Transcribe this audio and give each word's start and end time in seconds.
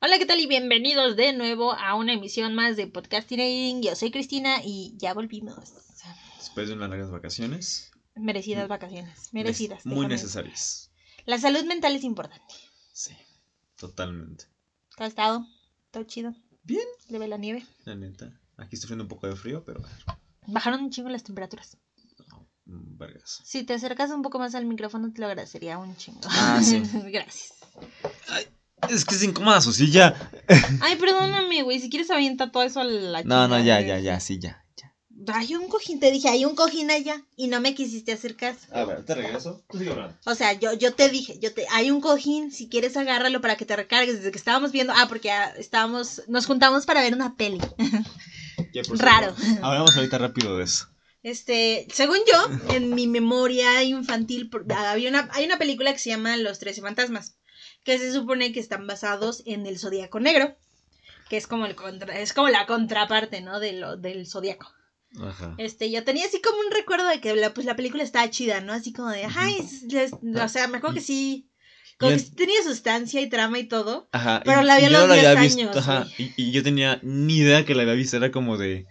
Hola, 0.00 0.16
¿qué 0.18 0.26
tal? 0.26 0.38
Y 0.38 0.46
bienvenidos 0.46 1.16
de 1.16 1.32
nuevo 1.32 1.72
a 1.72 1.96
una 1.96 2.12
emisión 2.12 2.54
más 2.54 2.76
de 2.76 2.86
Podcasting. 2.86 3.82
Yo 3.82 3.96
soy 3.96 4.12
Cristina 4.12 4.58
y 4.64 4.94
ya 4.96 5.12
volvimos. 5.12 5.56
Después 6.36 6.68
de 6.68 6.74
unas 6.74 6.88
largas 6.88 7.10
vacaciones. 7.10 7.90
Merecidas 8.14 8.68
vacaciones, 8.68 9.32
merecidas. 9.32 9.84
Muy 9.84 10.06
necesarias. 10.06 10.92
La 11.26 11.36
salud 11.38 11.64
mental 11.64 11.96
es 11.96 12.04
importante. 12.04 12.54
Sí, 12.92 13.12
totalmente. 13.74 14.44
¿Cómo 14.96 15.06
ha 15.06 15.08
estado? 15.08 15.46
¿Todo 15.90 16.04
chido? 16.04 16.32
Bien. 16.62 16.86
¿Le 17.08 17.18
ve 17.18 17.26
la 17.26 17.36
nieve? 17.36 17.66
La 17.84 17.96
neta. 17.96 18.26
Aquí 18.56 18.76
estoy 18.76 18.86
haciendo 18.86 19.02
un 19.02 19.08
poco 19.08 19.26
de 19.26 19.34
frío, 19.34 19.64
pero... 19.64 19.82
Bajaron 20.46 20.80
un 20.80 20.90
chingo 20.90 21.08
las 21.08 21.24
temperaturas. 21.24 21.76
Mm, 22.66 22.98
vergas. 22.98 23.40
Si 23.44 23.64
te 23.64 23.74
acercas 23.74 24.12
un 24.12 24.22
poco 24.22 24.38
más 24.38 24.54
al 24.54 24.64
micrófono, 24.64 25.12
te 25.12 25.20
lo 25.20 25.26
agradecería 25.26 25.76
un 25.76 25.96
chingo. 25.96 26.20
Ah, 26.24 26.60
sí. 26.62 26.80
Gracias. 27.10 27.54
Ay, 28.28 28.46
es 28.88 29.04
que 29.04 29.14
es 29.14 29.22
incómoda 29.22 29.60
su 29.60 29.72
silla. 29.72 30.30
Ay, 30.80 30.96
perdóname, 30.96 31.62
güey. 31.62 31.80
Si 31.80 31.90
quieres 31.90 32.10
avienta 32.10 32.50
todo 32.50 32.62
eso 32.62 32.80
a 32.80 32.84
la 32.84 33.22
No, 33.24 33.48
no, 33.48 33.58
ya, 33.62 33.80
ya, 33.80 33.98
ya, 33.98 34.20
sí, 34.20 34.38
ya. 34.38 34.64
ya. 34.76 34.94
Hay 35.34 35.54
un 35.54 35.68
cojín, 35.68 36.00
te 36.00 36.10
dije, 36.10 36.28
hay 36.28 36.44
un 36.44 36.54
cojín 36.54 36.90
allá. 36.90 37.22
Y 37.36 37.48
no 37.48 37.60
me 37.60 37.74
quisiste 37.74 38.12
hacer 38.12 38.36
caso. 38.36 38.60
A 38.72 38.84
ver, 38.84 39.04
te 39.04 39.14
regreso. 39.14 39.64
Tú 39.68 39.78
sigue 39.78 39.90
hablando. 39.90 40.16
O 40.24 40.34
sea, 40.34 40.52
yo, 40.54 40.72
yo 40.74 40.94
te 40.94 41.08
dije, 41.08 41.38
yo 41.40 41.52
te, 41.52 41.66
hay 41.70 41.90
un 41.90 42.00
cojín, 42.00 42.50
si 42.52 42.68
quieres 42.68 42.96
agárralo 42.96 43.40
para 43.40 43.56
que 43.56 43.66
te 43.66 43.76
recargues. 43.76 44.16
Desde 44.16 44.30
que 44.30 44.38
estábamos 44.38 44.72
viendo, 44.72 44.92
ah, 44.96 45.06
porque 45.08 45.30
estábamos, 45.58 46.22
nos 46.28 46.46
juntamos 46.46 46.86
para 46.86 47.02
ver 47.02 47.14
una 47.14 47.36
peli. 47.36 47.60
Ya, 48.74 48.82
por 48.82 48.98
Raro. 48.98 49.34
favor. 49.36 49.58
Hablamos 49.64 49.96
ahorita 49.96 50.18
rápido 50.18 50.58
de 50.58 50.64
eso. 50.64 50.88
Este, 51.22 51.86
según 51.92 52.18
yo, 52.30 52.74
en 52.74 52.92
mi 52.94 53.06
memoria 53.06 53.82
infantil, 53.84 54.50
había 54.76 55.08
una, 55.10 55.28
hay 55.32 55.44
una 55.44 55.58
película 55.58 55.92
que 55.92 55.98
se 56.00 56.10
llama 56.10 56.36
Los 56.36 56.58
Trece 56.58 56.80
Fantasmas, 56.80 57.36
que 57.84 57.98
se 57.98 58.12
supone 58.12 58.52
que 58.52 58.60
están 58.60 58.86
basados 58.86 59.42
en 59.46 59.66
el 59.66 59.78
Zodíaco 59.78 60.20
Negro, 60.20 60.56
que 61.28 61.36
es 61.36 61.46
como 61.46 61.66
el 61.66 61.74
contra, 61.74 62.18
es 62.20 62.32
como 62.32 62.48
la 62.48 62.66
contraparte, 62.66 63.40
¿no? 63.40 63.60
De 63.60 63.72
lo, 63.72 63.96
del 63.96 64.26
Zodíaco. 64.26 64.68
Ajá. 65.22 65.54
Este, 65.58 65.90
yo 65.90 66.04
tenía 66.04 66.26
así 66.26 66.40
como 66.42 66.58
un 66.60 66.70
recuerdo 66.70 67.08
de 67.08 67.20
que 67.20 67.34
la, 67.34 67.54
pues, 67.54 67.66
la 67.66 67.76
película 67.76 68.02
estaba 68.02 68.28
chida, 68.30 68.60
¿no? 68.60 68.72
Así 68.74 68.92
como 68.92 69.08
de, 69.10 69.24
ay, 69.24 69.56
o 70.42 70.48
sea, 70.48 70.68
me 70.68 70.78
acuerdo 70.78 70.94
que 70.96 71.00
sí, 71.00 71.48
como 71.98 72.12
que 72.12 72.18
sí 72.18 72.30
tenía 72.34 72.62
sustancia 72.62 73.20
y 73.22 73.28
trama 73.28 73.58
y 73.58 73.64
todo. 73.64 74.08
Ajá. 74.12 74.42
Pero 74.44 74.62
y- 74.62 74.64
la 74.66 74.78
vi 74.78 74.84
a 74.84 74.90
los 74.90 75.08
la 75.08 75.14
10 75.14 75.26
había 75.26 75.40
años, 75.40 75.56
visto, 75.56 75.78
ajá. 75.78 76.06
Y, 76.18 76.32
y 76.36 76.50
yo 76.52 76.62
tenía 76.62 77.00
ni 77.02 77.38
idea 77.38 77.64
que 77.64 77.74
la 77.74 77.82
había 77.82 77.94
visto. 77.94 78.16
Era 78.18 78.30
como 78.30 78.58
de. 78.58 78.86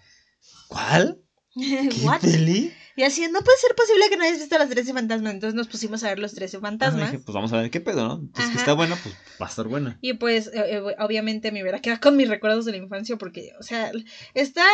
¿Cuál? 0.67 1.19
¿Qué 1.55 1.89
¿What? 2.03 2.21
peli? 2.21 2.73
Y 2.97 3.03
así, 3.03 3.21
no 3.31 3.41
puede 3.43 3.57
ser 3.59 3.75
posible 3.75 4.09
que 4.09 4.17
no 4.17 4.23
hayas 4.23 4.39
visto 4.39 4.57
los 4.57 4.67
13 4.69 4.91
fantasmas. 4.91 5.33
Entonces 5.33 5.53
nos 5.55 5.67
pusimos 5.67 6.03
a 6.03 6.09
ver 6.09 6.17
los 6.19 6.33
13 6.33 6.57
Ah, 6.57 6.59
fantasmas. 6.61 7.11
dije, 7.11 7.23
pues 7.23 7.33
vamos 7.33 7.53
a 7.53 7.61
ver 7.61 7.69
qué 7.69 7.79
pedo, 7.79 8.07
¿no? 8.07 8.13
Entonces, 8.15 8.45
Ajá. 8.45 8.51
que 8.53 8.57
está 8.57 8.73
buena, 8.73 8.95
pues 8.95 9.15
va 9.39 9.45
a 9.45 9.49
estar 9.49 9.67
buena. 9.67 9.99
Y 10.01 10.13
pues, 10.15 10.47
eh, 10.47 10.51
eh, 10.77 10.81
obviamente 10.99 11.51
me 11.51 11.61
hubiera 11.61 11.79
quedado 11.79 12.01
con 12.01 12.17
mis 12.17 12.27
recuerdos 12.27 12.65
de 12.65 12.71
la 12.71 12.77
infancia 12.79 13.15
porque, 13.15 13.51
o 13.59 13.63
sea, 13.63 13.91
está... 14.33 14.65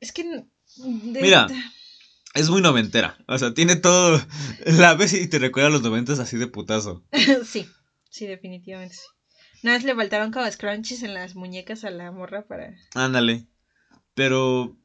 Es 0.00 0.12
que... 0.12 0.22
de- 0.24 1.20
Mira. 1.22 1.48
Es 2.34 2.50
muy 2.50 2.60
noventera. 2.62 3.16
O 3.26 3.36
sea, 3.38 3.52
tiene 3.54 3.76
todo. 3.76 4.20
La 4.66 4.94
ves 4.94 5.12
y 5.14 5.26
te 5.26 5.38
recuerda 5.38 5.68
a 5.68 5.72
los 5.72 5.82
noventas 5.82 6.18
así 6.18 6.36
de 6.36 6.46
putazo. 6.46 7.02
sí, 7.46 7.66
sí, 8.10 8.26
definitivamente 8.26 8.94
sí. 8.94 9.02
Nada 9.62 9.78
más 9.78 9.84
le 9.84 9.94
faltaron 9.94 10.30
como 10.32 10.48
scrunchies 10.50 11.02
en 11.02 11.14
las 11.14 11.34
muñecas 11.34 11.82
a 11.84 11.90
la 11.90 12.12
morra 12.12 12.46
para... 12.46 12.74
Ándale. 12.94 13.46
Pero. 14.14 14.76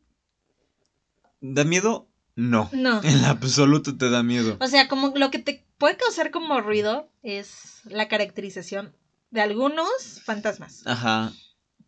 ¿Da 1.41 1.63
miedo? 1.63 2.07
No. 2.35 2.69
No. 2.71 3.01
En 3.03 3.25
absoluto 3.25 3.97
te 3.97 4.09
da 4.09 4.23
miedo. 4.23 4.57
O 4.61 4.67
sea, 4.67 4.87
como 4.87 5.13
lo 5.15 5.31
que 5.31 5.39
te 5.39 5.65
puede 5.77 5.97
causar 5.97 6.31
como 6.31 6.61
ruido 6.61 7.11
es 7.23 7.81
la 7.85 8.07
caracterización 8.07 8.95
de 9.31 9.41
algunos 9.41 10.21
fantasmas. 10.23 10.81
Ajá. 10.85 11.33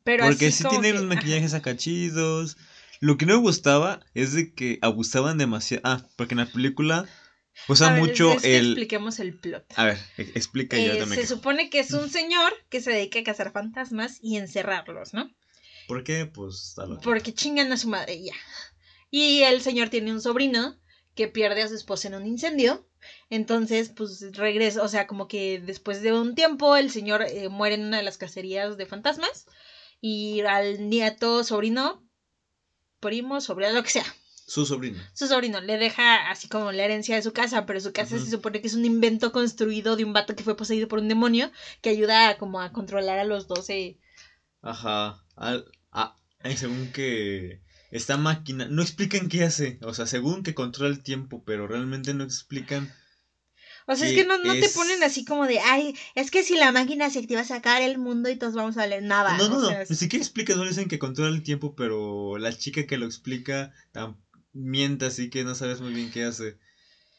Pero 0.04 0.26
Porque 0.26 0.48
así 0.48 0.64
sí 0.64 0.70
tienen 0.70 0.94
que- 0.94 1.00
los 1.00 1.04
maquillajes 1.08 1.54
acá 1.54 1.78
chidos. 1.78 2.58
Lo 3.00 3.18
que 3.18 3.26
no 3.26 3.36
me 3.36 3.42
gustaba 3.42 4.00
es 4.14 4.34
de 4.34 4.54
que 4.54 4.80
abusaban 4.82 5.38
demasiado. 5.38 5.82
Ah, 5.86 6.06
porque 6.16 6.34
en 6.34 6.40
la 6.40 6.46
película 6.52 7.00
A 7.68 7.72
usa 7.72 7.92
ver, 7.92 8.02
mucho 8.02 8.34
es 8.34 8.42
que 8.42 8.58
el. 8.58 8.66
expliquemos 8.68 9.20
el 9.20 9.38
plot. 9.38 9.66
A 9.76 9.84
ver, 9.86 9.98
e- 10.18 10.32
explica 10.36 10.78
Eh, 10.78 10.88
yo 10.88 10.98
también. 10.98 11.22
se 11.22 11.28
supone 11.28 11.70
que 11.70 11.80
es 11.80 11.92
un 11.92 12.10
señor 12.10 12.54
que 12.70 12.82
se 12.82 12.92
dedica 12.92 13.20
a 13.20 13.24
cazar 13.24 13.52
fantasmas 13.52 14.18
y 14.22 14.38
encerrarlos, 14.38 15.14
¿no? 15.14 15.30
¿Por 15.88 16.04
qué? 16.04 16.26
Pues. 16.26 16.76
Porque 17.04 17.34
chingan 17.34 17.72
a 17.74 17.78
su 17.78 17.90
madre 17.90 18.22
ya. 18.24 18.34
Y 19.16 19.44
el 19.44 19.62
señor 19.62 19.90
tiene 19.90 20.12
un 20.12 20.22
sobrino 20.22 20.76
que 21.14 21.28
pierde 21.28 21.62
a 21.62 21.68
su 21.68 21.76
esposa 21.76 22.08
en 22.08 22.16
un 22.16 22.26
incendio. 22.26 22.84
Entonces, 23.30 23.90
pues 23.96 24.36
regresa, 24.36 24.82
o 24.82 24.88
sea, 24.88 25.06
como 25.06 25.28
que 25.28 25.62
después 25.64 26.02
de 26.02 26.12
un 26.14 26.34
tiempo 26.34 26.76
el 26.76 26.90
señor 26.90 27.22
eh, 27.22 27.48
muere 27.48 27.76
en 27.76 27.84
una 27.86 27.98
de 27.98 28.04
las 28.04 28.18
cacerías 28.18 28.76
de 28.76 28.88
fantasmas. 28.88 29.46
Y 30.02 30.42
al 30.42 30.90
nieto, 30.90 31.44
sobrino, 31.44 32.04
primo, 33.00 33.40
sobrino, 33.40 33.74
lo 33.74 33.84
que 33.84 33.92
sea, 33.92 34.16
Su 34.48 34.66
sobrino. 34.66 35.00
su 35.14 35.28
sobrino 35.28 35.62
le 35.62 35.78
deja 35.78 36.32
así 36.32 36.48
como 36.48 36.72
la 36.72 36.84
herencia 36.84 37.16
de 37.16 37.22
su 37.22 37.34
casa, 37.34 37.68
pero 37.68 37.80
su 37.82 37.94
casa 37.94 38.18
se 38.18 38.32
supone 38.32 38.62
que 38.62 38.68
es 38.68 38.74
un 38.74 38.84
invento 38.84 39.32
construido 39.32 39.96
de 39.96 40.06
un 40.06 40.14
vato 40.14 40.36
que 40.36 40.44
fue 40.44 40.58
poseído 40.58 40.88
por 40.88 40.98
un 40.98 41.08
demonio 41.08 41.52
que 41.82 41.92
ayuda 41.92 42.30
a, 42.30 42.38
como 42.40 42.62
a 42.62 42.72
controlar 42.72 43.20
a 43.20 43.26
los 43.26 43.48
doce. 43.48 44.00
Ajá. 44.64 45.24
Al, 45.36 45.66
ay, 45.92 46.58
según 46.58 46.92
que 46.92 47.63
esta 47.94 48.18
máquina. 48.18 48.68
No 48.70 48.82
explican 48.82 49.30
qué 49.30 49.44
hace. 49.44 49.78
O 49.84 49.94
sea, 49.94 50.08
según 50.08 50.44
que 50.44 50.56
controla 50.56 50.90
el 50.90 51.04
tiempo, 51.04 51.44
pero 51.46 51.68
realmente 51.68 52.14
no 52.14 52.24
explican. 52.24 52.92
O 53.86 53.96
sea, 53.96 54.08
es 54.08 54.16
que 54.16 54.26
no, 54.26 54.38
no 54.40 54.54
te 54.54 54.70
ponen 54.70 55.04
así 55.04 55.26
como 55.26 55.46
de, 55.46 55.60
ay, 55.60 55.94
es 56.16 56.32
que 56.32 56.42
si 56.44 56.56
la 56.56 56.72
máquina 56.72 57.10
se 57.10 57.20
activa 57.20 57.44
sacar 57.44 57.82
el 57.82 57.98
mundo 57.98 58.30
y 58.30 58.38
todos 58.38 58.56
vamos 58.56 58.78
a 58.78 58.88
leer 58.88 59.04
nada. 59.04 59.38
No, 59.38 59.50
no, 59.50 59.60
no. 59.60 59.70
Ni 59.90 59.96
siquiera 59.96 60.24
explican, 60.24 60.58
no 60.58 60.66
dicen 60.66 60.88
que 60.88 61.00
controla 61.00 61.36
el 61.36 61.44
tiempo, 61.44 61.76
pero 61.76 62.38
la 62.38 62.52
chica 62.58 62.88
que 62.88 62.98
lo 62.98 63.06
explica 63.06 63.74
tan 63.92 64.18
miente 64.54 65.06
así 65.06 65.30
que 65.30 65.44
no 65.44 65.54
sabes 65.54 65.82
muy 65.82 65.94
bien 65.94 66.12
qué 66.12 66.24
hace. 66.24 66.58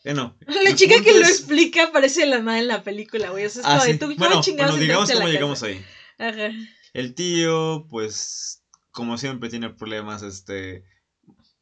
Bueno. 0.04 0.36
La 0.64 0.74
chica 0.74 1.02
que 1.02 1.12
lo 1.12 1.26
explica 1.26 1.92
parece 1.92 2.26
la 2.26 2.40
madre 2.40 2.60
en 2.60 2.68
la 2.68 2.82
película, 2.82 3.30
güey. 3.30 3.46
O 3.46 3.50
sea, 3.50 3.62
es 3.62 3.68
Ah, 3.68 3.84
de, 3.84 3.92
sí. 3.92 3.98
tú, 3.98 4.06
¿cómo 4.06 4.16
Bueno, 4.16 4.42
bueno, 4.42 4.76
digamos 4.76 5.10
cómo 5.10 5.28
llegamos 5.28 5.62
ahí. 5.62 5.82
Ajá. 6.18 6.50
El 6.92 7.14
tío, 7.14 7.86
pues, 7.88 8.63
como 8.94 9.18
siempre, 9.18 9.50
tiene 9.50 9.68
problemas, 9.70 10.22
este, 10.22 10.84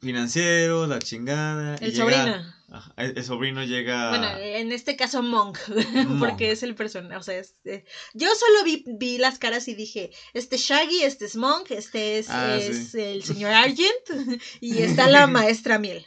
financieros, 0.00 0.88
la 0.88 0.98
chingada. 1.00 1.76
y 1.80 1.86
El 1.86 1.92
llega- 1.92 2.04
sobrino. 2.24 2.54
Ajá, 2.74 2.94
el, 2.96 3.18
el 3.18 3.24
sobrino 3.24 3.62
llega. 3.64 4.08
Bueno, 4.10 4.28
en 4.38 4.72
este 4.72 4.96
caso 4.96 5.22
Monk, 5.22 5.58
Monk. 6.06 6.18
porque 6.20 6.52
es 6.52 6.62
el 6.62 6.74
personaje, 6.74 7.16
o 7.16 7.22
sea, 7.22 7.36
es, 7.38 7.56
eh, 7.64 7.84
yo 8.14 8.28
solo 8.34 8.64
vi, 8.64 8.82
vi 8.98 9.18
las 9.18 9.38
caras 9.38 9.68
y 9.68 9.74
dije, 9.74 10.10
este 10.32 10.56
es 10.56 10.62
Shaggy, 10.62 11.02
este 11.02 11.26
es 11.26 11.36
Monk, 11.36 11.70
este 11.70 12.18
es, 12.18 12.30
Ah, 12.30 12.56
es 12.56 12.92
sí. 12.92 13.00
el 13.00 13.22
señor 13.24 13.52
Argent 13.52 14.32
y 14.60 14.78
está 14.78 15.08
la 15.10 15.26
maestra 15.26 15.78
Miel. 15.78 16.06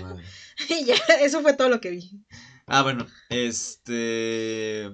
Madre. 0.00 0.24
Y 0.68 0.84
ya, 0.84 0.96
eso 1.20 1.42
fue 1.42 1.52
todo 1.54 1.68
lo 1.68 1.80
que 1.80 1.90
vi. 1.90 2.10
Ah, 2.66 2.82
bueno, 2.82 3.06
este. 3.28 4.90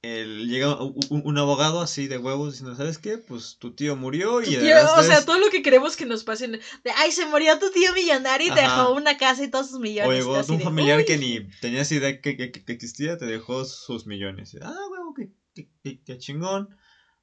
El, 0.00 0.48
llega 0.48 0.80
un, 0.80 0.94
un- 1.24 1.38
abogado 1.38 1.80
así 1.80 2.06
de 2.06 2.18
huevos 2.18 2.52
diciendo, 2.52 2.76
¿sabes 2.76 2.98
qué? 2.98 3.18
Pues 3.18 3.56
tu 3.58 3.74
tío 3.74 3.96
murió 3.96 4.40
y 4.42 4.44
tío, 4.46 4.76
o 4.96 5.02
sea, 5.02 5.18
es- 5.18 5.26
todo 5.26 5.38
lo 5.38 5.48
que 5.50 5.60
queremos 5.60 5.96
que 5.96 6.06
nos 6.06 6.22
pasen, 6.22 6.52
de, 6.52 6.90
ay, 6.94 7.10
se 7.10 7.26
murió 7.26 7.58
tu 7.58 7.68
tío 7.70 7.92
millonario 7.92 8.46
y 8.46 8.54
te 8.54 8.60
dejó 8.60 8.92
una 8.92 9.16
casa 9.16 9.42
y 9.42 9.48
todos 9.50 9.70
sus 9.70 9.80
millones. 9.80 10.08
O 10.08 10.12
llegó 10.36 10.52
un 10.52 10.58
de, 10.58 10.64
familiar 10.64 10.98
"Uy". 10.98 11.04
que 11.04 11.16
ni 11.16 11.40
tenías 11.60 11.90
idea 11.90 12.20
que, 12.20 12.36
que- 12.36 12.52
que 12.52 12.72
existía, 12.72 13.16
te 13.16 13.26
dejó 13.26 13.64
sus 13.64 14.06
millones. 14.06 14.56
Ah, 14.62 14.72
huevo, 14.88 15.14
qué- 15.14 15.98
qué 16.04 16.18
chingón. 16.18 16.68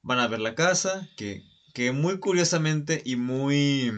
Van 0.02 0.18
a 0.18 0.26
ver 0.26 0.40
la 0.40 0.54
casa, 0.54 1.08
que, 1.16 1.40
que 1.72 1.92
muy 1.92 2.18
curiosamente 2.18 3.00
y 3.06 3.16
muy, 3.16 3.90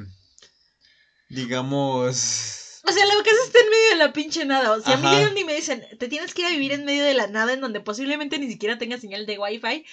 digamos... 1.28 2.67
O 2.88 2.92
sea, 2.92 3.04
la 3.06 3.14
casa 3.22 3.36
está 3.46 3.58
en 3.60 3.70
medio 3.70 3.88
de 3.90 3.96
la 3.96 4.12
pinche 4.12 4.44
nada. 4.44 4.72
O 4.72 4.80
sea, 4.80 4.94
a 4.94 4.96
mí 4.96 5.08
llegan 5.08 5.36
y 5.36 5.44
me 5.44 5.54
dicen, 5.54 5.84
te 5.98 6.08
tienes 6.08 6.32
que 6.34 6.42
ir 6.42 6.48
a 6.48 6.50
vivir 6.50 6.72
en 6.72 6.84
medio 6.84 7.04
de 7.04 7.14
la 7.14 7.26
nada 7.26 7.52
en 7.52 7.60
donde 7.60 7.80
posiblemente 7.80 8.38
ni 8.38 8.48
siquiera 8.50 8.78
tenga 8.78 8.98
señal 8.98 9.26
de 9.26 9.38
wifi. 9.38 9.84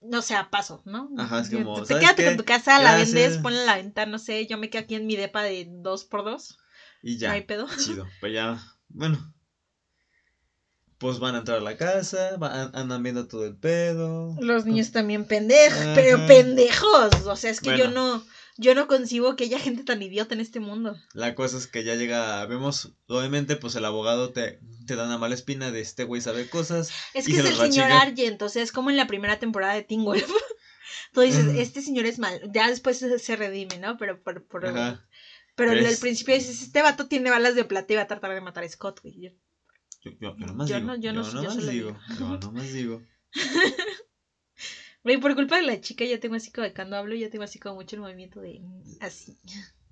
No 0.00 0.22
sea, 0.22 0.48
paso, 0.50 0.82
¿no? 0.86 1.10
Ajá, 1.18 1.40
es 1.40 1.50
como, 1.50 1.80
Te 1.82 1.86
¿sabes 1.86 2.02
quédate 2.02 2.22
qué? 2.22 2.28
con 2.30 2.36
tu 2.38 2.44
casa, 2.44 2.78
la 2.78 2.96
Gracias. 2.96 3.12
vendes, 3.12 3.38
ponla 3.38 3.62
a 3.62 3.66
la 3.66 3.76
venta, 3.76 4.06
no 4.06 4.18
sé, 4.18 4.46
yo 4.46 4.56
me 4.56 4.70
quedo 4.70 4.82
aquí 4.82 4.94
en 4.94 5.06
mi 5.06 5.14
depa 5.14 5.42
de 5.42 5.66
dos 5.68 6.04
por 6.04 6.24
dos. 6.24 6.58
Y 7.02 7.18
ya, 7.18 7.28
No 7.28 7.34
hay 7.34 7.42
pedo. 7.42 7.68
chido. 7.76 8.06
Pues 8.20 8.32
ya, 8.32 8.58
bueno. 8.88 9.32
Pues 10.98 11.18
van 11.18 11.34
a 11.34 11.38
entrar 11.38 11.58
a 11.58 11.62
la 11.62 11.76
casa, 11.78 12.36
va- 12.36 12.70
andan 12.74 13.02
viendo 13.02 13.26
todo 13.26 13.46
el 13.46 13.56
pedo. 13.56 14.36
Los 14.40 14.66
niños 14.66 14.90
también 14.92 15.24
pendejos, 15.24 15.82
pero 15.94 16.26
pendejos. 16.26 17.14
O 17.26 17.36
sea, 17.36 17.50
es 17.50 17.60
que 17.60 17.76
yo 17.78 17.88
no, 17.90 18.22
yo 18.60 18.74
no 18.74 18.86
concibo 18.86 19.36
que 19.36 19.44
haya 19.44 19.58
gente 19.58 19.84
tan 19.84 20.02
idiota 20.02 20.34
en 20.34 20.40
este 20.40 20.60
mundo. 20.60 20.96
La 21.14 21.34
cosa 21.34 21.56
es 21.56 21.66
que 21.66 21.82
ya 21.82 21.94
llega, 21.96 22.44
vemos, 22.46 22.92
obviamente, 23.08 23.56
pues 23.56 23.74
el 23.74 23.84
abogado 23.84 24.30
te, 24.32 24.60
te 24.86 24.96
da 24.96 25.06
una 25.06 25.16
mala 25.18 25.34
espina 25.34 25.70
de 25.70 25.80
este 25.80 26.04
güey 26.04 26.20
sabe 26.20 26.48
cosas. 26.48 26.90
Es 27.14 27.26
que 27.26 27.32
es 27.38 27.44
el 27.46 27.56
señor. 27.56 27.90
Argent, 27.90 28.40
o 28.42 28.48
sea, 28.48 28.62
es 28.62 28.70
como 28.72 28.90
en 28.90 28.96
la 28.96 29.06
primera 29.06 29.38
temporada 29.38 29.74
de 29.74 29.82
Teen 29.82 30.04
Wolf. 30.04 30.30
Tú 31.12 31.22
dices, 31.22 31.46
este 31.56 31.82
señor 31.82 32.06
es 32.06 32.18
mal. 32.18 32.40
Ya 32.52 32.68
después 32.68 32.98
se, 32.98 33.36
redime, 33.36 33.78
¿no? 33.78 33.96
Pero 33.96 34.22
por, 34.22 34.46
por- 34.46 34.66
Ajá. 34.66 35.08
pero 35.56 35.72
es- 35.72 35.98
principio 36.00 36.34
dices, 36.34 36.62
este 36.62 36.82
vato 36.82 37.06
tiene 37.08 37.30
balas 37.30 37.54
de 37.54 37.64
plata 37.64 37.92
y 37.92 37.96
va 37.96 38.02
a 38.02 38.06
tratar 38.06 38.32
de 38.34 38.40
matar 38.40 38.62
a 38.64 38.68
Scott, 38.68 39.00
güey. 39.02 39.20
Yo- 39.22 39.30
Yo, 40.02 40.10
yo, 40.20 40.36
yo 40.38 40.46
nomás 40.46 40.68
Yo 40.68 40.76
digo. 40.76 40.86
no- 40.86 40.96
yo 41.00 41.12
no- 41.12 41.22
yo 41.24 41.32
nomás 41.32 41.54
solo 41.54 41.66
digo. 41.72 41.96
digo. 42.10 42.18
Yo 42.18 42.38
nomás 42.38 42.72
digo. 42.72 43.02
Güey, 45.02 45.18
por 45.18 45.34
culpa 45.34 45.56
de 45.56 45.62
la 45.62 45.80
chica 45.80 46.04
ya 46.04 46.18
tengo 46.18 46.34
así 46.34 46.50
como 46.50 46.64
de 46.64 46.74
cuando 46.74 46.96
hablo, 46.96 47.14
ya 47.14 47.28
tengo 47.30 47.44
así 47.44 47.58
como 47.58 47.76
mucho 47.76 47.96
el 47.96 48.02
movimiento 48.02 48.40
de 48.40 48.60
así. 49.00 49.36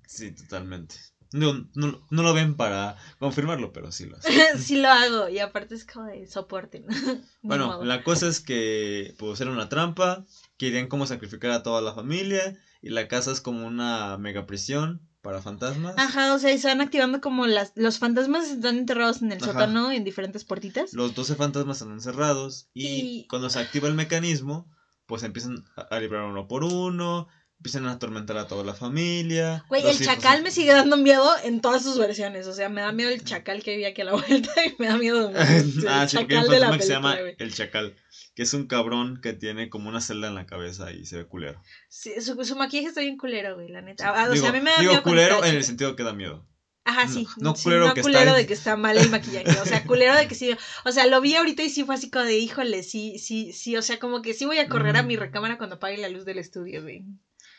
Sí, 0.05 0.31
totalmente. 0.31 0.95
No, 1.31 1.53
no, 1.75 1.99
no 2.09 2.23
lo 2.23 2.33
ven 2.33 2.55
para 2.55 2.95
confirmarlo, 3.19 3.71
pero 3.71 3.91
sí 3.91 4.05
lo 4.05 4.17
hacen. 4.17 4.33
sí 4.59 4.77
lo 4.77 4.89
hago, 4.89 5.29
y 5.29 5.39
aparte 5.39 5.75
es 5.75 5.85
como 5.85 6.05
de 6.05 6.27
soporte. 6.27 6.79
¿no? 6.81 6.87
Bueno, 7.41 7.83
la 7.83 8.03
cosa 8.03 8.27
es 8.27 8.39
que 8.41 9.13
pues 9.17 9.39
era 9.41 9.49
una 9.51 9.69
trampa, 9.69 10.25
querían 10.57 10.87
como 10.87 11.05
sacrificar 11.07 11.51
a 11.51 11.63
toda 11.63 11.81
la 11.81 11.93
familia 11.93 12.53
y 12.81 12.89
la 12.89 13.07
casa 13.07 13.31
es 13.31 13.41
como 13.41 13.65
una 13.65 14.17
mega 14.17 14.45
prisión 14.45 15.01
para 15.21 15.41
fantasmas. 15.41 15.95
Ajá, 15.97 16.33
o 16.33 16.39
sea, 16.39 16.51
y 16.51 16.59
se 16.59 16.67
van 16.67 16.81
activando 16.81 17.21
como 17.21 17.47
las, 17.47 17.71
los 17.75 17.97
fantasmas 17.97 18.49
están 18.49 18.77
enterrados 18.77 19.21
en 19.21 19.31
el 19.31 19.41
Ajá. 19.41 19.51
sótano 19.53 19.91
en 19.91 20.03
diferentes 20.03 20.43
puertitas. 20.43 20.93
Los 20.93 21.15
12 21.15 21.35
fantasmas 21.35 21.77
están 21.81 21.93
encerrados 21.93 22.67
y, 22.73 22.87
Y- 22.87 23.27
cuando 23.27 23.49
se 23.49 23.59
activa 23.59 23.87
el 23.87 23.95
mecanismo, 23.95 24.69
pues 25.09 25.23
empiezan 25.23 25.65
a, 25.75 25.99
librar 25.99 26.23
uno 26.25 26.47
por 26.47 26.63
uno, 26.63 27.27
empiezan 27.57 27.87
a 27.87 27.93
atormentar 27.93 28.37
a 28.37 28.45
toda 28.45 28.63
la 28.63 28.75
familia. 28.75 29.65
Güey, 29.67 29.85
el 29.85 29.97
chacal 29.97 30.43
me 30.43 30.51
sigue 30.51 30.71
dando 30.71 30.97
miedo 30.97 31.27
en 31.43 31.61
todas 31.61 31.81
sus 31.81 31.97
versiones. 31.97 32.45
O 32.45 32.53
sea, 32.53 32.69
me 32.69 32.81
da 32.81 32.91
miedo 32.91 33.09
el 33.09 33.23
chacal 33.23 33.63
que 33.63 33.71
vive 33.71 33.87
aquí 33.87 34.01
a 34.01 34.05
la 34.05 34.11
vuelta 34.27 34.51
y 34.63 34.75
me 34.77 34.85
da 34.85 34.97
miedo 34.97 35.29
el 35.35 35.87
ah, 35.87 36.07
sí, 36.07 36.17
porque 36.17 36.35
hay 36.35 36.43
un 36.43 36.47
chacal 36.47 36.47
de 36.47 36.59
la 36.59 36.69
fantasma 36.69 36.77
que 36.77 36.83
se 36.83 36.93
llama 36.93 37.15
película, 37.15 37.35
güey. 37.35 37.35
el 37.39 37.53
chacal, 37.55 37.95
que 38.35 38.43
es 38.43 38.53
un 38.53 38.67
cabrón 38.67 39.19
que 39.19 39.33
tiene 39.33 39.67
como 39.71 39.89
una 39.89 39.99
celda 39.99 40.27
en 40.27 40.35
la 40.35 40.45
cabeza 40.45 40.91
y 40.91 41.07
se 41.07 41.17
ve 41.17 41.25
culero. 41.25 41.59
Sí, 41.89 42.21
su, 42.21 42.41
su 42.45 42.55
maquillaje 42.55 42.89
está 42.89 43.01
bien 43.01 43.17
culero, 43.17 43.55
güey, 43.55 43.69
la 43.69 43.81
neta. 43.81 44.13
Ah, 44.15 44.27
o 44.29 44.31
digo 44.31 44.43
sea, 44.43 44.51
a 44.51 44.53
mí 44.53 44.61
me 44.61 44.69
da 44.69 44.77
digo 44.77 44.91
miedo 44.91 45.03
cuando 45.03 45.21
culero 45.21 45.43
en 45.43 45.55
el 45.55 45.63
sentido 45.63 45.95
que 45.95 46.03
da 46.03 46.13
miedo. 46.13 46.47
Ajá, 46.89 47.05
No, 47.05 47.13
sí. 47.13 47.27
no 47.37 47.55
sí, 47.55 47.63
culero 47.63 47.87
no 47.87 47.93
que 47.93 47.99
está 48.01 48.09
culero 48.11 48.33
de 48.33 48.45
que 48.47 48.53
está 48.53 48.75
mal 48.75 48.97
el 48.97 49.09
maquillaje. 49.09 49.59
O 49.59 49.65
sea, 49.65 49.85
culero 49.85 50.15
de 50.15 50.27
que 50.27 50.35
sí. 50.35 50.55
O 50.85 50.91
sea, 50.91 51.05
lo 51.05 51.21
vi 51.21 51.35
ahorita 51.35 51.61
y 51.63 51.69
sí 51.69 51.83
fue 51.83 51.95
así 51.95 52.09
como 52.09 52.25
de, 52.25 52.37
híjole, 52.37 52.83
sí, 52.83 53.17
sí, 53.19 53.53
sí. 53.53 53.77
O 53.77 53.81
sea, 53.81 53.99
como 53.99 54.21
que 54.21 54.33
sí 54.33 54.45
voy 54.45 54.57
a 54.57 54.67
correr 54.67 54.97
a 54.97 55.03
mi 55.03 55.15
Mm. 55.15 55.19
recámara 55.19 55.57
cuando 55.57 55.75
apague 55.75 55.97
la 55.97 56.09
luz 56.09 56.25
del 56.25 56.39
estudio, 56.39 56.81
güey. 56.81 57.03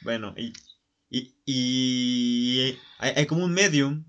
Bueno, 0.02 0.34
y, 0.36 0.52
y, 1.10 1.34
y 1.46 2.76
hay, 2.98 3.12
hay 3.16 3.26
como 3.26 3.44
un 3.44 3.52
medium 3.52 4.04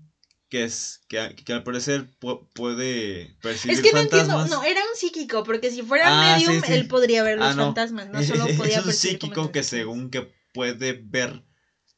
que 0.48 0.64
es 0.64 1.00
que, 1.08 1.34
que 1.44 1.52
al 1.52 1.62
parecer 1.62 2.06
pu- 2.20 2.46
puede 2.52 3.36
percibir 3.42 3.76
Es 3.78 3.82
que 3.82 3.92
no 3.92 3.98
fantasmas. 4.00 4.28
entiendo. 4.28 4.56
No, 4.56 4.62
era 4.64 4.80
un 4.80 4.96
psíquico, 4.96 5.44
porque 5.44 5.70
si 5.70 5.82
fuera 5.82 6.08
Ah, 6.10 6.34
medium, 6.34 6.60
sí, 6.60 6.66
sí. 6.66 6.72
él 6.74 6.86
podría 6.88 7.22
ver 7.22 7.38
los 7.38 7.48
Ah, 7.48 7.54
no. 7.54 7.64
fantasmas. 7.66 8.08
No 8.08 8.22
solo 8.22 8.44
es 8.48 8.56
podía 8.56 8.80
un 8.80 8.86
percibir 8.86 9.18
como 9.18 9.32
psíquico 9.32 9.52
que 9.52 9.62
según 9.62 10.10
que 10.10 10.22
puede 10.52 10.92
ver 10.92 11.42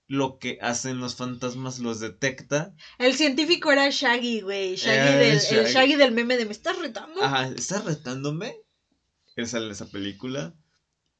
lo 0.06 0.38
que 0.38 0.58
hacen 0.60 0.98
los 0.98 1.16
fantasmas, 1.16 1.78
los 1.78 2.00
detecta. 2.00 2.74
El 2.98 3.14
científico 3.14 3.72
era 3.72 3.88
Shaggy, 3.90 4.42
güey. 4.42 4.76
Shaggy 4.76 5.18
del, 5.18 5.38
Shaggy. 5.38 5.56
El 5.56 5.66
Shaggy 5.66 5.96
del 5.96 6.12
meme 6.12 6.36
de 6.36 6.46
¿me 6.46 6.52
estás 6.52 6.78
retando? 6.78 7.22
Ajá, 7.22 7.48
¿está 7.48 7.80
retándome? 7.80 8.54
Él 9.36 9.46
sale 9.46 9.66
en 9.66 9.72
esa 9.72 9.86
película. 9.86 10.54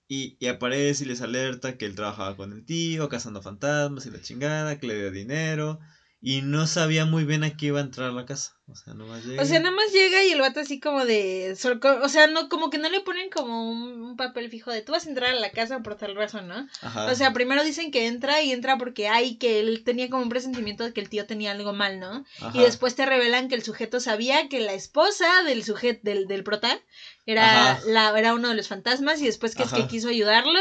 Y, 0.06 0.36
y 0.38 0.48
aparece 0.48 1.04
y 1.04 1.06
les 1.08 1.22
alerta 1.22 1.78
que 1.78 1.86
él 1.86 1.94
trabajaba 1.94 2.36
con 2.36 2.52
el 2.52 2.66
tío, 2.66 3.08
cazando 3.08 3.40
fantasmas 3.40 4.04
y 4.04 4.10
la 4.10 4.20
chingada, 4.20 4.78
que 4.78 4.87
le 4.87 4.98
dio 4.98 5.10
dinero. 5.10 5.80
Y 6.26 6.41
no 6.41 6.67
sabía 6.67 7.05
muy 7.05 7.25
bien 7.25 7.44
a 7.44 7.55
qué 7.55 7.67
iba 7.67 7.81
a 7.81 7.82
entrar 7.82 8.09
a 8.09 8.12
la 8.12 8.25
casa. 8.25 8.55
O 8.67 8.75
sea, 8.75 8.94
nomás 8.94 9.26
llega. 9.26 9.43
O 9.43 9.44
sea, 9.44 9.59
nada 9.59 9.76
más 9.76 9.93
llega 9.93 10.25
y 10.25 10.31
el 10.31 10.41
vato 10.41 10.59
así 10.59 10.81
como 10.81 11.05
de... 11.05 11.55
O 12.03 12.09
sea, 12.09 12.29
no 12.29 12.49
como 12.49 12.71
que 12.71 12.79
no 12.79 12.88
le 12.88 13.03
ponen 13.03 13.29
como 13.29 13.71
un, 13.71 14.00
un 14.00 14.17
papel 14.17 14.49
fijo 14.49 14.71
de 14.71 14.81
tú 14.81 14.93
vas 14.93 15.05
a 15.05 15.11
entrar 15.11 15.32
a 15.32 15.38
la 15.38 15.50
casa 15.50 15.81
por 15.81 15.97
tal 15.97 16.15
razón, 16.15 16.49
¿no? 16.49 16.67
Ajá. 16.81 17.12
O 17.12 17.15
sea, 17.15 17.35
primero 17.35 17.62
dicen 17.62 17.91
que 17.91 18.06
entra 18.06 18.41
y 18.41 18.53
entra 18.53 18.79
porque 18.79 19.06
hay 19.06 19.37
que 19.37 19.61
él 19.61 19.85
tenía 19.85 20.09
como 20.09 20.23
un 20.23 20.31
presentimiento 20.31 20.82
de 20.85 20.94
que 20.94 21.03
el 21.03 21.11
tío 21.11 21.26
tenía 21.26 21.50
algo 21.53 21.75
mal, 21.75 22.00
¿no? 22.00 22.25
Ajá. 22.41 22.59
Y 22.59 22.62
después 22.62 22.94
te 22.94 23.05
revelan 23.05 23.49
que 23.49 23.56
el 23.56 23.62
sujeto 23.62 24.00
sabía 24.00 24.49
que 24.49 24.61
la 24.61 24.73
esposa 24.73 25.26
del 25.43 25.62
sujeto 25.62 26.00
del, 26.05 26.26
del 26.26 26.43
prota 26.43 26.81
era 27.26 27.73
Ajá. 27.73 27.81
la 27.87 28.19
era 28.19 28.32
uno 28.32 28.49
de 28.49 28.55
los 28.55 28.69
fantasmas 28.69 29.21
y 29.21 29.26
después 29.26 29.55
que 29.55 29.65
es 29.65 29.73
que 29.73 29.87
quiso 29.88 30.09
ayudarlo, 30.09 30.61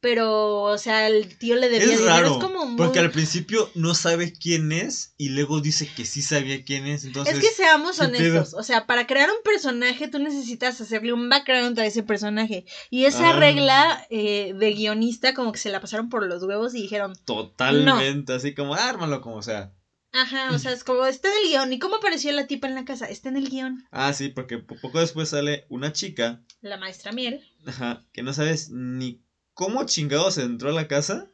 pero 0.00 0.62
o 0.62 0.78
sea, 0.78 1.06
el 1.08 1.36
tío 1.38 1.56
le 1.56 1.68
debía 1.68 1.84
Es 1.92 1.98
dinero, 1.98 2.06
raro, 2.06 2.32
es 2.38 2.44
como 2.44 2.64
muy 2.66 2.76
porque 2.76 2.98
al 2.98 3.10
principio 3.10 3.70
no 3.74 3.94
sabe 3.94 4.32
quién 4.32 4.72
es 4.72 5.14
y 5.16 5.30
luego 5.30 5.60
dice 5.60 5.88
que 5.94 6.04
sí 6.04 6.22
sabía 6.22 6.64
quién 6.64 6.86
es, 6.86 7.04
entonces... 7.04 7.34
Es 7.34 7.40
que 7.40 7.50
seamos 7.54 7.98
¿qué 7.98 8.04
honestos, 8.06 8.54
o 8.54 8.62
sea, 8.62 8.86
para 8.86 9.06
crear 9.06 9.28
un 9.28 9.42
personaje 9.44 10.08
tú 10.08 10.18
necesitas 10.18 10.80
hacerle 10.80 11.12
un 11.12 11.28
background 11.28 11.78
a 11.78 11.86
ese 11.86 12.02
personaje. 12.02 12.64
Y 12.90 13.04
esa 13.04 13.30
Ah. 13.30 13.38
regla 13.38 14.06
eh, 14.10 14.54
de 14.58 14.72
guionista 14.72 15.34
como 15.34 15.52
que 15.52 15.58
se 15.58 15.70
la 15.70 15.80
pasaron 15.80 16.08
por 16.08 16.26
los 16.26 16.42
huevos 16.42 16.74
y 16.74 16.82
dijeron, 16.82 17.12
Totalmente, 17.26 18.32
así 18.32 18.54
como, 18.54 18.74
ármalo 18.74 19.20
como 19.20 19.42
sea. 19.42 19.74
ajá, 20.12 20.50
o 20.52 20.58
sea, 20.58 20.72
es 20.72 20.82
como, 20.82 21.04
está 21.06 21.28
en 21.28 21.34
el 21.44 21.50
guion. 21.50 21.72
¿Y 21.72 21.78
cómo 21.78 21.96
apareció 21.96 22.32
la 22.32 22.46
tipa 22.46 22.66
en 22.68 22.74
la 22.74 22.84
casa? 22.84 23.06
Está 23.06 23.28
en 23.28 23.36
el 23.36 23.48
guion. 23.50 23.84
Ah, 23.90 24.12
sí, 24.12 24.28
porque 24.30 24.58
po- 24.58 24.76
poco 24.80 24.98
después 25.00 25.28
sale 25.28 25.66
una 25.68 25.92
chica, 25.92 26.42
La 26.62 26.78
maestra 26.78 27.12
Miel. 27.12 27.44
ajá, 27.66 28.04
que 28.12 28.22
no 28.22 28.32
sabes 28.32 28.70
ni 28.70 29.22
cómo 29.60 29.84
chingados 29.84 30.38
entró 30.38 30.70
a 30.70 30.72
la 30.72 30.88
casa, 30.88 31.30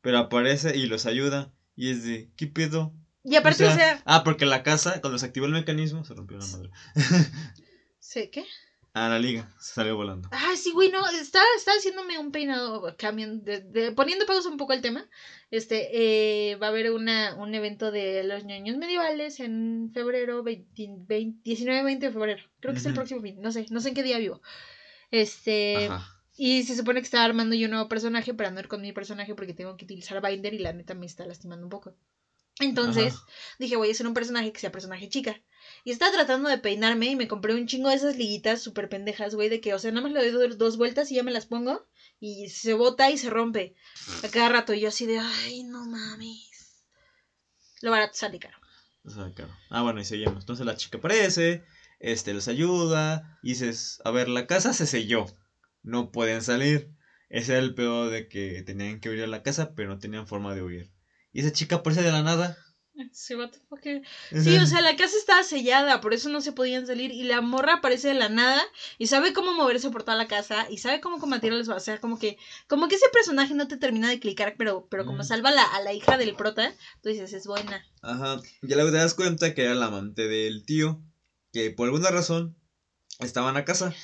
pero 0.00 0.16
aparece 0.16 0.74
y 0.74 0.86
los 0.86 1.04
ayuda. 1.04 1.52
Y 1.76 1.90
es 1.90 2.02
de, 2.02 2.30
¿qué 2.38 2.46
pedo? 2.46 2.94
Y 3.22 3.36
aparte, 3.36 3.66
o 3.66 3.70
sea, 3.70 4.02
Ah, 4.06 4.24
porque 4.24 4.46
la 4.46 4.62
casa, 4.62 5.02
cuando 5.02 5.18
se 5.18 5.26
activó 5.26 5.44
el 5.44 5.52
mecanismo, 5.52 6.06
se 6.06 6.14
rompió 6.14 6.38
la 6.38 6.46
madre. 6.46 6.70
¿sí, 7.98 8.30
¿qué? 8.32 8.46
Ah, 8.94 9.10
la 9.10 9.18
liga, 9.18 9.54
se 9.60 9.74
salió 9.74 9.94
volando. 9.94 10.30
Ah, 10.32 10.54
sí, 10.56 10.72
güey, 10.72 10.90
no, 10.90 11.06
está, 11.06 11.40
está 11.58 11.72
haciéndome 11.72 12.18
un 12.18 12.32
peinado, 12.32 12.96
cambiando, 12.96 13.44
de, 13.44 13.60
de- 13.60 13.92
poniendo 13.92 14.24
pausa 14.24 14.48
un 14.48 14.56
poco 14.56 14.72
el 14.72 14.80
tema. 14.80 15.06
Este, 15.50 15.90
eh, 16.52 16.56
va 16.56 16.68
a 16.68 16.70
haber 16.70 16.90
una, 16.92 17.34
un 17.34 17.54
evento 17.54 17.90
de 17.90 18.24
los 18.24 18.42
ñoños 18.44 18.78
medievales 18.78 19.38
en 19.40 19.90
febrero, 19.92 20.42
19-20 20.42 21.98
de 21.98 22.10
febrero. 22.10 22.42
Creo 22.60 22.72
que 22.72 22.80
es 22.80 22.86
el 22.86 22.94
próximo 22.94 23.20
fin, 23.20 23.38
no 23.42 23.52
sé, 23.52 23.66
no 23.68 23.80
sé 23.80 23.90
en 23.90 23.94
qué 23.94 24.02
día 24.02 24.16
vivo. 24.18 24.40
Este, 25.10 25.88
Ajá. 25.88 26.17
Y 26.38 26.62
se 26.62 26.74
supone 26.76 27.00
que 27.00 27.04
estaba 27.04 27.24
armando 27.24 27.54
yo 27.54 27.66
un 27.66 27.72
nuevo 27.72 27.88
personaje 27.88 28.32
para 28.32 28.50
no 28.50 28.60
ir 28.60 28.68
con 28.68 28.80
mi 28.80 28.92
personaje 28.92 29.34
porque 29.34 29.52
tengo 29.52 29.76
que 29.76 29.84
utilizar 29.84 30.22
Binder 30.26 30.54
y 30.54 30.58
la 30.58 30.72
neta 30.72 30.94
me 30.94 31.04
está 31.04 31.26
lastimando 31.26 31.66
un 31.66 31.70
poco. 31.70 31.94
Entonces, 32.60 33.14
Ajá. 33.14 33.26
dije, 33.58 33.76
voy 33.76 33.88
a 33.88 33.92
hacer 33.92 34.06
un 34.06 34.14
personaje 34.14 34.52
que 34.52 34.58
sea 34.60 34.72
personaje 34.72 35.08
chica. 35.08 35.40
Y 35.84 35.90
estaba 35.90 36.10
tratando 36.12 36.48
de 36.48 36.58
peinarme 36.58 37.06
y 37.06 37.16
me 37.16 37.28
compré 37.28 37.54
un 37.54 37.66
chingo 37.66 37.88
de 37.88 37.96
esas 37.96 38.16
liguitas 38.16 38.60
súper 38.62 38.88
pendejas, 38.88 39.34
güey, 39.34 39.48
de 39.48 39.60
que, 39.60 39.74
o 39.74 39.78
sea, 39.78 39.90
nada 39.92 40.02
más 40.02 40.12
le 40.12 40.30
doy 40.30 40.48
do- 40.48 40.56
dos 40.56 40.76
vueltas 40.76 41.10
y 41.10 41.16
ya 41.16 41.22
me 41.22 41.30
las 41.30 41.46
pongo 41.46 41.84
y 42.18 42.48
se 42.48 42.74
bota 42.74 43.10
y 43.10 43.18
se 43.18 43.30
rompe 43.30 43.74
a 44.24 44.28
cada 44.28 44.48
rato. 44.48 44.74
Y 44.74 44.80
yo 44.80 44.88
así 44.88 45.06
de, 45.06 45.18
ay, 45.18 45.62
no 45.64 45.84
mames. 45.86 46.82
Lo 47.80 47.90
barato 47.90 48.14
sale 48.16 48.38
caro. 48.38 48.58
O 49.04 49.10
sea, 49.10 49.30
claro. 49.32 49.54
Ah, 49.70 49.82
bueno, 49.82 50.00
y 50.00 50.04
seguimos. 50.04 50.40
Entonces 50.40 50.66
la 50.66 50.76
chica 50.76 50.98
aparece, 50.98 51.62
este, 52.00 52.34
los 52.34 52.48
ayuda, 52.48 53.38
y 53.42 53.50
dices, 53.50 54.00
a 54.04 54.10
ver, 54.10 54.28
la 54.28 54.46
casa 54.46 54.72
se 54.72 54.86
selló, 54.86 55.26
no 55.82 56.10
pueden 56.10 56.42
salir. 56.42 56.90
Ese 57.28 57.52
era 57.52 57.60
el 57.60 57.74
peor 57.74 58.10
de 58.10 58.28
que 58.28 58.62
tenían 58.62 59.00
que 59.00 59.10
huir 59.10 59.22
a 59.22 59.26
la 59.26 59.42
casa, 59.42 59.74
pero 59.74 59.88
no 59.88 59.98
tenían 59.98 60.26
forma 60.26 60.54
de 60.54 60.62
huir. 60.62 60.90
Y 61.32 61.40
esa 61.40 61.52
chica 61.52 61.76
aparece 61.76 62.02
de 62.02 62.10
la 62.10 62.22
nada. 62.22 62.56
Sí, 63.12 63.36
what 63.36 63.50
the 63.50 63.60
fuck. 63.68 63.80
Sí, 64.42 64.56
o 64.56 64.66
sea, 64.66 64.80
la 64.80 64.96
casa 64.96 65.16
estaba 65.16 65.44
sellada, 65.44 66.00
por 66.00 66.14
eso 66.14 66.28
no 66.30 66.40
se 66.40 66.50
podían 66.52 66.84
salir. 66.84 67.12
Y 67.12 67.22
la 67.22 67.40
morra 67.40 67.74
aparece 67.74 68.08
de 68.08 68.14
la 68.14 68.28
nada 68.28 68.60
y 68.98 69.06
sabe 69.06 69.32
cómo 69.32 69.52
moverse 69.52 69.88
por 69.90 70.02
toda 70.02 70.16
la 70.16 70.26
casa 70.26 70.66
y 70.68 70.78
sabe 70.78 70.98
cómo 71.00 71.18
combatir 71.20 71.52
a 71.52 71.56
los. 71.56 71.68
O 71.68 71.78
sea, 71.78 71.98
como 71.98 72.18
que, 72.18 72.36
como 72.66 72.88
que 72.88 72.96
ese 72.96 73.08
personaje 73.12 73.54
no 73.54 73.68
te 73.68 73.76
termina 73.76 74.08
de 74.08 74.18
clicar, 74.18 74.56
pero, 74.58 74.88
pero 74.90 75.04
como 75.06 75.22
Mm. 75.22 75.26
salva 75.26 75.50
a 75.50 75.52
la, 75.52 75.62
a 75.62 75.80
la 75.80 75.92
hija 75.92 76.16
del 76.16 76.34
prota, 76.34 76.72
tú 77.00 77.08
dices, 77.10 77.32
es 77.32 77.46
buena. 77.46 77.84
Ajá. 78.02 78.40
Ya 78.62 78.74
luego 78.74 78.90
te 78.90 78.96
das 78.96 79.14
cuenta 79.14 79.54
que 79.54 79.62
era 79.62 79.74
la 79.76 79.86
amante 79.86 80.26
del 80.26 80.64
tío, 80.64 81.00
que 81.52 81.70
por 81.70 81.86
alguna 81.86 82.10
razón 82.10 82.56
estaba 83.20 83.48
en 83.50 83.54
la 83.54 83.64
casa. 83.64 83.94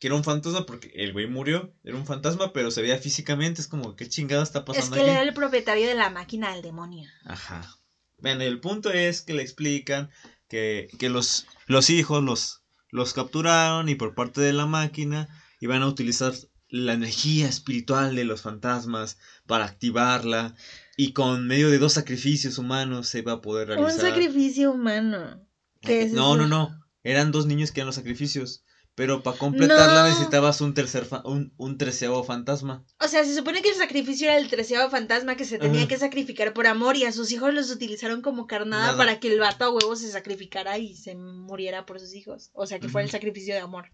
Que 0.00 0.08
era 0.08 0.16
un 0.16 0.24
fantasma 0.24 0.66
porque 0.66 0.90
el 0.94 1.12
güey 1.12 1.28
murió, 1.28 1.72
era 1.84 1.96
un 1.96 2.06
fantasma, 2.06 2.52
pero 2.52 2.72
se 2.72 2.82
veía 2.82 2.98
físicamente, 2.98 3.60
es 3.60 3.68
como, 3.68 3.94
¿qué 3.94 4.08
chingado 4.08 4.42
está 4.42 4.60
Es 4.60 4.64
pasando 4.64 4.96
que 4.96 5.02
él 5.02 5.10
era 5.10 5.22
el 5.22 5.34
propietario 5.34 5.86
de 5.86 5.94
la 5.94 6.10
máquina 6.10 6.52
del 6.52 6.62
demonio. 6.62 7.08
Ajá. 7.24 7.78
Bueno, 8.18 8.42
el 8.42 8.60
punto 8.60 8.90
es 8.90 9.22
que 9.22 9.34
le 9.34 9.42
explican 9.42 10.10
que, 10.48 10.88
que 10.98 11.08
los, 11.08 11.46
los 11.66 11.90
hijos 11.90 12.24
los, 12.24 12.62
los 12.90 13.12
capturaron 13.12 13.88
y 13.88 13.94
por 13.94 14.14
parte 14.14 14.40
de 14.40 14.52
la 14.52 14.66
máquina 14.66 15.28
iban 15.60 15.82
a 15.82 15.86
utilizar 15.86 16.32
la 16.70 16.92
energía 16.92 17.48
espiritual 17.48 18.14
de 18.14 18.24
los 18.24 18.42
fantasmas 18.42 19.18
para 19.46 19.64
activarla 19.64 20.54
y 20.96 21.12
con 21.12 21.46
medio 21.46 21.70
de 21.70 21.78
dos 21.78 21.94
sacrificios 21.94 22.58
humanos 22.58 23.08
se 23.08 23.18
iba 23.18 23.32
a 23.32 23.40
poder 23.40 23.68
realizar. 23.68 23.92
Un 23.92 24.00
sacrificio 24.00 24.72
humano. 24.72 25.46
¿Qué 25.80 26.02
es 26.02 26.12
no, 26.12 26.34
eso? 26.34 26.42
no, 26.42 26.46
no. 26.46 26.84
Eran 27.02 27.32
dos 27.32 27.46
niños 27.46 27.72
que 27.72 27.80
eran 27.80 27.86
los 27.86 27.94
sacrificios. 27.94 28.64
Pero 29.00 29.22
para 29.22 29.38
completarla 29.38 30.02
No. 30.02 30.08
necesitabas 30.10 30.60
un 30.60 30.74
tercer 30.74 31.06
fa- 31.06 31.22
un, 31.24 31.54
un 31.56 31.78
treceavo 31.78 32.22
fantasma. 32.22 32.84
O 33.00 33.08
sea, 33.08 33.24
se 33.24 33.34
supone 33.34 33.62
que 33.62 33.70
el 33.70 33.74
sacrificio 33.76 34.26
era 34.28 34.36
el 34.36 34.48
treceavo 34.50 34.90
fantasma 34.90 35.36
que 35.36 35.46
se 35.46 35.58
tenía 35.58 35.88
que 35.88 35.96
sacrificar 35.96 36.52
por 36.52 36.66
amor 36.66 36.96
y 36.98 37.04
a 37.04 37.12
sus 37.12 37.32
hijos 37.32 37.54
los 37.54 37.70
utilizaron 37.70 38.20
como 38.20 38.46
carnada 38.46 38.88
Nada. 38.88 38.98
para 38.98 39.18
que 39.18 39.32
el 39.32 39.40
vato 39.40 39.64
a 39.64 39.70
huevo 39.70 39.96
se 39.96 40.10
sacrificara 40.12 40.76
y 40.76 40.96
se 40.96 41.14
muriera 41.14 41.86
por 41.86 41.98
sus 41.98 42.12
hijos. 42.14 42.50
O 42.52 42.66
sea, 42.66 42.78
que 42.78 42.90
fuera 42.90 43.06
el 43.06 43.10
sacrificio 43.10 43.54
de 43.54 43.60
amor. 43.60 43.90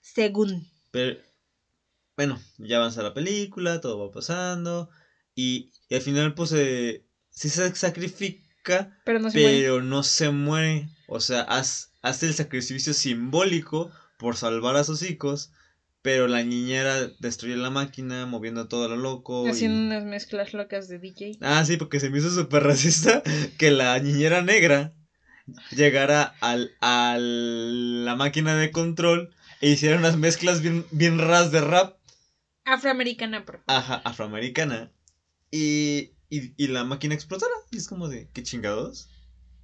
Según. 0.00 0.66
Pero, 0.90 1.20
bueno, 2.16 2.40
ya 2.58 2.78
avanza 2.78 3.00
la 3.04 3.14
película, 3.14 3.80
todo 3.80 3.96
va 4.04 4.10
pasando. 4.10 4.90
Y, 5.36 5.70
y 5.88 5.94
al 5.94 6.02
final, 6.02 6.34
pues, 6.34 6.50
eh, 6.52 7.06
sí 7.30 7.48
se 7.48 7.72
sacrifica. 7.76 8.98
Pero 9.04 9.20
no 9.20 9.30
se 9.30 9.38
muere. 9.40 9.82
no 9.82 10.02
se 10.02 10.30
muere. 10.30 10.88
O 11.06 11.20
sea, 11.20 11.42
hace 11.42 12.26
el 12.26 12.34
sacrificio 12.34 12.92
simbólico 12.92 13.92
por 14.22 14.36
salvar 14.36 14.76
a 14.76 14.84
sus 14.84 15.02
hijos, 15.02 15.50
pero 16.00 16.26
la 16.28 16.42
niñera 16.42 17.08
destruye 17.18 17.56
la 17.56 17.68
máquina, 17.70 18.24
moviendo 18.24 18.66
todo 18.68 18.88
lo 18.88 18.96
loco. 18.96 19.46
y- 19.46 19.50
Haciendo 19.50 19.80
unas 19.86 20.04
mezclas 20.04 20.54
locas 20.54 20.88
de 20.88 20.98
DJ. 20.98 21.36
Ah, 21.42 21.64
sí, 21.66 21.76
porque 21.76 22.00
se 22.00 22.08
me 22.08 22.18
hizo 22.18 22.30
súper 22.30 22.62
racista 22.62 23.22
que 23.58 23.70
la 23.70 23.98
niñera 23.98 24.40
negra 24.42 24.94
llegara 25.70 26.32
al, 26.40 26.70
a 26.80 27.16
la 27.18 28.14
máquina 28.14 28.54
de 28.56 28.70
control 28.70 29.30
e 29.60 29.68
hiciera 29.70 29.98
unas 29.98 30.16
mezclas 30.16 30.62
bien, 30.62 30.86
bien 30.90 31.18
raras 31.18 31.50
de 31.52 31.60
rap, 31.60 31.96
Afroamericana, 32.64 33.44
por 33.44 33.60
ajá, 33.66 34.00
afroamericana, 34.04 34.92
y, 35.50 36.12
y, 36.30 36.52
y 36.56 36.68
la 36.68 36.84
máquina 36.84 37.14
explotara. 37.14 37.52
Y 37.72 37.76
es 37.78 37.88
como 37.88 38.08
de, 38.08 38.28
¿qué 38.32 38.42
chingados? 38.42 39.08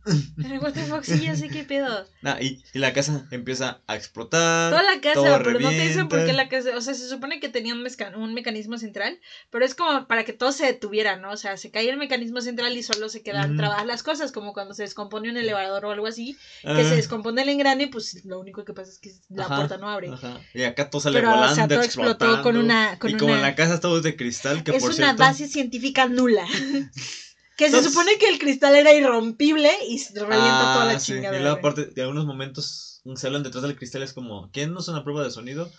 Pero 0.42 0.60
fuck, 0.60 1.02
sí, 1.04 1.20
ya 1.22 1.36
sé 1.36 1.48
qué 1.48 1.64
pedo. 1.64 2.06
Ah, 2.22 2.38
y, 2.40 2.62
y 2.72 2.78
la 2.78 2.92
casa 2.92 3.26
empieza 3.30 3.80
a 3.86 3.96
explotar. 3.96 4.70
Toda 4.72 4.82
la 4.82 5.00
casa, 5.00 5.14
todo 5.14 5.38
pero 5.42 5.60
no 5.60 5.70
te 5.70 5.80
dicen 5.86 6.08
por 6.08 6.18
qué 6.20 6.32
revienta. 6.32 6.42
la 6.44 6.48
casa, 6.48 6.76
o 6.76 6.80
sea, 6.80 6.94
se 6.94 7.08
supone 7.08 7.40
que 7.40 7.48
tenía 7.48 7.74
un, 7.74 7.82
mezca- 7.82 8.16
un 8.16 8.34
mecanismo 8.34 8.78
central, 8.78 9.18
pero 9.50 9.64
es 9.64 9.74
como 9.74 10.06
para 10.06 10.24
que 10.24 10.32
todo 10.32 10.52
se 10.52 10.66
detuviera, 10.66 11.16
¿no? 11.16 11.30
O 11.32 11.36
sea, 11.36 11.56
se 11.56 11.70
caía 11.70 11.90
el 11.92 11.98
mecanismo 11.98 12.40
central 12.40 12.76
y 12.76 12.82
solo 12.82 13.08
se 13.08 13.22
quedan 13.22 13.50
Ujú. 13.50 13.56
trabadas 13.56 13.86
las 13.86 14.02
cosas, 14.02 14.32
como 14.32 14.52
cuando 14.52 14.74
se 14.74 14.82
descompone 14.82 15.30
un 15.30 15.36
elevador 15.36 15.84
o 15.84 15.90
algo 15.90 16.06
así, 16.06 16.36
que 16.62 16.68
Ah, 16.68 16.82
se 16.84 16.96
descompone 16.96 17.42
el 17.42 17.48
engrane, 17.50 17.88
pues 17.88 18.24
lo 18.24 18.38
único 18.40 18.64
que 18.64 18.72
pasa 18.72 18.90
es 18.90 18.98
que 18.98 19.12
la 19.28 19.44
Ajá, 19.44 19.56
puerta 19.56 19.76
no 19.78 19.88
abre. 19.88 20.08
ajá. 20.08 20.40
Y 20.54 20.62
acá 20.62 20.90
todo 20.90 21.00
sale 21.00 21.18
Pero, 21.18 21.30
o 21.30 21.34
volando, 21.34 21.54
sea, 21.54 21.68
todo 21.68 21.82
explotó 21.82 22.42
con 22.42 22.56
una- 22.56 22.98
con 22.98 23.10
y 23.10 23.16
como 23.16 23.32
una- 23.32 23.42
la 23.42 23.54
casa 23.54 23.80
todo 23.80 23.98
es 23.98 24.02
de 24.02 24.16
cristal, 24.16 24.64
que 24.64 24.72
es 24.72 24.82
por 24.82 24.90
una 24.90 24.96
cierto... 24.96 25.22
base 25.22 25.46
científica 25.48 26.06
nula. 26.08 26.46
que 27.58 27.64
se 27.64 27.76
Entonces- 27.76 27.92
supone 27.92 28.16
que 28.18 28.28
el 28.30 28.38
cristal 28.38 28.74
era 28.76 28.94
irrompible 28.94 29.70
y 29.86 29.98
se 29.98 30.14
revienta 30.18 30.72
toda 30.72 30.84
la 30.86 30.92
Ah, 30.92 31.00
sí, 31.00 31.12
chingada. 31.12 31.36
Y 31.36 31.42
luego 31.42 31.56
aparte 31.58 31.86
de 31.86 32.00
algunos 32.02 32.24
momentos 32.24 33.02
se 33.16 33.26
hablan 33.26 33.42
detrás 33.42 33.62
del 33.62 33.76
cristal 33.76 34.02
es 34.02 34.12
como, 34.14 34.48
¿quién 34.52 34.72
no 34.72 34.80
es 34.80 34.88
una 34.88 35.04
prueba 35.04 35.22
de 35.24 35.30
sonido? 35.30 35.70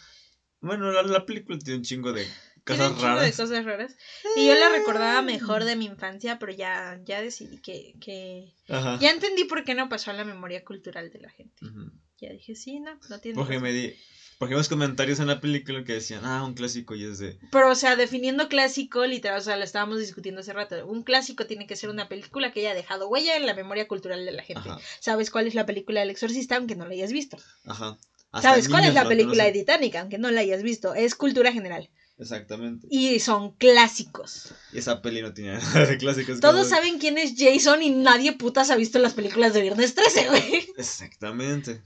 Bueno, 0.61 0.91
la, 0.91 1.03
la 1.03 1.25
película 1.25 1.57
tiene 1.57 1.77
un 1.77 1.83
chingo 1.83 2.11
de 2.11 2.23
Tiene 2.25 2.63
cosas 2.65 2.91
un 2.91 2.97
chingo 2.97 3.07
de 3.11 3.15
raras. 3.15 3.37
cosas 3.37 3.63
raras. 3.65 3.95
Y 4.35 4.45
yo 4.47 4.55
la 4.55 4.69
recordaba 4.69 5.21
mejor 5.21 5.63
de 5.63 5.75
mi 5.77 5.85
infancia, 5.85 6.37
pero 6.37 6.51
ya, 6.51 6.99
ya 7.05 7.21
decidí 7.21 7.57
que, 7.61 7.93
que... 8.01 8.53
Ajá. 8.67 8.97
Ya 8.99 9.11
entendí 9.11 9.45
por 9.45 9.63
qué 9.63 9.73
no 9.73 9.87
pasó 9.87 10.11
a 10.11 10.15
la 10.15 10.25
memoria 10.25 10.63
cultural 10.65 11.09
de 11.11 11.19
la 11.19 11.29
gente. 11.29 11.65
Ujú. 11.65 11.91
Ya 12.19 12.29
dije, 12.33 12.55
sí, 12.55 12.81
no, 12.81 12.99
no 13.09 13.19
tiene 13.21 13.35
Porque 13.37 13.53
razón. 13.53 13.63
me 13.63 13.71
di, 13.71 13.95
porque 14.39 14.55
vimos 14.55 14.69
comentarios 14.69 15.19
en 15.19 15.27
la 15.27 15.41
película 15.41 15.83
que 15.83 15.93
decían, 15.93 16.23
ah, 16.23 16.45
un 16.45 16.53
clásico 16.53 16.95
y 16.95 17.03
es 17.03 17.19
de, 17.19 17.37
Pero, 17.51 17.69
o 17.69 17.75
sea, 17.75 17.97
definiendo 17.97 18.47
clásico, 18.47 19.05
literal, 19.05 19.37
o 19.37 19.41
sea, 19.41 19.57
lo 19.57 19.65
estábamos 19.65 19.99
discutiendo 19.99 20.39
hace 20.39 20.53
rato. 20.53 20.87
Un 20.87 21.03
clásico 21.03 21.45
tiene 21.45 21.67
que 21.67 21.75
ser 21.75 21.89
una 21.89 22.07
película 22.07 22.53
que 22.53 22.61
haya 22.61 22.73
dejado 22.73 23.09
huella 23.09 23.35
en 23.35 23.45
la 23.45 23.53
memoria 23.53 23.85
cultural 23.89 24.25
de 24.25 24.31
la 24.31 24.41
gente. 24.41 24.69
ajá, 24.69 24.79
¿Sabes 25.01 25.29
cuál 25.29 25.45
es 25.45 25.55
la 25.55 25.65
película 25.65 25.99
del 25.99 26.09
exorcista, 26.09 26.55
aunque 26.55 26.77
no 26.77 26.85
la 26.85 26.93
hayas 26.93 27.11
visto? 27.11 27.37
ajá. 27.65 27.97
Hasta 28.31 28.49
¿Sabes 28.49 28.69
cuál 28.69 28.85
es 28.85 28.93
la 28.93 29.07
película 29.07 29.43
de. 29.43 29.51
Titanic, 29.51 29.95
aunque 29.95 30.19
no 30.19 30.29
la 30.29 30.41
hayas 30.41 30.61
visto? 30.61 30.93
Es 30.93 31.15
cultura 31.15 31.51
general. 31.51 31.89
Exactamente. 32.19 32.87
Y 32.91 33.19
son 33.19 33.55
clásicos. 33.55 34.53
Y 34.71 34.77
esa 34.77 35.01
peli 35.01 35.21
no 35.21 35.33
tenía 35.33 35.53
nada 35.73 35.85
de 35.87 35.97
clásico. 35.97 36.31
es 36.31 36.39
Todos 36.39 36.67
como 36.67 36.75
saben 36.75 36.99
quién 36.99 37.17
es 37.17 37.33
Jason 37.35 37.81
y 37.81 37.89
nadie 37.89 38.33
putas 38.33 38.69
ha 38.69 38.75
visto 38.75 38.99
las 38.99 39.15
películas 39.15 39.53
de 39.53 39.61
Viernes 39.61 39.95
13, 39.95 40.27
güey. 40.29 40.67
Exactamente. 40.77 41.81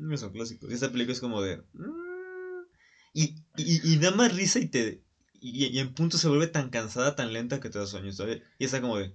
No 0.00 0.16
son 0.16 0.32
clásicos. 0.32 0.70
Y 0.70 0.74
esta 0.74 0.90
película 0.90 1.12
es 1.12 1.20
como 1.20 1.42
de. 1.42 1.58
mm, 1.74 2.64
Y, 3.12 3.34
y, 3.56 3.92
y 3.92 3.96
da 3.98 4.10
más 4.10 4.34
risa 4.34 4.58
y 4.58 4.66
te. 4.66 5.02
Y, 5.40 5.66
y 5.66 5.78
en 5.78 5.94
punto 5.94 6.18
se 6.18 6.28
vuelve 6.28 6.46
tan 6.46 6.70
cansada, 6.70 7.14
tan 7.14 7.32
lenta 7.32 7.60
que 7.60 7.70
te 7.70 7.78
da 7.78 7.86
sueño, 7.86 8.12
¿sabes? 8.12 8.42
Y 8.58 8.64
está 8.64 8.80
como 8.80 8.96
de. 8.98 9.14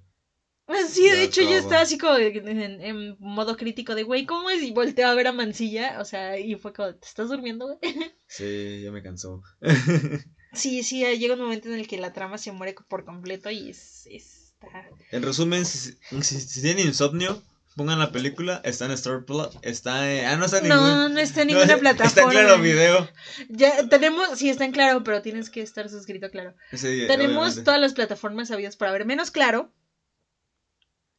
Sí, 0.90 1.08
de 1.10 1.24
hecho 1.24 1.42
yo 1.42 1.48
acaba. 1.50 1.60
estaba 1.60 1.82
así 1.82 1.98
como 1.98 2.18
en, 2.18 3.16
modo 3.20 3.56
crítico 3.56 3.94
de, 3.94 4.02
güey, 4.04 4.26
¿cómo 4.26 4.50
es? 4.50 4.64
Y 4.64 4.72
volteo 4.72 5.08
a 5.08 5.14
ver 5.14 5.28
a 5.28 5.32
Mancilla, 5.32 6.00
o 6.00 6.06
sea, 6.06 6.40
y 6.40 6.56
fue 6.56 6.74
como, 6.74 6.94
¿te 6.96 7.06
estás 7.06 7.30
durmiendo, 7.30 7.68
güey? 7.68 7.78
Sí, 8.28 8.82
ya 8.84 8.92
me 8.92 9.04
cansó. 9.04 9.42
Sí, 10.54 10.84
sí, 10.84 11.04
llega 11.18 11.34
un 11.34 11.42
momento 11.42 11.68
en 11.68 11.76
el 11.76 11.86
que 11.88 11.98
la 11.98 12.14
trama 12.14 12.38
se 12.38 12.52
muere 12.54 12.74
por 12.88 13.04
completo 13.04 13.50
y 13.52 13.70
es, 13.70 14.08
es- 14.08 14.54
está... 14.54 14.88
en 15.12 15.22
resumen, 15.22 15.66
si, 15.66 15.92
si, 16.22 16.40
si 16.40 16.62
tienen 16.62 16.88
insomnio, 16.88 17.44
pongan 17.76 18.00
la 18.00 18.12
película. 18.12 18.62
Está 18.64 18.86
en 18.86 18.92
Star 18.92 19.26
Plus. 19.26 19.50
Está 19.62 20.12
en. 20.12 20.26
Ah, 20.26 20.36
no 20.38 20.46
está 20.46 20.60
en 20.60 20.68
No, 20.68 20.76
ningún- 20.76 21.14
no 21.14 21.20
está 21.20 21.42
en 21.44 21.48
no, 21.54 21.54
ninguna 21.56 21.78
plataforma. 21.78 22.06
Está 22.10 22.22
en 22.24 22.30
claro 22.48 22.62
video. 22.62 23.10
Ya 23.50 23.88
tenemos, 23.90 24.38
sí 24.40 24.50
está 24.50 24.66
en 24.66 24.72
claro, 24.72 25.04
pero 25.04 25.22
tienes 25.22 25.50
que 25.50 25.62
estar 25.62 25.90
suscrito 25.90 26.26
a 26.28 26.30
claro. 26.30 26.56
Tenemos 26.72 27.36
obviamente. 27.38 27.62
todas 27.64 27.80
las 27.80 27.94
plataformas 27.94 28.52
habidas 28.52 28.76
para 28.78 28.92
ver, 28.92 29.06
menos 29.06 29.32
claro, 29.32 29.72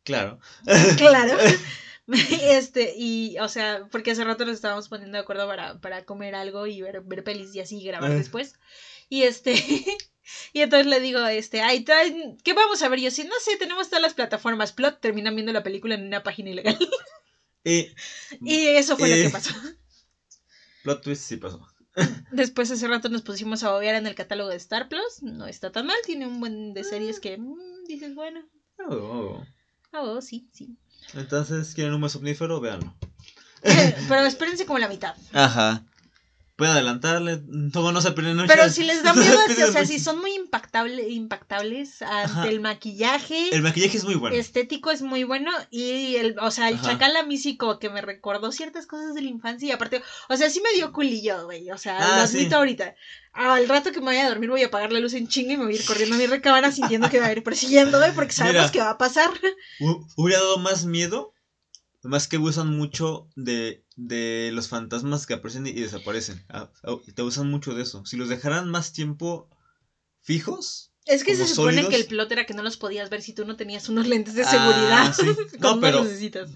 Claro. 0.04 0.38
claro. 0.98 1.36
Este, 2.08 2.94
y, 2.96 3.36
o 3.40 3.48
sea, 3.48 3.88
porque 3.90 4.12
hace 4.12 4.22
rato 4.22 4.44
nos 4.44 4.54
estábamos 4.54 4.88
poniendo 4.88 5.16
de 5.18 5.22
acuerdo 5.22 5.48
para, 5.48 5.80
para 5.80 6.04
comer 6.04 6.36
algo 6.36 6.66
y 6.68 6.80
ver, 6.80 7.00
ver 7.00 7.25
pelis 7.25 7.52
y 7.56 7.60
así 7.60 7.82
grabar 7.82 8.12
Ah. 8.12 8.14
después. 8.14 8.54
Y 9.08 9.25
este, 9.25 9.52
y 10.52 10.61
entonces 10.61 10.87
le 10.87 11.00
digo, 11.00 11.25
este, 11.26 11.61
ay, 11.62 11.85
¿qué 12.45 12.52
vamos 12.54 12.83
a 12.83 12.88
ver? 12.88 13.00
Yo, 13.00 13.11
sí, 13.11 13.25
no 13.25 13.35
sé, 13.40 13.56
tenemos 13.56 13.88
todas 13.88 14.02
las 14.02 14.14
plataformas. 14.14 14.73
Plot, 14.73 15.00
terminan 15.00 15.35
viendo 15.35 15.52
la 15.52 15.62
película 15.62 15.95
en 15.95 16.06
una 16.06 16.23
página 16.23 16.50
ilegal. 16.50 16.78
Y. 17.64 17.88
Y 18.42 18.66
eso 18.68 18.97
fue 18.97 19.09
lo 19.09 19.14
Eh. 19.14 19.23
que 19.25 19.30
pasó. 19.30 19.54
Plot 20.83 21.02
twist 21.02 21.23
sí 21.23 21.37
pasó. 21.37 21.66
Después 22.30 22.71
hace 22.71 22.87
rato 22.87 23.09
nos 23.09 23.23
pusimos 23.23 23.62
a 23.62 23.71
bobear 23.73 23.95
en 23.95 24.06
el 24.06 24.14
catálogo 24.14 24.50
de 24.50 24.56
Star 24.56 24.88
Plus. 24.88 25.23
No 25.23 25.47
está 25.47 25.73
tan 25.73 25.87
mal, 25.87 25.97
tiene 26.04 26.26
un 26.26 26.40
buen 26.40 26.75
de 26.75 26.85
series 26.85 27.21
que 27.21 27.38
mm, 27.38 27.85
dices, 27.88 28.14
bueno, 28.14 28.42
Oh. 28.88 29.42
oh, 29.95 30.21
sí, 30.21 30.47
sí. 30.52 30.76
Entonces, 31.14 31.73
¿quieren 31.75 31.95
un 31.95 32.00
buen 32.00 32.11
somnífero? 32.11 32.61
Véanlo. 32.61 32.95
Pero 33.62 34.21
espérense 34.26 34.66
como 34.66 34.78
la 34.78 34.88
mitad. 34.88 35.16
Ajá. 35.33 35.83
Pueden 36.56 36.72
adelantarle. 36.75 37.42
Todo 37.72 37.92
no 37.92 38.00
se 38.00 38.12
pierden. 38.12 38.46
Pero 38.46 38.68
si 38.70 38.82
les 38.84 39.02
da 39.02 39.12
miedo, 39.14 39.38
No 39.48 39.54
se 39.54 39.64
o 39.64 39.72
sea, 39.72 39.84
si 39.84 39.98
son 39.98 40.18
muy 40.20 40.32
impactable, 40.34 41.06
impactables 41.10 42.00
ante 42.00 42.25
Ajá. 42.32 42.48
el 42.48 42.60
maquillaje, 42.60 43.54
El 43.54 43.62
maquillaje 43.62 43.98
es 43.98 44.04
muy 44.04 44.14
bueno. 44.14 44.34
estético 44.36 44.90
es 44.90 45.02
muy 45.02 45.25
bueno 45.25 45.50
y 45.70 46.16
el, 46.16 46.38
o 46.40 46.50
sea, 46.50 46.68
el 46.70 46.76
Ajá. 46.76 46.92
chacal 46.92 47.12
que 47.78 47.90
me 47.90 48.00
recordó 48.00 48.52
ciertas 48.52 48.86
cosas 48.86 49.14
de 49.14 49.22
la 49.22 49.28
infancia 49.28 49.68
y 49.68 49.72
aparte, 49.72 50.02
o 50.28 50.36
sea, 50.36 50.48
sí 50.50 50.60
me 50.62 50.72
dio 50.75 50.92
culillo, 50.92 51.44
güey, 51.44 51.70
o 51.70 51.78
sea, 51.78 51.98
Ah, 52.00 52.20
lo 52.22 52.26
sí. 52.26 52.38
admito 52.38 52.56
ahorita. 52.56 52.94
Al 53.32 53.68
rato 53.68 53.92
que 53.92 54.00
me 54.00 54.06
vaya 54.06 54.25
a 54.25 54.28
dormir 54.30 54.48
voy 54.48 54.62
a 54.62 54.66
apagar 54.68 54.92
la 54.92 55.00
luz 55.00 55.12
en 55.12 55.28
chinga 55.28 55.52
y 55.52 55.56
me 55.58 55.64
voy 55.64 55.75
a 55.75 55.76
ir 55.76 55.84
corriendo 55.84 56.14
a 56.14 56.18
mi 56.18 56.26
recámara 56.26 56.72
sintiendo 56.72 57.10
que 57.10 57.20
va 57.20 57.26
a 57.26 57.32
ir 57.32 57.42
persiguiendo, 57.42 57.98
güey, 57.98 58.12
porque 58.14 58.32
sabemos 58.32 58.62
Mira. 58.62 58.72
que 58.72 58.80
va 58.80 58.90
a 58.90 58.98
pasar. 58.98 59.30
Hu- 59.80 60.06
Hubiera 60.16 60.40
dado 60.40 60.58
más 60.58 60.86
miedo. 60.86 61.34
Más 62.06 62.28
que 62.28 62.38
usan 62.38 62.76
mucho 62.76 63.28
de, 63.36 63.84
de 63.96 64.50
los 64.52 64.68
fantasmas 64.68 65.26
que 65.26 65.34
aparecen 65.34 65.66
y 65.66 65.72
desaparecen. 65.72 66.44
Ah, 66.48 66.70
ah, 66.84 66.96
Te 67.14 67.22
usan 67.22 67.48
mucho 67.50 67.75
de 67.75 67.82
eso. 67.82 68.04
Si 68.06 68.16
los 68.16 68.28
dejaran 68.28 68.68
más 68.70 68.92
tiempo 68.92 69.48
fijos. 70.22 70.92
Es 71.04 71.22
que 71.22 71.36
se 71.36 71.46
supone 71.46 71.75
sólidos. 71.75 71.90
que 71.90 71.96
el 71.96 72.06
plot 72.06 72.32
era 72.32 72.44
que 72.46 72.54
no 72.54 72.62
los 72.62 72.76
podías 72.76 73.10
ver 73.10 73.22
si 73.22 73.32
tú 73.32 73.44
no 73.44 73.54
tenías 73.56 73.88
unos 73.88 74.08
lentes 74.08 74.34
de 74.34 74.42
Ah, 74.42 74.50
seguridad. 74.50 75.14
sí. 75.14 75.22
No, 75.60 75.80
pero- 75.80 76.04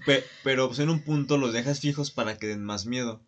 pe- 0.05 0.23
pero 0.43 0.67
pues, 0.67 0.79
en 0.79 0.89
un 0.89 0.99
punto 1.03 1.37
los 1.37 1.53
dejas 1.53 1.79
fijos 1.79 2.11
para 2.11 2.35
que 2.37 2.47
den 2.47 2.63
más 2.63 2.85
miedo. 2.85 3.23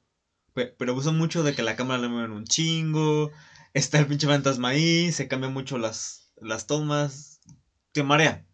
Pe- 0.54 0.74
pero 0.78 0.94
usan 0.94 1.18
mucho 1.18 1.42
de 1.44 1.54
que 1.54 1.64
la 1.64 1.76
cámara 1.76 2.02
la 2.02 2.10
mueven 2.10 2.32
un 2.32 2.46
chingo. 2.46 3.32
Está 3.74 4.00
el 4.00 4.08
pinche 4.08 4.28
fantasma 4.28 4.70
ahí. 4.70 5.12
Se 5.14 5.28
cambian 5.28 5.54
mucho 5.54 5.78
las, 5.78 6.32
las 6.36 6.68
tomas. 6.68 7.40
Te 7.94 8.04
marea. 8.04 8.46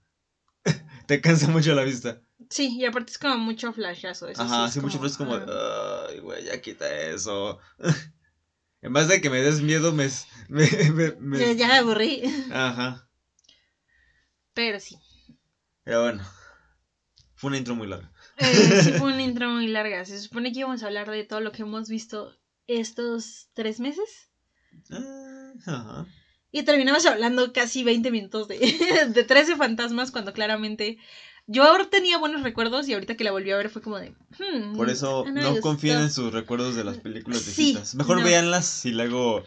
te 1.08 1.22
cansa 1.22 1.48
mucho 1.48 1.74
la 1.74 1.84
vista. 1.84 2.22
Sí, 2.50 2.76
y 2.80 2.86
aparte 2.86 3.12
es 3.12 3.18
como 3.20 3.38
mucho 3.38 3.72
flashazo. 3.74 4.28
Eso 4.28 4.42
Ajá, 4.42 4.68
sí, 4.68 4.74
sí, 4.76 4.80
mucho 4.80 5.06
es 5.06 5.18
como, 5.18 5.36
ah. 5.36 6.08
ay, 6.10 6.20
güey, 6.20 6.44
ya 6.46 6.60
quita 6.62 6.90
eso. 7.10 7.60
en 8.82 8.94
vez 8.94 9.08
de 9.08 9.22
que 9.22 9.30
me 9.30 9.42
des 9.42 9.62
miedo, 9.62 9.92
me... 9.94 10.10
me, 10.50 10.68
me- 10.92 11.12
me- 11.20 11.40
Ya, 11.40 11.52
ya 11.54 11.68
me 11.68 11.74
aburrí. 11.76 12.24
Ajá, 12.52 13.08
Pero 14.54 14.80
sí. 14.80 14.98
pero 15.84 16.04
bueno. 16.04 16.24
Fue 17.36 17.48
una 17.50 17.58
intro 17.58 17.76
muy 17.76 17.88
larga. 17.88 18.12
Eh, 18.38 18.82
sí 18.84 18.92
fue 18.94 19.14
una 19.14 19.22
intro 19.30 19.50
muy 19.50 19.68
larga. 19.68 20.04
Se 20.06 20.20
supone 20.20 20.52
que 20.52 20.60
íbamos 20.60 20.84
a 20.84 20.88
hablar 20.88 21.10
de 21.10 21.24
todo 21.24 21.40
lo 21.40 21.52
que 21.54 21.62
hemos 21.62 21.88
visto 21.88 22.36
estos 22.68 23.48
tres 23.54 23.80
meses. 23.80 24.30
Ah, 24.92 25.54
Ajá. 25.66 26.06
Y 26.52 26.64
terminamos 26.64 27.06
hablando 27.06 27.54
casi 27.54 27.84
20 27.84 28.12
minutos 28.12 28.48
de, 28.48 28.58
de 29.14 29.24
13 29.24 29.56
fantasmas 29.56 30.12
cuando 30.12 30.34
claramente 30.34 30.98
yo 31.52 31.64
ahora 31.64 31.90
tenía 31.90 32.18
buenos 32.20 32.44
recuerdos 32.44 32.88
y 32.88 32.94
ahorita 32.94 33.18
que 33.18 33.24
la 33.24 33.32
volví 33.32 33.50
a 33.52 33.58
ver 33.58 33.70
fue 33.70 33.82
como 33.82 33.98
de... 33.98 34.12
hmm, 34.38 34.78
Por 34.78 34.90
eso 34.90 35.26
no 35.26 35.60
confíen 35.62 35.98
en 36.00 36.12
sus 36.12 36.32
recuerdos 36.32 36.76
de 36.76 36.84
las 36.84 36.98
películas 37.00 37.42
Sí, 37.42 37.62
viejitas. 37.64 37.96
Mejor 37.96 38.20
no. 38.20 38.24
véanlas 38.24 38.86
y 38.86 38.92
luego... 38.92 39.44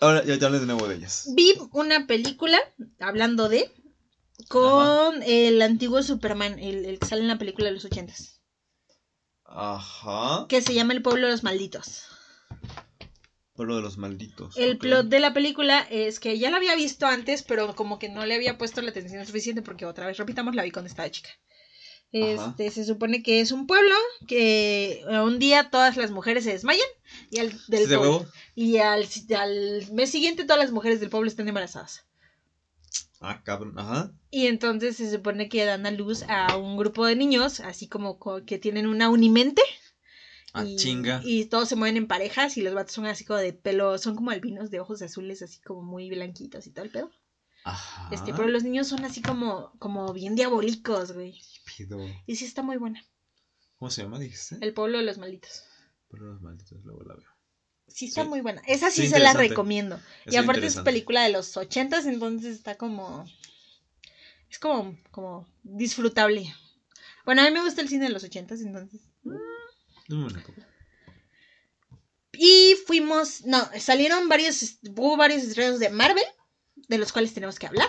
Ahora 0.00 0.24
ya 0.24 0.38
te 0.38 0.46
hables 0.46 0.62
de 0.62 0.66
nuevo 0.66 0.88
de 0.88 0.94
ellas. 0.94 1.28
Vi 1.36 1.52
una 1.72 2.06
película, 2.06 2.58
hablando 2.98 3.50
de, 3.50 3.70
con 4.48 5.22
el 5.22 5.60
antiguo 5.60 6.02
Superman, 6.02 6.58
el, 6.58 6.86
el 6.86 6.98
que 6.98 7.06
sale 7.06 7.20
en 7.20 7.28
la 7.28 7.36
película 7.36 7.66
de 7.66 7.74
los 7.74 7.84
ochentas, 7.84 8.40
Ajá. 9.44 10.46
que 10.48 10.62
se 10.62 10.72
llama 10.72 10.94
El 10.94 11.02
Pueblo 11.02 11.26
de 11.26 11.32
los 11.32 11.42
Malditos. 11.42 12.04
Pueblo 13.60 13.76
de 13.76 13.82
los 13.82 13.98
malditos. 13.98 14.56
El 14.56 14.78
plot 14.78 15.08
de 15.08 15.20
la 15.20 15.34
película 15.34 15.86
es 15.90 16.18
que 16.18 16.38
ya 16.38 16.50
la 16.50 16.56
había 16.56 16.74
visto 16.76 17.06
antes, 17.06 17.42
pero 17.42 17.76
como 17.76 17.98
que 17.98 18.08
no 18.08 18.24
le 18.24 18.34
había 18.34 18.56
puesto 18.56 18.80
la 18.80 18.88
atención 18.88 19.26
suficiente 19.26 19.60
porque 19.60 19.84
otra 19.84 20.06
vez, 20.06 20.16
repitamos, 20.16 20.54
la 20.54 20.62
vi 20.62 20.70
cuando 20.70 20.88
estaba 20.88 21.10
chica. 21.10 21.28
Ajá. 22.14 22.54
Este, 22.56 22.70
se 22.70 22.86
supone 22.86 23.22
que 23.22 23.40
es 23.42 23.52
un 23.52 23.66
pueblo 23.66 23.94
que 24.26 25.04
eh, 25.06 25.20
un 25.20 25.38
día 25.38 25.68
todas 25.68 25.98
las 25.98 26.10
mujeres 26.10 26.44
se 26.44 26.52
desmayan 26.52 26.86
y 27.30 27.38
al, 27.40 27.50
del 27.68 27.86
¿De 27.86 27.98
pueblo- 27.98 28.26
y 28.54 28.78
al, 28.78 29.06
al 29.38 29.92
mes 29.92 30.10
siguiente 30.10 30.44
todas 30.44 30.62
las 30.62 30.72
mujeres 30.72 30.98
del 31.00 31.10
pueblo 31.10 31.28
están 31.28 31.46
embarazadas. 31.46 32.06
Ah, 33.20 33.42
cabrón. 33.44 33.78
Ajá. 33.78 34.10
Y 34.30 34.46
entonces 34.46 34.96
se 34.96 35.10
supone 35.10 35.50
que 35.50 35.66
dan 35.66 35.84
a 35.84 35.90
luz 35.90 36.24
a 36.28 36.56
un 36.56 36.78
grupo 36.78 37.04
de 37.04 37.14
niños, 37.14 37.60
así 37.60 37.88
como 37.88 38.18
co- 38.18 38.42
que 38.46 38.58
tienen 38.58 38.86
una 38.86 39.10
unimente. 39.10 39.60
Ah, 40.52 40.64
y, 40.64 40.76
chinga. 40.76 41.20
y 41.24 41.44
todos 41.44 41.68
se 41.68 41.76
mueven 41.76 41.96
en 41.96 42.06
parejas 42.08 42.56
y 42.56 42.62
los 42.62 42.74
vatos 42.74 42.94
son 42.94 43.06
así 43.06 43.24
como 43.24 43.38
de 43.38 43.52
pelo, 43.52 43.98
son 43.98 44.16
como 44.16 44.30
albinos 44.30 44.70
de 44.70 44.80
ojos 44.80 45.00
azules, 45.02 45.42
así 45.42 45.60
como 45.60 45.82
muy 45.82 46.08
blanquitos 46.10 46.66
y 46.66 46.70
todo 46.72 46.84
el 46.84 46.90
pedo. 46.90 47.10
Ajá. 47.64 48.08
Este, 48.10 48.32
pero 48.32 48.48
los 48.48 48.64
niños 48.64 48.88
son 48.88 49.04
así 49.04 49.22
como, 49.22 49.72
como 49.78 50.12
bien 50.12 50.34
diabólicos, 50.34 51.12
güey. 51.12 51.40
Pido. 51.76 51.98
Y 52.26 52.36
sí 52.36 52.46
está 52.46 52.62
muy 52.62 52.78
buena. 52.78 53.04
¿Cómo 53.78 53.90
se 53.90 54.02
llama, 54.02 54.18
dijiste? 54.18 54.56
El 54.60 54.74
pueblo 54.74 54.98
de 54.98 55.04
los 55.04 55.18
malditos. 55.18 55.62
Pueblo 56.08 56.26
de 56.28 56.32
los 56.34 56.42
malditos, 56.42 56.82
luego 56.84 57.02
la 57.04 57.14
veo. 57.14 57.28
Sí 57.86 58.06
está 58.06 58.22
Sí. 58.22 58.28
muy 58.28 58.40
buena. 58.40 58.62
Esa 58.66 58.90
sí 58.90 59.02
Sí, 59.02 59.08
se 59.08 59.18
la 59.18 59.32
recomiendo. 59.34 60.00
y 60.26 60.36
aparte 60.36 60.66
es 60.66 60.76
película 60.78 61.22
de 61.22 61.30
los 61.30 61.56
ochentas, 61.56 62.06
entonces 62.06 62.56
está 62.56 62.76
como... 62.76 63.24
Es 64.48 64.58
como, 64.58 64.96
como 65.10 65.46
disfrutable. 65.62 66.52
Bueno, 67.24 67.42
a 67.42 67.44
mí 67.44 67.50
me 67.52 67.62
gusta 67.62 67.82
el 67.82 67.88
cine 67.88 68.06
de 68.06 68.12
los 68.12 68.24
ochentas, 68.24 68.60
entonces... 68.60 69.00
Y 72.32 72.76
fuimos... 72.86 73.44
No, 73.44 73.68
salieron 73.78 74.28
varios... 74.28 74.78
Hubo 74.96 75.16
varios 75.16 75.42
estrenos 75.42 75.78
de 75.78 75.90
Marvel, 75.90 76.24
de 76.88 76.98
los 76.98 77.12
cuales 77.12 77.34
tenemos 77.34 77.58
que 77.58 77.66
hablar. 77.66 77.88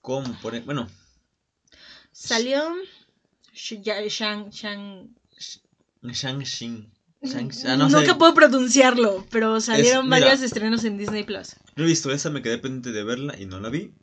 ¿Cómo? 0.00 0.38
Por 0.40 0.54
e- 0.54 0.60
Bueno, 0.60 0.88
Salió... 2.12 2.74
Shang... 3.52 4.50
Shang... 4.50 5.14
Shang-Chi. 6.02 6.90
Shang 7.22 7.50
ah, 7.66 7.76
no 7.76 7.88
Nunca 7.88 8.12
sé. 8.12 8.14
puedo 8.16 8.34
pronunciarlo, 8.34 9.26
pero 9.30 9.60
salieron 9.60 10.04
mira. 10.06 10.20
varios 10.20 10.42
estrenos 10.42 10.84
en 10.84 10.98
Disney 10.98 11.24
Plus. 11.24 11.56
No 11.76 11.84
he 11.84 11.86
visto 11.86 12.12
esa, 12.12 12.28
me 12.28 12.42
quedé 12.42 12.58
pendiente 12.58 12.92
de 12.92 13.02
verla 13.04 13.34
y 13.40 13.46
no 13.46 13.60
la 13.60 13.70
vi. 13.70 13.94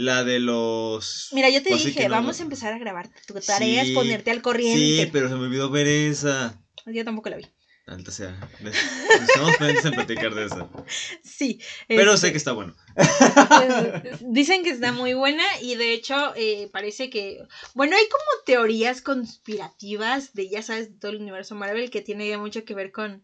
La 0.00 0.24
de 0.24 0.40
los. 0.40 1.28
Mira, 1.32 1.50
yo 1.50 1.62
te 1.62 1.68
Pues 1.68 1.84
dije, 1.84 2.08
no- 2.08 2.14
vamos 2.14 2.40
a 2.40 2.42
empezar 2.42 2.72
a 2.72 2.78
grabar. 2.78 3.10
Tu 3.26 3.34
tarea 3.34 3.82
es 3.82 3.90
ponerte 3.90 4.30
al 4.30 4.40
corriente. 4.40 5.04
Sí, 5.04 5.10
pero 5.12 5.28
se 5.28 5.34
me 5.34 5.42
olvidó 5.42 5.68
ver 5.68 5.86
esa. 5.86 6.58
Yo 6.86 7.04
tampoco 7.04 7.28
la 7.28 7.36
vi. 7.36 7.46
Alta 7.86 8.10
sea. 8.10 8.34
Estamos 8.62 9.56
pendientes 9.58 9.84
en 9.84 9.92
platicar 9.92 10.34
de 10.34 10.46
esa. 10.46 10.70
Sí. 11.22 11.60
Pero 11.86 12.14
este, 12.14 12.28
sé 12.28 12.32
que 12.32 12.38
está 12.38 12.52
bueno. 12.52 12.74
pues, 12.94 14.20
dicen 14.22 14.62
que 14.62 14.70
está 14.70 14.90
muy 14.92 15.12
buena 15.12 15.44
y 15.60 15.74
de 15.74 15.92
hecho 15.92 16.32
eh, 16.34 16.70
parece 16.72 17.10
que... 17.10 17.38
Bueno, 17.74 17.94
hay 17.94 18.04
como 18.08 18.44
teorías 18.46 19.02
conspirativas 19.02 20.32
de, 20.32 20.48
ya 20.48 20.62
sabes, 20.62 20.92
de 20.92 20.98
todo 20.98 21.10
el 21.10 21.20
universo 21.20 21.54
Marvel 21.56 21.90
que 21.90 22.00
tiene 22.00 22.38
mucho 22.38 22.64
que 22.64 22.74
ver 22.74 22.90
con, 22.90 23.22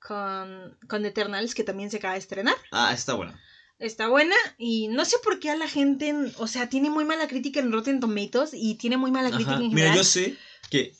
con, 0.00 0.76
con 0.88 1.04
Eternals, 1.06 1.54
que 1.54 1.62
también 1.62 1.90
se 1.92 1.98
acaba 1.98 2.14
de 2.14 2.20
estrenar. 2.20 2.56
Ah, 2.72 2.92
está 2.92 3.14
buena. 3.14 3.40
Está 3.78 4.08
buena 4.08 4.34
y 4.56 4.88
no 4.88 5.04
sé 5.04 5.16
por 5.22 5.38
qué 5.38 5.50
a 5.50 5.56
la 5.56 5.68
gente, 5.68 6.14
o 6.38 6.46
sea, 6.46 6.68
tiene 6.68 6.88
muy 6.88 7.04
mala 7.04 7.28
crítica 7.28 7.60
en 7.60 7.70
Rotten 7.72 8.00
Tomatoes 8.00 8.50
y 8.54 8.76
tiene 8.76 8.96
muy 8.96 9.10
mala 9.10 9.28
crítica 9.30 9.52
Ajá. 9.56 9.60
en 9.62 9.68
Mira, 9.68 9.88
general. 9.88 9.96
yo 9.98 10.04
sé 10.04 10.36
que, 10.70 10.94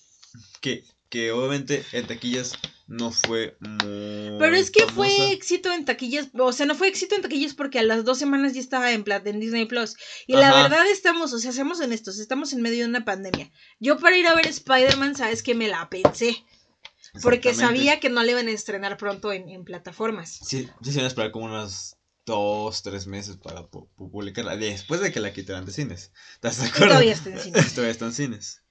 que, 0.61 0.85
que 1.09 1.33
obviamente 1.33 1.85
en 1.93 2.07
taquillas 2.07 2.53
no 2.87 3.11
fue 3.13 3.57
muy. 3.61 4.37
Pero 4.39 4.55
es 4.57 4.71
que 4.71 4.81
famosa. 4.81 4.95
fue 4.95 5.33
éxito 5.33 5.73
en 5.73 5.87
taquillas, 5.87 6.29
o 6.39 6.53
sea, 6.53 6.67
no 6.67 6.75
fue 6.75 6.89
éxito 6.89 7.15
en 7.17 7.23
taquillas 7.23 7.55
porque 7.55 7.79
a 7.79 7.83
las 7.83 8.05
dos 8.05 8.19
semanas 8.19 8.53
ya 8.53 8.61
estaba 8.61 8.93
en, 8.93 9.05
plat- 9.05 9.27
en 9.27 9.41
Disney 9.41 9.65
Plus. 9.65 9.97
Y 10.27 10.35
la 10.35 10.53
verdad 10.53 10.87
estamos, 10.87 11.33
o 11.33 11.39
sea, 11.39 11.53
seamos 11.53 11.81
honestos, 11.81 12.19
estamos 12.19 12.53
en 12.53 12.61
medio 12.61 12.85
de 12.85 12.91
una 12.91 13.07
pandemia. 13.07 13.51
Yo 13.81 13.99
para 13.99 14.19
ir 14.19 14.27
a 14.27 14.35
ver 14.35 14.47
Spider-Man, 14.47 15.17
sabes 15.17 15.43
que 15.43 15.55
me 15.55 15.69
la 15.69 15.89
pensé, 15.89 16.45
porque 17.23 17.55
sabía 17.55 17.99
que 18.01 18.11
no 18.11 18.23
le 18.23 18.33
iban 18.33 18.49
a 18.49 18.53
estrenar 18.53 18.99
pronto 18.99 19.33
en, 19.33 19.49
en 19.49 19.65
plataformas. 19.65 20.39
Sí, 20.47 20.69
sí 20.83 20.91
se 20.91 20.99
iban 20.99 21.05
a 21.05 21.09
esperar 21.09 21.31
como 21.31 21.47
unos 21.47 21.97
dos, 22.27 22.83
tres 22.83 23.07
meses 23.07 23.37
para 23.37 23.63
pu- 23.63 23.89
pu- 23.97 24.11
publicarla. 24.11 24.57
Después 24.57 25.01
de 25.01 25.13
que 25.13 25.21
la 25.21 25.33
quitaran 25.33 25.65
de 25.65 25.73
cines. 25.73 26.13
¿Estás 26.35 26.61
de 26.61 26.67
acuerdo? 26.67 26.89
todavía 26.89 27.13
está 27.13 27.31
en 27.31 27.39
cines. 27.41 27.71
Todavía 27.75 27.93
está 27.93 28.05
en 28.07 28.13
cines. 28.13 28.63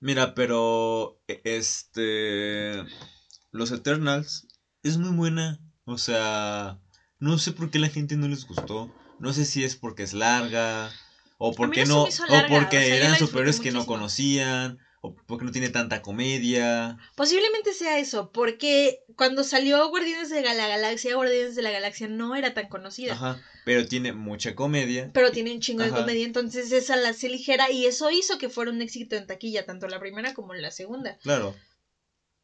Mira, 0.00 0.34
pero 0.34 1.20
e- 1.28 1.40
este 1.44 2.82
Los 3.52 3.70
Eternals 3.70 4.48
es 4.82 4.96
muy 4.96 5.10
buena. 5.10 5.60
O 5.84 5.98
sea, 5.98 6.80
no 7.20 7.38
sé 7.38 7.52
por 7.52 7.70
qué 7.70 7.78
la 7.78 7.88
gente 7.88 8.16
no 8.16 8.26
les 8.28 8.46
gustó. 8.46 8.92
No 9.18 9.32
sé 9.32 9.44
si 9.44 9.62
es 9.62 9.76
porque 9.76 10.02
es 10.02 10.12
larga 10.12 10.90
o 11.38 11.52
porque 11.52 11.84
no 11.84 12.02
o 12.04 12.08
porque 12.48 12.78
o 12.78 12.80
sea, 12.80 12.96
eran 12.96 13.18
superhéroes 13.18 13.60
que 13.60 13.72
no 13.72 13.86
conocían 13.86 14.78
o 15.06 15.16
porque 15.26 15.44
no 15.44 15.52
tiene 15.52 15.70
tanta 15.70 16.02
comedia. 16.02 16.98
Posiblemente 17.14 17.72
sea 17.72 17.98
eso, 17.98 18.30
porque 18.32 19.00
cuando 19.16 19.44
salió 19.44 19.88
Guardianes 19.88 20.30
de 20.30 20.42
la 20.42 20.68
Galaxia, 20.68 21.14
Guardianes 21.14 21.54
de 21.54 21.62
la 21.62 21.70
Galaxia 21.70 22.08
no 22.08 22.34
era 22.36 22.54
tan 22.54 22.68
conocida. 22.68 23.12
Ajá, 23.12 23.40
pero 23.64 23.86
tiene 23.86 24.12
mucha 24.12 24.54
comedia. 24.54 25.10
Pero 25.12 25.30
tiene 25.30 25.52
un 25.52 25.60
chingo 25.60 25.84
de 25.84 25.90
comedia, 25.90 26.24
entonces 26.24 26.72
esa 26.72 26.96
la 26.96 27.10
hace 27.10 27.28
ligera 27.28 27.70
y 27.70 27.86
eso 27.86 28.10
hizo 28.10 28.38
que 28.38 28.48
fuera 28.48 28.70
un 28.70 28.82
éxito 28.82 29.16
en 29.16 29.26
taquilla, 29.26 29.64
tanto 29.64 29.88
la 29.88 30.00
primera 30.00 30.34
como 30.34 30.54
la 30.54 30.70
segunda. 30.70 31.16
Claro. 31.22 31.54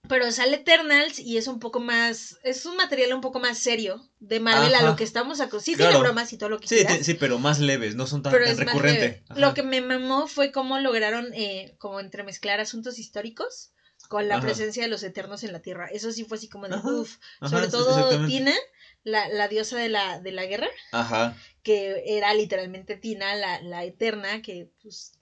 Pero 0.09 0.31
sale 0.33 0.57
Eternals 0.57 1.19
y 1.21 1.37
es 1.37 1.47
un 1.47 1.61
poco 1.61 1.79
más, 1.79 2.37
es 2.43 2.67
un 2.67 2.77
material 2.77 3.13
un 3.15 3.21
poco 3.21 3.39
más 3.39 3.57
serio 3.59 4.05
de 4.19 4.41
Marvel 4.41 4.75
a 4.75 4.83
lo 4.83 4.97
que 4.97 5.05
estamos 5.05 5.41
acostumbrados. 5.41 5.65
Sí, 5.65 5.75
Claro. 5.77 5.91
tiene 5.93 6.03
bromas 6.03 6.33
y 6.33 6.39
todo 6.39 6.49
lo 6.51 6.59
que 6.59 6.67
Sí, 6.69 6.85
sí, 7.03 7.15
pero 7.15 7.39
más 7.39 7.61
leves, 7.61 7.95
no 7.95 8.07
son 8.07 8.23
tan, 8.23 8.33
pero 8.33 8.45
tan 8.45 8.53
es 8.53 8.59
más 8.59 8.67
recurrente. 8.67 9.01
leve. 9.01 9.25
Ajá. 9.29 9.41
Lo 9.41 9.55
que 9.55 9.63
me 9.63 9.81
mamó 9.81 10.27
fue 10.27 10.51
cómo 10.51 10.79
lograron 10.81 11.33
eh, 11.35 11.77
como 11.79 12.01
entremezclar 12.01 12.59
asuntos 12.61 12.99
históricos 12.99 13.73
con 14.09 14.27
la 14.29 14.37
Ajá. 14.37 14.47
presencia 14.47 14.83
de 14.83 14.89
los 14.89 15.05
eternos 15.05 15.45
en 15.45 15.53
la 15.53 15.61
Tierra. 15.63 15.87
Eso 15.87 16.11
sí 16.11 16.25
fue 16.25 16.37
así 16.37 16.49
como 16.49 16.69
de 16.69 16.77
uff. 16.77 17.17
Sobre 17.49 17.69
todo. 17.69 18.27
Tina, 18.27 18.53
la, 19.05 19.29
la 19.29 19.47
diosa 19.47 19.79
de 19.79 19.89
la, 19.89 20.19
de 20.21 20.33
la 20.33 20.47
guerra, 20.47 20.69
Ajá. 20.91 21.37
que 21.63 22.03
era 22.07 22.35
literalmente 22.35 22.97
Tina, 22.97 23.37
la, 23.37 23.63
la 23.63 23.85
eterna, 23.85 24.43
que 24.43 24.69
pues 24.83 25.13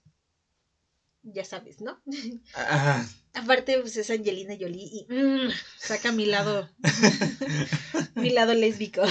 ya 1.23 1.43
sabes, 1.45 1.81
¿no? 1.81 2.01
Ajá. 2.53 3.07
Aparte, 3.33 3.79
pues 3.79 3.95
es 3.97 4.09
Angelina 4.09 4.55
Jolie 4.59 4.89
y 4.91 5.07
mm, 5.13 5.49
saca 5.77 6.11
mi 6.11 6.25
lado, 6.25 6.69
mi 8.15 8.29
lado 8.29 8.53
lésbico. 8.53 9.01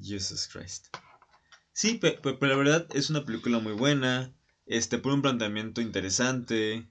Jesus 0.00 0.48
Christ. 0.48 0.86
Sí, 1.72 1.94
pe- 1.94 2.12
pe- 2.12 2.34
pero, 2.34 2.52
la 2.52 2.56
verdad 2.58 2.86
es 2.94 3.10
una 3.10 3.24
película 3.24 3.58
muy 3.58 3.72
buena. 3.72 4.32
Este, 4.66 4.98
por 4.98 5.12
un 5.12 5.22
planteamiento 5.22 5.80
interesante. 5.80 6.86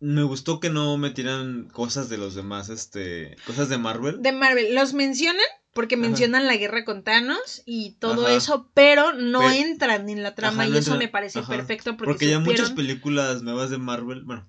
Me 0.00 0.22
gustó 0.22 0.60
que 0.60 0.70
no 0.70 0.96
metieran 0.96 1.68
cosas 1.68 2.08
de 2.08 2.18
los 2.18 2.34
demás, 2.34 2.68
este, 2.70 3.36
cosas 3.46 3.68
de 3.68 3.78
Marvel. 3.78 4.22
De 4.22 4.32
Marvel, 4.32 4.74
los 4.74 4.92
mencionan 4.94 5.44
porque 5.72 5.94
Ajá. 5.94 6.02
mencionan 6.02 6.46
la 6.46 6.56
guerra 6.56 6.84
con 6.84 7.02
Thanos 7.04 7.62
y 7.64 7.92
todo 7.98 8.26
Ajá. 8.26 8.36
eso, 8.36 8.70
pero 8.74 9.12
no 9.12 9.40
Pe- 9.40 9.60
entran 9.60 10.08
en 10.08 10.22
la 10.22 10.34
trama 10.34 10.64
Ajá, 10.64 10.74
y 10.74 10.78
eso 10.78 10.96
me 10.96 11.08
parece 11.08 11.42
perfecto 11.42 11.96
porque, 11.96 12.10
Porque 12.12 12.28
ya 12.28 12.38
muchas 12.40 12.70
películas 12.72 13.42
nuevas 13.42 13.70
de 13.70 13.78
Marvel, 13.78 14.22
bueno, 14.24 14.48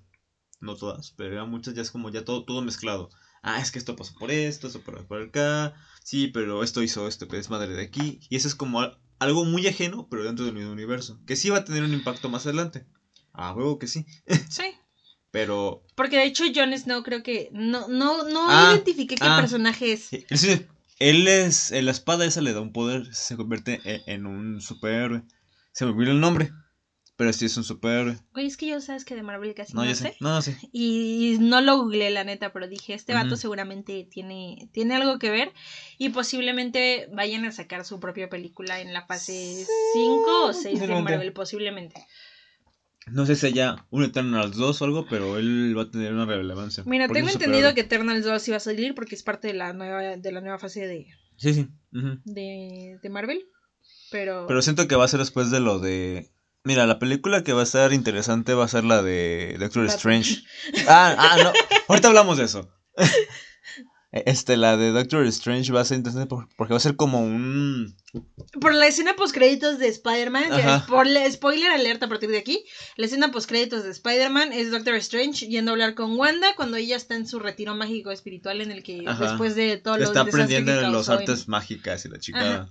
no 0.60 0.76
todas, 0.76 1.12
pero 1.16 1.34
ya 1.34 1.44
muchas 1.44 1.74
ya 1.74 1.82
es 1.82 1.90
como 1.90 2.10
ya 2.10 2.24
todo, 2.24 2.44
todo 2.44 2.62
mezclado. 2.62 3.10
Ah, 3.44 3.60
es 3.60 3.72
que 3.72 3.78
esto 3.80 3.96
pasó 3.96 4.14
por 4.18 4.30
esto, 4.30 4.68
esto 4.68 4.80
por, 4.82 5.04
por 5.06 5.20
acá. 5.22 5.74
Sí, 6.04 6.28
pero 6.28 6.62
esto 6.62 6.80
hizo 6.82 7.08
esto, 7.08 7.26
que 7.26 7.38
es 7.38 7.50
madre 7.50 7.74
de 7.74 7.82
aquí. 7.82 8.20
Y 8.28 8.36
eso 8.36 8.46
es 8.46 8.54
como 8.54 8.80
al- 8.80 8.98
algo 9.18 9.44
muy 9.44 9.66
ajeno, 9.66 10.06
pero 10.08 10.22
dentro 10.22 10.44
del 10.44 10.54
mismo 10.54 10.70
universo. 10.70 11.18
Que 11.26 11.34
sí 11.34 11.50
va 11.50 11.58
a 11.58 11.64
tener 11.64 11.82
un 11.82 11.92
impacto 11.92 12.28
más 12.28 12.46
adelante. 12.46 12.86
Ah, 13.32 13.52
huevo 13.52 13.78
que 13.80 13.88
sí. 13.88 14.06
Sí. 14.48 14.62
Pero 15.32 15.82
Porque 15.96 16.18
de 16.18 16.24
hecho 16.24 16.44
Jon 16.54 16.76
Snow 16.78 17.02
creo 17.02 17.22
que 17.22 17.48
no, 17.52 17.88
no, 17.88 18.22
no 18.28 18.46
Ah, 18.48 18.70
identifiqué 18.74 19.14
qué 19.16 19.26
ah. 19.26 19.38
personaje 19.40 19.92
es. 19.92 20.12
él, 20.12 20.24
sí- 20.38 20.66
él 20.98 21.26
es. 21.28 21.72
en 21.72 21.86
La 21.86 21.90
espada 21.90 22.24
esa 22.24 22.40
le 22.40 22.52
da 22.52 22.60
un 22.60 22.72
poder, 22.72 23.14
se 23.14 23.36
convierte 23.36 23.80
en, 23.84 24.02
en 24.06 24.26
un 24.26 24.60
superhéroe. 24.60 25.22
Se 25.72 25.84
me 25.84 25.92
olvidó 25.92 26.12
el 26.12 26.20
nombre. 26.20 26.50
Pero 27.14 27.30
sí 27.34 27.44
es 27.44 27.56
un 27.58 27.62
superhéroe. 27.62 28.16
Güey, 28.32 28.46
es 28.46 28.56
que 28.56 28.66
yo 28.66 28.80
sabes 28.80 29.04
que 29.04 29.14
de 29.14 29.22
Marvel 29.22 29.54
casi 29.54 29.74
No, 29.74 29.82
no, 29.82 29.88
yo 29.88 29.94
sé. 29.94 30.02
sé. 30.04 30.16
No, 30.20 30.30
no 30.30 30.42
sé. 30.42 30.56
Y 30.72 31.36
no 31.40 31.60
lo 31.60 31.76
googleé, 31.76 32.10
la 32.10 32.24
neta, 32.24 32.52
pero 32.52 32.66
dije, 32.68 32.94
este 32.94 33.12
vato 33.12 33.36
seguramente 33.36 34.08
tiene, 34.10 34.70
tiene 34.72 34.96
algo 34.96 35.18
que 35.18 35.30
ver. 35.30 35.52
Y 35.98 36.08
posiblemente 36.08 37.08
vayan 37.12 37.44
a 37.44 37.52
sacar 37.52 37.84
su 37.84 38.00
propia 38.00 38.28
película 38.30 38.80
en 38.80 38.92
la 38.94 39.06
fase 39.06 39.66
5 39.92 40.46
o 40.46 40.52
6 40.52 40.80
de. 40.80 40.86
Marvel, 40.88 41.32
posiblemente. 41.32 42.06
No 43.10 43.26
sé 43.26 43.36
si 43.36 43.46
haya 43.46 43.84
un 43.90 44.04
Eternals 44.04 44.56
2 44.56 44.80
o 44.80 44.84
algo, 44.84 45.06
pero 45.08 45.38
él 45.38 45.76
va 45.76 45.82
a 45.82 45.90
tener 45.90 46.12
una 46.12 46.26
relevancia. 46.26 46.84
Mira, 46.86 47.08
tengo 47.08 47.28
entendido 47.28 47.74
que 47.74 47.80
Eternals 47.82 48.24
2 48.24 48.48
iba 48.48 48.56
a 48.56 48.60
salir 48.60 48.94
porque 48.94 49.14
es 49.14 49.22
parte 49.22 49.48
de 49.48 49.54
la 49.54 49.72
nueva, 49.72 50.16
de 50.16 50.32
la 50.32 50.40
nueva 50.40 50.58
fase 50.58 50.86
de, 50.86 51.06
Sí, 51.36 51.54
sí. 51.54 51.68
de, 51.90 52.98
de 53.02 53.10
Marvel. 53.10 53.44
Pero, 54.10 54.46
Pero 54.46 54.62
siento 54.62 54.86
que 54.86 54.94
va 54.94 55.04
a 55.04 55.08
ser 55.08 55.20
después 55.20 55.50
de 55.50 55.60
lo 55.60 55.78
de. 55.78 56.30
Mira, 56.64 56.86
la 56.86 56.98
película 57.00 57.42
que 57.42 57.52
va 57.52 57.60
a 57.62 57.64
estar 57.64 57.92
interesante 57.92 58.54
va 58.54 58.64
a 58.64 58.68
ser 58.68 58.84
la 58.84 59.02
de 59.02 59.56
Doctor. 59.58 59.86
Strange. 59.86 60.42
Ah, 60.86 61.16
ah, 61.18 61.36
no. 61.42 61.52
Ahorita 61.88 62.08
hablamos 62.08 62.38
de 62.38 62.44
eso. 62.44 62.70
Este, 64.12 64.58
la 64.58 64.76
de 64.76 64.90
Doctor 64.90 65.24
Strange 65.28 65.72
va 65.72 65.80
a 65.80 65.84
ser 65.86 65.96
interesante 65.96 66.28
por- 66.28 66.46
porque 66.56 66.74
va 66.74 66.76
a 66.76 66.80
ser 66.80 66.96
como 66.96 67.22
un... 67.24 67.96
Por 68.60 68.74
la 68.74 68.86
escena 68.86 69.16
postcréditos 69.16 69.78
de 69.78 69.88
Spider-Man, 69.88 70.50
spoiler 71.32 71.70
alerta 71.70 72.04
a 72.04 72.08
partir 72.10 72.28
de 72.28 72.36
aquí, 72.36 72.62
la 72.96 73.06
escena 73.06 73.32
postcréditos 73.32 73.84
de 73.84 73.90
Spider-Man 73.90 74.52
es 74.52 74.70
Doctor 74.70 74.96
Strange 74.96 75.46
yendo 75.46 75.70
a 75.70 75.72
hablar 75.72 75.94
con 75.94 76.18
Wanda 76.18 76.54
cuando 76.56 76.76
ella 76.76 76.96
está 76.96 77.14
en 77.14 77.26
su 77.26 77.38
retiro 77.38 77.74
mágico 77.74 78.10
espiritual 78.10 78.60
en 78.60 78.70
el 78.70 78.82
que 78.82 79.02
Ajá. 79.06 79.28
después 79.28 79.54
de 79.54 79.78
todo 79.78 79.96
lo 79.96 80.04
está 80.04 80.24
desastre 80.24 80.46
que 80.46 80.56
aprendiendo 80.56 80.90
los 80.90 81.08
en- 81.08 81.14
artes 81.14 81.48
mágicas 81.48 82.04
y 82.04 82.08
la 82.10 82.18
chingada. 82.18 82.68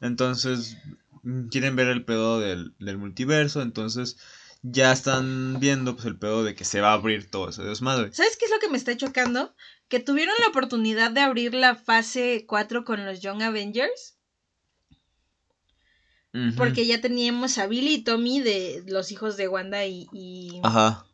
Entonces, 0.00 0.76
mm, 1.22 1.46
quieren 1.48 1.76
ver 1.76 1.86
el 1.88 2.04
pedo 2.04 2.40
del, 2.40 2.74
del 2.80 2.98
multiverso, 2.98 3.62
entonces 3.62 4.16
ya 4.64 4.92
están 4.92 5.58
viendo 5.60 5.94
pues 5.94 6.06
el 6.06 6.16
pedo 6.16 6.44
de 6.44 6.54
que 6.54 6.64
se 6.64 6.80
va 6.80 6.90
a 6.90 6.94
abrir 6.94 7.30
todo 7.30 7.48
ese 7.48 7.62
desmadre. 7.62 8.12
¿Sabes 8.12 8.36
qué 8.36 8.44
es 8.46 8.50
lo 8.50 8.58
que 8.60 8.68
me 8.68 8.78
está 8.78 8.96
chocando? 8.96 9.54
Que 9.92 10.00
tuvieron 10.00 10.34
la 10.40 10.48
oportunidad 10.48 11.10
de 11.10 11.20
abrir 11.20 11.52
la 11.52 11.74
fase 11.74 12.46
4 12.48 12.82
con 12.82 13.04
los 13.04 13.20
Young 13.20 13.42
Avengers, 13.42 14.16
porque 16.56 16.86
ya 16.86 17.02
teníamos 17.02 17.58
a 17.58 17.66
Billy 17.66 17.96
y 17.96 18.02
Tommy 18.02 18.40
de 18.40 18.84
los 18.86 19.12
hijos 19.12 19.36
de 19.36 19.48
Wanda 19.48 19.84
y... 19.84 20.06
y- 20.10 20.60
Ajá. 20.62 21.04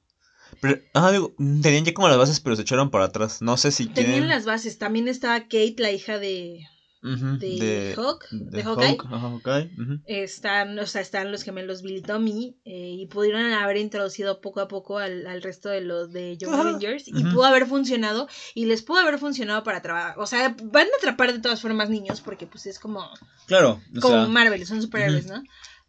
Pero, 0.60 0.80
ah, 0.94 1.10
digo, 1.10 1.34
tenían 1.60 1.84
ya 1.86 1.92
como 1.92 2.06
las 2.06 2.18
bases, 2.18 2.38
pero 2.38 2.54
se 2.54 2.62
echaron 2.62 2.92
para 2.92 3.06
atrás. 3.06 3.42
No 3.42 3.56
sé 3.56 3.72
si 3.72 3.86
Tenían 3.88 4.28
las 4.28 4.44
bases. 4.44 4.78
También 4.78 5.08
estaba 5.08 5.40
Kate, 5.40 5.74
la 5.78 5.90
hija 5.90 6.20
de, 6.20 6.60
Ujú, 7.02 7.38
de, 7.38 7.94
Hawk, 7.96 8.26
de, 8.30 8.56
de 8.56 8.62
Hawkeye. 8.64 8.98
Hawk, 8.98 9.06
Hawkeye. 9.08 9.70
Están, 10.06 10.78
o 10.78 10.86
sea, 10.86 11.00
están 11.00 11.30
los 11.30 11.42
gemelos 11.42 11.82
Billy 11.82 11.98
y 11.98 12.02
Tommy 12.02 12.56
eh, 12.64 12.94
y 12.98 13.06
pudieron 13.06 13.52
haber 13.52 13.76
introducido 13.76 14.40
poco 14.40 14.60
a 14.60 14.68
poco 14.68 14.98
al, 14.98 15.26
al 15.26 15.42
resto 15.42 15.68
de 15.68 15.82
los 15.82 16.12
de 16.12 16.36
Young. 16.38 16.54
Avengers 16.54 17.06
y 17.06 17.24
pudo 17.24 17.44
haber 17.44 17.66
funcionado 17.66 18.26
y 18.54 18.64
les 18.66 18.82
pudo 18.82 18.98
haber 18.98 19.18
funcionado 19.18 19.62
para 19.62 19.82
trabajar. 19.82 20.18
O 20.18 20.26
sea, 20.26 20.56
van 20.62 20.86
a 20.86 20.96
atrapar 20.98 21.32
de 21.32 21.40
todas 21.40 21.60
formas 21.60 21.90
niños 21.90 22.20
porque 22.20 22.46
pues 22.46 22.66
es 22.66 22.78
como, 22.78 23.08
Claro, 23.46 23.80
o 23.96 24.00
como 24.00 24.14
sea, 24.14 24.26
Marvel, 24.26 24.66
son 24.66 24.82
superhéroes. 24.82 25.26
¿no? 25.26 25.42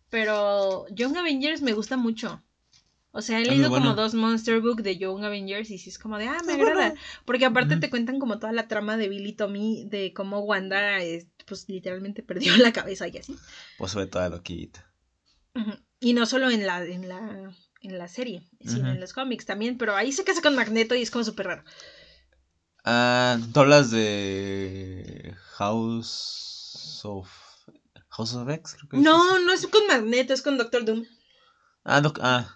Pero 0.10 0.86
Young 0.90 1.18
Avengers 1.18 1.62
me 1.62 1.74
gusta 1.74 1.98
mucho. 1.98 2.44
O 3.12 3.22
sea, 3.22 3.40
he 3.40 3.46
leído 3.46 3.70
como 3.70 3.80
buena. 3.80 3.96
dos 3.96 4.14
Monster 4.14 4.62
Book 4.62 4.84
de 4.84 4.98
Young 4.98 5.24
Avengers 5.24 5.72
y 5.72 5.80
sí 5.80 5.90
es 5.90 5.98
como 5.98 6.18
de, 6.18 6.28
ah, 6.28 6.38
me 6.46 6.54
Es 6.54 6.60
agrada. 6.60 6.94
Porque 7.26 7.46
aparte 7.46 7.78
te 7.78 7.90
cuentan 7.90 8.20
como 8.20 8.38
toda 8.38 8.54
la 8.54 8.68
trama 8.68 8.98
de 8.98 9.10
Billy 9.10 9.34
Tommy, 9.34 9.86
de 9.86 10.14
cómo 10.14 10.40
Wanda, 10.42 11.00
pues 11.48 11.68
literalmente 11.68 12.22
perdió 12.22 12.56
la 12.58 12.72
cabeza 12.72 13.08
y 13.08 13.18
así. 13.18 13.36
pues 13.78 13.94
fue 13.94 14.06
toda 14.06 14.30
loquita. 14.30 14.86
Ujú. 15.56 15.72
Y 16.00 16.14
no 16.14 16.26
solo 16.28 16.50
en 16.52 16.66
la, 16.66 16.84
en 16.86 17.10
la, 17.10 17.52
en 17.82 17.98
la 17.98 18.08
serie, 18.08 18.44
sino 18.62 18.90
en 18.90 19.00
los 19.00 19.12
cómics 19.14 19.46
también, 19.46 19.78
pero 19.78 19.96
ahí 19.96 20.12
se 20.12 20.24
casa 20.24 20.42
con 20.42 20.56
Magneto 20.56 20.96
y 20.96 21.02
es 21.02 21.12
como 21.12 21.24
súper 21.26 21.48
raro. 21.48 21.64
Ah, 22.86 23.38
tú 23.54 23.60
hablas 23.60 23.90
de 23.92 25.36
House 25.58 27.02
of... 27.04 27.30
House 28.10 28.34
of 28.34 28.50
X, 28.50 28.76
creo 28.76 28.90
que 28.90 28.98
es. 28.98 29.04
No, 29.04 29.40
no 29.40 29.52
es 29.52 29.68
con 29.68 29.86
Magneto, 29.88 30.34
es 30.34 30.42
con 30.42 30.58
Doctor 30.58 30.86
Doom. 30.86 31.06
Ah, 31.84 32.02
no, 32.02 32.12
ah. 32.22 32.56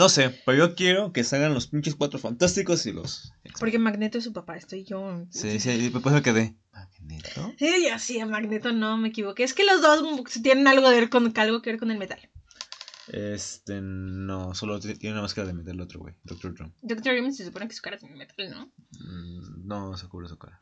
No 0.00 0.08
sé, 0.08 0.30
pero 0.46 0.56
yo 0.56 0.74
quiero 0.74 1.12
que 1.12 1.24
salgan 1.24 1.52
los 1.52 1.66
pinches 1.66 1.94
cuatro 1.94 2.18
fantásticos 2.18 2.86
y 2.86 2.92
los... 2.92 3.34
Porque 3.58 3.78
Magneto 3.78 4.16
es 4.16 4.24
su 4.24 4.32
papá, 4.32 4.56
estoy 4.56 4.82
yo. 4.82 5.26
Sí, 5.28 5.60
sí, 5.60 5.72
y 5.72 5.90
después 5.90 6.14
me 6.14 6.22
quedé. 6.22 6.56
¿Magneto? 6.72 7.52
Sí, 7.58 7.82
ya 7.82 7.98
sí, 7.98 8.24
Magneto 8.24 8.72
no 8.72 8.96
me 8.96 9.08
equivoqué. 9.08 9.44
Es 9.44 9.52
que 9.52 9.62
los 9.62 9.82
dos 9.82 10.02
tienen 10.42 10.66
algo, 10.68 10.88
de 10.88 11.00
ver 11.00 11.10
con, 11.10 11.30
algo 11.36 11.60
que 11.60 11.72
ver 11.72 11.78
con 11.78 11.90
el 11.90 11.98
metal. 11.98 12.18
Este, 13.08 13.82
no, 13.82 14.54
solo 14.54 14.80
tiene 14.80 15.12
una 15.12 15.20
máscara 15.20 15.48
de 15.48 15.52
metal 15.52 15.74
el 15.74 15.82
otro 15.82 16.00
güey, 16.00 16.14
Doctor 16.24 16.54
Doom. 16.54 16.72
Doctor 16.80 17.14
Doom 17.14 17.32
se 17.32 17.44
supone 17.44 17.68
que 17.68 17.74
su 17.74 17.82
cara 17.82 17.96
es 17.96 18.02
de 18.02 18.08
metal, 18.08 18.50
¿no? 18.52 18.72
Mm, 18.92 19.66
no 19.66 19.98
se 19.98 20.08
cubre 20.08 20.28
su 20.28 20.38
cara. 20.38 20.58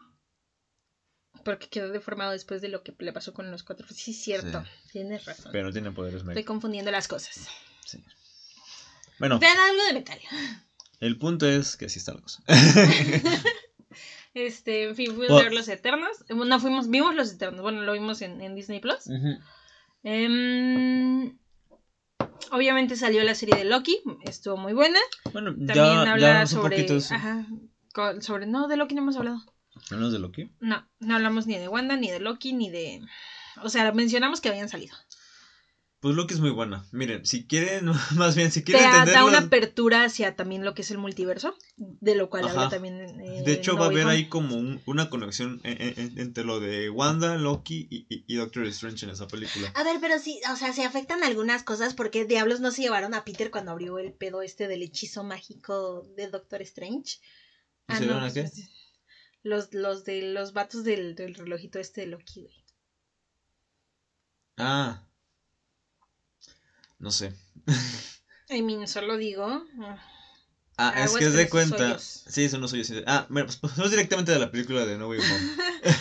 Porque 1.44 1.68
quedó 1.68 1.90
deformado 1.90 2.32
después 2.32 2.60
de 2.60 2.70
lo 2.70 2.82
que 2.82 2.92
le 2.98 3.12
pasó 3.12 3.32
con 3.32 3.52
los 3.52 3.62
cuatro. 3.62 3.86
Sí, 3.88 4.12
cierto. 4.12 4.64
Tienes 4.90 5.26
razón. 5.26 5.52
Pero 5.52 5.68
no 5.68 5.72
tiene 5.72 5.92
poderes 5.92 6.22
Estoy 6.22 6.42
confundiendo 6.42 6.90
las 6.90 7.06
cosas. 7.06 7.46
Sí. 7.86 8.02
Bueno, 9.18 9.38
Vean 9.38 9.58
algo 9.58 9.82
de 9.84 9.92
metal. 9.94 10.18
el 11.00 11.18
punto 11.18 11.46
es 11.48 11.76
que 11.76 11.86
así 11.86 11.98
está 11.98 12.14
la 12.14 12.20
cosa. 12.20 12.42
Este, 14.34 14.84
en 14.84 14.94
fin, 14.94 15.16
fuimos 15.16 15.40
a 15.40 15.44
ver 15.44 15.52
Los 15.52 15.66
Eternos. 15.68 16.24
No 16.28 16.60
fuimos, 16.60 16.88
vimos 16.88 17.14
Los 17.14 17.32
Eternos. 17.32 17.60
Bueno, 17.62 17.80
lo 17.82 17.92
vimos 17.94 18.22
en, 18.22 18.40
en 18.40 18.54
Disney 18.54 18.78
Plus. 18.78 19.08
Em, 20.04 21.36
obviamente 22.52 22.94
salió 22.96 23.24
la 23.24 23.34
serie 23.34 23.56
de 23.56 23.64
Loki. 23.64 24.00
Estuvo 24.24 24.56
muy 24.56 24.74
buena. 24.74 25.00
Bueno, 25.32 25.50
También 25.52 25.74
ya, 25.74 26.04
ya 26.04 26.12
habla 26.12 26.40
un 26.42 26.46
sobre. 26.46 26.82
poquito. 26.84 27.14
Ajá. 27.14 27.46
Sobre. 28.20 28.46
No, 28.46 28.68
de 28.68 28.76
Loki 28.76 28.94
no 28.94 29.02
hemos 29.02 29.16
hablado. 29.16 29.42
¿Hablamos 29.90 30.12
de 30.12 30.18
Loki? 30.20 30.50
No, 30.60 30.86
no 31.00 31.14
hablamos 31.16 31.46
ni 31.46 31.56
de 31.58 31.66
Wanda, 31.68 31.96
ni 31.96 32.10
de 32.10 32.20
Loki, 32.20 32.52
ni 32.52 32.70
de. 32.70 33.00
O 33.62 33.70
sea, 33.70 33.90
mencionamos 33.92 34.40
que 34.40 34.50
habían 34.50 34.68
salido. 34.68 34.94
Pues 36.00 36.14
Loki 36.14 36.34
es 36.34 36.38
muy 36.40 36.50
buena. 36.50 36.86
Miren, 36.92 37.26
si 37.26 37.44
quieren, 37.48 37.86
más 38.16 38.36
bien, 38.36 38.52
si 38.52 38.60
Te 38.60 38.66
quieren 38.72 38.88
da, 38.88 39.04
da 39.04 39.24
una 39.24 39.38
apertura 39.38 40.04
hacia 40.04 40.36
también 40.36 40.64
lo 40.64 40.72
que 40.72 40.82
es 40.82 40.90
el 40.92 40.98
multiverso. 40.98 41.56
De 41.76 42.14
lo 42.14 42.30
cual 42.30 42.46
habla 42.46 42.68
también. 42.68 43.00
eh, 43.20 43.42
De 43.44 43.52
hecho, 43.52 43.72
No 43.72 43.78
va 43.80 43.84
a 43.86 43.88
haber 43.88 44.04
Home. 44.04 44.12
ahí 44.12 44.28
como 44.28 44.54
un- 44.54 44.80
una 44.86 45.10
conexión 45.10 45.60
en- 45.64 45.80
en- 45.82 45.94
en- 45.98 46.18
entre 46.20 46.44
lo 46.44 46.60
de 46.60 46.88
Wanda, 46.88 47.36
Loki 47.36 47.88
y, 47.90 48.06
y- 48.08 48.24
y 48.28 48.36
Doctor 48.36 48.64
Strange 48.66 49.06
en 49.06 49.10
esa 49.10 49.26
película. 49.26 49.72
A 49.74 49.82
ver, 49.82 49.96
pero 50.00 50.20
sí, 50.20 50.40
o 50.52 50.56
sea, 50.56 50.72
se 50.72 50.84
afectan 50.84 51.24
algunas 51.24 51.64
cosas 51.64 51.94
porque 51.94 52.24
diablos 52.24 52.60
no 52.60 52.70
se 52.70 52.82
llevaron 52.82 53.12
a 53.14 53.24
Peter 53.24 53.50
cuando 53.50 53.72
abrió 53.72 53.98
el 53.98 54.12
pedo 54.12 54.42
este 54.42 54.68
del 54.68 54.82
hechizo 54.84 55.24
mágico 55.24 56.02
de 56.16 56.28
Doctor 56.28 56.62
Strange. 56.62 57.18
¿Y 57.88 57.94
se 57.94 58.00
llevaron 58.02 58.22
a 58.24 58.32
qué? 58.32 58.42
pues, 58.42 58.70
Los, 59.42 59.74
los 59.74 60.04
de 60.04 60.22
los 60.22 60.52
vatos 60.52 60.84
del, 60.84 61.16
del 61.16 61.34
relojito 61.34 61.80
este 61.80 62.02
de 62.02 62.06
Loki, 62.08 62.42
güey. 62.42 62.64
Ah. 64.58 65.04
No 66.98 67.10
sé. 67.10 67.32
I 68.50 68.62
mean, 68.62 68.86
solo 68.88 69.16
digo. 69.16 69.64
Ah, 70.76 70.92
es 70.96 71.06
Aguas 71.06 71.18
que 71.18 71.26
es 71.26 71.32
de 71.34 71.48
cuenta. 71.48 71.84
hoyos. 71.86 72.24
Sí, 72.28 72.48
son 72.48 72.60
los 72.60 72.70
sí. 72.70 72.82
Ah, 73.06 73.26
bueno, 73.28 73.46
pues 73.46 73.56
pasamos 73.58 73.90
directamente 73.90 74.32
de 74.32 74.38
la 74.38 74.50
película 74.50 74.86
de 74.86 74.96
No 74.96 75.08
Way 75.08 75.20
Home. 75.20 75.50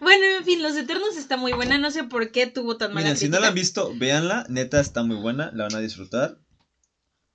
Bueno, 0.00 0.24
en 0.38 0.44
fin, 0.44 0.62
Los 0.62 0.74
Eternos 0.74 1.16
está 1.16 1.36
muy 1.36 1.52
buena. 1.52 1.78
No 1.78 1.90
sé 1.90 2.02
por 2.02 2.32
qué 2.32 2.46
tuvo 2.46 2.76
tan 2.76 2.92
mala 2.92 3.04
Miren, 3.04 3.16
si 3.16 3.26
no 3.26 3.32
crítica. 3.32 3.40
la 3.40 3.48
han 3.48 3.54
visto, 3.54 3.92
véanla. 3.94 4.44
Neta, 4.48 4.80
está 4.80 5.02
muy 5.04 5.16
buena. 5.16 5.50
La 5.52 5.64
van 5.64 5.76
a 5.76 5.80
disfrutar. 5.80 6.38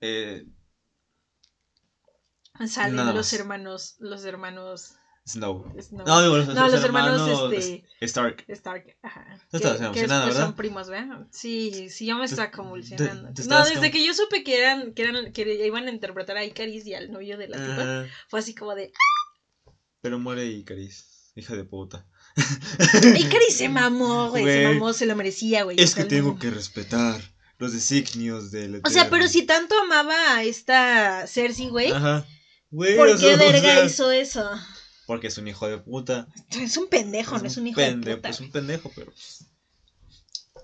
Eh, 0.00 0.44
Salen 2.66 3.14
los 3.14 3.32
hermanos, 3.32 3.94
los 4.00 4.24
hermanos 4.24 4.97
Snow. 5.28 5.72
Snow. 5.80 6.06
No, 6.06 6.22
digo, 6.22 6.36
los, 6.38 6.48
No, 6.48 6.68
los 6.68 6.82
hermanos, 6.82 7.52
este, 7.52 7.84
Stark. 8.00 8.44
Stark, 8.48 8.96
ajá. 9.02 9.38
Estabas 9.52 9.80
emocionada, 9.80 10.26
¿verdad? 10.26 10.40
son 10.46 10.56
primos, 10.56 10.88
¿verdad? 10.88 11.26
Sí, 11.30 11.88
sí, 11.90 12.06
yo 12.06 12.16
me 12.16 12.24
estaba 12.24 12.50
convulsionando. 12.50 13.28
te- 13.34 13.42
te 13.42 13.48
no, 13.48 13.58
desde 13.60 13.74
como- 13.76 13.90
que 13.90 14.06
yo 14.06 14.14
supe 14.14 14.42
que 14.42 14.58
eran, 14.58 14.94
que 14.94 15.02
eran, 15.02 15.32
que 15.32 15.66
iban 15.66 15.86
a 15.86 15.90
interpretar 15.90 16.36
a 16.38 16.44
Icaris 16.44 16.86
y 16.86 16.94
al 16.94 17.12
novio 17.12 17.36
de 17.36 17.48
la 17.48 17.56
tipa, 17.58 17.76
Ah, 17.82 18.06
fue 18.28 18.40
así 18.40 18.54
como 18.54 18.74
de, 18.74 18.90
pero 20.00 20.18
muere 20.18 20.46
Icaris. 20.46 21.32
Hija 21.34 21.54
de 21.54 21.64
puta. 21.64 22.04
Icaris 23.16 23.56
se 23.56 23.68
mamó, 23.68 24.30
güey, 24.30 24.44
se 24.44 24.64
mamó, 24.68 24.92
se 24.92 25.06
lo 25.06 25.14
merecía, 25.14 25.62
güey. 25.64 25.80
Es 25.80 25.94
que 25.94 26.04
tengo 26.04 26.32
no. 26.32 26.38
que 26.38 26.50
respetar 26.50 27.20
los 27.58 27.72
designios 27.72 28.50
del 28.50 28.80
O 28.84 28.90
sea, 28.90 29.08
pero 29.10 29.28
si 29.28 29.42
tanto 29.44 29.78
amaba 29.78 30.36
a 30.36 30.42
esta 30.44 31.26
Cersei, 31.28 31.68
güey, 31.68 31.92
Ajá. 31.92 32.26
Güey, 32.70 32.96
¿por 32.96 33.18
qué 33.18 33.36
verga 33.36 33.60
sea, 33.60 33.84
hizo 33.84 34.10
eso? 34.10 34.50
Porque 35.08 35.28
es 35.28 35.38
un 35.38 35.48
hijo 35.48 35.66
de 35.66 35.78
puta. 35.78 36.28
Es 36.50 36.76
un 36.76 36.86
pendejo, 36.88 37.38
no 37.38 37.46
es 37.46 37.56
un 37.56 37.66
hijo 37.66 37.76
pendejo, 37.76 38.10
de 38.10 38.16
puta. 38.16 38.28
Es 38.28 38.40
un 38.40 38.50
pendejo, 38.52 38.92
pero 38.94 39.06
pues, 39.10 39.46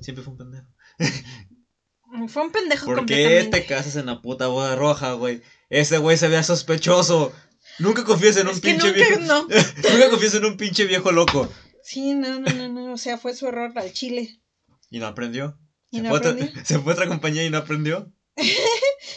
siempre 0.01 0.23
fue 0.23 0.33
un 0.35 0.39
pendejo. 0.39 0.67
güey. 0.99 2.29
Fue 2.29 2.43
un 2.43 2.53
pendejo 2.53 2.85
¿Por 2.85 3.07
qué 3.07 3.49
te 3.51 3.65
casas 3.65 3.97
en 3.97 4.05
la 4.05 4.21
puta 4.21 4.47
boda 4.49 4.77
roja, 4.77 5.15
güey? 5.15 5.41
Ese 5.71 5.97
güey 5.97 6.19
se 6.19 6.29
vea 6.29 6.43
sospechoso. 6.43 7.33
Nunca 7.79 8.05
confíes 8.05 8.37
en 8.37 8.47
un 8.47 8.53
Es 8.55 8.61
pinche 8.61 8.87
nunca, 8.87 8.99
viejo. 8.99 9.21
no. 9.21 9.43
Nunca 9.93 10.11
confíes 10.11 10.35
en 10.35 10.45
un 10.45 10.57
pinche 10.59 10.85
viejo 10.85 11.11
loco. 11.11 11.51
Sí, 11.83 12.13
no, 12.15 12.39
no, 12.39 12.53
no, 12.53 12.69
no, 12.69 12.93
o 12.93 12.99
sea, 12.99 13.17
fue 13.17 13.35
su 13.35 13.47
error 13.47 13.73
al 13.77 13.93
chile. 13.95 14.43
Y 14.91 14.99
no 14.99 15.07
aprendió. 15.07 15.59
Y 15.91 15.97
se, 15.97 16.03
no 16.03 16.11
fue 16.11 16.19
otra- 16.19 16.31
aprendió. 16.33 16.65
se 16.67 16.79
fue 16.81 16.93
a 16.93 16.97
otra 16.97 17.09
compañía 17.09 17.45
y 17.45 17.49
no 17.51 17.57
aprendió. 17.57 18.13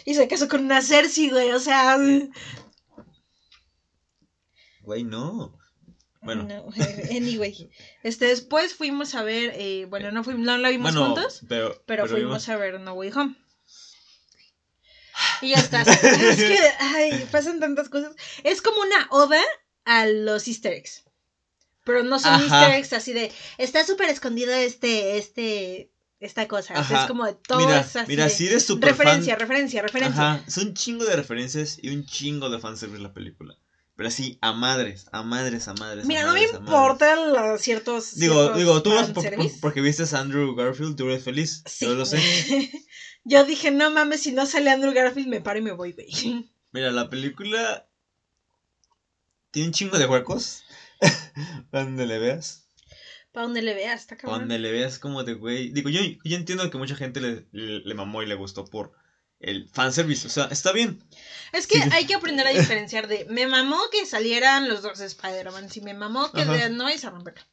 Y 0.06 0.14
se 0.16 0.26
casó 0.30 0.48
con 0.48 0.64
una 0.64 0.82
Cersei, 0.82 1.30
güey, 1.30 1.52
o 1.52 1.60
sea... 1.60 1.98
Güey, 4.88 5.04
no. 5.04 5.54
Bueno. 6.22 6.44
No, 6.44 6.70
anyway. 7.12 7.70
Este, 8.04 8.26
después 8.28 8.74
fuimos 8.74 9.16
a 9.16 9.22
ver, 9.24 9.52
eh, 9.56 9.86
bueno, 9.90 10.12
no, 10.12 10.24
fuimos, 10.24 10.46
no 10.46 10.58
la 10.58 10.70
vimos 10.70 10.94
bueno, 10.96 11.08
juntos, 11.14 11.42
pero, 11.50 11.84
pero, 11.86 12.08
fuimos 12.08 12.48
vimos- 12.48 12.50
a 12.50 12.56
ver 12.56 12.80
No 12.80 12.94
Way 12.94 13.12
Home. 13.14 13.36
Y 15.42 15.50
ya 15.50 15.58
está. 15.58 15.82
es 15.82 16.38
que, 16.38 16.58
ay, 16.80 17.28
pasan 17.32 17.60
tantas 17.60 17.90
cosas. 17.90 18.16
Es 18.46 18.62
como 18.62 18.80
una 18.80 19.08
oda 19.10 19.42
a 19.84 20.06
los 20.06 20.48
easter 20.48 20.72
eggs. 20.72 21.04
Pero 21.84 22.04
no 22.04 22.18
son 22.18 22.36
Ajá. 22.36 22.44
easter 22.44 22.80
eggs 22.80 22.94
así 22.94 23.12
de, 23.12 23.30
está 23.58 23.86
súper 23.86 24.10
escondido 24.10 24.54
este, 24.54 25.18
este, 25.18 25.92
esta 26.22 26.48
cosa. 26.48 26.80
Ajá. 26.80 27.02
es 27.02 27.08
como 27.08 27.26
de 27.26 27.34
todo 27.34 27.60
Mira, 27.60 27.82
es 27.82 27.94
así 27.94 28.08
mira, 28.08 28.24
de- 28.24 28.30
si 28.30 28.48
eres 28.48 28.66
super 28.66 28.92
referencia, 28.92 29.34
fan. 29.34 29.40
referencia, 29.42 29.82
referencia. 29.82 30.32
Ajá, 30.34 30.50
son 30.50 30.68
un 30.68 30.74
chingo 30.76 31.04
de 31.04 31.16
referencias 31.18 31.78
y 31.82 31.90
un 31.90 32.06
chingo 32.06 32.50
de 32.50 32.60
fanservice 32.60 33.04
la 33.04 33.14
película. 33.14 33.58
Pero 33.98 34.10
así, 34.10 34.38
a 34.42 34.54
madres, 34.54 35.08
a 35.12 35.24
madres, 35.24 35.68
a 35.68 35.74
madres. 35.74 36.06
a 36.06 36.08
Mira, 36.08 36.24
no 36.26 36.34
me 36.34 36.44
importan 36.44 37.34
los 37.34 37.60
ciertos. 37.60 38.16
Digo, 38.16 38.36
ciertos 38.36 38.58
digo, 38.58 38.84
tú 38.84 38.92
por- 39.14 39.60
porque 39.60 39.82
viste 39.82 40.04
a 40.04 40.20
Andrew 40.20 40.56
Garfield, 40.56 40.96
tú 40.96 41.06
eres 41.10 41.24
feliz. 41.24 41.64
Sí. 41.66 41.86
Yo 41.86 41.96
lo 41.96 42.06
sé. 42.06 42.20
Yo 43.24 43.44
dije, 43.44 43.72
no 43.72 43.90
mames, 43.92 44.22
si 44.22 44.32
no 44.32 44.46
sale 44.46 44.70
Andrew 44.70 44.94
Garfield, 44.94 45.28
me 45.28 45.42
paro 45.42 45.60
y 45.60 45.64
me 45.64 45.72
voy, 45.72 45.94
güey. 45.94 46.08
Mira, 46.72 46.92
la 46.92 47.10
película 47.10 47.88
tiene 49.52 49.70
un 49.70 49.74
chingo 49.74 49.98
de 49.98 50.06
huecos. 50.06 50.64
Donde 51.72 52.06
le 52.06 52.20
veas. 52.20 52.64
Para 53.32 53.46
donde 53.46 53.62
le 53.62 53.74
veas, 53.74 54.02
está 54.02 54.18
cabrón. 54.18 54.40
Donde 54.42 54.58
le 54.60 54.72
veas 54.72 54.98
como 55.00 55.24
de 55.24 55.34
güey. 55.34 55.70
Digo, 55.70 55.90
yo, 55.90 56.02
yo 56.24 56.38
entiendo 56.38 56.70
que 56.72 56.78
mucha 56.78 56.96
gente 56.96 57.20
le, 57.22 57.46
le, 57.52 57.80
le 57.82 57.94
mamó 57.94 58.24
y 58.24 58.26
le 58.28 58.36
gustó 58.36 58.66
por 58.66 58.94
el 59.40 59.68
fanservice. 59.70 60.28
O 60.28 60.30
sea, 60.30 60.46
está 60.46 60.72
bien. 60.72 61.04
Es 61.54 61.68
que 61.68 61.82
Sí. 61.82 61.90
hay 61.92 62.06
que 62.06 62.16
aprender 62.16 62.46
a 62.48 62.52
diferenciar 62.52 63.08
de. 63.08 63.26
Me 63.30 63.48
mamó 63.48 63.80
que 63.92 64.06
salieran 64.06 64.68
los 64.68 64.82
dos 64.82 65.00
Spider-Man. 65.00 65.70
Si 65.70 65.82
me 65.82 65.94
mamó 65.94 66.32
que. 66.32 66.46
De- 66.46 66.70
no 66.70 66.86
vais 66.86 67.04
a 67.06 67.10
romperla. 67.10 67.46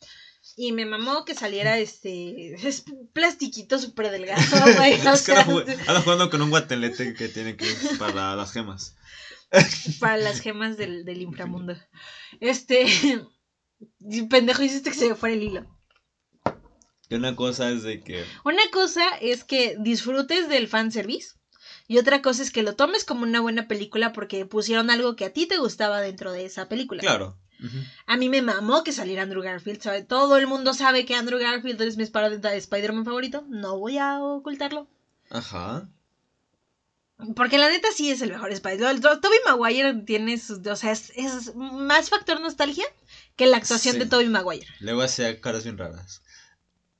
Y 0.56 0.72
me 0.72 0.84
mamó 0.86 1.24
que 1.24 1.34
saliera 1.34 1.78
este. 1.78 2.54
Es 2.66 2.84
plastiquito 3.12 3.78
súper 3.78 4.10
delgado, 4.10 4.40
güey. 4.76 4.92
Es 4.94 5.22
que 5.22 5.32
anda 5.86 6.00
jugando 6.02 6.30
con 6.30 6.42
un 6.42 6.50
guatelete 6.50 7.14
que 7.14 7.28
tiene 7.28 7.56
que 7.56 7.66
para 7.98 8.34
las 8.36 8.52
gemas. 8.52 8.94
para 10.00 10.16
las 10.16 10.40
gemas 10.40 10.76
del, 10.76 11.04
del 11.04 11.22
inframundo. 11.22 11.76
Este. 12.40 12.86
Pendejo, 14.30 14.62
hiciste 14.62 14.90
que 14.90 14.96
se 14.96 15.08
me 15.08 15.14
fuera 15.14 15.34
el 15.34 15.42
hilo. 15.42 15.66
Y 17.08 17.16
una 17.16 17.36
cosa 17.36 17.70
es 17.70 17.82
de 17.82 18.02
que. 18.02 18.24
Una 18.44 18.62
cosa 18.72 19.02
es 19.20 19.44
que 19.44 19.76
disfrutes 19.78 20.48
del 20.48 20.68
fanservice. 20.68 21.30
Y 21.86 21.98
otra 21.98 22.22
cosa 22.22 22.42
es 22.42 22.50
que 22.50 22.62
lo 22.62 22.74
tomes 22.76 23.04
como 23.04 23.24
una 23.24 23.40
buena 23.40 23.68
película 23.68 24.12
porque 24.12 24.46
pusieron 24.46 24.90
algo 24.90 25.16
que 25.16 25.26
a 25.26 25.32
ti 25.32 25.46
te 25.46 25.58
gustaba 25.58 26.00
dentro 26.00 26.32
de 26.32 26.44
esa 26.46 26.68
película. 26.68 27.00
Claro. 27.00 27.36
A 28.06 28.16
mí 28.16 28.28
me 28.28 28.42
mamó 28.42 28.84
que 28.84 28.92
saliera 28.92 29.22
Andrew 29.22 29.42
Garfield. 29.42 29.80
¿sabe? 29.82 30.02
Todo 30.02 30.36
el 30.36 30.46
mundo 30.46 30.74
sabe 30.74 31.04
que 31.06 31.14
Andrew 31.14 31.38
Garfield 31.38 31.80
es 31.82 31.96
mi 31.96 32.02
Sp- 32.04 32.40
Spider-Man 32.56 33.04
favorito. 33.04 33.44
No 33.48 33.78
voy 33.78 33.98
a 33.98 34.18
ocultarlo. 34.22 34.88
Ajá. 35.30 35.88
Porque 37.36 37.58
la 37.58 37.68
neta 37.70 37.88
sí 37.94 38.10
es 38.10 38.20
el 38.22 38.30
mejor 38.32 38.50
Spider-Man. 38.50 39.00
Toby 39.00 39.36
Maguire 39.46 39.94
tiene 40.04 40.36
sus... 40.38 40.66
O 40.66 40.76
sea, 40.76 40.92
es, 40.92 41.12
es 41.16 41.54
más 41.54 42.10
factor 42.10 42.40
nostalgia 42.40 42.84
que 43.36 43.46
la 43.46 43.56
actuación 43.58 43.94
Sí. 43.94 44.00
de 44.00 44.06
Toby 44.06 44.28
Maguire. 44.28 44.66
Luego 44.80 45.02
hacía 45.02 45.40
caras 45.40 45.64
bien 45.64 45.78
raras. 45.78 46.22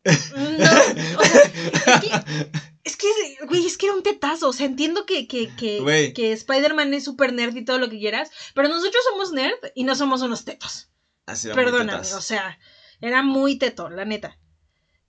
No, 0.05 1.21
o 1.21 1.25
sea, 1.25 1.43
es 1.45 2.01
que, 2.01 2.45
es 2.85 2.97
que, 2.97 3.47
güey, 3.47 3.67
es 3.67 3.79
que 3.79 3.87
era 3.87 3.95
un 3.95 4.03
tetazo. 4.03 4.49
O 4.49 4.53
sea, 4.53 4.67
entiendo 4.67 5.07
que, 5.07 5.27
que, 5.27 5.55
que, 5.57 5.81
que 6.12 6.33
Spider-Man 6.33 6.93
es 6.95 7.05
súper 7.05 7.33
nerd 7.33 7.57
y 7.57 7.64
todo 7.64 7.79
lo 7.79 7.88
que 7.88 7.99
quieras, 7.99 8.31
pero 8.55 8.69
nosotros 8.69 9.03
somos 9.11 9.33
nerd 9.33 9.59
y 9.75 9.85
no 9.85 9.95
somos 9.95 10.23
unos 10.23 10.45
tetos. 10.45 10.90
Así 11.27 11.49
muy 11.49 11.57
Perdóname, 11.57 12.01
o 12.14 12.21
sea, 12.21 12.59
era 13.01 13.23
muy 13.23 13.57
teto, 13.57 13.88
la 13.88 14.05
neta. 14.05 14.38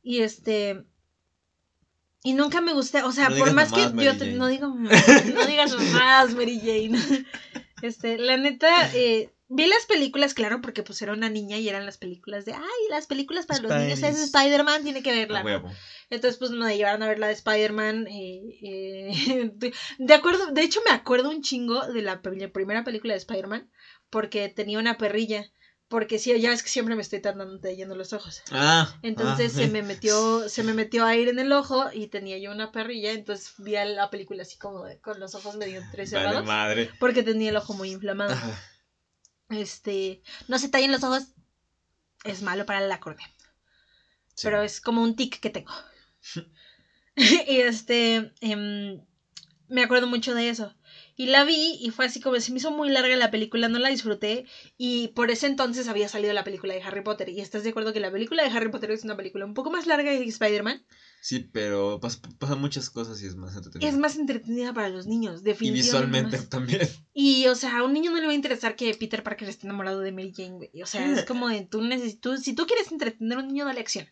Y 0.02 0.22
este. 0.22 0.84
Y 2.24 2.34
nunca 2.34 2.60
me 2.62 2.74
gusté, 2.74 3.04
o 3.04 3.12
sea, 3.12 3.30
No 3.30 3.38
por 3.38 3.54
más 3.54 3.72
que 3.72 3.82
yo 4.04 4.18
te- 4.18 4.32
no 4.34 4.48
digo 4.48 4.68
no 4.70 5.46
digas 5.46 5.76
más, 5.92 6.34
Mary 6.34 6.60
Jane. 6.60 7.00
Este, 7.82 8.18
la 8.18 8.38
neta, 8.38 8.90
eh, 8.96 9.35
vi 9.48 9.68
las 9.68 9.86
películas, 9.86 10.34
claro, 10.34 10.62
porque 10.62 10.84
pues 10.84 11.02
era 11.02 11.14
una 11.14 11.30
niña 11.30 11.58
y 11.58 11.70
eran 11.70 11.86
las 11.86 11.98
películas 11.98 12.46
de, 12.46 12.54
ay, 12.54 12.90
las 12.90 13.08
películas 13.08 13.46
para 13.46 13.62
los 13.62 13.72
niños 13.72 14.02
es. 14.02 14.24
Spider-Man, 14.24 14.84
tiene 14.84 15.04
que 15.04 15.12
verla. 15.12 15.44
Entonces, 16.10 16.38
pues 16.38 16.52
me 16.52 16.78
llevaron 16.78 17.04
a 17.04 17.08
ver 17.08 17.20
la 17.20 17.28
de 17.28 17.34
Spider-Man. 17.34 18.08
eh, 18.08 18.42
eh, 18.62 19.52
de, 20.00 20.14
acuerdo, 20.14 20.48
de 20.52 20.62
hecho, 20.62 20.82
me 20.86 20.92
acuerdo 20.92 21.30
un 21.30 21.42
chingo 21.42 21.86
de 21.88 22.02
la, 22.02 22.22
primera 22.22 22.84
película 22.84 23.14
de 23.14 23.20
Spider-Man. 23.20 23.70
Porque 24.10 24.50
tenía 24.50 24.80
una 24.80 24.98
perrilla. 24.98 25.46
Porque 25.88 26.18
sí, 26.18 26.38
ya 26.40 26.50
ves 26.50 26.64
que 26.64 26.70
siempre 26.70 26.96
me 26.96 27.04
estoy 27.04 27.22
tardando 27.22 27.70
yendo 27.70 27.96
los 27.96 28.12
ojos. 28.12 28.42
Ah. 28.52 28.92
Entonces 29.04 29.54
ah, 29.54 29.60
se 29.60 29.68
me 29.68 29.84
metió, 29.84 30.50
se 30.50 30.64
me 30.64 30.74
metió 30.74 31.06
aire 31.06 31.30
en 31.30 31.38
el 31.38 31.52
ojo 31.52 31.86
y 31.94 32.08
tenía 32.08 32.40
yo 32.40 32.52
una 32.52 32.72
perrilla. 32.72 33.12
Entonces 33.12 33.54
vi 33.60 33.76
a 33.76 33.86
la 33.86 34.10
película 34.10 34.42
así 34.42 34.58
como 34.58 34.84
de- 34.84 35.00
con 35.00 35.20
los 35.20 35.36
ojos 35.36 35.56
medio 35.56 35.76
Vale, 35.76 35.86
entrecerrados. 35.86 36.46
madre. 36.46 36.90
porque 37.00 37.22
tenía 37.22 37.52
el 37.52 37.58
ojo 37.58 37.76
muy 37.76 37.92
inflamado. 37.92 38.36
Este, 39.50 40.22
no 40.48 40.60
se 40.60 40.70
tallen 40.70 40.92
los 40.92 41.04
ojos. 41.04 41.28
Es 42.24 42.42
malo 42.42 42.66
para 42.66 42.82
la 42.82 43.00
córnea. 43.00 43.30
Sí. 44.34 44.48
pero 44.48 44.64
es 44.64 44.82
como 44.82 45.02
un 45.02 45.16
tic 45.16 45.40
que 45.40 45.50
tengo. 45.50 45.72
y 47.16 47.62
este, 47.62 48.34
em, 48.42 49.02
me 49.70 49.84
acuerdo 49.84 50.08
mucho 50.08 50.34
de 50.36 50.50
eso. 50.50 50.76
Y 51.18 51.28
la 51.28 51.44
vi 51.46 51.78
y 51.80 51.92
fue 51.92 52.06
así 52.06 52.20
como 52.20 52.40
se 52.40 52.52
me 52.52 52.58
hizo 52.60 52.72
muy 52.72 52.90
larga 52.90 53.16
la 53.16 53.32
película, 53.32 53.70
no 53.70 53.80
la 53.80 53.90
disfruté. 53.90 54.46
Y 54.78 55.10
por 55.10 55.32
ese 55.32 55.48
entonces 55.48 55.88
había 55.88 56.10
salido 56.10 56.34
la 56.34 56.44
película 56.44 56.74
de 56.74 56.82
Harry 56.84 57.04
Potter. 57.04 57.30
Y 57.30 57.40
estás 57.42 57.64
de 57.64 57.70
acuerdo 57.70 57.94
que 57.94 58.00
la 58.02 58.12
película 58.12 58.44
de 58.44 58.50
Harry 58.50 58.70
Potter 58.70 58.92
es 58.92 59.04
una 59.06 59.16
película 59.16 59.46
un 59.46 59.54
poco 59.54 59.72
más 59.72 59.88
larga 59.88 60.12
que 60.12 60.24
Spider-Man. 60.24 60.86
Sí, 61.22 61.40
pero 61.40 62.00
pas- 62.02 62.20
pasan 62.38 62.60
muchas 62.60 62.90
cosas 62.90 63.22
y 63.24 63.26
es 63.28 63.36
más 63.36 63.56
entretenido. 63.56 63.90
Es 63.90 63.98
más 63.98 64.18
entretenida 64.18 64.74
para 64.74 64.90
los 64.90 65.08
niños, 65.08 65.42
y 65.42 65.46
definitivamente. 65.46 65.86
visualmente 65.88 66.38
más. 66.38 66.50
también. 66.50 66.82
Y, 67.14 67.48
o 67.48 67.56
sea, 67.56 67.78
a 67.80 67.84
un 67.84 67.94
niño 67.94 68.12
no 68.12 68.18
le 68.20 68.26
va 68.26 68.32
a 68.34 68.36
interesar 68.36 68.76
que 68.76 68.94
Peter 68.94 69.24
Parker 69.24 69.48
esté 69.48 69.66
enamorado 69.68 70.02
de 70.02 70.12
Mary 70.12 70.34
Jane, 70.36 70.52
güey. 70.58 70.70
O 70.84 70.86
sea, 70.86 71.10
es 71.12 71.24
como 71.26 71.48
de 71.50 71.66
tú 71.66 71.82
necesitas. 71.82 72.44
Si 72.44 72.54
tú 72.54 72.66
quieres 72.68 72.92
entretener 72.92 73.38
a 73.38 73.42
un 73.42 73.48
niño, 73.48 73.66
dale 73.66 73.80
acción. 73.80 74.08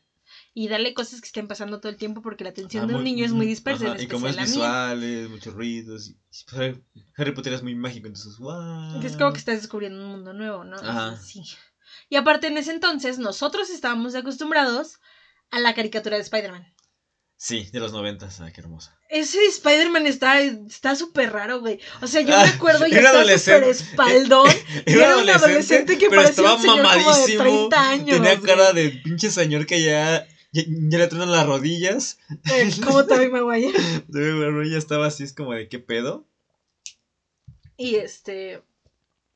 Y 0.55 0.67
dale 0.67 0.93
cosas 0.93 1.19
que 1.19 1.25
estén 1.27 1.47
pasando 1.47 1.79
todo 1.79 1.89
el 1.91 1.97
tiempo 1.97 2.21
porque 2.21 2.43
la 2.43 2.51
atención 2.51 2.83
Ah, 2.83 2.87
de 2.87 2.93
un 2.93 3.01
muy- 3.01 3.11
niño 3.11 3.25
es 3.25 3.31
muy 3.31 3.47
dispersa. 3.47 3.85
ajá, 3.87 3.95
en 3.95 4.03
y 4.03 4.07
como 4.07 4.27
es 4.27 4.37
visuales, 4.37 5.29
muchos 5.29 5.53
ruidos. 5.55 6.09
y- 6.09 6.17
pues, 6.51 6.75
Harry, 7.17 7.31
Potter 7.31 7.53
es 7.53 7.63
muy 7.63 7.73
mágico, 7.75 8.05
entonces, 8.07 8.37
wow. 8.37 9.01
Es 9.03 9.17
como 9.17 9.33
que 9.33 9.39
estás 9.39 9.61
descubriendo 9.61 9.99
un 10.03 10.09
mundo 10.11 10.33
nuevo, 10.33 10.63
¿no? 10.63 10.75
Ajá. 10.77 11.17
Sí. 11.17 11.41
Y 12.09 12.15
aparte, 12.17 12.47
en 12.47 12.57
ese 12.57 12.71
entonces, 12.71 13.17
nosotros 13.17 13.69
estábamos 13.71 14.13
acostumbrados 14.13 14.99
a 15.49 15.59
la 15.59 15.73
caricatura 15.73 16.17
de 16.17 16.23
Spider-Man. 16.23 16.67
Sí, 17.35 17.69
de 17.73 17.79
los 17.79 17.91
noventas, 17.91 18.39
ah, 18.39 18.51
qué 18.53 18.61
hermosa. 18.61 18.97
Ese 19.09 19.37
de 19.39 19.47
Spider-Man 19.47 20.05
está 20.07 20.39
está 20.39 20.95
súper 20.95 21.33
raro, 21.33 21.59
güey. 21.59 21.79
O 22.01 22.07
sea, 22.07 22.21
yo 22.21 22.27
me 22.29 22.35
Ah, 22.35 22.51
acuerdo 22.55 22.85
y 22.87 22.91
era 22.91 22.99
está 23.07 23.09
adolescente. 23.19 23.73
súper 23.73 23.91
espaldón. 23.91 24.49
Era 24.85 25.17
un 25.17 25.29
adolescente 25.29 25.97
que 25.97 26.09
pero 26.09 26.21
parecía 26.21 26.43
estaba 26.43 26.55
un 26.55 26.61
señor 26.61 26.77
como 26.77 26.89
de 26.93 26.99
mamadísimo. 27.03 27.43
30 27.43 27.89
años, 27.89 28.17
tenía 28.17 28.35
güey. 28.35 28.47
cara 28.47 28.71
de 28.73 28.89
pinche 29.03 29.29
señor 29.31 29.65
que 29.65 29.81
ya, 29.83 30.25
ya, 30.53 30.63
ya 30.67 30.97
le 30.99 31.07
truenan 31.07 31.31
las 31.31 31.45
rodillas. 31.45 32.17
Eh, 32.29 32.71
como 32.83 33.05
Tobey 33.05 33.29
Maguire. 33.29 33.77
La 34.07 34.49
rodilla 34.49 34.77
estaba 34.77 35.07
así, 35.07 35.23
es 35.23 35.33
como 35.33 35.53
de 35.53 35.67
qué 35.67 35.79
pedo. 35.79 36.25
Y 37.75 37.95
este. 37.95 38.61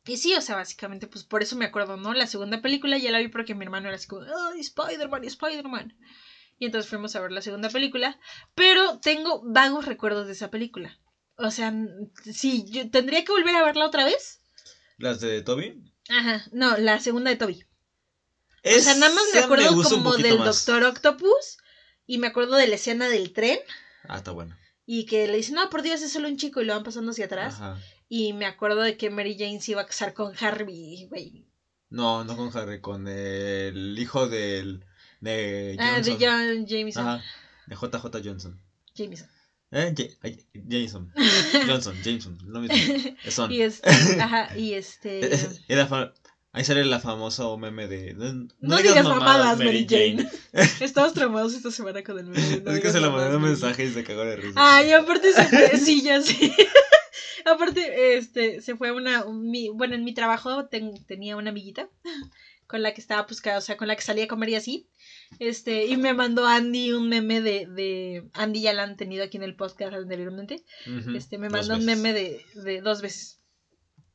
Y 0.06 0.18
sí, 0.18 0.34
o 0.36 0.42
sea, 0.42 0.56
básicamente, 0.56 1.08
pues 1.08 1.26
por 1.26 1.42
eso 1.42 1.58
me 1.58 1.66
acuerdo, 1.66 1.98
¿no? 1.98 2.14
La 2.14 2.28
segunda 2.28 2.62
película 2.62 2.98
ya 2.98 3.12
la 3.12 3.20
vi 3.20 3.28
porque 3.28 3.56
mi 3.56 3.66
hermano 3.66 3.88
era 3.88 3.98
así 3.98 4.08
como, 4.08 4.22
¡ay, 4.22 4.62
Spider-Man, 4.62 5.26
Spider-Man! 5.26 5.98
Y 6.60 6.66
entonces 6.66 6.90
fuimos 6.90 7.16
a 7.16 7.20
ver 7.20 7.32
la 7.32 7.42
segunda 7.42 7.70
película. 7.70 8.18
Pero 8.56 9.00
tengo 9.00 9.42
vagos 9.44 9.86
recuerdos 9.86 10.28
de 10.28 10.34
esa 10.34 10.50
película. 10.50 10.98
O 11.36 11.52
sea, 11.52 11.74
sí, 12.32 12.66
yo 12.70 12.90
tendría 12.90 13.24
que 13.24 13.32
volver 13.32 13.56
a 13.56 13.66
verla 13.66 13.86
otra 13.86 14.06
vez. 14.06 14.40
Las 14.98 15.20
de 15.20 15.42
Toby. 15.42 15.84
Ajá, 16.10 16.46
no, 16.52 16.78
la 16.78 17.00
segunda 17.00 17.30
de 17.30 17.36
Toby. 17.36 17.67
O 18.76 18.80
sea, 18.80 18.96
nada 18.96 19.14
más 19.14 19.24
me 19.34 19.40
acuerdo 19.40 19.84
como 19.84 20.16
del 20.18 20.38
Doctor 20.38 20.84
Octopus. 20.84 21.58
Y 22.06 22.18
me 22.20 22.28
acuerdo 22.28 22.56
de 22.56 22.68
la 22.68 22.76
escena 22.76 23.08
del 23.10 23.34
tren. 23.34 23.60
Ah, 24.08 24.18
está 24.18 24.32
bueno. 24.32 24.56
Y 24.86 25.06
que 25.06 25.28
le 25.28 25.36
dicen, 25.38 25.56
no, 25.56 25.70
por 25.70 25.82
Dios, 25.82 26.02
es 26.02 26.12
solo 26.14 26.28
un 26.30 26.38
chico. 26.38 26.62
Y 26.62 26.66
lo 26.66 26.74
van 26.74 26.84
pasando 26.84 27.12
hacia 27.12 27.26
atrás. 27.26 27.56
Ajá. 27.56 27.78
Y 28.08 28.32
me 28.34 28.46
acuerdo 28.46 28.82
de 28.82 28.96
que 28.96 29.10
Mary 29.10 29.36
Jane 29.38 29.60
se 29.62 29.72
iba 29.72 29.82
a 29.82 29.86
casar 29.86 30.14
con 30.14 30.34
Harvey, 30.40 31.08
güey. 31.10 31.46
No, 31.90 32.24
no 32.24 32.36
con 32.38 32.56
Harry, 32.58 32.80
con 32.82 33.08
el 33.08 33.98
hijo 34.00 34.28
del. 34.30 34.86
de 35.20 35.76
Ah, 35.80 36.00
de. 36.02 36.12
John 36.20 36.66
Jameson. 36.66 37.08
Ajá. 37.08 37.24
De 37.66 37.76
JJ 37.76 38.22
Johnson. 38.24 38.62
Jameson. 38.96 39.30
Eh, 39.72 39.94
Jameson. 40.54 41.14
Johnson, 41.68 41.96
Jameson. 42.02 42.38
Lo 42.46 42.62
mismo. 42.62 43.12
Son. 43.30 43.52
Y 43.52 43.62
este, 43.62 43.90
ajá, 44.22 44.58
y 44.58 44.74
este. 44.74 45.30
Fa- 45.90 46.14
Ahí 46.58 46.64
sale 46.66 46.84
la 46.86 47.00
famoso 47.00 47.58
meme 47.58 47.88
de. 47.88 48.14
No, 48.16 48.48
No, 48.62 48.78
digas 48.78 49.04
mamadas, 49.04 49.58
Mary 49.60 49.86
Jane. 49.90 50.28
Estamos 50.82 51.14
traumados 51.14 51.54
esta 51.54 51.72
semana 51.72 52.04
con 52.04 52.18
el 52.20 52.26
meme. 52.26 52.40
no 52.42 52.48
es 52.48 52.62
que 52.64 52.72
digas 52.74 52.94
se 52.94 53.00
mamadas, 53.00 53.32
mandó 53.32 53.38
un 53.38 53.42
Jane. 53.44 53.48
mensaje 53.48 53.86
y 53.86 53.92
se 53.94 54.04
cagó 54.04 54.22
de 54.26 54.36
risa. 54.38 54.54
Ay, 54.56 54.92
aparte 54.92 55.32
se 55.34 55.44
fue, 55.46 55.78
sí, 55.78 56.02
ya 56.02 56.22
sé. 56.22 56.52
aparte, 57.46 58.18
este, 58.18 58.62
se 58.62 58.76
fue 58.76 58.92
una, 58.92 59.24
un- 59.26 59.50
mi- 59.50 59.70
bueno, 59.70 59.96
en 59.96 60.04
mi 60.04 60.14
trabajo 60.14 60.66
ten- 60.68 61.06
tenía 61.06 61.36
una 61.38 61.52
amiguita 61.52 61.90
con 62.66 62.82
la 62.84 62.94
que 62.94 63.00
estaba, 63.02 63.26
pues, 63.28 63.42
o 63.46 63.62
sea, 63.62 63.78
con 63.78 63.88
la 63.88 63.96
que 63.96 64.02
salía 64.02 64.26
a 64.26 64.28
comer 64.28 64.50
y 64.50 64.56
así. 64.56 64.90
Este, 65.40 65.86
y 65.86 65.96
me 65.98 66.14
mandó 66.14 66.46
Andy 66.46 66.92
un 66.94 67.08
meme 67.08 67.40
de, 67.42 67.66
de, 67.68 68.24
Andy 68.34 68.62
ya 68.62 68.74
la 68.74 68.84
han 68.84 68.98
tenido 68.98 69.24
aquí 69.24 69.38
en 69.38 69.44
el 69.44 69.56
podcast 69.56 69.94
anteriormente. 69.94 70.64
Este, 71.16 71.38
me 71.38 71.50
mandó 71.50 71.76
un 71.76 71.86
meme 71.86 72.14
de, 72.14 72.46
de 72.56 72.82
dos 72.82 73.02
veces. 73.02 73.37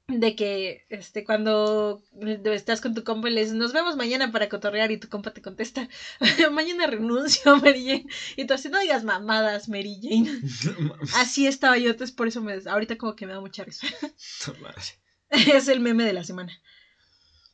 De 0.08 0.34
que 0.34 0.84
este 0.88 1.24
cuando 1.24 2.02
estás 2.44 2.80
con 2.80 2.94
tu 2.94 3.04
compa 3.04 3.28
y 3.28 3.32
le 3.32 3.40
dices 3.40 3.54
nos 3.54 3.72
vemos 3.72 3.96
mañana 3.96 4.32
para 4.32 4.48
cotorrear 4.48 4.90
y 4.90 4.98
tu 4.98 5.08
compa 5.08 5.32
te 5.32 5.42
contesta 5.42 5.88
mañana 6.52 6.86
renuncio 6.86 7.56
Mary 7.62 7.84
Jane 7.84 8.06
y 8.36 8.46
tú 8.46 8.54
así 8.54 8.68
no 8.68 8.80
digas 8.80 9.04
mamadas 9.04 9.68
Mary 9.68 9.98
Jane 10.02 10.40
así 11.16 11.46
estaba 11.46 11.78
yo 11.78 11.90
entonces 11.90 12.14
por 12.14 12.28
eso 12.28 12.40
me 12.40 12.58
ahorita 12.66 12.98
como 12.98 13.14
que 13.14 13.26
me 13.26 13.32
da 13.32 13.40
mucha 13.40 13.64
risa. 13.64 13.86
Es 15.30 15.68
el 15.68 15.80
meme 15.80 16.04
de 16.04 16.12
la 16.12 16.24
semana. 16.24 16.52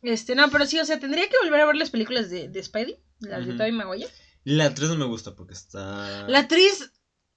Este 0.02 0.34
no 0.34 0.50
pero 0.50 0.66
sí 0.66 0.78
o 0.78 0.84
sea 0.84 0.98
tendría 0.98 1.28
que 1.28 1.36
volver 1.42 1.60
a 1.60 1.66
ver 1.66 1.76
las 1.76 1.90
películas 1.90 2.30
de, 2.30 2.48
de 2.48 2.62
Spidey 2.62 2.98
las 3.20 3.46
de 3.46 3.54
Tobey 3.54 3.72
Maguire. 3.72 4.10
La 4.44 4.66
actriz 4.66 4.88
no 4.88 4.96
me 4.96 5.04
gusta 5.04 5.34
porque 5.34 5.52
está 5.52 6.26
la 6.28 6.40
actriz 6.40 6.92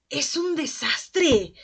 es 0.08 0.36
un 0.36 0.56
desastre 0.56 1.54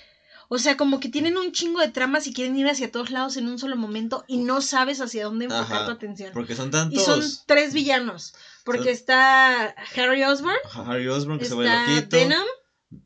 o 0.51 0.59
sea, 0.59 0.79
como 0.79 0.99
que 0.99 1.11
tienen 1.11 1.37
un 1.37 1.53
chingo 1.53 1.81
de 1.81 1.89
tramas 1.89 2.27
y 2.27 2.33
quieren 2.33 2.57
ir 2.57 2.67
hacia 2.67 2.91
todos 2.91 3.11
lados 3.11 3.37
en 3.37 3.49
un 3.49 3.59
solo 3.59 3.77
momento 3.77 4.25
y 4.27 4.39
no 4.39 4.63
sabes 4.63 5.01
hacia 5.03 5.25
dónde 5.25 5.45
enfocar 5.45 5.85
tu 5.85 5.93
atención. 5.93 6.33
Porque 6.33 6.57
son 6.57 6.71
tantos. 6.71 6.99
Y 6.99 7.05
son 7.05 7.23
tres 7.47 7.75
villanos. 7.75 8.33
Porque 8.65 8.91
está 8.91 9.75
Harry 9.95 10.23
Osborn. 10.25 10.57
Harry 10.73 11.07
Osborn 11.07 11.39
que 11.39 11.45
se 11.45 11.55
va 11.55 11.87
loquito. 11.87 12.17
Venom. 12.17 12.47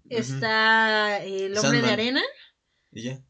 Está 0.09 1.23
el 1.25 1.59
hombre 1.59 1.83
de 1.83 1.91
arena. 1.91 2.23
Y 2.93 3.03
ya. 3.03 3.25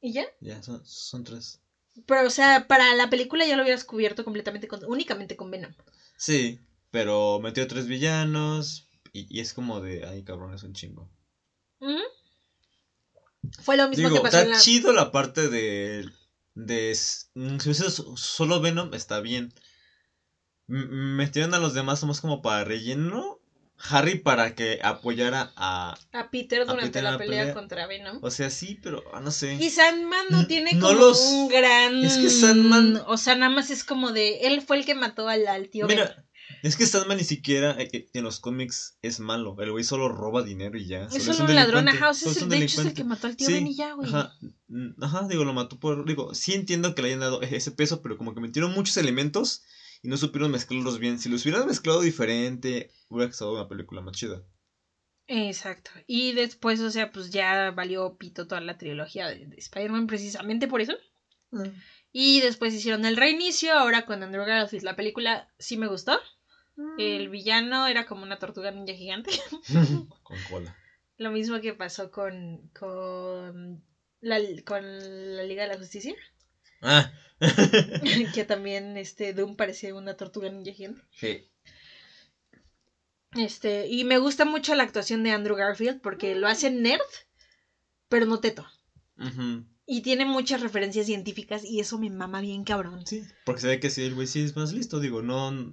¿Y 0.00 0.12
ya? 0.12 0.26
Ya, 0.40 0.62
son, 0.62 0.86
son, 0.86 1.24
tres. 1.24 1.60
Pero, 2.06 2.26
o 2.26 2.30
sea, 2.30 2.68
para 2.68 2.94
la 2.94 3.10
película 3.10 3.44
ya 3.46 3.56
lo 3.56 3.64
hubieras 3.64 3.84
cubierto 3.84 4.24
completamente 4.24 4.68
con, 4.68 4.84
únicamente 4.84 5.36
con 5.36 5.50
Venom. 5.50 5.72
Sí, 6.16 6.60
pero 6.92 7.40
metió 7.40 7.66
tres 7.66 7.86
villanos 7.86 8.88
y, 9.12 9.26
y 9.28 9.40
es 9.40 9.54
como 9.54 9.80
de, 9.80 10.06
ay 10.06 10.22
cabrón, 10.22 10.54
es 10.54 10.62
un 10.62 10.72
chingo. 10.72 11.10
Fue 13.60 13.76
lo 13.76 13.88
mismo 13.88 14.10
que 14.10 14.20
pasó 14.20 14.38
está 14.38 14.58
chido 14.58 14.92
la 14.92 15.12
parte 15.12 15.48
de. 15.48 16.08
de 16.54 16.96
mm, 17.34 17.58
si 17.58 17.68
hubiese 17.68 17.90
solo 18.16 18.60
Venom, 18.60 18.94
está 18.94 19.20
bien. 19.20 19.52
metieron 20.66 21.54
a 21.54 21.58
los 21.58 21.74
demás 21.74 22.00
somos 22.00 22.20
como 22.20 22.42
para 22.42 22.64
relleno. 22.64 23.38
Harry 23.90 24.16
para 24.16 24.54
que 24.54 24.78
apoyara 24.82 25.52
a. 25.56 25.98
A 26.12 26.30
Peter 26.30 26.64
durante 26.66 27.02
la, 27.02 27.18
pelea, 27.18 27.52
contra 27.52 27.86
Venom. 27.88 28.20
O 28.22 28.30
sea, 28.30 28.48
sí, 28.48 28.78
pero 28.80 29.02
ah, 29.12 29.20
no 29.20 29.32
sé. 29.32 29.54
Y 29.54 29.70
Sandman 29.70 30.26
no 30.30 30.46
tiene 30.46 30.78
como 30.78 31.10
un 31.10 31.48
gran. 31.48 32.04
Es 32.04 32.16
que 32.16 32.30
Sandman. 32.30 33.02
O 33.06 33.16
sea, 33.16 33.34
nada 33.34 33.50
más 33.50 33.70
es 33.70 33.82
como 33.82 34.12
de. 34.12 34.42
Él 34.42 34.62
fue 34.62 34.76
el 34.76 34.86
que 34.86 34.94
mató 34.94 35.28
al, 35.28 35.48
al 35.48 35.68
tío. 35.68 35.88
Mira, 35.88 36.24
es 36.62 36.76
que 36.76 36.86
Sandman 36.86 37.18
ni 37.18 37.24
siquiera 37.24 37.72
eh, 37.80 37.88
eh, 37.92 38.08
en 38.12 38.24
los 38.24 38.40
cómics 38.40 38.98
es 39.02 39.20
malo. 39.20 39.56
El 39.60 39.70
güey 39.72 39.84
solo 39.84 40.08
roba 40.08 40.42
dinero 40.42 40.78
y 40.78 40.86
ya. 40.86 41.04
Es 41.04 41.24
solo 41.24 41.44
un 41.44 41.54
ladrón, 41.54 41.88
ajá. 41.88 42.10
O 42.10 42.14
sea, 42.14 42.30
es 42.30 42.42
el, 42.42 42.48
de 42.48 42.58
hecho 42.58 42.80
es 42.80 42.88
el 42.88 42.94
que 42.94 43.04
mató 43.04 43.26
al 43.26 43.36
tío 43.36 43.48
Ben 43.48 43.66
y 43.66 43.74
ya, 43.74 43.94
güey. 43.94 44.08
Ajá, 44.08 44.32
ajá, 45.00 45.28
digo, 45.28 45.44
lo 45.44 45.52
mató 45.52 45.78
por. 45.78 46.06
Digo, 46.06 46.34
sí 46.34 46.54
entiendo 46.54 46.94
que 46.94 47.02
le 47.02 47.08
hayan 47.08 47.20
dado 47.20 47.42
ese 47.42 47.70
peso, 47.70 48.02
pero 48.02 48.16
como 48.16 48.34
que 48.34 48.40
metieron 48.40 48.72
muchos 48.72 48.96
elementos 48.96 49.62
y 50.02 50.08
no 50.08 50.16
supieron 50.16 50.50
mezclarlos 50.50 50.98
bien. 50.98 51.18
Si 51.18 51.28
los 51.28 51.42
hubieran 51.44 51.66
mezclado 51.66 52.00
diferente, 52.00 52.90
hubiera 53.08 53.30
estado 53.30 53.52
una 53.52 53.68
película 53.68 54.00
más 54.00 54.16
chida. 54.16 54.42
Exacto. 55.28 55.90
Y 56.06 56.32
después, 56.32 56.80
o 56.80 56.90
sea, 56.90 57.10
pues 57.12 57.30
ya 57.30 57.70
valió 57.70 58.16
pito 58.18 58.46
toda 58.46 58.60
la 58.60 58.76
trilogía 58.76 59.28
de, 59.28 59.48
Spider-Man 59.56 60.06
precisamente 60.06 60.68
por 60.68 60.80
eso. 60.80 60.94
Mm. 61.50 61.68
Y 62.12 62.40
después 62.40 62.74
hicieron 62.74 63.04
el 63.06 63.16
reinicio, 63.16 63.72
ahora 63.72 64.04
con 64.04 64.22
Andrew 64.22 64.44
Garfield. 64.44 64.84
La 64.84 64.96
película 64.96 65.48
sí 65.58 65.76
me 65.76 65.86
gustó. 65.86 66.18
El 66.98 67.28
mm. 67.28 67.32
villano 67.32 67.86
era 67.86 68.06
como 68.06 68.22
una 68.22 68.38
tortuga 68.38 68.70
ninja 68.70 68.94
gigante. 68.94 69.30
con 70.22 70.38
cola. 70.48 70.76
Lo 71.18 71.30
mismo 71.30 71.60
que 71.60 71.74
pasó 71.74 72.10
con, 72.10 72.70
con, 72.78 73.84
la, 74.20 74.38
con 74.64 74.82
la 75.36 75.42
Liga 75.44 75.62
de 75.62 75.68
la 75.68 75.78
Justicia. 75.78 76.14
Ah. 76.80 77.12
que 78.34 78.44
también 78.44 78.96
este 78.96 79.32
Doom 79.32 79.56
parecía 79.56 79.94
una 79.94 80.16
tortuga 80.16 80.50
ninja 80.50 80.72
gigante. 80.72 81.02
Sí. 81.10 81.48
Este, 83.34 83.88
y 83.88 84.04
me 84.04 84.18
gusta 84.18 84.44
mucho 84.44 84.74
la 84.74 84.82
actuación 84.82 85.22
de 85.22 85.30
Andrew 85.30 85.56
Garfield 85.56 86.00
porque 86.00 86.34
lo 86.34 86.48
hace 86.48 86.70
nerd, 86.70 87.00
pero 88.08 88.26
no 88.26 88.40
teto. 88.40 88.66
Y 89.86 90.02
tiene 90.02 90.24
muchas 90.24 90.60
referencias 90.60 91.06
científicas 91.06 91.64
y 91.64 91.80
eso 91.80 91.98
me 91.98 92.10
mama 92.10 92.40
bien 92.40 92.64
cabrón. 92.64 93.06
Sí, 93.06 93.22
porque 93.44 93.60
se 93.60 93.68
ve 93.68 93.80
que 93.80 93.90
si 93.90 94.02
el 94.02 94.14
güey 94.14 94.26
sí 94.26 94.42
es 94.42 94.56
más 94.56 94.72
listo, 94.72 95.00
digo, 95.00 95.22
no 95.22 95.72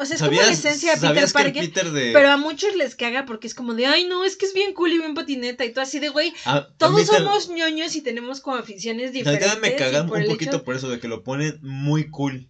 o 0.00 0.06
sea, 0.06 0.16
es 0.16 0.22
como 0.22 0.40
la 0.40 0.50
esencia 0.50 0.96
de 0.96 1.08
Peter 1.08 1.30
Parker. 1.30 1.70
Pero 1.92 2.30
a 2.30 2.36
muchos 2.38 2.74
les 2.74 2.94
caga 2.94 3.26
porque 3.26 3.46
es 3.46 3.54
como 3.54 3.74
de, 3.74 3.86
ay, 3.86 4.04
no, 4.04 4.24
es 4.24 4.36
que 4.36 4.46
es 4.46 4.54
bien 4.54 4.72
cool 4.72 4.92
y 4.92 4.98
bien 4.98 5.14
patineta. 5.14 5.64
Y 5.64 5.72
tú 5.72 5.80
así 5.80 5.98
de, 5.98 6.08
güey, 6.08 6.32
todos 6.78 7.06
somos 7.06 7.48
ñoños 7.50 7.94
y 7.96 8.00
tenemos 8.00 8.40
como 8.40 8.56
aficiones 8.56 9.12
diferentes. 9.12 9.60
me 9.60 9.76
cagan 9.76 10.10
un 10.10 10.26
poquito 10.26 10.64
por 10.64 10.74
eso, 10.74 10.88
de 10.88 10.98
que 11.00 11.08
lo 11.08 11.22
ponen 11.22 11.58
muy 11.62 12.10
cool. 12.10 12.48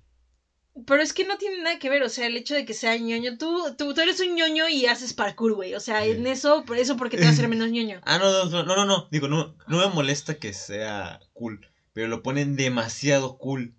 Pero 0.86 1.02
es 1.02 1.12
que 1.12 1.24
no 1.24 1.36
tiene 1.36 1.62
nada 1.62 1.78
que 1.78 1.90
ver, 1.90 2.02
o 2.04 2.08
sea, 2.08 2.26
el 2.26 2.36
hecho 2.36 2.54
de 2.54 2.64
que 2.64 2.74
sea 2.74 2.96
ñoño. 2.96 3.36
Tú, 3.36 3.74
tú, 3.76 3.92
tú 3.92 4.00
eres 4.00 4.20
un 4.20 4.34
ñoño 4.34 4.68
y 4.68 4.86
haces 4.86 5.12
parkour, 5.12 5.54
güey. 5.54 5.74
O 5.74 5.80
sea, 5.80 6.06
en 6.06 6.26
eso, 6.26 6.64
por 6.64 6.78
eso 6.78 6.96
porque 6.96 7.16
te 7.16 7.24
va 7.24 7.30
a 7.30 7.32
hacer 7.32 7.48
menos 7.48 7.70
ñoño. 7.70 8.00
ah, 8.04 8.18
no, 8.18 8.46
no, 8.46 8.62
no, 8.62 8.76
no, 8.76 8.84
no. 8.86 9.08
Digo, 9.10 9.28
no, 9.28 9.56
no 9.66 9.78
me 9.78 9.88
molesta 9.88 10.38
que 10.38 10.52
sea 10.52 11.20
cool. 11.32 11.66
Pero 11.92 12.06
lo 12.06 12.22
ponen 12.22 12.56
demasiado 12.56 13.36
cool. 13.36 13.74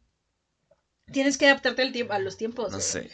Tienes 1.12 1.38
que 1.38 1.46
adaptarte 1.46 1.82
al 1.82 1.92
tiempo, 1.94 2.14
a 2.14 2.20
los 2.20 2.38
tiempos. 2.38 2.72
No 2.72 2.80
sé. 2.80 3.10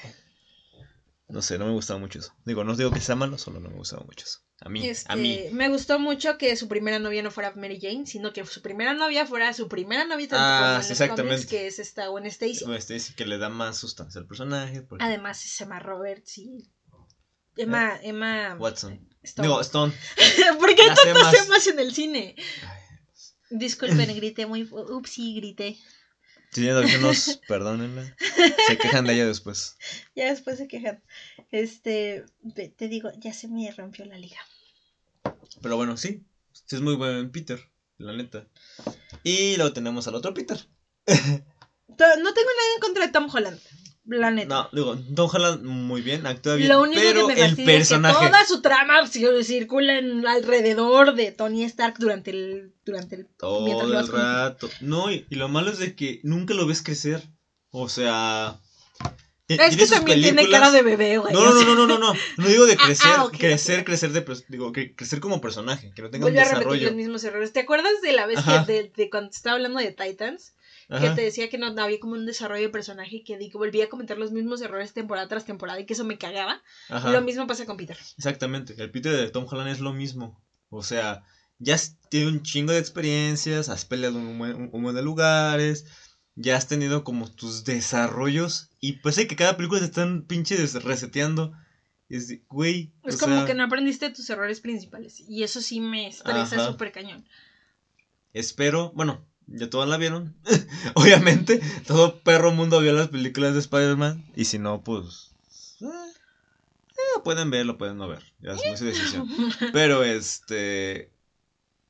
No 1.29 1.41
sé, 1.41 1.57
no 1.57 1.65
me 1.65 1.73
gustaba 1.73 1.99
mucho 1.99 2.19
eso. 2.19 2.33
Digo, 2.45 2.63
no 2.63 2.71
os 2.71 2.77
digo 2.77 2.91
que 2.91 3.01
sea 3.01 3.15
malo, 3.15 3.37
solo 3.37 3.59
no 3.59 3.69
me 3.69 3.75
gustaba 3.75 4.03
mucho 4.05 4.25
eso. 4.25 4.39
A 4.61 4.69
mí, 4.69 4.79
a 5.07 5.15
mí. 5.15 5.33
Este, 5.33 5.51
me 5.51 5.69
gustó 5.69 5.99
mucho 5.99 6.37
que 6.37 6.55
su 6.55 6.67
primera 6.67 6.99
novia 6.99 7.21
no 7.21 7.31
fuera 7.31 7.53
Mary 7.55 7.79
Jane, 7.81 8.07
sino 8.07 8.31
que 8.33 8.45
su 8.45 8.61
primera 8.61 8.93
novia 8.93 9.25
fuera 9.27 9.53
su 9.53 9.67
primera 9.67 10.05
novia 10.05 10.27
ah, 10.31 10.81
sí, 10.81 10.93
exactamente. 10.93 11.45
que 11.45 11.67
es 11.67 11.79
esta 11.79 12.07
Gwen 12.07 12.25
Stacy. 12.25 12.65
Gwen 12.65 12.77
Stacy 12.77 13.13
que 13.13 13.25
le 13.25 13.37
da 13.37 13.49
más 13.49 13.77
sustancia 13.77 14.19
al 14.19 14.25
personaje. 14.25 14.87
Además 14.99 15.43
es 15.45 15.61
Emma 15.61 15.79
Roberts 15.79 16.31
sí. 16.31 16.71
Emma, 17.57 17.95
ah, 17.95 17.99
Emma 18.01 18.55
Watson. 18.57 19.07
Digo, 19.37 19.59
Stone. 19.61 19.93
¿Por 20.59 20.75
qué 20.75 20.87
tantos 20.87 21.31
temas 21.31 21.67
en 21.67 21.79
el 21.79 21.93
cine? 21.93 22.35
Disculpen, 23.49 24.15
grité 24.15 24.45
muy... 24.45 24.67
Upsi, 24.71 25.35
grité. 25.35 25.77
Tienen 26.57 26.75
algunos, 26.77 27.39
perdónenla. 27.47 28.15
Se 28.65 28.79
quejan 28.79 29.05
de 29.05 29.13
ella 29.13 29.27
después. 29.27 29.77
Ya 30.15 30.25
después 30.25 30.57
se 30.57 30.67
quejan. 30.67 31.03
Este, 31.51 32.25
te 32.75 32.87
digo, 32.87 33.11
ya 33.19 33.31
se 33.31 33.47
me 33.47 33.71
rompió 33.71 34.05
la 34.05 34.17
liga. 34.17 34.39
Pero 35.61 35.77
bueno, 35.77 35.97
sí. 35.97 36.25
Sí 36.51 36.75
es 36.75 36.81
muy 36.81 36.95
buen 36.95 37.31
Peter, 37.31 37.59
la 37.99 38.13
neta. 38.13 38.47
Y 39.23 39.55
luego 39.57 39.71
tenemos 39.71 40.07
al 40.07 40.15
otro 40.15 40.33
Peter. 40.33 40.57
no 41.07 41.95
tengo 41.95 42.17
nada 42.17 42.73
en 42.75 42.81
contra 42.81 43.05
de 43.05 43.11
Tom 43.11 43.29
Holland. 43.31 43.59
La 44.07 44.31
neta. 44.31 44.47
No, 44.47 44.69
digo, 44.71 44.97
Tom 45.15 45.29
Holland 45.31 45.63
muy 45.63 46.01
bien, 46.01 46.25
actúa 46.25 46.55
bien. 46.55 46.69
Lo 46.69 46.81
único 46.81 47.01
pero 47.01 47.27
que 47.27 47.35
me 47.35 47.45
el 47.45 47.55
personaje. 47.57 48.15
Es 48.15 48.21
que 48.21 48.27
toda 48.27 48.45
su 48.45 48.61
trama 48.61 49.05
circula 49.07 49.99
alrededor 50.27 51.13
de 51.13 51.33
Tony 51.33 51.65
Stark 51.65 51.95
durante 51.99 52.31
el. 52.31 52.73
Durante 52.85 53.15
el 53.15 53.27
todo 53.37 53.99
el 53.99 54.07
rato. 54.07 54.69
No, 54.79 55.11
y, 55.11 55.25
lo 55.29 55.49
malo 55.49 55.71
es 55.71 55.79
de 55.79 55.93
que 55.93 56.21
nunca 56.23 56.53
lo 56.53 56.65
ves 56.65 56.81
crecer. 56.81 57.21
O 57.69 57.89
sea. 57.89 58.59
Es 59.49 59.77
que 59.77 59.87
también 59.87 60.21
tiene 60.21 60.49
cara 60.49 60.71
de 60.71 60.81
bebé, 60.81 61.17
güey. 61.17 61.33
No, 61.33 61.53
no, 61.53 61.63
no, 61.63 61.75
no, 61.75 61.87
no, 61.87 61.97
no. 61.97 62.13
No 62.37 62.47
digo 62.47 62.65
de 62.65 62.73
ah, 62.79 62.85
crecer, 62.85 63.11
ah, 63.13 63.27
crecer, 63.37 63.83
crecer 63.83 64.11
de. 64.11 64.25
Digo, 64.47 64.71
que 64.71 64.95
crecer 64.95 65.19
como 65.19 65.41
personaje, 65.41 65.91
que 65.93 66.01
no 66.01 66.09
tenga 66.09 66.27
un 66.27 66.33
desarrollo. 66.33 66.59
a 66.59 66.63
repetir 66.63 66.87
los 66.87 66.95
mismos 66.95 67.23
errores. 67.25 67.51
¿Te 67.51 67.59
acuerdas 67.59 68.01
de 68.01 68.13
la 68.13 68.25
vez 68.25 68.39
que 68.41 68.71
de, 68.71 68.91
de 68.95 69.09
cuando 69.09 69.31
estaba 69.31 69.57
hablando 69.57 69.79
de 69.79 69.91
Titans? 69.91 70.53
Que 70.89 71.09
te 71.09 71.21
decía 71.21 71.49
que 71.49 71.57
no 71.57 71.67
había 71.81 71.99
como 71.99 72.13
un 72.13 72.25
desarrollo 72.25 72.63
de 72.63 72.69
personaje 72.69 73.17
y 73.17 73.23
que, 73.23 73.37
que 73.37 73.57
volvía 73.57 73.85
a 73.85 73.89
cometer 73.89 74.17
los 74.17 74.31
mismos 74.31 74.61
errores 74.61 74.93
temporada 74.93 75.27
tras 75.27 75.45
temporada 75.45 75.79
y 75.79 75.85
que 75.85 75.93
eso 75.93 76.05
me 76.05 76.17
cagaba. 76.17 76.61
Lo 76.89 77.21
mismo 77.21 77.45
pasa 77.45 77.65
con 77.65 77.77
Peter. 77.77 77.97
Exactamente, 78.17 78.75
el 78.77 78.91
Peter 78.91 79.13
de 79.13 79.29
Tom 79.29 79.45
Holland 79.49 79.69
es 79.69 79.79
lo 79.79 79.93
mismo. 79.93 80.41
O 80.69 80.83
sea, 80.83 81.23
ya 81.59 81.77
tiene 82.09 82.27
un 82.27 82.43
chingo 82.43 82.71
de 82.71 82.79
experiencias, 82.79 83.69
has 83.69 83.85
peleado 83.85 84.17
un 84.17 84.37
montón 84.37 84.95
de 84.95 85.01
lugares, 85.01 85.85
ya 86.35 86.55
has 86.55 86.67
tenido 86.67 87.03
como 87.03 87.29
tus 87.29 87.63
desarrollos 87.63 88.69
y 88.79 88.93
pues 88.93 89.17
hay 89.17 89.27
que 89.27 89.35
cada 89.35 89.57
película 89.57 89.79
te 89.79 89.87
están 89.87 90.23
pinche 90.23 90.55
reseteando. 90.55 91.51
Es, 92.09 92.39
güey. 92.47 92.93
Es 93.03 93.17
como 93.17 93.45
que 93.45 93.53
no 93.53 93.63
aprendiste 93.63 94.09
tus 94.11 94.29
errores 94.29 94.61
principales. 94.61 95.19
Y 95.27 95.43
eso 95.43 95.59
sí 95.59 95.81
me 95.81 96.07
estresa 96.07 96.65
súper 96.65 96.93
cañón. 96.93 97.27
Espero, 98.33 98.91
bueno, 98.93 99.26
ya 99.47 99.69
todas 99.69 99.87
la 99.89 99.97
vieron. 99.97 100.35
Obviamente, 100.95 101.61
todo 101.87 102.19
perro 102.19 102.51
mundo 102.51 102.79
vio 102.81 102.93
las 102.93 103.07
películas 103.07 103.53
de 103.53 103.59
Spider-Man. 103.59 104.31
Y 104.35 104.45
si 104.45 104.59
no, 104.59 104.83
pues. 104.83 105.31
Eh, 105.81 105.85
eh, 105.85 107.21
pueden 107.23 107.49
verlo, 107.49 107.77
pueden 107.77 107.97
no 107.97 108.07
ver. 108.07 108.23
Ya 108.39 108.51
es 108.51 108.79
su 108.79 108.85
decisión. 108.85 109.27
Pero 109.73 110.03
este. 110.03 111.11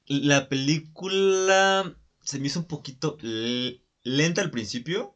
La 0.06 0.48
película 0.48 1.96
se 2.24 2.40
me 2.40 2.48
hizo 2.48 2.60
un 2.60 2.68
poquito 2.68 3.18
lenta 3.22 4.42
al 4.42 4.52
principio. 4.52 5.16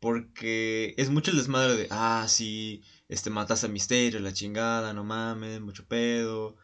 Porque 0.00 0.94
es 0.98 1.10
mucho 1.10 1.30
el 1.30 1.38
desmadre 1.38 1.76
de. 1.76 1.86
Ah, 1.90 2.26
sí. 2.28 2.82
Este 3.08 3.30
matas 3.30 3.62
a 3.62 3.68
misterio, 3.68 4.18
la 4.18 4.32
chingada, 4.32 4.92
no 4.92 5.04
mames, 5.04 5.60
mucho 5.60 5.86
pedo. 5.86 6.56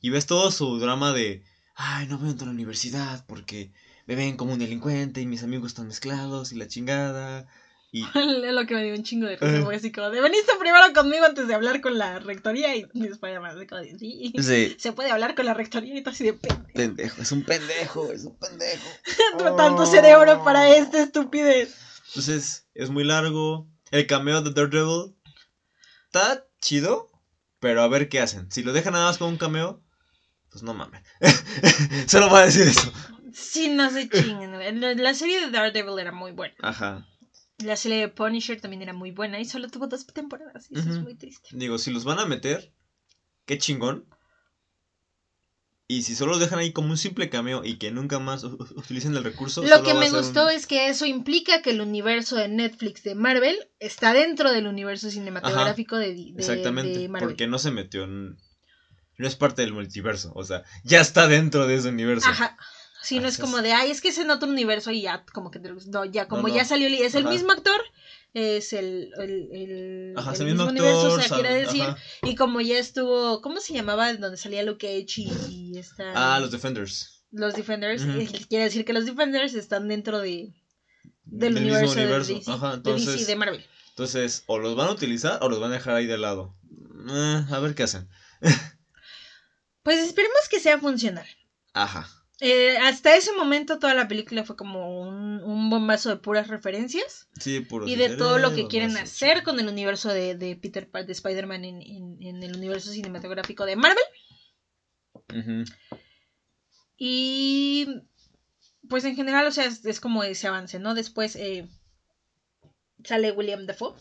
Y 0.00 0.10
ves 0.10 0.26
todo 0.26 0.50
su 0.50 0.78
drama 0.78 1.12
de. 1.12 1.44
Ay, 1.76 2.06
no 2.08 2.18
voy 2.18 2.28
a 2.28 2.30
entrar 2.32 2.48
a 2.48 2.52
la 2.52 2.56
universidad 2.56 3.24
porque 3.26 3.72
me 4.06 4.16
ven 4.16 4.36
como 4.36 4.52
un 4.52 4.58
delincuente 4.58 5.20
y 5.20 5.26
mis 5.26 5.42
amigos 5.42 5.68
están 5.68 5.86
mezclados 5.86 6.52
y 6.52 6.56
la 6.56 6.68
chingada. 6.68 7.46
Y 7.92 8.02
lo 8.52 8.66
que 8.66 8.74
me 8.74 8.82
dio 8.82 8.94
un 8.94 9.04
chingo 9.04 9.26
de 9.26 9.36
risa, 9.36 9.60
porque 9.62 9.76
así 9.76 9.92
como 9.92 10.10
de, 10.10 10.20
veniste 10.20 10.52
primero 10.58 10.92
conmigo 10.92 11.24
antes 11.24 11.46
de 11.46 11.54
hablar 11.54 11.80
con 11.80 11.96
la 11.96 12.18
rectoría 12.18 12.74
y 12.74 12.86
después 12.94 13.30
además 13.30 13.56
de 13.56 13.68
como 13.68 13.82
de, 13.82 13.96
sí, 13.98 14.32
sí, 14.36 14.76
se 14.78 14.92
puede 14.92 15.12
hablar 15.12 15.36
con 15.36 15.46
la 15.46 15.54
rectoría 15.54 15.96
y 15.96 16.02
todo 16.02 16.12
así 16.12 16.24
de 16.24 16.32
pendejo. 16.32 16.72
pendejo, 16.74 17.22
es 17.22 17.30
un 17.30 17.44
pendejo, 17.44 18.10
es 18.10 18.24
un 18.24 18.36
pendejo. 18.36 18.88
Tanto 19.56 19.86
cerebro 19.86 20.42
para 20.42 20.74
esta 20.76 21.02
estupidez. 21.02 21.72
Entonces, 22.08 22.66
es 22.74 22.90
muy 22.90 23.04
largo. 23.04 23.68
El 23.90 24.06
cameo 24.06 24.42
de 24.42 24.50
Daredevil 24.50 25.14
está 26.06 26.44
chido, 26.60 27.12
pero 27.60 27.82
a 27.82 27.88
ver 27.88 28.08
qué 28.08 28.20
hacen. 28.20 28.50
Si 28.50 28.64
lo 28.64 28.72
dejan 28.72 28.94
nada 28.94 29.06
más 29.06 29.18
con 29.18 29.28
un 29.28 29.36
cameo, 29.36 29.84
pues 30.50 30.64
no 30.64 30.74
mames. 30.74 31.02
Solo 32.06 32.28
voy 32.28 32.42
a 32.42 32.46
decir 32.46 32.66
eso. 32.66 32.92
Sí, 33.34 33.68
no 33.68 33.90
se 33.90 34.08
chinguen. 34.08 34.54
güey. 34.54 34.74
La, 34.76 34.94
la 34.94 35.14
serie 35.14 35.40
de 35.40 35.50
Daredevil 35.50 35.98
era 35.98 36.12
muy 36.12 36.32
buena. 36.32 36.54
Ajá. 36.62 37.06
La 37.58 37.76
serie 37.76 37.98
de 37.98 38.08
Punisher 38.08 38.60
también 38.60 38.82
era 38.82 38.92
muy 38.92 39.10
buena 39.10 39.38
y 39.40 39.44
solo 39.44 39.68
tuvo 39.68 39.86
dos 39.86 40.06
temporadas. 40.06 40.66
Y 40.70 40.78
eso 40.78 40.90
es 40.90 41.00
muy 41.00 41.14
triste. 41.16 41.48
Digo, 41.52 41.78
si 41.78 41.90
los 41.92 42.04
van 42.04 42.18
a 42.18 42.26
meter, 42.26 42.72
qué 43.46 43.58
chingón. 43.58 44.06
Y 45.86 46.02
si 46.02 46.14
solo 46.14 46.32
lo 46.32 46.38
dejan 46.38 46.58
ahí 46.58 46.72
como 46.72 46.88
un 46.88 46.96
simple 46.96 47.28
cameo 47.28 47.62
y 47.62 47.76
que 47.76 47.90
nunca 47.90 48.18
más 48.18 48.42
utilicen 48.44 49.14
el 49.16 49.22
recurso. 49.22 49.62
Lo 49.62 49.82
que 49.82 49.92
me 49.92 50.10
gustó 50.10 50.46
un- 50.46 50.50
es 50.52 50.66
que 50.66 50.88
eso 50.88 51.04
implica 51.04 51.60
que 51.60 51.70
el 51.70 51.82
universo 51.82 52.36
de 52.36 52.48
Netflix 52.48 53.02
de 53.02 53.14
Marvel 53.14 53.56
está 53.80 54.14
dentro 54.14 54.50
del 54.50 54.66
universo 54.66 55.10
cinematográfico 55.10 55.96
de, 55.98 56.14
de- 56.14 56.34
Exactamente, 56.38 56.98
de 57.00 57.08
Marvel. 57.08 57.28
porque 57.28 57.46
no 57.46 57.58
se 57.58 57.70
metió 57.70 58.04
en... 58.04 58.36
No 59.18 59.28
es 59.28 59.36
parte 59.36 59.62
del 59.62 59.72
multiverso, 59.74 60.32
o 60.34 60.42
sea, 60.42 60.64
ya 60.84 61.00
está 61.00 61.28
dentro 61.28 61.66
de 61.68 61.76
ese 61.76 61.88
universo. 61.90 62.28
Ajá. 62.30 62.56
Sí, 63.04 63.20
no 63.20 63.28
es 63.28 63.36
como 63.38 63.60
de, 63.60 63.72
ay, 63.72 63.90
es 63.90 64.00
que 64.00 64.08
es 64.08 64.18
en 64.18 64.30
otro 64.30 64.48
universo 64.48 64.90
y 64.90 65.02
ya, 65.02 65.24
como 65.32 65.50
que, 65.50 65.58
no, 65.58 66.04
ya, 66.06 66.26
como 66.26 66.42
No, 66.42 66.48
no. 66.48 66.54
ya 66.54 66.64
salió, 66.64 66.86
el- 66.86 66.94
es 66.94 67.14
el 67.14 67.24
Ajá. 67.24 67.30
mismo 67.34 67.52
actor, 67.52 67.80
es 68.32 68.72
el, 68.72 69.10
el, 69.18 69.48
el, 69.52 70.14
Ajá, 70.16 70.32
el 70.34 70.44
mismo 70.46 70.64
universo, 70.64 71.00
actor. 71.06 71.18
o 71.18 71.22
sea, 71.22 71.36
quiere 71.36 71.54
decir, 71.54 71.82
ajá. 71.82 71.98
y 72.22 72.34
como 72.34 72.60
ya 72.62 72.78
estuvo, 72.78 73.40
¿cómo 73.42 73.60
se 73.60 73.74
llamaba? 73.74 74.12
Donde 74.14 74.38
salía 74.38 74.62
Luke 74.62 74.86
Cage 74.86 75.20
y, 75.20 75.72
y 75.74 75.78
esta... 75.78 76.12
Ah, 76.14 76.40
los 76.40 76.50
Defenders. 76.50 77.22
los 77.30 77.54
Defenders, 77.54 78.02
eh, 78.04 78.28
quiere 78.48 78.64
decir 78.64 78.84
que 78.86 78.92
los 78.94 79.04
Defenders 79.04 79.52
están 79.54 79.86
dentro 79.88 80.18
de, 80.20 80.54
del, 81.24 81.54
Del 81.54 81.62
universo, 81.64 81.82
mismo 81.86 81.94
de 82.00 82.06
universo. 82.06 82.34
DC, 82.34 82.50
Ajá, 82.50 82.68
de 82.70 82.74
entonces, 82.76 83.12
DC, 83.14 83.26
de 83.26 83.36
Marvel. 83.36 83.66
entonces, 83.90 84.44
o 84.46 84.58
los 84.58 84.74
van 84.76 84.88
a 84.88 84.92
utilizar 84.92 85.38
o 85.42 85.48
los 85.50 85.60
van 85.60 85.70
a 85.72 85.74
dejar 85.74 85.94
ahí 85.96 86.06
de 86.06 86.16
lado. 86.18 86.56
Eh, 87.10 87.44
a 87.50 87.58
ver 87.60 87.74
qué 87.74 87.82
hacen. 87.82 88.08
Pues 89.82 89.98
esperemos 89.98 90.48
que 90.50 90.60
sea 90.60 90.78
funcional. 90.78 91.26
Ajá. 91.74 92.08
Eh, 92.40 92.76
hasta 92.78 93.14
ese 93.16 93.32
momento 93.32 93.78
toda 93.78 93.94
la 93.94 94.08
película 94.08 94.42
fue 94.44 94.56
como 94.56 95.00
un, 95.02 95.40
un 95.44 95.70
bombazo 95.70 96.08
de 96.08 96.16
puras 96.16 96.48
referencias 96.48 97.28
Sí, 97.38 97.64
y 97.86 97.94
de 97.94 98.08
todo 98.16 98.38
lo 98.38 98.52
que 98.54 98.66
quieren 98.68 98.96
hacer 98.96 99.42
con 99.44 99.60
el 99.60 99.68
universo 99.68 100.08
de, 100.08 100.34
de 100.34 100.56
Peter 100.56 100.90
de 100.90 101.12
Spider-Man 101.12 101.64
en, 101.64 101.80
en- 101.82 102.16
en 102.20 102.42
el 102.42 102.56
universo 102.56 102.90
cinematográfico 102.90 103.64
de 103.66 103.76
Marvel. 103.76 104.02
Y 106.96 107.86
pues 108.88 109.04
en 109.04 109.16
general, 109.16 109.46
o 109.46 109.52
sea, 109.52 109.64
es, 109.66 109.84
es 109.84 110.00
como 110.00 110.22
ese 110.24 110.48
avance, 110.48 110.78
¿no? 110.78 110.94
Después 110.94 111.36
eh, 111.36 111.68
sale 113.04 113.32
William 113.32 113.66
Dafoe. 113.66 113.94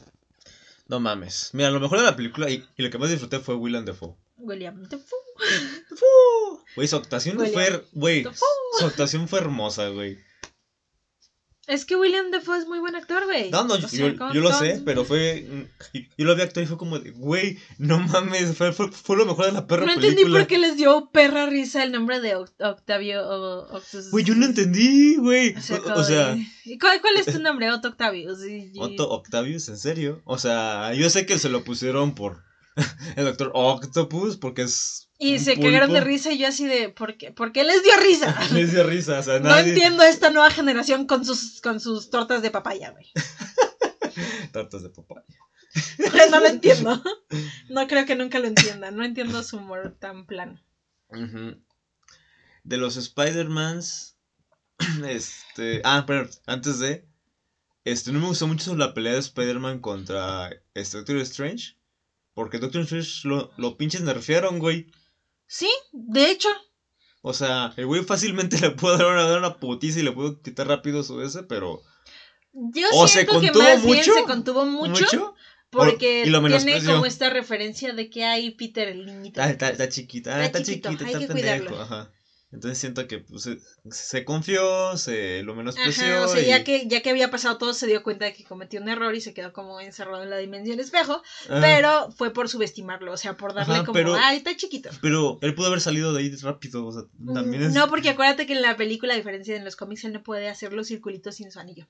No 0.88 1.00
mames. 1.00 1.52
Mira, 1.54 1.70
lo 1.72 1.80
mejor 1.80 2.00
de 2.00 2.06
la 2.06 2.16
película 2.16 2.50
y, 2.50 2.66
y 2.76 2.84
lo 2.84 2.90
que 2.90 2.98
más 2.98 3.10
disfruté 3.10 3.40
fue 3.40 3.56
Willem 3.56 3.86
Dafoe. 3.86 4.16
William 4.44 4.84
Dafoe. 4.84 6.60
Güey, 6.76 6.88
su 6.88 6.96
actuación 6.96 7.38
William 7.38 7.54
fue. 7.54 7.86
Güey, 7.94 8.24
su 8.80 8.86
actuación 8.86 9.28
fue 9.28 9.40
hermosa, 9.40 9.88
güey. 9.90 10.18
Es 11.66 11.86
que 11.86 11.96
William 11.96 12.30
Dafoe 12.30 12.58
es 12.60 12.68
muy 12.68 12.80
buen 12.80 12.94
actor, 12.94 13.24
güey. 13.24 13.50
No, 13.50 13.64
no, 13.64 13.76
O 13.76 13.78
yo, 13.78 13.88
sea, 13.88 14.00
yo- 14.12 14.18
¿cómo- 14.18 14.34
yo 14.34 14.42
lo 14.42 14.52
sé, 14.52 14.82
pero 14.84 15.06
fue. 15.06 15.48
Yo 16.18 16.26
lo 16.26 16.36
vi 16.36 16.42
actuar 16.42 16.66
y 16.66 16.68
fue 16.68 16.78
como 16.78 17.00
de, 17.00 17.12
güey, 17.12 17.58
no 17.78 18.00
mames, 18.00 18.58
fue, 18.58 18.74
fue, 18.74 18.92
fue 18.92 19.16
lo 19.16 19.26
mejor 19.26 19.46
de 19.46 19.54
la 19.54 19.66
perra 19.66 19.86
No 19.86 19.94
entendí 19.94 20.16
película. 20.18 20.40
por 20.42 20.48
qué 20.50 20.58
les 20.58 20.76
dio 20.76 21.10
perra 21.14 21.46
risa 21.46 21.82
el 21.84 21.94
nombre 21.94 22.20
de 22.20 22.36
Oct- 22.36 22.62
Octavio 22.62 23.22
o- 23.26 23.78
Octus- 23.80 24.12
Güey, 24.12 24.26
yo 24.26 24.36
no 24.36 24.46
entendí, 24.46 25.16
güey. 25.16 25.56
O 25.56 25.62
sea, 25.62 25.78
O, 25.78 25.84
como 25.84 25.96
o 25.96 26.04
sea, 26.04 26.36
de- 26.36 26.46
¿Y 26.66 26.78
¿Cuál, 26.78 27.00
cuál 27.00 27.16
es 27.16 27.28
tu 27.28 27.40
nombre? 27.40 27.72
Otto 27.72 27.96
y- 28.46 28.74
Otto 28.80 29.10
Octavius, 29.10 29.70
¿en 29.70 29.78
serio? 29.78 30.22
O 30.26 30.38
sea, 30.38 30.94
yo 30.96 31.10
sé 31.10 31.26
que 31.26 31.40
se 31.40 31.48
lo 31.48 31.64
pusieron 31.64 32.14
por 32.14 32.44
el 33.16 33.26
doctor 33.26 33.52
Octopus, 33.54 34.38
porque 34.38 34.64
es. 34.64 35.10
Y 35.20 35.40
se 35.40 35.56
cagaron 35.56 35.94
de 35.94 36.00
pulpo. 36.00 36.08
risa 36.08 36.32
y 36.32 36.40
yo 36.40 36.48
así 36.48 36.66
de, 36.66 36.90
¿por 36.90 37.18
qué, 37.18 37.32
¿Por 37.32 37.52
qué 37.54 37.64
les 37.64 37.82
dio 37.84 37.96
risa? 37.98 38.36
Les 38.54 38.72
dio 38.72 38.84
risa, 38.84 39.20
o 39.20 39.24
sea, 39.24 39.40
No 39.40 39.58
entiendo 39.58 40.04
esta 40.04 40.32
nueva 40.32 40.52
generación 40.52 41.06
con 41.06 41.24
sus, 41.24 41.62
con 41.62 41.80
sus 41.80 42.10
tortas 42.10 42.42
de 42.42 42.52
papaya, 42.52 42.92
güey. 42.92 43.12
Tartas 44.52 44.84
de 44.84 44.90
papaya. 44.90 45.24
No 46.30 46.40
lo 46.40 46.48
entiendo. 46.48 47.02
No 47.70 47.88
creo 47.88 48.06
que 48.06 48.16
nunca 48.16 48.40
lo 48.40 48.48
entienda. 48.48 48.92
No 48.92 49.04
entiendo 49.04 49.42
su 49.44 49.58
humor 49.58 49.96
tan 50.00 50.26
plano. 50.26 50.62
De 52.64 52.78
los 52.78 52.98
Spider-Mans. 52.98 54.18
Este. 55.08 55.82
Ah, 55.84 56.04
pero 56.06 56.28
antes 56.46 56.80
de. 56.80 57.08
Este, 57.86 58.12
no 58.12 58.20
me 58.20 58.28
gustó 58.28 58.48
mucho 58.48 58.76
la 58.76 58.94
pelea 58.94 59.14
de 59.14 59.20
Spider-Man 59.20 59.80
contra 59.80 60.50
este 60.74 60.98
Doctor 60.98 61.18
Strange. 61.18 61.76
Porque 62.34 62.60
Doctor 62.60 62.82
Strange 62.82 63.28
lo, 63.28 63.52
lo 63.58 63.78
pinches 63.78 64.02
nerfearon, 64.02 64.60
güey. 64.60 64.88
Sí, 65.48 65.70
de 65.92 66.32
hecho. 66.32 66.50
O 67.22 67.34
sea, 67.34 67.74
el 67.78 67.86
güey 67.86 68.04
fácilmente 68.04 68.58
le 68.62 68.72
pudo 68.72 68.98
dar 68.98 69.08
una, 69.08 69.24
dar 69.24 69.40
una 69.40 69.60
putiza 69.60 70.00
y 70.00 70.04
le 70.04 70.12
pudo 70.12 70.42
quitar 70.42 70.68
rápido 70.68 71.04
su 71.04 71.22
S, 71.22 71.44
pero. 71.44 71.82
Yo 72.52 72.88
¿O 72.94 73.08
se 73.08 73.26
siento 73.26 73.42
que 73.42 73.52
más 73.52 73.84
bien 73.84 74.04
se 74.04 74.24
contuvo 74.26 74.66
mucho, 74.66 75.04
¿Mucho? 75.04 75.36
porque 75.72 76.24
tiene 76.24 76.86
como 76.86 77.06
esta 77.06 77.32
referencia 77.32 77.94
de 77.94 78.10
que 78.10 78.24
hay 78.26 78.52
Peter 78.52 78.88
el 78.90 79.06
niñito. 79.06 79.42
Está, 79.42 79.50
está, 79.50 79.70
está 79.70 79.90
chiquita, 79.90 80.36
ah, 80.36 80.46
Está 80.46 80.60
está, 80.60 80.72
chiquito, 80.72 80.90
chiquita, 80.90 81.06
hay 81.06 81.14
está 81.14 81.20
que 81.20 81.34
pendejo. 81.34 81.66
cuidarlo. 81.66 81.82
Ajá. 81.82 82.14
Entonces 82.54 82.78
siento 82.78 83.08
que 83.08 83.18
pues, 83.18 83.42
se, 83.44 83.58
se 83.90 84.24
confió, 84.24 84.96
se 84.96 85.42
lo 85.42 85.56
menospreció. 85.56 86.06
Ajá, 86.06 86.26
o 86.26 86.28
sea, 86.28 86.42
y- 86.44 86.46
ya 86.48 86.64
que, 86.64 86.88
ya 86.88 87.02
que 87.02 87.10
había 87.10 87.32
pasado 87.32 87.58
todo, 87.58 87.74
se 87.74 87.88
dio 87.88 88.04
cuenta 88.04 88.26
de 88.26 88.34
que 88.34 88.44
cometió 88.44 88.80
un 88.80 88.88
error 88.90 89.16
y 89.16 89.22
se 89.22 89.34
quedó 89.34 89.52
como 89.54 89.82
encerrado 89.82 90.22
en 90.22 90.30
la 90.30 90.38
dimensión 90.38 90.80
espejo, 90.80 91.24
pero 91.48 92.12
fue 92.12 92.32
por 92.32 92.48
subestimarlo, 92.50 93.12
o 93.12 93.18
sea, 93.18 93.36
por 93.38 93.56
darle 93.56 93.74
Ajá, 93.74 93.86
como, 93.86 93.94
pero- 93.94 94.16
ay, 94.16 94.38
está 94.38 94.56
chiquito. 94.56 94.92
Pero 95.02 95.40
él 95.42 95.56
pudo 95.56 95.68
haber 95.68 95.82
salido 95.82 96.14
de 96.14 96.22
ahí 96.22 96.36
rápido, 96.36 96.86
o 96.86 96.92
sea, 96.92 97.02
también 97.34 97.64
es... 97.64 97.72
Mm, 97.72 97.74
No, 97.76 97.90
porque 97.90 98.10
acuérdate 98.10 98.46
que 98.46 98.54
en 98.54 98.62
la 98.62 98.78
película, 98.78 99.16
a 99.16 99.18
diferencia 99.18 99.56
de 99.56 99.58
en 99.58 99.66
los 99.66 99.76
cómics, 99.76 100.04
él 100.04 100.14
no 100.14 100.22
puede 100.22 100.48
hacer 100.48 100.74
los 100.74 100.88
circulitos 100.88 101.36
sin 101.36 101.52
su 101.52 101.60
anillo. 101.60 101.88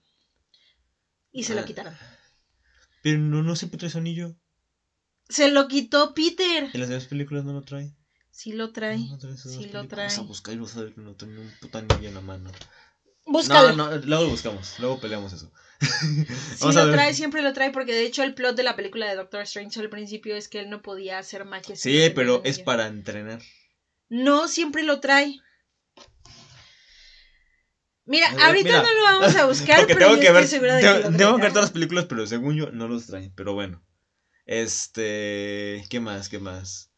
Y 1.34 1.44
se 1.44 1.56
lo 1.56 1.62
Ah. 1.62 1.66
quitaron. 1.66 1.94
Pero 3.02 3.20
no, 3.20 3.44
no 3.44 3.56
siempre 3.58 3.78
trae 3.80 3.90
su 3.92 3.98
anillo. 3.98 4.34
Se 5.28 5.52
lo 5.52 5.68
quitó 5.68 6.14
Peter. 6.14 6.70
En 6.74 6.80
las 6.80 6.88
demás 6.90 7.06
películas 7.06 7.44
no 7.44 7.52
lo 7.54 7.64
trae. 7.64 7.92
Sí 8.34 8.52
lo 8.52 8.72
trae. 8.72 8.98
No, 8.98 9.06
no 9.12 9.18
trae 9.20 9.38
sus 9.38 9.52
sí 9.52 9.58
demás 9.68 9.74
lo 9.74 9.88
trae. 9.88 10.08
Vamos 10.08 10.18
a 10.20 10.28
buscar 10.28 10.54
y 10.56 10.58
vas 10.58 10.76
a 10.76 10.82
ver 10.82 10.94
que 10.94 11.02
no 11.02 11.16
tiene 11.16 11.40
un 11.40 11.52
puto 11.62 11.78
anillo 11.78 12.08
en 12.08 12.16
la 12.16 12.22
mano. 12.22 12.52
Búscalo. 13.28 13.76
No, 13.76 13.92
no, 13.92 13.98
luego 14.06 14.24
lo 14.24 14.30
buscamos, 14.32 14.80
luego 14.80 15.00
peleamos 15.00 15.32
eso. 15.34 15.52
Sí 15.80 16.58
Vamos 16.62 16.76
a 16.78 16.80
lo 16.82 16.86
ver. 16.88 16.96
trae, 16.96 17.14
siempre 17.14 17.44
lo 17.44 17.54
trae, 17.54 17.70
porque 17.72 17.94
de 17.94 18.06
hecho 18.06 18.24
el 18.24 18.34
plot 18.34 18.56
de 18.56 18.64
la 18.64 18.76
película 18.76 19.08
de 19.08 19.16
Doctor 19.16 19.42
Strange 19.42 19.80
al 19.80 19.90
principio 19.90 20.36
es 20.36 20.48
que 20.48 20.60
él 20.60 20.70
no 20.72 20.82
podía 20.82 21.20
hacer 21.20 21.46
magia. 21.46 21.76
Sí, 21.76 22.12
pero 22.16 22.42
es 22.44 22.58
para 22.60 22.88
entrenar. 22.88 23.40
No, 24.10 24.48
siempre 24.48 24.82
lo 24.84 25.00
trae. 25.00 25.40
Mira, 28.06 28.28
Eh, 28.34 28.38
ahorita 28.42 28.70
mira. 28.70 28.84
no 28.84 28.94
lo 28.94 29.04
vamos 29.04 29.36
a 29.36 29.46
buscar, 29.48 29.78
Porque 29.80 29.94
pero 29.94 30.08
tengo 30.08 30.16
yo 30.16 30.22
que 30.22 30.28
estoy 30.28 30.42
ver, 30.42 30.48
segura 30.50 30.76
de 30.76 30.82
tengo, 30.82 30.94
que 31.04 31.10
lo 31.12 31.18
tengo 31.18 31.36
que 31.38 31.42
ver 31.44 31.52
todas 31.54 31.66
las 31.66 31.72
películas, 31.72 32.06
pero 32.06 32.28
según 32.28 32.56
yo 32.56 32.72
no 32.72 32.88
los 32.88 33.06
traen. 33.08 33.32
Pero 33.36 33.54
bueno. 33.54 33.84
Este, 34.46 35.86
¿qué 35.90 36.00
más? 36.02 36.28
¿Qué 36.30 36.40
más? 36.40 36.92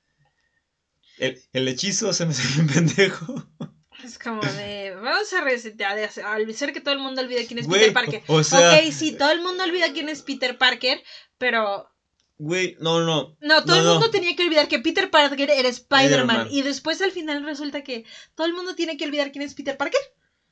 El, 1.18 1.42
el 1.54 1.68
hechizo 1.68 2.12
se 2.14 2.26
me 2.26 2.34
salió 2.34 2.62
un 2.62 2.68
pendejo. 2.68 3.48
Es 4.04 4.20
como 4.20 4.42
de, 4.42 4.94
vamos 5.02 5.34
a 5.34 5.42
resetear, 5.42 5.98
al 5.98 6.50
hacer 6.50 6.74
que 6.74 6.82
todo 6.82 6.94
el 6.94 7.00
mundo 7.00 7.22
olvide 7.22 7.48
quién 7.48 7.58
es 7.60 7.66
Güey, 7.66 7.80
Peter 7.80 7.94
Parker. 7.94 8.24
o 8.28 8.44
sea, 8.44 8.74
ok, 8.78 8.92
sí, 8.92 9.14
todo 9.14 9.32
el 9.32 9.42
mundo 9.42 9.64
olvida 9.64 9.94
quién 9.94 10.10
es 10.10 10.22
Peter 10.22 10.60
Parker, 10.60 11.02
pero 11.40 11.90
güey, 12.38 12.76
no, 12.82 13.00
no. 13.04 13.36
no, 13.40 13.64
todo 13.64 13.76
No, 13.76 13.80
el 13.80 13.84
no. 13.86 13.94
mundo 13.94 14.12
tenía 14.12 14.36
que 14.36 14.44
olvidar 14.44 14.68
que 14.68 14.78
Peter 14.80 15.10
Parker 15.10 15.50
era 15.50 15.70
Spider-Man. 15.70 16.50
Y 16.52 16.62
después 16.62 17.02
al 17.02 17.12
final 17.14 17.44
resulta 17.46 17.84
que 17.84 18.06
todo 18.36 18.46
el 18.46 18.54
mundo 18.54 18.76
tiene 18.76 18.96
que 18.98 19.06
olvidar 19.06 19.32
quién 19.32 19.44
es 19.44 19.56
Peter 19.56 19.78
Parker. 19.78 20.02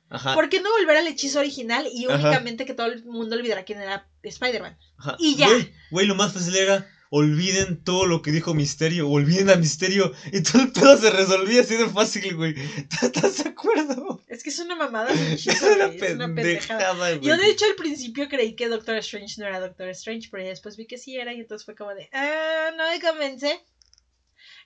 Ajá. 0.09 0.33
¿Por 0.33 0.49
qué 0.49 0.59
no 0.61 0.71
volver 0.71 0.97
al 0.97 1.07
hechizo 1.07 1.39
original 1.39 1.85
y 1.93 2.05
Ajá. 2.05 2.15
únicamente 2.15 2.65
que 2.65 2.73
todo 2.73 2.87
el 2.87 3.03
mundo 3.05 3.35
olvidará 3.35 3.65
quién 3.65 3.81
era 3.81 4.09
Spider-Man? 4.23 4.77
y 5.19 5.35
ya. 5.35 5.47
Güey, 5.47 5.73
güey, 5.91 6.05
lo 6.07 6.15
más 6.15 6.33
fácil 6.33 6.55
era 6.55 6.89
olviden 7.15 7.77
todo 7.83 8.07
lo 8.07 8.23
que 8.23 8.31
dijo 8.31 8.55
Misterio, 8.55 9.07
olviden 9.07 9.51
a 9.51 9.55
Misterio 9.55 10.11
y 10.31 10.41
todo 10.41 10.63
el 10.63 10.71
pedo 10.71 10.97
se 10.97 11.11
resolvía 11.11 11.61
así 11.61 11.75
de 11.75 11.87
fácil, 11.87 12.35
güey. 12.35 12.55
¿Estás 13.03 13.43
de 13.43 13.49
acuerdo? 13.51 14.19
Es 14.27 14.41
que 14.41 14.49
es 14.49 14.57
una 14.57 14.75
mamada 14.75 15.11
Es 15.31 15.45
una 15.61 15.85
es 15.85 16.15
una 16.15 16.33
pendejada. 16.33 16.93
güey. 16.95 17.19
Yo 17.21 17.37
de 17.37 17.51
hecho 17.51 17.65
al 17.65 17.75
principio 17.75 18.27
creí 18.29 18.55
que 18.55 18.67
Doctor 18.67 18.95
Strange 18.95 19.35
no 19.39 19.45
era 19.45 19.59
Doctor 19.59 19.89
Strange, 19.89 20.29
pero 20.31 20.41
ya 20.41 20.49
después 20.49 20.75
vi 20.75 20.87
que 20.87 20.97
sí 20.97 21.15
era 21.15 21.33
y 21.33 21.41
entonces 21.41 21.65
fue 21.65 21.75
como 21.75 21.93
de, 21.93 22.09
ah, 22.13 22.71
no 22.75 22.89
me 22.89 22.99
convence. 22.99 23.61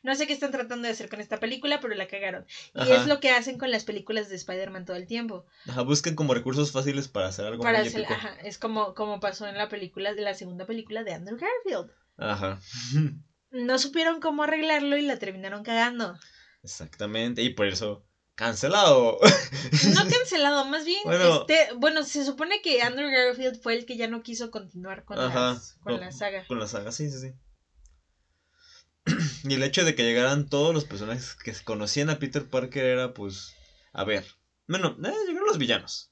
No 0.01 0.15
sé 0.15 0.25
qué 0.25 0.31
están 0.31 0.51
tratando 0.51 0.87
de 0.87 0.93
hacer 0.93 1.09
con 1.09 1.19
esta 1.19 1.41
película, 1.41 1.81
pero 1.81 1.95
la 1.95 2.07
cagaron. 2.07 2.45
Y 2.75 2.79
Ajá. 2.79 2.95
es 2.95 3.07
lo 3.07 3.19
que 3.19 3.31
hacen 3.31 3.57
con 3.57 3.71
las 3.71 3.83
películas 3.83 4.29
de 4.29 4.35
Spider-Man 4.35 4.85
todo 4.85 4.95
el 4.95 5.05
tiempo. 5.05 5.45
Ajá, 5.67 5.81
buscan 5.81 6.15
como 6.15 6.33
recursos 6.33 6.71
fáciles 6.71 7.09
para 7.09 7.27
hacer 7.27 7.45
algo 7.45 7.61
Para 7.61 7.79
muy 7.79 7.87
hacer, 7.89 8.01
épico. 8.01 8.13
ajá, 8.13 8.37
es 8.41 8.57
como, 8.57 8.93
como 8.93 9.19
pasó 9.19 9.47
en 9.47 9.57
la 9.57 9.67
película, 9.67 10.13
de 10.13 10.21
la 10.21 10.33
segunda 10.33 10.65
película 10.65 11.03
de 11.03 11.13
Andrew 11.13 11.37
Garfield. 11.37 11.91
Ajá. 12.17 12.59
No 13.49 13.79
supieron 13.79 14.19
cómo 14.19 14.43
arreglarlo 14.43 14.97
y 14.97 15.01
la 15.03 15.17
terminaron 15.17 15.63
cagando. 15.63 16.19
Exactamente, 16.63 17.41
y 17.43 17.53
por 17.53 17.65
eso 17.67 18.05
cancelado. 18.35 19.17
No 19.21 20.01
cancelado, 20.11 20.65
más 20.65 20.83
bien, 20.83 20.99
Bueno. 21.05 21.39
este, 21.47 21.73
bueno, 21.77 22.03
se 22.03 22.25
supone 22.25 22.61
que 22.61 22.81
Andrew 22.81 23.09
Garfield 23.09 23.61
fue 23.61 23.73
el 23.73 23.85
que 23.85 23.95
ya 23.95 24.07
no 24.09 24.21
quiso 24.21 24.51
continuar 24.51 25.05
con, 25.05 25.17
Ajá, 25.17 25.53
las- 25.53 25.77
con 25.81 25.93
no. 25.93 25.99
la 25.99 26.11
saga. 26.11 26.45
Con 26.45 26.59
la 26.59 26.67
saga, 26.67 26.91
sí, 26.91 27.09
sí, 27.09 27.19
sí. 27.19 27.33
Y 29.49 29.53
el 29.53 29.63
hecho 29.63 29.85
de 29.85 29.95
que 29.95 30.03
llegaran 30.03 30.49
todos 30.49 30.73
los 30.73 30.83
personajes 30.83 31.33
que 31.35 31.53
conocían 31.63 32.09
a 32.09 32.19
Peter 32.19 32.49
Parker 32.49 32.83
era, 32.85 33.13
pues, 33.13 33.53
a 33.93 34.03
ver. 34.03 34.25
Bueno, 34.67 34.97
eh, 35.03 35.13
llegaron 35.25 35.47
los 35.47 35.57
villanos. 35.57 36.11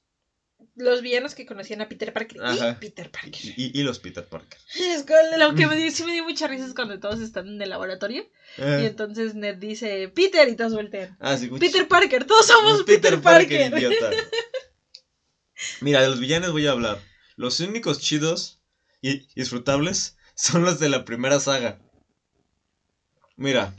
Los 0.76 1.00
villanos 1.00 1.34
que 1.34 1.46
conocían 1.46 1.80
a 1.80 1.88
Peter 1.88 2.12
Parker 2.12 2.38
Ajá. 2.44 2.70
y 2.70 2.80
Peter 2.80 3.10
Parker. 3.10 3.54
Y, 3.56 3.82
los 3.82 3.98
Peter 3.98 4.24
Parker. 4.24 4.58
Es 4.78 5.04
con- 5.04 5.38
lo 5.40 5.54
que 5.54 5.66
me 5.66 5.74
dio, 5.74 5.90
sí 5.90 6.04
me 6.04 6.12
dio 6.12 6.22
mucha 6.22 6.46
risa 6.46 6.66
es 6.66 6.74
cuando 6.74 7.00
todos 7.00 7.18
están 7.20 7.46
en 7.48 7.62
el 7.62 7.70
laboratorio 7.70 8.22
y 8.58 8.60
Eh, 8.62 8.84
entonces 8.86 9.34
Ned 9.34 9.56
dice 9.56 10.08
Peter 10.14 10.46
y 10.48 10.54
todos 10.54 10.74
voltean. 10.74 11.16
ah, 11.18 11.36
sí, 11.38 11.48
Peter 11.48 11.88
Parker, 11.88 12.24
todos 12.26 12.46
somos 12.46 12.82
Peter, 12.84 13.18
Parker. 13.20 13.72
idiota. 13.74 14.10
Mira, 15.80 16.02
de 16.02 16.08
los 16.08 16.20
villanos 16.20 16.52
voy 16.52 16.66
a 16.66 16.72
hablar. 16.72 16.98
Los 17.36 17.60
únicos 17.60 17.98
chidos 17.98 18.60
y 19.00 19.26
disfrutables 19.34 20.16
son 20.34 20.62
los 20.62 20.78
de 20.78 20.90
la 20.90 21.04
primera 21.06 21.40
saga. 21.40 21.78
Mira, 23.36 23.74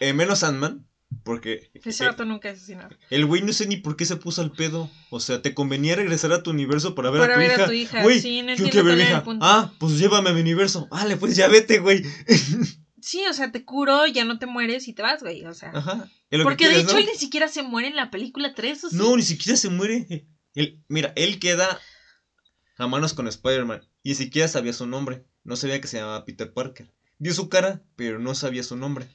eh, 0.00 0.12
menos 0.12 0.40
Sandman, 0.40 0.86
porque 1.24 1.70
Ese 1.74 2.04
rato 2.04 2.24
nunca 2.24 2.50
asesinó. 2.50 2.88
el 3.10 3.26
güey 3.26 3.42
no 3.42 3.52
sé 3.52 3.66
ni 3.66 3.76
por 3.76 3.96
qué 3.96 4.04
se 4.04 4.16
puso 4.16 4.42
al 4.42 4.52
pedo. 4.52 4.90
O 5.10 5.20
sea, 5.20 5.42
te 5.42 5.54
convenía 5.54 5.96
regresar 5.96 6.32
a 6.32 6.42
tu 6.42 6.50
universo 6.50 6.94
para 6.94 7.10
ver, 7.10 7.20
Para 7.20 7.34
a, 7.34 7.36
tu 7.36 7.40
ver 7.40 7.52
hija. 7.52 7.62
a 7.62 7.66
tu 7.66 7.72
hija. 7.72 8.02
Güey, 8.02 8.20
sí, 8.20 8.42
no 8.42 8.54
yo 8.54 8.64
quiero 8.68 8.84
ver 8.84 8.96
mi 8.96 9.02
hija. 9.02 9.24
Ah, 9.40 9.72
pues 9.78 9.98
llévame 9.98 10.30
a 10.30 10.32
mi 10.32 10.40
universo. 10.40 10.88
Vale, 10.90 11.16
pues 11.16 11.36
ya 11.36 11.48
vete, 11.48 11.78
güey. 11.78 12.02
Sí, 13.02 13.20
o 13.28 13.32
sea, 13.32 13.50
te 13.50 13.64
curo, 13.64 14.06
ya 14.06 14.24
no 14.24 14.38
te 14.38 14.46
mueres 14.46 14.86
y 14.86 14.92
te 14.92 15.02
vas, 15.02 15.22
güey. 15.22 15.44
O 15.44 15.54
sea. 15.54 15.72
Ajá. 15.74 16.08
Porque 16.44 16.68
de 16.68 16.78
hecho 16.80 16.92
¿no? 16.92 16.98
él 16.98 17.08
ni 17.12 17.18
siquiera 17.18 17.48
se 17.48 17.64
muere 17.64 17.88
en 17.88 17.96
la 17.96 18.12
película 18.12 18.54
3, 18.54 18.84
¿o 18.84 18.90
sí? 18.90 18.96
No, 18.96 19.16
ni 19.16 19.22
siquiera 19.24 19.56
se 19.56 19.68
muere. 19.70 20.28
Él, 20.54 20.80
mira, 20.86 21.12
él 21.16 21.40
queda 21.40 21.80
a 22.78 22.86
manos 22.86 23.12
con 23.12 23.26
Spider-Man. 23.26 23.82
Y 24.04 24.10
ni 24.10 24.14
siquiera 24.14 24.46
sabía 24.46 24.72
su 24.72 24.86
nombre. 24.86 25.24
No 25.42 25.56
sabía 25.56 25.80
que 25.80 25.88
se 25.88 25.96
llamaba 25.98 26.24
Peter 26.24 26.52
Parker. 26.52 26.92
Vio 27.18 27.34
su 27.34 27.48
cara, 27.48 27.82
pero 27.96 28.20
no 28.20 28.36
sabía 28.36 28.62
su 28.62 28.76
nombre. 28.76 29.08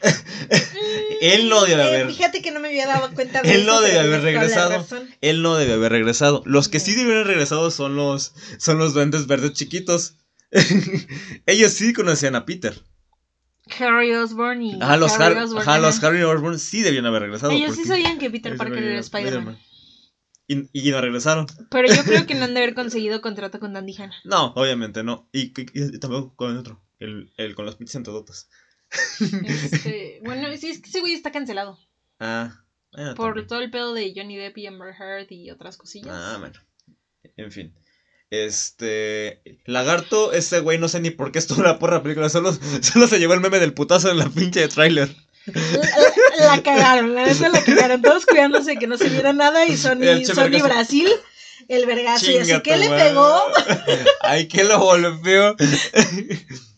él 1.20 1.48
no 1.48 1.64
debe 1.64 1.82
Eh, 1.82 1.86
haber. 1.86 2.06
fíjate 2.08 2.42
que 2.42 2.50
no 2.50 2.60
me 2.60 2.68
había 2.68 2.86
dado 2.86 3.12
cuenta 3.14 3.42
de 3.42 3.52
Él 3.54 3.62
eso, 3.62 3.70
no 3.72 3.80
debe 3.80 3.98
haber 3.98 4.22
regresado. 4.22 4.86
Él 5.20 5.42
no 5.42 5.56
debe 5.56 5.74
haber 5.74 5.92
regresado. 5.92 6.42
Los 6.46 6.68
que 6.68 6.80
sí 6.80 6.92
debieron 6.92 7.16
haber 7.18 7.28
regresado 7.28 7.70
son 7.70 7.96
los, 7.96 8.32
son 8.58 8.78
los 8.78 8.94
duendes 8.94 9.26
verdes 9.26 9.52
chiquitos. 9.52 10.16
Ellos 11.46 11.72
sí 11.72 11.92
conocían 11.92 12.36
a 12.36 12.44
Peter. 12.46 12.80
Harry 13.80 14.12
Osborn 14.14 14.62
y 14.62 14.80
Ajá, 14.80 14.96
los, 14.96 15.12
Harry 15.18 15.34
Har- 15.36 15.42
Osborn, 15.44 15.62
ajá, 15.68 15.78
los. 15.78 16.02
Harry 16.04 16.22
Osborn 16.22 16.58
sí 16.58 16.82
debían 16.82 17.06
haber 17.06 17.22
regresado. 17.22 17.52
Ellos 17.52 17.74
sí 17.74 17.84
sabían 17.84 18.18
que 18.18 18.30
Peter 18.30 18.56
Parker 18.56 18.82
era 18.82 19.00
Spider-Man. 19.00 19.58
Y, 20.48 20.68
y 20.72 20.90
no 20.92 21.00
regresaron. 21.00 21.46
Pero 21.70 21.92
yo 21.92 22.04
creo 22.04 22.24
que 22.26 22.34
no 22.36 22.44
han 22.44 22.54
de 22.54 22.60
haber 22.62 22.74
conseguido 22.74 23.20
contrato 23.20 23.58
con 23.58 23.72
Dandy 23.72 23.96
Hanna. 23.98 24.14
No, 24.24 24.52
obviamente 24.54 25.02
no. 25.02 25.28
Y, 25.32 25.46
y- 25.60 25.66
y 25.74 25.98
tampoco 25.98 26.36
con 26.36 26.52
el 26.52 26.58
otro. 26.58 26.80
El, 27.00 27.32
el 27.36 27.56
con 27.56 27.66
los 27.66 27.74
pinches 27.74 27.96
entodotas. 27.96 28.48
Este, 29.20 30.20
bueno, 30.24 30.48
sí, 30.56 30.70
es 30.70 30.80
que 30.80 30.88
ese 30.88 31.00
güey 31.00 31.14
está 31.14 31.32
cancelado. 31.32 31.78
Ah, 32.20 32.62
bueno, 32.92 33.14
Por 33.14 33.26
también. 33.28 33.46
todo 33.46 33.60
el 33.60 33.70
pedo 33.70 33.94
de 33.94 34.12
Johnny 34.14 34.36
Depp 34.36 34.58
y 34.58 34.66
Amber 34.66 34.94
Heard 34.98 35.26
y 35.30 35.50
otras 35.50 35.76
cosillas. 35.76 36.14
Ah, 36.14 36.36
bueno. 36.38 36.58
En 37.36 37.52
fin. 37.52 37.74
Este. 38.30 39.42
Lagarto, 39.66 40.32
ese 40.32 40.60
güey 40.60 40.78
no 40.78 40.88
sé 40.88 41.00
ni 41.00 41.10
por 41.10 41.30
qué 41.30 41.38
estuvo 41.38 41.62
la 41.62 41.78
porra 41.78 42.02
película. 42.02 42.28
Solo, 42.28 42.52
solo 42.80 43.06
se 43.06 43.18
llevó 43.18 43.34
el 43.34 43.40
meme 43.40 43.58
del 43.58 43.74
putazo 43.74 44.10
en 44.10 44.18
la 44.18 44.28
pinche 44.28 44.66
trailer. 44.68 45.14
La, 45.46 46.56
la 46.56 46.62
cagaron, 46.62 47.14
la 47.14 47.24
neta 47.24 47.48
la 47.48 47.62
cagaron. 47.62 48.02
Todos 48.02 48.26
cuidándose 48.26 48.70
de 48.70 48.76
que 48.78 48.88
no 48.88 48.98
se 48.98 49.08
viera 49.08 49.32
nada 49.32 49.64
y 49.66 49.76
Sony, 49.76 50.24
Sony 50.24 50.50
vergazo. 50.50 50.64
Brasil, 50.64 51.08
el 51.68 51.86
vergazo. 51.86 52.30
Y 52.30 52.38
así 52.38 52.60
que 52.62 52.76
le 52.76 52.88
pegó. 52.88 53.40
Ay, 54.22 54.48
que 54.48 54.64
lo 54.64 54.80
golpeó. 54.80 55.54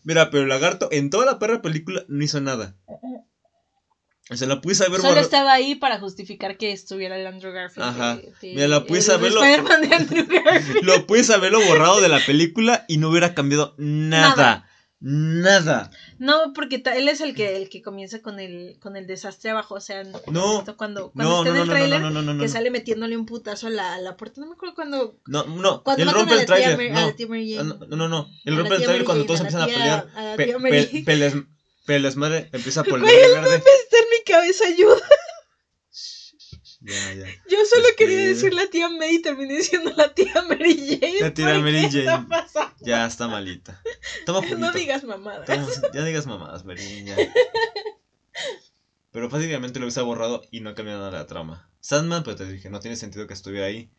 Mira, 0.08 0.30
pero 0.30 0.46
Lagarto 0.46 0.88
en 0.90 1.10
toda 1.10 1.26
la 1.26 1.38
perra 1.38 1.60
película 1.60 2.02
no 2.08 2.24
hizo 2.24 2.40
nada. 2.40 2.74
Se 4.30 4.46
la 4.46 4.62
puse 4.62 4.84
haber 4.84 4.96
Solo 5.00 5.10
borrado. 5.10 5.24
estaba 5.26 5.52
ahí 5.52 5.74
para 5.74 5.98
justificar 6.00 6.56
que 6.56 6.72
estuviera 6.72 7.18
el 7.18 7.26
Andrew 7.26 7.52
Garfield. 7.52 7.86
Ajá. 7.88 8.16
de- 8.16 8.22
de- 8.40 8.54
Mira, 8.54 8.68
la 8.68 8.86
puse 8.86 9.12
el 9.12 9.18
a 9.18 9.20
verlo- 9.22 9.42
Spider-Man 9.44 9.80
de 9.88 9.94
Andrew 9.94 10.26
Garfield. 10.44 10.82
Lo 10.82 11.06
puedes 11.06 11.28
haberlo 11.28 11.60
borrado 11.66 12.00
de 12.00 12.08
la 12.08 12.20
película 12.24 12.86
y 12.88 12.96
no 12.96 13.10
hubiera 13.10 13.34
cambiado 13.34 13.74
nada. 13.76 14.34
Nada. 14.36 14.67
No, 16.18 16.52
porque 16.54 16.82
él 16.96 17.08
es 17.08 17.20
el 17.20 17.34
que 17.34 17.56
el 17.56 17.68
que 17.68 17.82
comienza 17.82 18.20
con 18.20 18.40
el 18.40 18.78
con 18.80 18.96
el 18.96 19.06
desastre 19.06 19.50
abajo, 19.50 19.76
o 19.76 19.80
sea, 19.80 20.02
No. 20.26 20.64
cuando, 20.76 21.12
cuando 21.12 21.12
No, 21.14 21.38
está 21.38 21.50
no, 21.50 21.54
en 21.56 21.62
el 21.62 21.68
tráiler 21.68 22.00
no, 22.00 22.38
que 22.40 22.48
sale 22.48 22.70
metiéndole 22.70 23.16
un 23.16 23.24
putazo 23.24 23.68
a 23.68 23.70
la, 23.70 23.94
a 23.94 24.00
la 24.00 24.16
puerta, 24.16 24.40
no 24.40 24.48
me 24.48 24.54
acuerdo 24.54 24.74
cuando 24.74 25.18
No, 25.26 25.44
no, 25.44 25.84
cuando 25.84 26.02
él 26.02 26.06
matan 26.06 26.20
rompe 26.20 26.34
a 26.34 26.40
el 26.40 26.46
tráiler. 26.46 26.72
A 26.96 27.00
No. 27.00 27.08
Ah, 27.60 27.62
no, 27.88 27.96
no, 27.96 28.08
no. 28.08 28.28
Él 28.44 28.54
A 28.54 28.56
la 28.56 28.62
rompe 28.62 28.74
el 28.74 28.82
tráiler 28.82 29.04
cuando 29.04 29.24
todos 29.26 29.40
a 29.40 29.42
empiezan 29.44 29.62
a 29.62 29.66
pelear. 29.66 30.08
a 30.16 30.22
la 30.24 30.36
Pe- 30.36 30.46
pe- 30.46 31.02
peles- 31.04 31.44
peles 31.86 32.16
madre 32.16 32.48
empieza 32.52 32.82
por 32.84 32.98
el 32.98 33.04
verde 33.04 33.54
el 33.54 33.54
está 33.54 33.98
en 33.98 34.04
mi 34.10 34.24
cabeza, 34.26 34.64
ayuda. 34.66 34.96
Ya, 36.80 37.12
ya. 37.14 37.26
Yo 37.50 37.58
solo 37.68 37.86
quería 37.96 38.16
Respira. 38.18 38.34
decir 38.34 38.54
la 38.54 38.66
tía 38.70 38.88
May 38.88 39.16
y 39.16 39.22
terminé 39.22 39.56
diciendo 39.56 39.92
la 39.96 40.14
tía 40.14 40.32
Mary 40.48 40.98
Jane. 41.00 41.20
La 41.20 41.34
tía 41.34 41.46
¿Por 41.46 41.58
Mary 41.62 41.82
Jane. 41.82 41.98
está 42.00 42.26
pasando? 42.28 42.74
Ya 42.80 43.04
está 43.06 43.26
malita. 43.26 43.82
Toma 44.26 44.38
juguito. 44.40 44.58
No 44.60 44.72
digas 44.72 45.02
mamadas. 45.04 45.44
Toma- 45.46 45.66
ya 45.92 46.04
digas 46.04 46.26
mamadas, 46.26 46.64
Mary, 46.64 47.04
ya. 47.04 47.16
Pero 49.10 49.28
básicamente 49.28 49.78
lo 49.80 49.86
hubiese 49.86 50.00
borrado 50.02 50.42
y 50.50 50.60
no 50.60 50.74
cambiado 50.74 51.00
nada 51.00 51.10
la 51.18 51.26
trama. 51.26 51.68
Sandman, 51.80 52.22
pues 52.22 52.36
te 52.36 52.50
dije, 52.50 52.70
no 52.70 52.80
tiene 52.80 52.96
sentido 52.96 53.26
que 53.26 53.34
estuviera 53.34 53.66
ahí. 53.66 53.90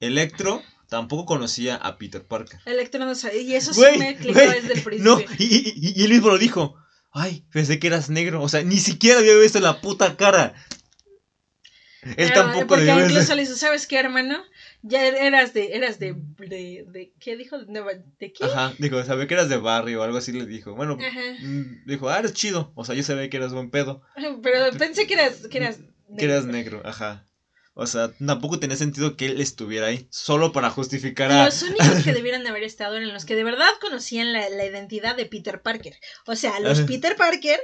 Electro 0.00 0.62
tampoco 0.88 1.24
conocía 1.24 1.74
a 1.76 1.96
Peter 1.98 2.24
Parker. 2.24 2.60
Electro 2.66 3.04
no 3.04 3.14
sabe. 3.14 3.40
Y 3.40 3.54
eso 3.54 3.72
sí 3.72 3.80
Güey, 3.80 3.98
me 3.98 4.16
clicó 4.16 4.38
desde 4.38 4.74
el 4.74 4.82
principio. 4.84 5.14
No, 5.16 5.20
y, 5.38 5.72
y- 5.74 5.92
y 6.00 6.04
él 6.04 6.10
mismo 6.12 6.28
lo 6.28 6.38
dijo. 6.38 6.76
Ay, 7.10 7.44
pensé 7.50 7.78
que 7.80 7.86
eras 7.88 8.10
negro. 8.10 8.42
O 8.42 8.48
sea, 8.48 8.62
ni 8.62 8.76
siquiera 8.78 9.18
había 9.18 9.34
visto 9.36 9.58
la 9.60 9.80
puta 9.80 10.16
cara. 10.16 10.54
Él 12.02 12.28
Ah, 12.30 12.34
tampoco 12.34 12.66
porque 12.68 12.90
haber- 12.90 13.10
incluso 13.10 13.34
le 13.34 13.42
dijo, 13.42 13.56
¿sabes 13.56 13.86
qué, 13.86 13.98
hermano? 13.98 14.42
Ya 14.82 15.06
eras 15.06 15.52
de, 15.52 15.74
eras 15.74 15.98
de, 15.98 16.14
de, 16.38 16.84
de 16.86 17.12
¿qué 17.18 17.36
dijo? 17.36 17.58
¿De, 17.58 18.02
de 18.20 18.32
qué? 18.32 18.44
Ajá, 18.44 18.72
dijo, 18.78 19.02
sabía 19.04 19.26
que 19.26 19.34
eras 19.34 19.48
de 19.48 19.56
barrio 19.56 20.00
o 20.00 20.04
algo 20.04 20.18
así 20.18 20.32
le 20.32 20.46
dijo. 20.46 20.74
Bueno, 20.74 20.96
Ajá. 21.00 21.20
mm, 21.40 21.82
dijo, 21.84 22.08
ah, 22.08 22.18
eres 22.20 22.32
chido. 22.32 22.72
O 22.74 22.84
sea, 22.84 22.94
yo 22.94 23.02
sabía 23.02 23.28
que 23.28 23.36
eras 23.36 23.52
buen 23.52 23.70
pedo. 23.70 24.00
Pero 24.42 24.70
pensé 24.78 25.06
que 25.06 25.14
eras, 25.14 25.46
que 25.48 25.58
eras 25.58 25.80
Que 26.16 26.24
eras 26.24 26.46
negro, 26.46 26.82
ajá. 26.84 27.26
O 27.80 27.86
sea, 27.86 28.10
tampoco 28.26 28.58
tenía 28.58 28.76
sentido 28.76 29.16
que 29.16 29.26
él 29.26 29.40
estuviera 29.40 29.86
ahí. 29.86 30.08
Solo 30.10 30.50
para 30.50 30.68
justificar 30.68 31.30
a. 31.30 31.44
Los 31.44 31.62
únicos 31.62 32.02
que 32.02 32.12
debieran 32.12 32.42
de 32.42 32.48
haber 32.48 32.64
estado 32.64 32.96
eran 32.96 33.12
los 33.14 33.24
que 33.24 33.36
de 33.36 33.44
verdad 33.44 33.68
conocían 33.80 34.32
la, 34.32 34.48
la 34.50 34.66
identidad 34.66 35.14
de 35.14 35.26
Peter 35.26 35.62
Parker. 35.62 35.94
O 36.26 36.34
sea, 36.34 36.58
los. 36.58 36.80
Peter 36.80 37.14
Parker 37.14 37.60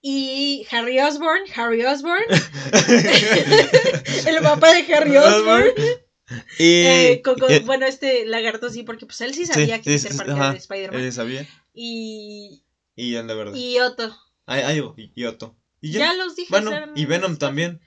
y 0.00 0.66
Harry 0.70 0.98
Osborn, 1.00 1.42
Harry 1.54 1.84
Osborn, 1.84 2.22
el 4.26 4.38
papá 4.42 4.72
de 4.72 4.94
Harry 4.94 5.16
Osborn. 5.16 5.66
y. 6.58 6.64
eh, 6.86 7.20
con- 7.22 7.38
con- 7.38 7.50
eh, 7.52 7.60
bueno, 7.60 7.86
este 7.86 8.24
lagarto 8.26 8.70
sí, 8.70 8.82
porque 8.84 9.04
pues 9.06 9.20
él 9.20 9.34
sí 9.34 9.46
sí, 9.46 9.52
sabía 9.52 9.78
que 9.82 9.90
Peter 9.96 10.12
sí, 10.12 10.16
Parker 10.16 10.34
ajá, 10.34 10.48
era 10.50 10.56
Spider-Man. 10.58 11.00
Él 11.00 11.12
sabía. 11.12 11.46
Y, 11.74 12.62
Y 12.96 13.14
él 13.14 13.26
de 13.26 13.34
verdad. 13.34 13.54
y 13.54 13.78
Otto. 13.80 14.16
Ay, 14.46 14.62
ay, 14.64 14.82
y, 14.96 15.12
y 15.14 15.24
Otto. 15.26 15.56
Y 15.80 15.92
ya. 15.92 16.00
Ya 16.00 16.14
los 16.14 16.34
dije. 16.36 16.54
y 16.96 17.04
Venom 17.04 17.36
también. 17.36 17.80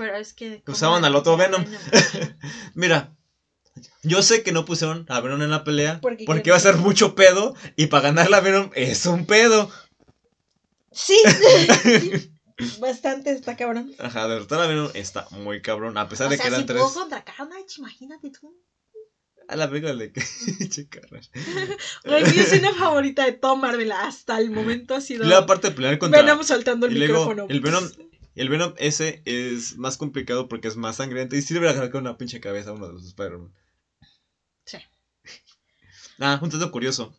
Pero 0.00 0.16
es 0.16 0.32
que. 0.32 0.62
¿cómo 0.64 0.74
Usaban 0.74 1.04
al 1.04 1.14
otro 1.14 1.36
Venom. 1.36 1.62
Mira, 2.74 3.14
yo 4.02 4.22
sé 4.22 4.42
que 4.42 4.50
no 4.50 4.64
pusieron 4.64 5.04
a 5.10 5.20
Venom 5.20 5.42
en 5.42 5.50
la 5.50 5.62
pelea 5.62 6.00
Porque 6.00 6.24
porque, 6.24 6.48
iba 6.48 6.56
a 6.56 6.60
ser 6.60 6.76
mucho 6.76 7.14
pedo 7.14 7.54
y 7.76 7.88
para 7.88 8.04
ganar 8.04 8.30
la 8.30 8.40
Venom 8.40 8.70
es 8.74 9.04
un 9.04 9.26
pedo. 9.26 9.70
Sí. 10.90 11.18
Bastante 12.80 13.30
está 13.32 13.58
cabrón. 13.58 13.94
Ajá, 13.98 14.26
derrotar 14.26 14.62
a 14.62 14.66
Venom 14.66 14.88
está 14.94 15.28
muy 15.32 15.60
cabrón, 15.60 15.98
a 15.98 16.08
pesar 16.08 16.28
O 16.28 16.30
de 16.30 16.36
sea, 16.36 16.44
que 16.44 16.48
eran 16.48 16.60
si 16.62 16.66
tres. 16.66 16.82
contra 16.82 17.22
Carnage, 17.22 17.74
imagínate 17.76 18.30
tú. 18.30 18.56
A 19.48 19.56
la 19.56 19.68
película 19.68 19.94
de. 19.94 20.12
Güey, 22.06 22.24
mi 22.24 22.38
escena 22.38 22.72
favorita 22.72 23.26
de 23.26 23.32
todo 23.32 23.56
Marvel 23.56 23.92
hasta 23.92 24.38
el 24.38 24.50
momento 24.50 24.94
ha 24.94 25.02
sido 25.02 25.24
Y 25.24 25.26
luego 25.26 25.42
aparte 25.42 25.68
de 25.68 25.74
pelear 25.74 25.98
contra 25.98 26.22
Venom 26.22 26.42
soltando 26.42 26.86
el 26.86 26.96
y 26.96 27.00
luego 27.00 27.28
micrófono. 27.28 27.46
el 27.50 27.60
Venom 27.60 27.84
el 28.34 28.48
Venom 28.48 28.74
ese 28.78 29.22
es 29.24 29.76
más 29.76 29.96
complicado 29.96 30.48
porque 30.48 30.68
es 30.68 30.76
más 30.76 30.96
sangriento 30.96 31.36
y 31.36 31.42
sirve 31.42 31.68
a 31.68 31.72
ganar 31.72 31.90
con 31.90 32.02
una 32.02 32.16
pinche 32.18 32.40
cabeza 32.40 32.70
a 32.70 32.74
uno 32.74 32.86
de 32.88 32.92
los 32.94 33.04
Spider-Man. 33.06 33.52
Sí. 34.64 34.78
Ah, 36.22 36.38
un 36.42 36.50
dato 36.50 36.70
curioso. 36.70 37.18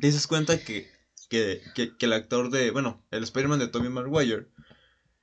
Te 0.00 0.06
dices 0.06 0.28
cuenta 0.28 0.62
que 0.62 0.88
que, 1.28 1.60
que, 1.74 1.96
que 1.96 2.06
el 2.06 2.12
actor 2.12 2.50
de, 2.50 2.70
bueno, 2.70 3.04
el 3.10 3.22
Spider-Man 3.24 3.58
de 3.58 3.68
Tobey 3.68 3.90
Maguire, 3.90 4.46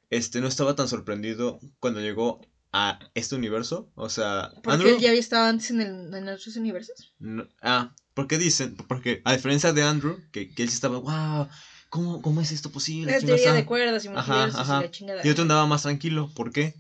este, 0.10 0.42
no 0.42 0.48
estaba 0.48 0.76
tan 0.76 0.88
sorprendido 0.88 1.60
cuando 1.80 2.02
llegó 2.02 2.42
a 2.72 3.00
este 3.14 3.36
universo. 3.36 3.90
O 3.96 4.10
sea, 4.10 4.50
Porque 4.56 4.72
Andrew... 4.72 4.96
él 4.96 5.00
ya 5.02 5.10
había 5.10 5.20
estado 5.20 5.46
antes 5.48 5.72
en, 5.72 5.82
el, 5.82 6.14
en 6.14 6.28
otros 6.28 6.56
universos. 6.56 7.14
no- 7.20 7.48
ah, 7.62 7.96
porque 8.14 8.38
dicen, 8.38 8.76
porque 8.76 9.22
a 9.26 9.34
diferencia 9.34 9.74
de 9.74 9.84
Andrew, 9.84 10.20
que, 10.32 10.54
que 10.54 10.64
él 10.64 10.70
sí 10.70 10.76
estaba, 10.76 10.98
wow, 10.98 11.48
¿cómo, 11.94 12.24
cómo 12.24 12.42
es 12.42 12.52
esto 12.52 12.72
posible? 12.72 13.12
La 13.12 13.18
¿Quién 13.20 13.28
teoría 13.28 13.46
está?". 13.46 13.56
de 13.56 13.66
cuerdas 13.66 14.04
y 14.04 14.10
la 14.10 14.90
chingada. 14.90 15.22
Y 15.24 15.30
otro 15.30 15.44
andaba 15.44 15.68
más 15.68 15.84
tranquilo. 15.84 16.32
¿Por 16.34 16.52
qué? 16.52 16.74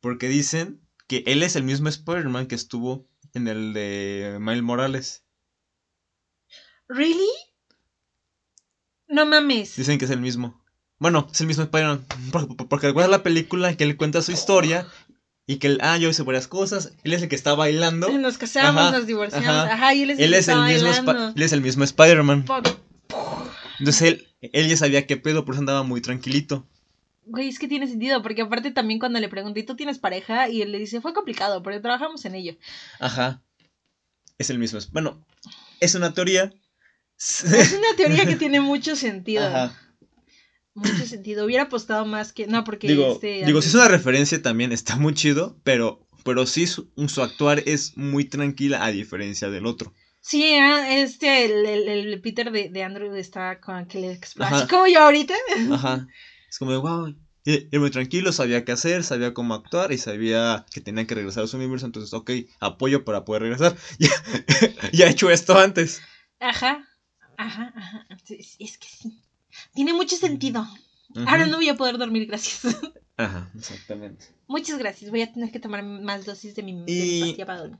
Porque 0.00 0.28
dicen 0.28 0.80
que 1.08 1.24
él 1.26 1.42
es 1.42 1.56
el 1.56 1.64
mismo 1.64 1.88
Spider-Man 1.88 2.46
que 2.46 2.54
estuvo 2.54 3.04
en 3.32 3.48
el 3.48 3.72
de 3.72 4.36
Miles 4.40 4.62
Morales. 4.62 5.24
¿Really? 6.88 7.26
No 9.08 9.26
mames. 9.26 9.74
Dicen 9.74 9.98
que 9.98 10.04
es 10.04 10.10
el 10.12 10.20
mismo. 10.20 10.62
Bueno, 11.00 11.26
es 11.32 11.40
el 11.40 11.48
mismo 11.48 11.64
Spider-Man. 11.64 12.06
Porque, 12.68 12.86
recuerdas 12.86 13.10
la 13.10 13.24
película 13.24 13.76
que 13.76 13.82
él 13.82 13.96
cuenta 13.96 14.22
su 14.22 14.30
historia 14.30 14.86
y 15.48 15.56
que 15.56 15.66
él, 15.66 15.78
ah, 15.82 15.96
yo 15.96 16.08
hice 16.08 16.22
varias 16.22 16.46
cosas. 16.46 16.92
Él 17.02 17.12
es 17.12 17.22
el 17.22 17.28
que 17.28 17.34
está 17.34 17.54
bailando. 17.56 18.08
Nos 18.18 18.38
casamos, 18.38 18.80
Ajá, 18.80 18.98
nos 18.98 19.06
divorciamos. 19.08 19.48
ajá. 19.48 19.74
Ajá, 19.74 19.94
y 19.94 20.02
él 20.02 20.10
es 20.10 20.18
Él 20.20 20.30
que 20.30 20.38
es 20.38 20.48
el 20.48 20.62
mismo, 20.62 20.88
bailando. 20.90 21.32
Él 21.34 21.42
es 21.42 21.52
el 21.52 21.60
mismo 21.60 21.82
Spider-Man. 21.82 22.44
Entonces 23.80 24.02
él, 24.02 24.28
él 24.52 24.68
ya 24.68 24.76
sabía 24.76 25.06
qué 25.06 25.16
pedo, 25.16 25.44
por 25.44 25.54
eso 25.54 25.60
andaba 25.60 25.82
muy 25.82 26.00
tranquilito. 26.00 26.66
Güey, 27.26 27.48
es 27.48 27.58
que 27.58 27.68
tiene 27.68 27.86
sentido, 27.86 28.22
porque 28.22 28.42
aparte 28.42 28.70
también 28.70 28.98
cuando 28.98 29.18
le 29.18 29.28
pregunté, 29.28 29.62
¿tú 29.62 29.76
tienes 29.76 29.98
pareja? 29.98 30.48
Y 30.48 30.62
él 30.62 30.72
le 30.72 30.78
dice, 30.78 31.00
fue 31.00 31.14
complicado, 31.14 31.62
pero 31.62 31.80
trabajamos 31.80 32.24
en 32.26 32.34
ello. 32.34 32.56
Ajá. 33.00 33.42
Es 34.38 34.50
el 34.50 34.58
mismo. 34.58 34.78
Bueno, 34.92 35.24
es 35.80 35.94
una 35.94 36.12
teoría. 36.12 36.52
Es 37.16 37.44
una 37.78 37.96
teoría 37.96 38.26
que 38.26 38.36
tiene 38.36 38.60
mucho 38.60 38.96
sentido. 38.96 39.46
Ajá. 39.46 39.78
Mucho 40.74 41.06
sentido. 41.06 41.44
Hubiera 41.46 41.64
apostado 41.64 42.04
más 42.04 42.32
que. 42.32 42.46
No, 42.46 42.64
porque 42.64 42.88
Digo, 42.88 43.12
este. 43.12 43.46
digo, 43.46 43.62
si 43.62 43.68
es 43.68 43.74
una 43.74 43.88
referencia 43.88 44.42
también 44.42 44.72
está 44.72 44.96
muy 44.96 45.14
chido, 45.14 45.56
pero, 45.62 46.04
pero 46.24 46.46
sí 46.46 46.66
su, 46.66 46.90
su 47.06 47.22
actuar 47.22 47.62
es 47.64 47.96
muy 47.96 48.24
tranquila 48.24 48.84
a 48.84 48.90
diferencia 48.90 49.48
del 49.48 49.66
otro. 49.66 49.94
Sí, 50.26 50.54
ah, 50.54 50.90
este, 50.90 51.44
el, 51.44 51.66
el, 51.66 51.88
el 52.08 52.20
Peter 52.22 52.50
de, 52.50 52.70
de 52.70 52.82
Andrew 52.82 53.14
está 53.14 53.60
con 53.60 53.84
que 53.84 54.00
le 54.00 54.10
explota. 54.10 54.46
Ajá. 54.48 54.56
Así 54.56 54.68
como 54.68 54.86
yo 54.86 55.00
ahorita. 55.02 55.34
Ajá. 55.72 56.06
Es 56.48 56.58
como 56.58 56.70
de 56.72 56.78
wow. 56.78 57.14
Era 57.44 57.78
muy 57.78 57.90
tranquilo, 57.90 58.32
sabía 58.32 58.64
qué 58.64 58.72
hacer, 58.72 59.04
sabía 59.04 59.34
cómo 59.34 59.52
actuar 59.52 59.92
y 59.92 59.98
sabía 59.98 60.64
que 60.72 60.80
tenía 60.80 61.06
que 61.06 61.14
regresar 61.14 61.44
a 61.44 61.46
su 61.46 61.58
universo. 61.58 61.84
Entonces, 61.84 62.14
ok, 62.14 62.30
apoyo 62.58 63.04
para 63.04 63.26
poder 63.26 63.42
regresar. 63.42 63.76
Ya, 63.98 64.08
ya 64.94 65.06
he 65.06 65.10
hecho 65.10 65.30
esto 65.30 65.58
antes. 65.58 66.00
Ajá. 66.40 66.88
Ajá, 67.36 67.74
ajá. 67.76 68.06
Es 68.58 68.78
que 68.78 68.88
sí. 68.88 69.20
Tiene 69.74 69.92
mucho 69.92 70.16
sentido. 70.16 70.66
Ahora 71.26 71.44
no 71.44 71.58
voy 71.58 71.68
a 71.68 71.74
poder 71.76 71.98
dormir, 71.98 72.26
gracias. 72.26 72.74
Ajá, 73.18 73.50
exactamente. 73.54 74.24
Muchas 74.46 74.78
gracias. 74.78 75.10
Voy 75.10 75.20
a 75.20 75.30
tener 75.30 75.52
que 75.52 75.60
tomar 75.60 75.82
más 75.84 76.24
dosis 76.24 76.54
de 76.54 76.62
mi, 76.62 76.72
de 76.72 76.78
mi 76.86 76.92
Y- 76.92 77.20
pastilla 77.20 77.44
para 77.46 77.58
dormir. 77.58 77.78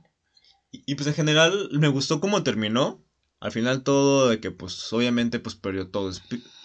Y, 0.75 0.83
y, 0.85 0.95
pues 0.95 1.07
en 1.07 1.13
general 1.13 1.69
me 1.71 1.87
gustó 1.87 2.19
cómo 2.19 2.43
terminó. 2.43 3.01
Al 3.39 3.51
final 3.51 3.83
todo 3.83 4.29
de 4.29 4.39
que 4.39 4.49
pues 4.51 4.91
obviamente 4.91 5.39
pues 5.39 5.55
perdió 5.55 5.87
todo 5.89 6.09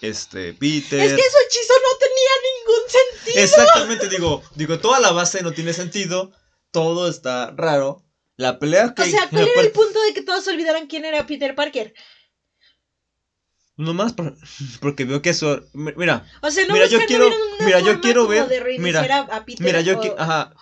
este 0.01 0.53
Peter. 0.53 0.99
Es 0.99 1.13
que 1.13 1.21
su 1.21 1.37
hechizo 1.45 1.73
no 1.73 1.97
tenía 1.99 2.33
ningún 2.49 2.89
sentido. 2.89 3.43
Exactamente, 3.43 4.09
digo, 4.09 4.41
digo, 4.55 4.79
toda 4.79 4.99
la 4.99 5.11
base 5.11 5.43
no 5.43 5.51
tiene 5.51 5.73
sentido, 5.73 6.31
todo 6.71 7.07
está 7.07 7.51
raro. 7.55 8.03
La 8.37 8.57
pelea 8.57 8.93
que 8.95 9.03
O 9.03 9.05
sea, 9.05 9.29
¿cuál 9.29 9.47
era 9.47 9.61
el 9.61 9.71
punto 9.71 10.01
de 10.01 10.13
que 10.13 10.23
todos 10.23 10.47
olvidaran 10.47 10.87
quién 10.87 11.05
era 11.05 11.25
Peter 11.27 11.53
Parker? 11.55 11.93
nomás 13.77 14.13
por- 14.13 14.35
porque 14.79 15.05
veo 15.05 15.21
que 15.21 15.31
eso 15.31 15.61
mi- 15.73 15.93
mira, 15.95 16.25
O 16.41 16.51
sea, 16.51 16.65
no 16.67 16.73
Mira, 16.73 16.85
yo 16.87 16.99
quiero- 17.05 17.29
mira, 17.65 17.79
yo 17.79 17.99
quiero 18.01 18.27
ver- 18.27 18.45
mira, 18.77 19.01
a, 19.01 19.37
a 19.37 19.45
Peter 19.45 19.65
mira, 19.65 19.81
yo 19.81 19.99
o- 19.99 20.15
ajá, 20.19 20.53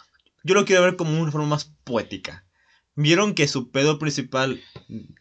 yo 0.43 0.53
lo 0.55 0.63
quiero 0.65 0.83
ver 0.83 0.95
como 0.95 1.19
una 1.21 1.31
forma 1.31 1.47
más 1.47 1.65
poética. 1.83 2.45
Vieron 3.01 3.33
que 3.33 3.47
su 3.47 3.71
pedo 3.71 3.97
principal 3.97 4.61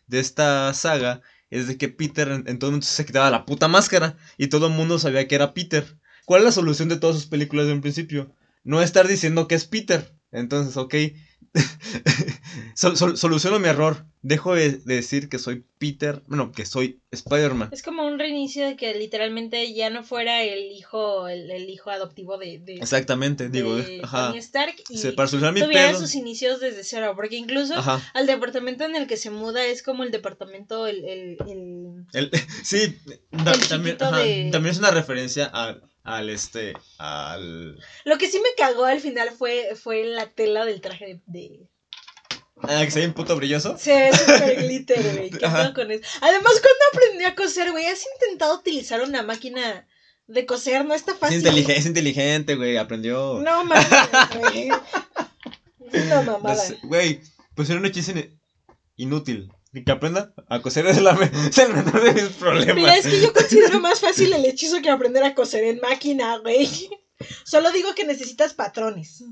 de 0.08 0.18
esta 0.18 0.74
saga 0.74 1.20
es 1.48 1.68
de 1.68 1.78
que 1.78 1.88
Peter 1.88 2.26
en, 2.26 2.42
en 2.48 2.58
todo 2.58 2.72
momento 2.72 2.88
se 2.88 3.06
quitaba 3.06 3.30
la 3.30 3.46
puta 3.46 3.68
máscara 3.68 4.16
y 4.36 4.48
todo 4.48 4.66
el 4.66 4.72
mundo 4.72 4.98
sabía 4.98 5.28
que 5.28 5.36
era 5.36 5.54
Peter. 5.54 5.96
¿Cuál 6.24 6.40
es 6.40 6.46
la 6.46 6.52
solución 6.52 6.88
de 6.88 6.96
todas 6.96 7.14
sus 7.14 7.26
películas 7.26 7.68
de 7.68 7.74
un 7.74 7.80
principio? 7.80 8.34
No 8.64 8.82
estar 8.82 9.06
diciendo 9.06 9.46
que 9.46 9.54
es 9.54 9.64
Peter. 9.64 10.12
Entonces, 10.32 10.76
ok. 10.76 10.92
Sol- 12.74 12.97
sol- 12.97 13.16
soluciono 13.16 13.59
mi 13.59 13.68
error. 13.68 14.05
Dejo 14.22 14.55
de, 14.55 14.72
de 14.78 14.95
decir 14.97 15.28
que 15.28 15.39
soy 15.39 15.64
Peter. 15.78 16.22
Bueno, 16.26 16.53
que 16.53 16.66
soy 16.66 17.01
Spider-Man. 17.12 17.70
Es 17.72 17.82
como 17.82 18.07
un 18.07 18.18
reinicio 18.18 18.66
de 18.66 18.76
que 18.76 18.95
literalmente 18.95 19.72
ya 19.74 19.91
no 19.91 20.03
fuera 20.03 20.43
el 20.43 20.70
hijo, 20.72 21.28
el, 21.28 21.51
el 21.51 21.70
hijo 21.70 21.91
adoptivo 21.91 22.36
de, 22.36 22.59
de, 22.59 22.74
Exactamente, 22.74 23.49
digo, 23.49 23.76
de 23.76 24.01
ajá. 24.03 24.28
Tony 24.28 24.39
Stark 24.39 24.74
y 24.91 24.99
Se- 24.99 25.12
para 25.12 25.28
solucionar 25.28 25.55
mi 25.55 25.61
tuviera 25.62 25.91
pedo. 25.91 26.01
sus 26.01 26.14
inicios 26.14 26.61
desde 26.61 26.84
cero. 26.84 27.12
Porque 27.16 27.36
incluso 27.36 27.74
Ajá. 27.74 28.03
al 28.14 28.26
departamento 28.26 28.84
en 28.84 28.97
el 28.97 29.07
que 29.07 29.16
se 29.16 29.30
muda 29.30 29.64
es 29.64 29.82
como 29.82 30.03
el 30.05 30.11
departamento, 30.11 30.86
el, 30.86 31.05
el, 31.05 31.36
el- 31.49 32.07
El- 32.12 32.30
sí, 32.64 32.99
también, 33.68 33.97
ajá, 34.01 34.18
de- 34.18 34.51
también 34.53 34.72
es 34.72 34.78
una 34.78 34.91
referencia 34.91 35.47
al, 35.47 35.82
al 36.16 36.30
este, 36.30 36.72
al... 36.98 37.78
Lo 38.04 38.18
que 38.18 38.28
sí 38.30 38.38
me 38.40 38.54
cagó 38.56 38.84
al 38.84 39.00
final 39.00 39.30
fue, 39.30 39.74
fue 39.80 40.04
la 40.04 40.26
tela 40.30 40.64
del 40.64 40.80
traje 40.80 41.20
de... 41.26 41.68
Ah, 42.62 42.82
que 42.84 42.90
se 42.90 43.00
ve 43.00 43.06
un 43.06 43.12
puto 43.12 43.36
brilloso. 43.36 43.78
Se 43.78 43.92
ve 43.94 44.16
super 44.16 44.56
glitter, 44.64 45.16
güey. 45.16 45.30
¿Qué 45.30 45.46
Ajá. 45.46 45.72
con 45.74 45.90
eso? 45.92 46.02
Además, 46.20 46.52
cuando 46.54 46.84
aprendí 46.92 47.24
a 47.24 47.34
coser, 47.36 47.70
güey, 47.70 47.86
¿has 47.86 48.02
intentado 48.20 48.59
utilizar 48.59 49.00
una 49.02 49.22
máquina 49.22 49.86
de 50.26 50.44
coser? 50.44 50.84
No 50.84 50.94
está 50.94 51.12
Es, 51.12 51.18
fácil. 51.18 51.46
es 51.70 51.86
inteligente, 51.86 52.56
güey, 52.56 52.76
aprendió. 52.76 53.40
No 53.44 53.64
mames, 53.64 53.86
güey. 54.40 54.70
Es 55.92 56.04
una 56.04 56.20
mamada. 56.22 56.62
Güey, 56.82 57.20
pues 57.54 57.70
era 57.70 57.78
un 57.78 57.86
hechizo 57.86 58.11
in- 58.11 58.38
inútil. 58.96 59.50
Y 59.72 59.84
que 59.84 59.92
aprenda 59.92 60.32
a 60.48 60.62
coser 60.62 60.86
es, 60.86 61.00
la, 61.02 61.12
es 61.48 61.58
el 61.58 61.74
menor 61.74 62.00
de 62.02 62.12
mis 62.14 62.32
problemas. 62.34 62.74
Mira, 62.74 62.96
es 62.96 63.06
que 63.06 63.20
yo 63.20 63.32
considero 63.32 63.80
más 63.80 64.00
fácil 64.00 64.32
el 64.32 64.44
hechizo 64.44 64.80
que 64.80 64.90
aprender 64.90 65.22
a 65.24 65.34
coser 65.34 65.64
en 65.64 65.80
máquina, 65.80 66.38
güey. 66.38 66.88
Solo 67.44 67.70
digo 67.72 67.94
que 67.94 68.04
necesitas 68.04 68.54
patrones. 68.54 69.22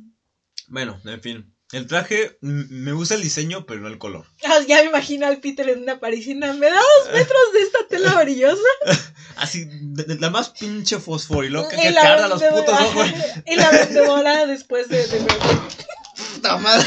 Bueno, 0.68 1.00
en 1.04 1.20
fin. 1.22 1.52
El 1.72 1.88
traje, 1.88 2.38
me 2.40 2.92
gusta 2.92 3.14
el 3.14 3.22
diseño, 3.22 3.66
pero 3.66 3.80
no 3.80 3.88
el 3.88 3.98
color. 3.98 4.26
Ah, 4.44 4.60
Ya 4.68 4.76
me 4.82 4.88
imagino 4.88 5.26
al 5.26 5.38
Peter 5.40 5.68
en 5.68 5.82
una 5.82 5.98
parisina. 5.98 6.52
¿Me 6.52 6.66
da 6.70 6.76
dos 6.76 7.12
metros 7.12 7.52
de 7.54 7.60
esta 7.60 7.78
tela 7.88 8.22
brillosa? 8.22 8.62
Así, 9.36 9.66
de, 9.68 10.04
de 10.04 10.16
la 10.20 10.30
más 10.30 10.50
pinche 10.50 11.00
fosforiloca 11.00 11.76
que 11.76 11.92
carga 11.92 12.28
los 12.28 12.42
putos 12.42 12.80
ojos. 12.80 13.06
Y 13.46 13.56
la 13.56 13.70
vendedora 13.70 14.46
después 14.46 14.88
de... 14.88 15.06
de 15.08 15.26
puta 16.34 16.56
madre. 16.58 16.86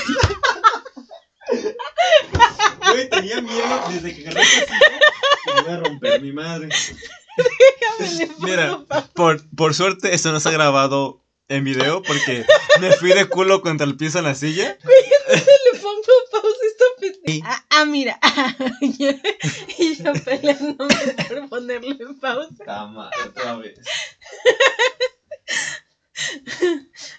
Güey, 2.99 3.09
tenía 3.09 3.41
miedo 3.41 3.81
desde 3.89 4.15
que 4.15 4.27
agarré 4.27 4.41
esta 4.41 4.65
silla 4.65 4.99
que 5.45 5.53
me 5.53 5.61
iba 5.61 5.73
a 5.73 5.77
romper 5.77 6.21
mi 6.21 6.33
madre. 6.33 6.69
Mira, 8.39 8.83
por, 9.13 9.41
por 9.55 9.73
suerte 9.73 10.13
esto 10.13 10.31
no 10.31 10.39
se 10.39 10.49
ha 10.49 10.51
grabado 10.51 11.23
en 11.47 11.63
video 11.63 12.01
porque 12.03 12.45
me 12.79 12.91
fui 12.93 13.13
de 13.13 13.27
culo 13.27 13.61
contra 13.61 13.85
el 13.85 13.95
piso 13.95 14.19
en 14.19 14.25
la 14.25 14.35
silla. 14.35 14.77
le 14.83 15.79
pongo 15.79 16.01
pausa 16.31 16.47
esta 16.67 16.85
pendeja. 16.99 17.47
Ah, 17.49 17.65
ah, 17.69 17.85
mira. 17.85 18.19
y 18.81 19.95
yo 19.95 20.13
peleándome 20.25 21.15
por 21.27 21.49
ponerle 21.49 21.97
pausa. 22.19 22.65
Cama, 22.65 23.09
otra 23.25 23.55
vez. 23.57 23.79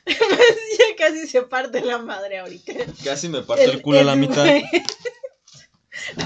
Pues 0.05 0.79
ya 0.79 0.97
casi 0.99 1.27
se 1.27 1.41
parte 1.43 1.81
la 1.81 1.97
madre 1.99 2.39
ahorita. 2.39 2.75
Casi 3.03 3.29
me 3.29 3.41
parto 3.43 3.63
el, 3.63 3.81
culo 3.81 4.01
a 4.01 4.05
la 4.05 4.15
mitad 4.15 4.45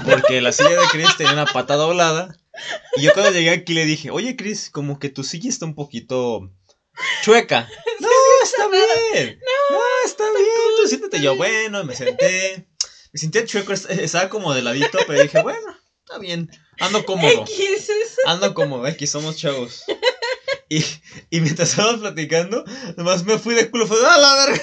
porque 0.03 0.41
la 0.41 0.51
silla 0.51 0.69
de 0.79 0.87
Chris 0.91 1.15
tenía 1.17 1.33
una 1.33 1.45
pata 1.45 1.75
doblada. 1.75 2.35
Y 2.95 3.01
yo 3.01 3.13
cuando 3.13 3.31
llegué 3.31 3.49
aquí 3.51 3.73
le 3.73 3.85
dije, 3.85 4.09
oye 4.11 4.35
Chris, 4.35 4.69
como 4.69 4.97
que 4.99 5.09
tu 5.09 5.23
silla 5.23 5.49
está 5.49 5.65
un 5.65 5.75
poquito 5.75 6.51
chueca. 7.23 7.69
No, 7.99 8.09
está 8.43 8.67
bien. 8.67 9.39
No, 9.71 9.77
está 10.05 10.23
bien. 10.25 10.47
Tú 10.81 10.87
siéntate. 10.87 11.21
Yo, 11.21 11.35
bueno, 11.37 11.83
me 11.85 11.95
senté. 11.95 12.67
Me 13.13 13.19
sentía 13.19 13.45
chueco, 13.45 13.71
est- 13.71 13.89
estaba 13.89 14.27
como 14.27 14.53
de 14.53 14.61
ladito, 14.61 14.97
pero 15.07 15.21
dije, 15.21 15.41
bueno, 15.41 15.65
está 16.05 16.19
bien. 16.19 16.49
Ando 16.79 17.05
cómodo. 17.05 17.45
Ando 18.25 18.53
cómodo, 18.53 18.85
aquí 18.85 19.07
somos 19.07 19.37
chavos. 19.37 19.85
Y, 20.67 20.83
y 21.29 21.39
mientras 21.39 21.69
estábamos 21.69 22.01
platicando, 22.01 22.65
nomás 22.97 23.23
me 23.23 23.37
fui 23.39 23.55
de 23.55 23.69
culo, 23.71 23.87
fue, 23.87 23.97
¡ah, 24.05 24.17
la 24.17 24.35
verga! 24.45 24.61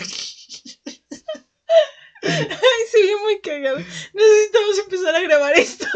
Ay, 2.23 2.83
se 2.91 3.03
ve 3.03 3.17
muy 3.23 3.41
cagado. 3.41 3.79
Necesitamos 4.13 4.79
empezar 4.79 5.15
a 5.15 5.21
grabar 5.21 5.55
esto. 5.59 5.87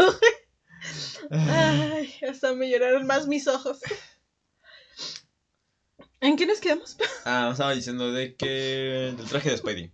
Ay, 1.31 2.15
hasta 2.29 2.53
me 2.55 2.69
lloraron 2.71 3.07
más 3.07 3.27
mis 3.27 3.47
ojos. 3.49 3.79
¿En 6.21 6.37
qué 6.37 6.47
nos 6.47 6.61
quedamos? 6.61 6.97
Ah, 7.25 7.51
estaba 7.53 7.75
diciendo 7.75 8.11
de 8.13 8.35
que. 8.37 9.15
del 9.17 9.27
traje 9.29 9.51
de 9.51 9.57
Spidey. 9.59 9.93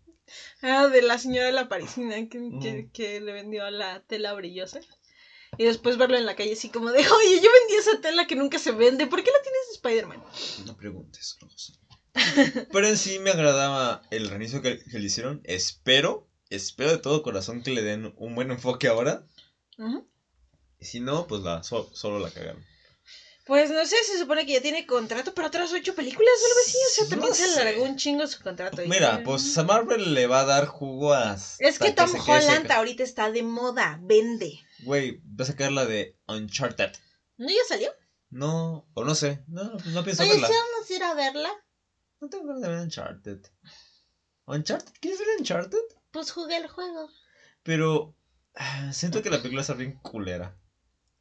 Ah, 0.63 0.87
de 0.89 1.03
la 1.03 1.19
señora 1.19 1.47
de 1.47 1.53
la 1.53 1.69
parisina 1.69 2.15
que, 2.29 2.39
que, 2.61 2.73
Mm. 2.85 2.91
que 2.93 3.21
le 3.21 3.33
vendió 3.33 3.69
la 3.71 4.01
tela 4.05 4.33
brillosa. 4.33 4.81
Y 5.59 5.65
después 5.65 5.99
verlo 5.99 6.17
en 6.17 6.25
la 6.25 6.35
calle 6.37 6.55
así 6.55 6.71
como 6.71 6.91
de, 6.93 7.01
oye, 7.01 7.41
yo 7.43 7.51
vendí 7.61 7.75
esa 7.79 8.01
tela 8.01 8.27
que 8.27 8.37
nunca 8.37 8.59
se 8.59 8.71
vende, 8.73 9.07
¿por 9.07 9.23
qué 9.23 9.31
la 9.31 9.43
tienes 9.43 9.69
de 9.69 9.75
Spider-Man? 9.75 10.25
No 10.67 10.77
preguntes, 10.77 11.37
Rose. 11.41 11.75
Pero 12.73 12.87
en 12.89 12.97
sí 12.97 13.19
me 13.19 13.31
agradaba 13.31 14.03
el 14.11 14.29
reinicio 14.29 14.63
que, 14.63 14.79
que 14.83 14.99
le 14.99 15.07
hicieron. 15.07 15.41
Espero, 15.45 16.29
espero 16.51 16.91
de 16.91 16.99
todo 16.99 17.23
corazón 17.23 17.63
que 17.63 17.71
le 17.71 17.83
den 17.83 18.13
un 18.17 18.35
buen 18.35 18.51
enfoque 18.51 18.89
ahora. 18.89 19.27
Y 20.79 20.85
si 20.85 21.01
no, 21.01 21.27
pues 21.27 21.43
la, 21.43 21.63
so- 21.63 21.91
solo 21.95 22.19
la 22.19 22.31
cagaron. 22.31 22.65
Pues 23.45 23.71
no 23.71 23.85
sé, 23.85 23.97
se 24.05 24.19
supone 24.19 24.47
que 24.47 24.53
ya 24.53 24.61
tiene 24.63 24.87
contrato 24.87 25.35
para 25.35 25.49
otras 25.49 25.73
ocho 25.73 25.95
películas 25.97 26.31
o 26.41 26.47
algo 26.47 26.61
así. 26.65 26.77
O 26.87 26.91
sea, 26.91 27.05
No 27.05 27.11
también 27.11 27.35
se 27.35 27.49
sé. 27.49 27.61
alargó 27.61 27.83
un 27.83 27.97
chingo 27.97 28.27
su 28.29 28.41
contrato. 28.41 28.83
Mira, 28.87 29.23
pues 29.25 29.59
a 29.59 29.65
Marvel 29.65 30.15
le 30.15 30.27
va 30.29 30.41
a 30.41 30.45
dar 30.45 30.67
jugo 30.67 31.13
a. 31.13 31.35
Es 31.59 31.79
que 31.79 31.91
Tom 31.91 32.09
se 32.09 32.21
Holland 32.21 32.71
ahorita 32.71 33.03
está 33.03 33.33
de 33.33 33.43
moda, 33.43 33.99
vende. 34.03 34.61
Güey, 34.85 35.21
va 35.29 35.43
a 35.43 35.47
sacar 35.47 35.73
la 35.73 35.87
de 35.87 36.17
Uncharted. 36.29 36.93
¿No 37.37 37.49
ya 37.49 37.57
salió? 37.67 37.91
No, 38.31 38.89
o 38.95 39.05
no 39.05 39.15
sé. 39.17 39.43
No, 39.49 39.65
no 39.87 40.05
pienso 40.05 40.23
Oye, 40.23 40.33
verla. 40.33 40.47
¿sí 40.47 40.55
vamos 40.55 40.91
a 40.91 40.95
ir 40.95 41.03
a 41.03 41.15
verla? 41.15 41.51
No 42.23 42.29
tengo 42.29 42.47
ganas 42.47 42.63
de 42.63 42.69
ver 42.69 42.79
Uncharted. 42.79 43.41
¿Uncharted? 44.47 44.93
¿Quieres 45.01 45.19
ver 45.19 45.29
Uncharted? 45.41 45.83
Pues 46.13 46.31
jugué 46.31 46.57
el 46.57 46.69
juego. 46.69 47.11
Pero. 47.65 48.15
ah, 48.55 48.93
Siento 48.93 49.21
que 49.23 49.29
la 49.29 49.39
película 49.39 49.63
está 49.63 49.75
bien 49.75 49.99
culera. 49.99 50.57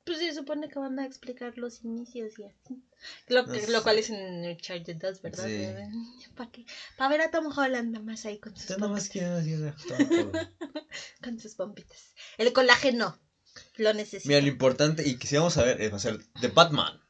Pues 0.04 0.20
se 0.20 0.32
supone 0.36 0.70
que 0.70 0.78
van 0.78 1.00
a 1.00 1.06
explicar 1.08 1.58
los 1.58 1.84
inicios 1.84 2.38
y 2.38 2.44
así. 2.44 2.84
Lo, 3.30 3.48
No 3.48 3.54
lo 3.70 3.82
cual 3.82 3.98
es 3.98 4.12
en 4.12 4.46
Uncharted 4.46 4.98
2, 4.98 5.22
¿verdad? 5.24 5.44
Sí. 5.44 6.30
¿Para 6.36 6.52
qué? 6.52 6.66
Para 6.98 7.10
ver 7.10 7.22
a 7.22 7.32
Tom 7.32 7.48
Holland 7.48 7.94
nada 7.94 8.06
más 8.06 8.24
ahí 8.28 8.38
con 8.38 8.56
sus, 8.56 8.76
pompitas, 8.76 9.44
de 9.44 9.74
con 11.24 11.40
sus 11.40 11.56
pompitas. 11.56 12.14
El 12.38 12.54
colágeno 12.54 13.20
lo 13.78 13.92
necesito. 13.94 14.28
Mira, 14.28 14.42
lo 14.42 14.48
importante 14.50 15.08
y 15.08 15.18
que 15.18 15.26
si 15.26 15.36
vamos 15.36 15.58
a 15.58 15.64
ver 15.64 15.82
es 15.82 15.92
va 15.92 15.96
a 15.96 16.00
ser 16.00 16.20
The 16.42 16.50
Batman. 16.50 17.02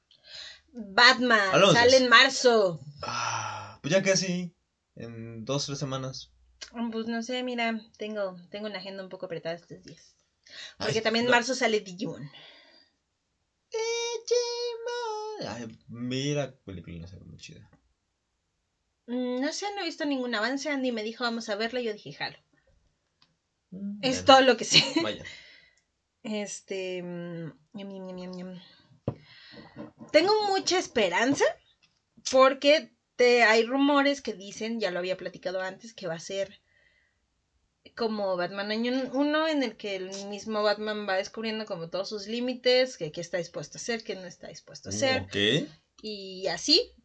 Batman 0.74 1.60
de 1.60 1.74
sale 1.74 1.98
en 1.98 2.10
marzo. 2.10 2.80
Ah, 3.02 3.51
pues 3.82 3.92
ya 3.94 4.02
casi. 4.02 4.56
En 4.96 5.46
dos, 5.46 5.66
tres 5.66 5.80
semanas. 5.80 6.32
Pues 6.92 7.08
no 7.08 7.24
sé, 7.24 7.44
mira, 7.44 7.80
tengo, 7.98 8.36
tengo 8.50 8.68
una 8.68 8.78
agenda 8.80 9.04
un 9.04 9.10
poco 9.10 9.26
apretada 9.26 9.56
estos 9.56 9.82
días. 9.84 10.16
Porque 10.78 10.98
Ay, 10.98 11.02
también 11.02 11.26
en 11.26 11.32
no. 11.32 11.38
marzo 11.38 11.56
sale 11.56 11.80
Digimon. 11.80 12.30
Ay, 15.48 15.68
mira, 15.88 16.54
película 16.66 16.98
no 16.98 17.26
muy 17.26 17.38
chida. 17.38 17.70
Mm, 19.08 19.42
No 19.42 19.52
sé, 19.54 19.66
no 19.76 19.82
he 19.82 19.86
visto 19.86 20.06
ningún 20.06 20.36
avance. 20.36 20.70
Andy 20.70 20.92
me 20.92 21.04
dijo, 21.04 21.24
vamos 21.24 21.50
a 21.50 21.56
verla. 21.56 21.82
y 21.82 21.86
Yo 21.86 21.94
dije, 21.94 22.14
jalo. 22.14 22.38
Mm, 23.72 24.00
Es 24.04 24.26
todo 24.26 24.42
lo 24.42 24.58
que 24.58 24.66
sé. 24.66 24.80
Vaya. 25.02 25.24
Este. 26.24 27.02
mm. 27.02 27.54
Tengo 30.12 30.34
mucha 30.48 30.78
esperanza 30.78 31.46
porque 32.32 32.94
te, 33.22 33.44
hay 33.44 33.64
rumores 33.64 34.20
que 34.20 34.34
dicen, 34.34 34.80
ya 34.80 34.90
lo 34.90 34.98
había 34.98 35.16
platicado 35.16 35.62
antes, 35.62 35.94
que 35.94 36.08
va 36.08 36.16
a 36.16 36.20
ser 36.20 36.60
como 37.96 38.36
Batman 38.36 38.72
año 38.72 39.12
1 39.14 39.48
en 39.48 39.62
el 39.62 39.78
que 39.78 39.96
el 39.96 40.10
mismo 40.26 40.64
Batman 40.64 41.08
va 41.08 41.18
descubriendo 41.18 41.68
como 41.68 41.88
todos 41.88 42.10
sus 42.10 42.26
límites, 42.26 42.98
que 42.98 43.12
qué 43.12 43.22
está 43.22 43.38
dispuesto 43.38 43.78
a 43.78 43.82
hacer, 43.82 44.04
qué 44.04 44.16
no 44.16 44.26
está 44.26 44.48
dispuesto 44.48 44.90
a 44.90 44.92
hacer 44.92 45.22
Ok. 45.22 45.70
y 46.02 46.48
así. 46.48 46.96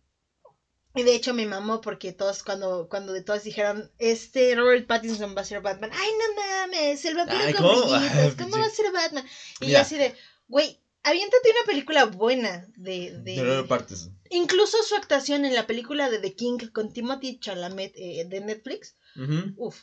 Y 0.95 1.03
de 1.03 1.15
hecho 1.15 1.35
me 1.35 1.45
mamó 1.45 1.83
porque 1.83 2.15
todos 2.15 2.43
cuando, 2.43 2.89
cuando 2.89 3.13
de 3.13 3.23
todos 3.23 3.45
dijeron, 3.45 3.93
este 3.99 4.55
Robert 4.55 4.87
Pattinson 4.87 5.37
va 5.37 5.43
a 5.43 5.45
ser 5.45 5.61
Batman. 5.61 5.91
Ay, 5.93 6.11
no 6.13 6.43
mames, 6.43 7.05
el 7.05 7.15
vampiro 7.15 7.59
con 7.59 7.91
brillitos, 7.91 8.35
¿cómo 8.39 8.57
va 8.57 8.65
a 8.65 8.71
ser 8.71 8.91
Batman? 8.91 9.27
Y 9.61 9.71
yo 9.71 9.81
así 9.81 9.99
de, 9.99 10.15
güey, 10.49 10.81
aviéntate 11.07 11.51
una 11.51 11.67
película 11.67 12.05
buena 12.05 12.67
de... 12.77 13.13
de... 13.23 13.43
De 13.43 13.63
partes. 13.65 14.11
Incluso 14.31 14.83
su 14.83 14.95
actuación 14.97 15.45
en 15.45 15.55
la 15.55 15.67
película 15.67 16.11
de 16.11 16.19
The 16.19 16.35
King 16.35 16.59
con 16.73 16.93
Timothy 16.93 17.39
Chalamet 17.39 17.93
eh, 17.97 18.25
de 18.29 18.41
Netflix, 18.41 18.97
Ujú. 19.17 19.55
uff. 19.57 19.81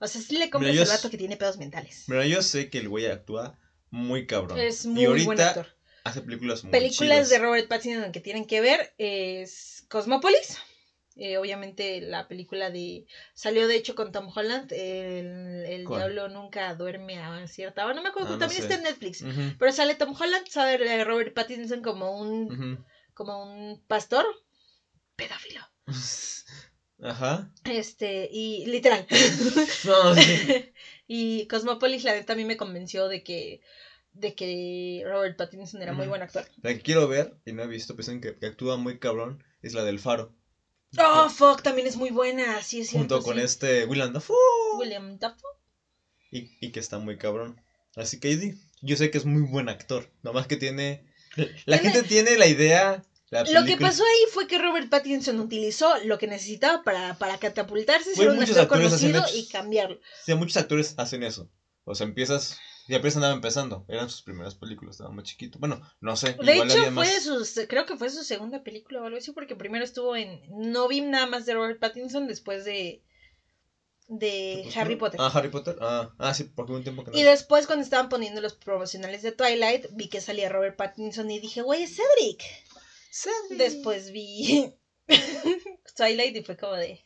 O 0.00 0.06
sea, 0.08 0.20
sí 0.20 0.36
le 0.36 0.50
compras 0.50 0.74
el 0.76 0.88
vato 0.88 1.10
que 1.10 1.16
tiene 1.16 1.36
pedos 1.36 1.58
mentales. 1.58 2.04
Mira, 2.08 2.26
yo 2.26 2.42
sé 2.42 2.70
que 2.70 2.78
el 2.78 2.88
güey 2.88 3.06
actúa 3.06 3.56
muy 3.90 4.26
cabrón. 4.26 4.58
Es 4.58 4.84
y 4.84 4.88
muy 4.88 5.04
ahorita 5.04 5.26
buen 5.26 5.40
actor. 5.40 5.66
hace 6.02 6.20
películas 6.22 6.64
muy 6.64 6.72
películas 6.72 7.18
chidas. 7.18 7.30
de 7.30 7.38
Robert 7.38 7.68
Pattinson 7.68 8.10
que 8.10 8.20
tienen 8.20 8.44
que 8.44 8.60
ver 8.60 8.92
es 8.98 9.84
Cosmópolis. 9.88 10.58
Eh, 11.16 11.36
obviamente 11.36 12.00
la 12.00 12.26
película 12.26 12.70
de 12.70 13.04
salió 13.34 13.66
de 13.68 13.76
hecho 13.76 13.94
con 13.94 14.12
Tom 14.12 14.30
Holland 14.34 14.72
el, 14.72 15.64
el 15.66 15.86
diablo 15.86 16.28
nunca 16.28 16.74
duerme 16.74 17.18
a 17.18 17.46
cierta 17.46 17.84
hora. 17.84 17.94
No 17.94 18.02
me 18.02 18.08
acuerdo 18.08 18.30
Ah, 18.30 18.32
no 18.32 18.38
también 18.38 18.62
sé. 18.62 18.66
está 18.68 18.74
en 18.76 18.84
Netflix. 18.84 19.24
Pero 19.58 19.72
sale 19.72 19.94
Tom 19.94 20.14
Holland 20.18 20.46
sale 20.48 20.74
eh, 21.00 21.04
Robert 21.04 21.34
Pattinson 21.34 21.82
como 21.82 22.18
un 22.18 22.84
como 23.14 23.42
un 23.42 23.82
pastor 23.86 24.24
pedófilo. 25.16 25.60
Ajá. 27.02 27.50
este 27.64 28.28
y 28.30 28.64
literal. 28.66 29.06
No, 29.84 30.14
sí. 30.14 30.72
y 31.08 31.46
Cosmópolis 31.48 32.04
la 32.04 32.12
neta 32.14 32.32
a 32.32 32.36
mí 32.36 32.44
me 32.44 32.56
convenció 32.56 33.08
de 33.08 33.22
que 33.22 33.60
de 34.12 34.34
que 34.34 35.02
Robert 35.06 35.36
Pattinson 35.36 35.82
era 35.82 35.92
muy 35.94 36.06
buen 36.06 36.22
actor. 36.22 36.44
La 36.62 36.74
que 36.74 36.80
quiero 36.80 37.08
ver 37.08 37.34
y 37.44 37.52
no 37.52 37.62
he 37.62 37.66
visto, 37.66 37.94
pues 37.96 38.08
que, 38.08 38.36
que 38.38 38.46
actúa 38.46 38.76
muy 38.76 38.98
cabrón, 38.98 39.42
es 39.62 39.72
la 39.74 39.84
del 39.84 39.98
Faro. 39.98 40.34
Oh 40.98 41.28
fuck 41.30 41.62
también 41.62 41.86
es 41.86 41.96
muy 41.96 42.10
buena 42.10 42.62
sí 42.62 42.80
es 42.80 42.88
cierto 42.90 43.16
junto 43.16 43.22
con 43.26 43.36
sí. 43.38 43.42
este 43.44 43.84
Willem 43.86 44.12
Dafoe. 44.12 44.36
William 44.78 45.18
Dafoe 45.18 45.50
Y, 46.30 46.50
y 46.60 46.70
que 46.72 46.80
está 46.80 46.98
muy 46.98 47.18
cabrón. 47.18 47.60
Así 47.96 48.18
que 48.20 48.36
di- 48.36 48.54
yo 48.80 48.96
sé 48.96 49.10
que 49.10 49.18
es 49.18 49.24
muy 49.26 49.42
buen 49.42 49.68
actor. 49.68 50.10
Nomás 50.22 50.46
que 50.46 50.56
tiene. 50.56 51.04
La 51.66 51.78
Tiene- 51.78 51.92
gente 51.94 52.08
tiene 52.08 52.36
la 52.38 52.46
idea. 52.46 53.04
la 53.30 53.44
Lo 53.44 53.64
que 53.64 53.76
pasó 53.76 54.02
ahí 54.02 54.26
fue 54.32 54.46
que 54.46 54.58
Robert 54.58 54.88
Pattinson 54.88 55.38
utilizó 55.40 55.92
lo 56.04 56.18
que 56.18 56.26
necesitaba 56.26 56.82
para, 56.82 57.14
para 57.18 57.38
catapultarse, 57.38 58.14
ser 58.14 58.30
un 58.30 58.36
muchos 58.36 58.56
actor 58.56 58.78
conocido 58.82 59.22
y 59.34 59.46
cambiarlo. 59.48 60.00
Sí, 60.24 60.34
muchos 60.34 60.56
actores 60.56 60.94
hacen 60.96 61.22
eso. 61.22 61.50
O 61.84 61.94
sea, 61.94 62.06
empiezas. 62.06 62.58
Y 62.88 62.94
apenas 62.94 63.16
andaba 63.16 63.34
empezando. 63.34 63.84
Eran 63.88 64.10
sus 64.10 64.22
primeras 64.22 64.54
películas, 64.54 64.96
estaba 64.96 65.12
más 65.12 65.24
chiquito. 65.24 65.58
Bueno, 65.58 65.80
no 66.00 66.16
sé. 66.16 66.34
De 66.34 66.54
igual 66.54 66.70
hecho, 66.70 66.78
había 66.78 66.92
fue 66.92 67.04
más. 67.04 67.48
su, 67.48 67.66
creo 67.68 67.86
que 67.86 67.96
fue 67.96 68.10
su 68.10 68.24
segunda 68.24 68.62
película 68.62 69.00
o 69.00 69.06
algo 69.06 69.18
así, 69.18 69.32
porque 69.32 69.56
primero 69.56 69.84
estuvo 69.84 70.16
en. 70.16 70.40
No 70.50 70.88
vi 70.88 71.00
nada 71.00 71.26
más 71.26 71.46
de 71.46 71.54
Robert 71.54 71.78
Pattinson 71.78 72.26
después 72.26 72.64
de. 72.64 73.04
de 74.08 74.68
Harry. 74.74 74.96
Potter. 74.96 75.20
Ah, 75.22 75.30
Harry 75.32 75.48
Potter. 75.48 75.76
Ah, 75.80 76.12
ah, 76.18 76.34
sí, 76.34 76.44
porque 76.44 76.72
hubo 76.72 76.78
un 76.78 76.84
tiempo 76.84 77.04
que 77.04 77.12
no. 77.12 77.18
Y 77.18 77.22
después, 77.22 77.66
cuando 77.66 77.84
estaban 77.84 78.08
poniendo 78.08 78.40
los 78.40 78.54
promocionales 78.54 79.22
de 79.22 79.32
Twilight, 79.32 79.86
vi 79.92 80.08
que 80.08 80.20
salía 80.20 80.48
Robert 80.48 80.76
Pattinson 80.76 81.30
y 81.30 81.38
dije, 81.38 81.62
güey, 81.62 81.84
es 81.84 81.96
Cedric. 81.96 82.42
Después 83.50 84.10
vi 84.10 84.74
Twilight 85.96 86.36
y 86.36 86.42
fue 86.42 86.56
como 86.56 86.74
de. 86.74 87.04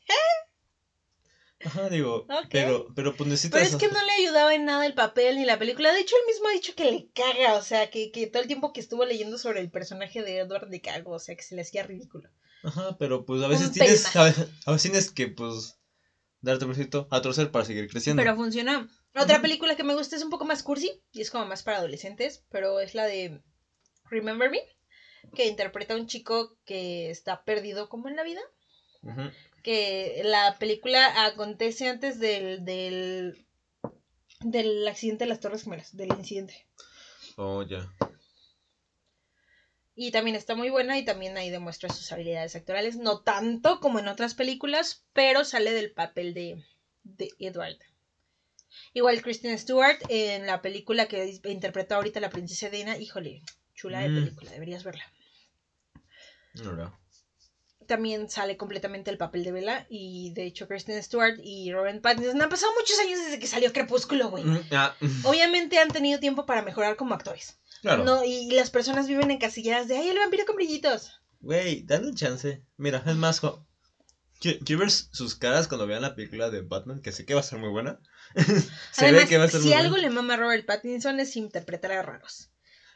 Ajá, 1.66 1.88
digo. 1.88 2.26
Pero, 2.50 2.86
pero 2.94 3.14
pues 3.16 3.28
necesitas. 3.28 3.60
Pero 3.60 3.76
es 3.76 3.76
que 3.76 3.88
no 3.92 4.02
le 4.04 4.12
ayudaba 4.12 4.54
en 4.54 4.64
nada 4.64 4.86
el 4.86 4.94
papel 4.94 5.36
ni 5.36 5.44
la 5.44 5.58
película. 5.58 5.92
De 5.92 6.00
hecho, 6.00 6.14
él 6.16 6.26
mismo 6.32 6.48
ha 6.48 6.52
dicho 6.52 6.74
que 6.74 6.90
le 6.90 7.08
caga. 7.12 7.56
O 7.56 7.62
sea, 7.62 7.90
que, 7.90 8.10
que 8.10 8.26
todo 8.26 8.40
el 8.40 8.46
tiempo 8.46 8.72
que 8.72 8.80
estuvo 8.80 9.04
leyendo 9.04 9.36
sobre 9.36 9.60
el 9.60 9.70
personaje 9.70 10.22
de 10.22 10.38
Edward 10.38 10.68
de 10.68 10.80
cago. 10.80 11.12
O 11.12 11.18
sea, 11.18 11.34
que 11.34 11.42
se 11.42 11.54
le 11.56 11.62
hacía 11.62 11.82
ridículo. 11.82 12.30
Ajá, 12.62 12.96
pero 12.98 13.24
pues 13.24 13.42
a 13.42 13.48
veces 13.48 13.68
Un 13.68 13.72
tienes. 13.72 14.06
A 14.16 14.24
veces, 14.24 14.48
a 14.64 14.72
veces 14.72 14.82
tienes 14.82 15.10
que, 15.10 15.28
pues. 15.28 15.74
Darte 16.42 16.64
un 16.64 16.72
besito 16.72 17.08
a 17.10 17.20
torcer 17.20 17.50
para 17.50 17.64
seguir 17.64 17.88
creciendo. 17.88 18.22
Pero 18.22 18.36
funcionó. 18.36 18.86
Otra 19.18 19.40
película 19.40 19.74
que 19.74 19.82
me 19.82 19.94
gusta 19.94 20.14
es 20.14 20.22
un 20.22 20.30
poco 20.30 20.44
más 20.44 20.62
cursi 20.62 20.92
y 21.10 21.22
es 21.22 21.30
como 21.30 21.46
más 21.46 21.62
para 21.62 21.78
adolescentes, 21.78 22.44
pero 22.50 22.78
es 22.78 22.94
la 22.94 23.06
de 23.06 23.40
Remember 24.10 24.50
Me, 24.50 24.58
que 25.34 25.46
interpreta 25.46 25.94
a 25.94 25.96
un 25.96 26.06
chico 26.06 26.54
que 26.64 27.10
está 27.10 27.42
perdido 27.42 27.88
como 27.88 28.08
en 28.08 28.16
la 28.16 28.22
vida. 28.22 28.40
Ujú. 29.02 29.30
Que 29.66 30.20
la 30.24 30.56
película 30.60 31.24
acontece 31.24 31.88
antes 31.88 32.20
del, 32.20 32.64
del, 32.64 33.44
del 34.40 34.86
accidente 34.86 35.24
de 35.24 35.28
las 35.28 35.40
Torres 35.40 35.64
Gemelas, 35.64 35.96
del 35.96 36.14
incidente. 36.16 36.64
Oh, 37.36 37.64
ya. 37.64 37.92
Y 39.96 40.12
también 40.12 40.36
está 40.36 40.54
muy 40.54 40.70
buena 40.70 40.98
y 40.98 41.04
también 41.04 41.36
ahí 41.36 41.50
demuestra 41.50 41.88
sus 41.88 42.12
habilidades 42.12 42.54
actorales. 42.54 42.96
No 42.96 43.18
tanto 43.22 43.80
como 43.80 43.98
en 43.98 44.06
otras 44.06 44.34
películas, 44.34 45.02
pero 45.12 45.42
sale 45.42 45.72
del 45.72 45.90
papel 45.90 46.32
de, 46.32 46.64
de 47.02 47.28
Edward. 47.40 47.78
Igual 48.92 49.20
Kristen 49.20 49.58
Stewart 49.58 49.98
en 50.08 50.46
la 50.46 50.62
película 50.62 51.06
que 51.08 51.40
interpretó 51.44 51.96
ahorita 51.96 52.20
la 52.20 52.30
princesa 52.30 52.68
Diana. 52.70 52.98
Híjole, 52.98 53.42
chula 53.74 54.00
de 54.02 54.10
Mm. 54.10 54.14
película, 54.14 54.50
deberías 54.52 54.84
verla. 54.84 55.10
No, 56.62 56.72
no. 56.72 57.05
También 57.86 58.28
sale 58.28 58.56
completamente 58.56 59.10
el 59.10 59.18
papel 59.18 59.44
de 59.44 59.52
Bella. 59.52 59.86
Y 59.88 60.32
de 60.34 60.44
hecho 60.44 60.68
Kristen 60.68 61.02
Stewart 61.02 61.38
y 61.42 61.72
Robert 61.72 62.00
Pattinson 62.02 62.40
han 62.42 62.48
pasado 62.48 62.72
muchos 62.78 62.98
años 62.98 63.18
desde 63.20 63.38
que 63.38 63.46
salió 63.46 63.72
Crepúsculo, 63.72 64.28
güey. 64.30 64.44
Mm, 64.44 64.60
ah, 64.72 64.94
Obviamente 65.24 65.78
han 65.78 65.88
tenido 65.88 66.18
tiempo 66.20 66.46
para 66.46 66.62
mejorar 66.62 66.96
como 66.96 67.14
actores. 67.14 67.58
claro. 67.82 68.04
No, 68.04 68.24
y 68.24 68.50
las 68.50 68.70
personas 68.70 69.06
viven 69.08 69.30
en 69.30 69.38
casilladas 69.38 69.88
de, 69.88 69.96
ay, 69.96 70.08
el 70.08 70.18
vampiro 70.18 70.44
con 70.46 70.56
brillitos. 70.56 71.20
Güey, 71.40 71.82
dale 71.84 72.08
un 72.08 72.14
chance. 72.16 72.62
Mira, 72.76 73.02
es 73.06 73.14
más. 73.16 73.40
Quiero, 74.40 74.58
quiero 74.64 74.80
ver 74.80 74.90
sus 74.90 75.34
caras 75.34 75.68
cuando 75.68 75.86
vean 75.86 76.02
la 76.02 76.14
película 76.14 76.50
de 76.50 76.60
Batman, 76.62 77.00
que 77.00 77.12
sé 77.12 77.24
que 77.24 77.34
va 77.34 77.40
a 77.40 77.44
ser 77.44 77.58
muy 77.58 77.70
buena. 77.70 78.00
Se 78.92 79.04
Además, 79.06 79.22
ve 79.22 79.28
que 79.28 79.38
va 79.38 79.44
a 79.44 79.48
ser 79.48 79.60
si 79.60 79.68
muy 79.68 79.76
algo 79.76 79.90
buena. 79.92 80.08
le 80.08 80.14
mama 80.14 80.34
a 80.34 80.36
Robert 80.36 80.66
Pattinson 80.66 81.20
es 81.20 81.36
interpretar 81.36 81.92
a 81.92 82.02
raros. 82.02 82.50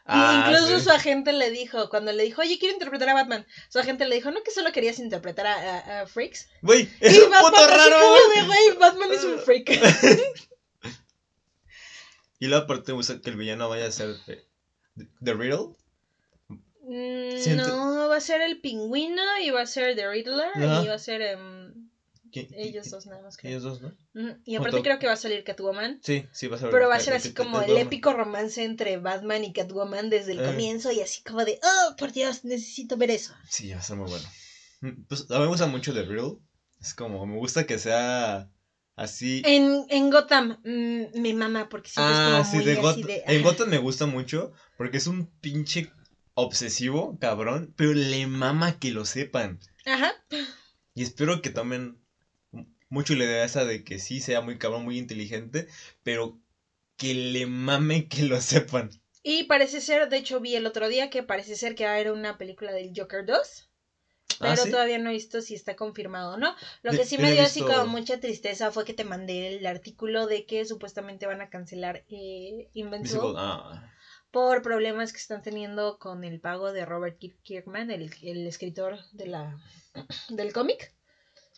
Ah, 0.06 0.44
incluso 0.48 0.78
sí. 0.78 0.84
su 0.84 0.90
agente 0.90 1.32
le 1.32 1.50
dijo, 1.50 1.88
cuando 1.88 2.12
le 2.12 2.24
dijo, 2.24 2.40
oye, 2.42 2.58
quiero 2.58 2.72
interpretar 2.74 3.08
a 3.10 3.14
Batman, 3.14 3.46
su 3.68 3.78
agente 3.78 4.06
le 4.08 4.16
dijo, 4.16 4.30
¿no 4.32 4.42
que 4.42 4.50
solo 4.50 4.72
querías 4.72 4.98
interpretar 4.98 5.46
a, 5.46 5.54
a- 5.54 6.00
a 6.02 6.06
Freaks? 6.06 6.48
Güey, 6.62 6.88
es 7.00 7.14
Y 7.14 7.20
un 7.20 7.30
Batman 7.30 7.52
puto 7.52 7.66
raro. 7.68 7.96
como 8.00 8.34
de, 8.34 8.42
güey, 8.46 8.78
Batman 8.78 9.12
es 9.12 9.24
un 9.24 9.38
freak. 9.44 9.70
Y 12.38 12.46
la 12.48 12.66
parte 12.66 12.92
me 12.92 12.96
gusta 12.96 13.20
que 13.20 13.30
el 13.30 13.36
villano 13.36 13.68
vaya 13.68 13.86
a 13.86 13.90
ser 13.92 14.16
de 14.96 15.34
Riddle. 15.34 15.74
Mm, 16.82 17.56
No, 17.56 18.08
va 18.08 18.16
a 18.16 18.20
ser 18.20 18.40
el 18.40 18.60
pingüino 18.60 19.22
y 19.42 19.50
va 19.50 19.60
a 19.62 19.66
ser 19.66 19.94
The 19.94 20.08
Riddler 20.08 20.48
y 20.56 20.88
va 20.88 20.94
a 20.94 20.98
ser 20.98 21.20
em, 21.22 21.88
¿Quién- 22.32 22.48
ellos 22.54 22.90
dos 22.90 23.06
nada 23.06 23.22
más. 23.22 23.36
creo. 23.36 23.50
Ellos 23.50 23.62
dos, 23.62 23.80
¿no? 23.80 23.92
Y 24.44 24.56
aparte 24.56 24.76
Junto- 24.76 24.82
creo 24.82 24.98
que 24.98 25.06
va 25.06 25.12
a 25.14 25.16
salir 25.16 25.44
Catwoman. 25.44 26.00
Sí, 26.02 26.26
sí, 26.32 26.46
va 26.48 26.56
a 26.56 26.58
ser. 26.60 26.70
Pero 26.70 26.88
va 26.88 26.96
a 26.96 27.00
ser 27.00 27.14
así 27.14 27.32
como 27.34 27.60
el 27.62 27.76
épico 27.76 28.12
romance 28.12 28.62
entre 28.64 28.96
Batman 28.98 29.44
y 29.44 29.52
Catwoman 29.52 30.10
desde 30.10 30.32
el 30.32 30.40
Eh. 30.40 30.44
comienzo 30.44 30.90
y 30.92 31.00
así 31.00 31.22
como 31.22 31.44
de, 31.44 31.58
oh, 31.62 31.96
por 31.96 32.12
Dios, 32.12 32.44
necesito 32.44 32.96
ver 32.96 33.10
eso. 33.10 33.34
Sí, 33.48 33.70
va 33.72 33.78
a 33.78 33.82
ser 33.82 33.96
muy 33.96 34.08
bueno. 34.10 34.28
Mm, 34.82 35.04
Pues 35.08 35.30
a 35.30 35.34
mí 35.34 35.40
me 35.40 35.46
gusta 35.46 35.66
mucho 35.66 35.92
de 35.92 36.02
Riddle. 36.04 36.36
Es 36.80 36.94
como, 36.94 37.26
me 37.26 37.36
gusta 37.36 37.66
que 37.66 37.78
sea 37.78 38.50
así. 38.96 39.42
En, 39.44 39.84
en 39.90 40.10
Gotham 40.10 40.60
mm, 40.64 41.20
me 41.20 41.34
mama 41.34 41.68
porque 41.68 41.90
siempre 41.90 42.14
Ah, 42.16 42.38
es 42.42 42.46
sí, 42.48 42.52
como 42.58 42.64
de 42.66 42.72
muy 42.74 42.82
Got 42.82 42.92
así 42.92 43.02
de... 43.02 43.22
En 43.26 43.40
ajá. 43.40 43.50
Gotham 43.50 43.68
me 43.68 43.78
gusta 43.78 44.06
mucho 44.06 44.52
porque 44.78 44.96
es 44.96 45.06
un 45.06 45.26
pinche 45.40 45.92
obsesivo, 46.34 47.18
cabrón, 47.20 47.74
pero 47.76 47.92
le 47.92 48.26
mama 48.26 48.78
que 48.78 48.90
lo 48.92 49.04
sepan. 49.04 49.60
Ajá. 49.84 50.12
Y 50.94 51.02
espero 51.02 51.42
que 51.42 51.50
tomen 51.50 51.99
mucho 52.90 53.14
la 53.14 53.24
idea 53.24 53.44
esa 53.44 53.64
de 53.64 53.82
que 53.82 53.98
sí 53.98 54.20
sea 54.20 54.40
muy 54.40 54.58
cabrón, 54.58 54.84
muy 54.84 54.98
inteligente, 54.98 55.66
pero 56.02 56.38
que 56.96 57.14
le 57.14 57.46
mame 57.46 58.08
que 58.08 58.22
lo 58.24 58.40
sepan. 58.40 58.90
Y 59.22 59.44
parece 59.44 59.80
ser, 59.80 60.08
de 60.08 60.16
hecho 60.18 60.40
vi 60.40 60.54
el 60.56 60.66
otro 60.66 60.88
día 60.88 61.08
que 61.08 61.22
parece 61.22 61.56
ser 61.56 61.74
que 61.74 61.84
va 61.84 61.90
a 61.90 61.94
haber 61.94 62.10
una 62.10 62.36
película 62.36 62.72
del 62.72 62.92
Joker 62.94 63.24
2. 63.24 63.66
Ah, 64.40 64.56
Pero 64.56 64.64
¿sí? 64.64 64.70
todavía 64.70 64.96
no 64.98 65.10
he 65.10 65.12
visto 65.12 65.42
si 65.42 65.54
está 65.54 65.74
confirmado 65.74 66.32
o 66.32 66.36
no. 66.38 66.54
Lo 66.82 66.92
que 66.92 67.04
sí 67.04 67.18
me 67.18 67.30
dio 67.30 67.42
así 67.42 67.60
como 67.60 67.84
mucha 67.86 68.18
tristeza 68.18 68.70
fue 68.70 68.84
que 68.84 68.94
te 68.94 69.04
mandé 69.04 69.54
el 69.56 69.66
artículo 69.66 70.26
de 70.26 70.46
que 70.46 70.64
supuestamente 70.64 71.26
van 71.26 71.42
a 71.42 71.48
cancelar 71.50 72.02
eh, 72.08 72.68
Invincible 72.72 73.34
ah, 73.36 73.90
por 74.30 74.62
problemas 74.62 75.12
que 75.12 75.18
están 75.18 75.42
teniendo 75.42 75.98
con 75.98 76.24
el 76.24 76.40
pago 76.40 76.72
de 76.72 76.84
Robert 76.86 77.18
Kir- 77.18 77.36
Kirkman, 77.42 77.90
el, 77.90 78.10
el 78.22 78.46
escritor 78.46 78.98
de 79.12 79.26
la 79.26 79.60
del 80.30 80.52
cómic, 80.52 80.92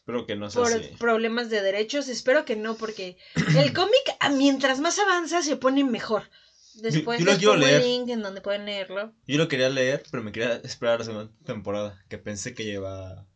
espero 0.03 0.27
que 0.27 0.37
no 0.37 0.51
sea 0.51 0.63
por 0.63 0.73
así. 0.73 0.89
problemas 0.99 1.49
de 1.49 1.63
derechos. 1.63 2.09
Espero 2.09 2.45
que 2.45 2.57
no, 2.57 2.77
porque 2.77 3.17
el 3.57 3.73
cómic, 3.73 4.17
ah, 4.21 4.31
mientras 4.31 4.81
más 4.81 4.99
avanza, 4.99 5.43
se 5.43 5.57
pone 5.57 5.85
mejor. 5.85 6.29
Después 6.75 7.19
yo 7.21 7.27
lo 7.27 7.31
les 7.33 7.39
quiero 7.39 7.57
leer. 7.57 7.81
el 7.83 7.87
link 7.87 8.09
en 8.09 8.23
donde 8.23 8.41
pueden 8.41 8.65
leerlo. 8.65 9.13
Yo 9.27 9.37
lo 9.39 9.47
quería 9.49 9.69
leer, 9.69 10.03
pero 10.11 10.23
me 10.23 10.33
quería 10.33 10.55
esperar 10.65 10.97
a 10.97 10.99
la 10.99 11.05
segunda 11.05 11.33
temporada, 11.45 12.03
que 12.09 12.19
pensé 12.19 12.55
que 12.55 12.65
lleva... 12.65 13.27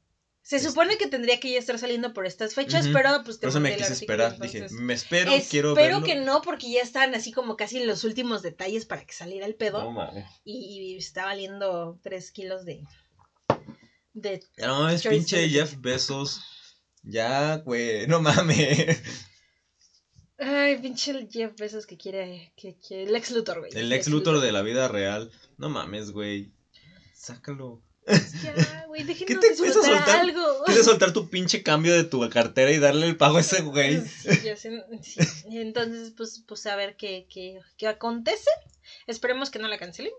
Se 0.42 0.56
Este- 0.56 0.68
supone 0.68 0.96
que 0.96 1.06
tendría 1.08 1.38
que 1.40 1.50
ya 1.52 1.58
estar 1.58 1.76
saliendo 1.78 2.12
por 2.14 2.24
estas 2.24 2.54
fechas, 2.54 2.84
Ujú. 2.84 2.94
pero 2.94 3.22
pues 3.24 3.38
te 3.38 3.42
Por 3.42 3.50
eso 3.50 3.60
me 3.60 3.76
quise 3.76 3.92
esperar. 3.92 4.32
entonces- 4.34 4.70
Dije, 4.70 4.82
me 4.82 4.94
espero, 4.94 5.32
quiero 5.50 5.72
Espero 5.72 6.02
que 6.02 6.14
no, 6.14 6.40
porque 6.40 6.70
ya 6.70 6.80
estaban 6.82 7.14
así 7.14 7.30
como 7.32 7.56
casi 7.56 7.78
en 7.78 7.86
los 7.88 8.04
últimos 8.04 8.42
detalles 8.42 8.86
para 8.86 9.04
que 9.04 9.12
saliera 9.12 9.44
el 9.44 9.54
pedo. 9.56 9.82
No 9.82 9.90
mames. 9.92 10.24
y, 10.44 10.92
y 10.94 10.96
está 10.96 11.24
valiendo 11.26 11.98
3 12.02 12.30
kilos 12.30 12.64
de. 12.64 12.82
de 14.14 14.40
No 14.58 14.88
Choice 14.90 15.08
pinche. 15.10 15.48
Jeff 15.48 15.74
Bezos. 15.80 16.40
Ya, 17.06 17.58
güey, 17.58 18.06
no 18.08 18.20
mames. 18.20 19.00
ay, 20.38 20.76
pinche 20.78 21.12
el 21.12 21.28
Jeff 21.30 21.52
Bezos 21.56 21.86
que 21.86 21.96
quiere. 21.96 22.52
Que, 22.56 22.76
que 22.76 23.04
el 23.04 23.14
ex 23.14 23.30
Luthor, 23.30 23.60
güey. 23.60 23.70
El 23.74 23.92
ex 23.92 24.08
Luthor 24.08 24.40
de 24.40 24.50
la 24.52 24.62
vida 24.62 24.88
real. 24.88 25.30
No 25.56 25.68
mames, 25.68 26.10
güey. 26.10 26.50
Sácalo. 27.14 27.82
Ya, 28.42 28.84
güey, 28.86 29.04
¿Qué 29.04 29.34
te 29.34 29.56
cuesta 29.56 29.82
soltar? 29.82 30.20
algo. 30.20 30.42
¿Quieres 30.64 30.84
soltar 30.84 31.12
tu 31.12 31.28
pinche 31.28 31.64
cambio 31.64 31.92
de 31.92 32.04
tu 32.04 32.28
cartera 32.30 32.70
y 32.70 32.78
darle 32.78 33.06
el 33.06 33.16
pago 33.16 33.38
a 33.38 33.40
ese 33.40 33.62
güey? 33.62 34.00
Sí, 34.06 34.28
ya 34.44 34.56
sé, 34.56 34.84
sí. 35.02 35.18
Entonces, 35.50 36.12
pues, 36.16 36.44
pues 36.46 36.66
a 36.66 36.76
ver 36.76 36.96
qué, 36.96 37.26
qué, 37.28 37.60
qué 37.76 37.88
acontece. 37.88 38.48
Esperemos 39.08 39.50
que 39.50 39.58
no 39.58 39.66
la 39.66 39.78
cancelen. 39.78 40.12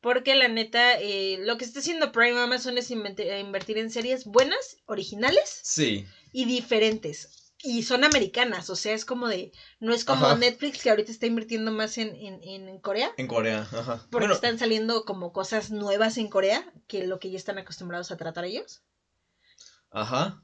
Porque 0.00 0.34
la 0.34 0.48
neta, 0.48 0.98
eh, 0.98 1.38
lo 1.40 1.56
que 1.58 1.64
está 1.64 1.80
haciendo 1.80 2.12
Prime 2.12 2.38
Amazon 2.40 2.78
es 2.78 2.90
invertir 2.90 3.78
en 3.78 3.90
series 3.90 4.24
buenas, 4.24 4.76
originales 4.86 5.60
Sí. 5.62 6.06
y 6.32 6.44
diferentes. 6.46 7.28
Y 7.62 7.82
son 7.82 8.04
americanas, 8.04 8.70
o 8.70 8.76
sea, 8.76 8.94
es 8.94 9.04
como 9.04 9.28
de. 9.28 9.52
No 9.80 9.92
es 9.92 10.04
como 10.06 10.24
Ajá. 10.26 10.36
Netflix 10.36 10.82
que 10.82 10.88
ahorita 10.90 11.12
está 11.12 11.26
invirtiendo 11.26 11.70
más 11.72 11.98
en, 11.98 12.14
en, 12.16 12.42
en 12.42 12.78
Corea. 12.80 13.10
En 13.18 13.26
Corea, 13.26 13.60
ajá. 13.70 14.06
Porque 14.10 14.28
Bueno, 14.28 14.34
están 14.34 14.58
saliendo 14.58 15.04
como 15.04 15.32
cosas 15.32 15.70
nuevas 15.70 16.16
en 16.16 16.28
Corea 16.28 16.72
que 16.86 17.06
lo 17.06 17.18
que 17.18 17.30
ya 17.30 17.36
están 17.36 17.58
acostumbrados 17.58 18.10
a 18.10 18.16
tratar 18.16 18.46
ellos. 18.46 18.82
ajá. 19.90 20.42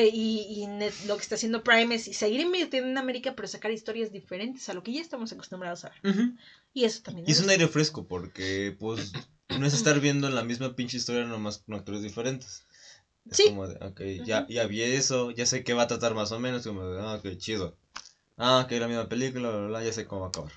Y 0.00 0.46
y 0.62 0.66
Net- 0.66 1.06
lo 1.06 1.16
que 1.16 1.22
está 1.22 1.34
haciendo 1.34 1.62
Prime 1.62 1.94
es 1.94 2.04
seguir 2.04 2.40
invirtiendo 2.40 2.88
en 2.90 2.98
América, 2.98 3.32
pero 3.34 3.48
sacar 3.48 3.70
historias 3.70 4.10
diferentes 4.10 4.68
a 4.68 4.74
lo 4.74 4.82
que 4.82 4.92
ya 4.92 5.00
estamos 5.00 5.32
acostumbrados 5.32 5.84
a 5.84 5.90
ver. 5.90 6.30
Y 6.74 6.84
eso 6.84 7.00
también. 7.02 7.28
Y 7.28 7.32
es 7.32 7.40
un 7.40 7.50
aire 7.50 7.68
fresco 7.68 8.04
porque, 8.06 8.74
pues, 8.78 9.12
no 9.58 9.66
es 9.66 9.74
estar 9.74 9.98
viendo 10.00 10.28
la 10.30 10.42
misma 10.42 10.74
pinche 10.74 10.96
historia 10.96 11.24
nomás 11.24 11.58
con 11.58 11.74
actores 11.74 12.02
diferentes. 12.02 12.62
Es 13.30 13.36
Sí. 13.38 13.44
como 13.44 13.68
de, 13.68 13.76
ok, 13.84 14.00
ya, 14.26 14.44
ya 14.48 14.66
vi 14.66 14.82
eso, 14.82 15.30
ya 15.30 15.46
sé 15.46 15.62
qué 15.62 15.74
va 15.74 15.82
a 15.82 15.86
tratar 15.86 16.14
más 16.14 16.32
o 16.32 16.38
menos, 16.38 16.64
como 16.66 16.84
de, 16.86 17.00
ah, 17.00 17.14
ok, 17.14 17.36
chido. 17.36 17.76
Ah, 18.36 18.62
ok, 18.64 18.72
la 18.72 18.88
misma 18.88 19.08
película, 19.08 19.48
bla, 19.50 19.58
bla, 19.58 19.68
bla, 19.68 19.82
ya 19.84 19.92
sé 19.92 20.04
cómo 20.04 20.22
va 20.22 20.26
a 20.26 20.30
acabar. 20.30 20.52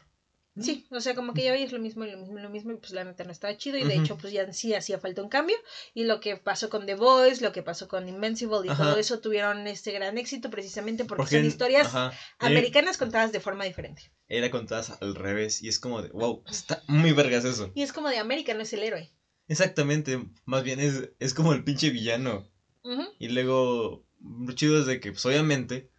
Sí, 0.57 0.85
o 0.89 1.01
sea, 1.01 1.13
como 1.13 1.33
que 1.33 1.43
ya 1.43 1.51
veis 1.51 1.71
lo 1.73 1.79
mismo 1.79 2.05
y 2.05 2.11
lo 2.11 2.17
mismo 2.17 2.39
y 2.39 2.41
lo 2.41 2.49
mismo, 2.49 2.71
y 2.71 2.77
pues 2.77 2.91
la 2.93 3.03
neta 3.03 3.23
no 3.25 3.31
estaba 3.31 3.55
chido. 3.57 3.77
Y 3.77 3.83
de 3.83 3.95
Ujú. 3.95 4.03
hecho, 4.03 4.15
pues 4.15 4.31
ya 4.31 4.51
sí 4.53 4.73
hacía 4.73 4.97
falta 4.97 5.21
un 5.21 5.27
cambio. 5.29 5.55
Y 5.93 6.03
lo 6.05 6.19
que 6.21 6.37
pasó 6.37 6.69
con 6.69 6.85
The 6.85 6.95
Voice, 6.95 7.43
lo 7.43 7.51
que 7.51 7.61
pasó 7.61 7.87
con 7.87 8.07
Invincible 8.07 8.65
y 8.65 8.71
Ajá. 8.71 8.83
todo 8.83 8.97
eso 8.97 9.19
tuvieron 9.19 9.67
este 9.67 9.91
gran 9.91 10.17
éxito 10.17 10.49
precisamente 10.49 11.03
porque, 11.03 11.23
Porque, 11.23 11.37
son 11.37 11.45
historias 11.45 11.87
ajá, 11.87 12.09
eh, 12.11 12.19
americanas 12.39 12.97
contadas 12.97 13.31
de 13.33 13.39
forma 13.41 13.65
diferente. 13.65 14.03
era 14.27 14.49
contadas 14.49 14.91
al 15.01 15.13
revés 15.15 15.61
y 15.61 15.67
es 15.67 15.77
como 15.79 16.01
de, 16.01 16.09
wow, 16.09 16.41
está 16.49 16.81
muy 16.87 17.11
vergas 17.11 17.43
eso. 17.45 17.69
Y 17.75 17.81
es 17.83 17.91
como 17.91 18.09
de 18.09 18.17
América 18.17 18.53
no 18.53 18.61
es 18.61 18.73
el 18.73 18.83
héroe. 18.83 19.11
Exactamente, 19.47 20.17
más 20.45 20.63
bien 20.63 20.79
es, 20.79 21.09
es 21.19 21.33
como 21.33 21.53
el 21.53 21.63
pinche 21.63 21.89
villano. 21.89 22.47
Ujú. 22.83 23.05
Y 23.19 23.29
luego, 23.29 24.05
lo 24.19 24.53
chido 24.53 24.79
es 24.79 24.85
de 24.87 24.99
que, 24.99 25.11
pues 25.11 25.25
obviamente, 25.25 25.89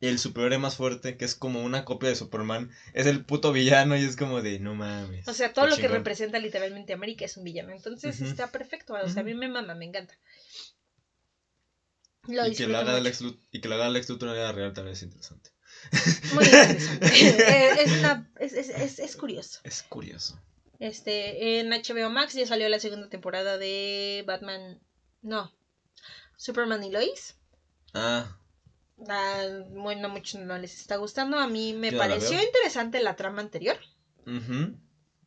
el 0.00 0.18
superhéroe 0.18 0.58
más 0.58 0.76
fuerte, 0.76 1.16
que 1.16 1.24
es 1.24 1.34
como 1.34 1.62
una 1.62 1.84
copia 1.84 2.08
de 2.08 2.16
Superman, 2.16 2.70
es 2.92 3.06
el 3.06 3.24
puto 3.24 3.52
villano 3.52 3.96
y 3.96 4.02
es 4.02 4.16
como 4.16 4.42
de, 4.42 4.58
no 4.58 4.74
mames. 4.74 5.26
O 5.28 5.34
sea, 5.34 5.52
todo 5.52 5.66
lo 5.66 5.76
que 5.76 5.82
chingón". 5.82 5.98
representa 5.98 6.38
literalmente 6.38 6.92
América 6.92 7.24
es 7.24 7.36
un 7.36 7.44
villano. 7.44 7.72
Entonces 7.72 8.20
está 8.20 8.50
perfecto. 8.50 8.94
O 8.94 9.08
sea, 9.08 9.22
a 9.22 9.24
mí 9.24 9.34
me 9.34 9.48
mama, 9.48 9.74
me 9.74 9.86
encanta. 9.86 10.14
Lo 12.26 12.46
Y 12.46 12.54
que, 12.54 12.66
lo 12.66 12.78
haga. 12.78 12.96
Alex 12.96 13.22
y 13.50 13.60
que 13.60 13.68
lo 13.68 13.74
haga 13.74 13.90
Lex 13.90 14.08
Luthor 14.08 14.30
en 14.30 14.36
la 14.36 14.52
real 14.52 14.72
también 14.72 14.94
es 14.94 15.02
interesante. 15.02 15.50
Muy 16.32 16.44
interesante. 16.44 17.06
Eh, 17.14 17.76
es, 17.80 17.92
una, 17.98 18.30
es, 18.40 18.52
es, 18.54 18.98
es, 18.98 19.16
curioso. 19.16 19.60
Es 19.64 19.82
curioso. 19.82 20.40
Este, 20.78 21.60
en 21.60 21.70
HBO 21.70 22.10
Max 22.10 22.34
ya 22.34 22.46
salió 22.46 22.68
la 22.68 22.80
segunda 22.80 23.08
temporada 23.08 23.58
de 23.58 24.24
Batman. 24.26 24.80
No. 25.22 25.52
Superman 26.36 26.82
y 26.82 26.90
Lois. 26.90 27.36
Ah, 27.92 28.38
bueno, 28.96 30.06
a 30.06 30.10
muchos 30.10 30.40
no 30.40 30.56
les 30.58 30.78
está 30.80 30.96
gustando. 30.96 31.38
A 31.38 31.48
mí 31.48 31.72
me 31.72 31.90
Yo 31.90 31.96
no 31.96 31.98
la 32.04 32.08
pareció 32.08 32.42
interesante 32.42 33.00
la 33.00 33.16
trama 33.16 33.40
anterior. 33.42 33.76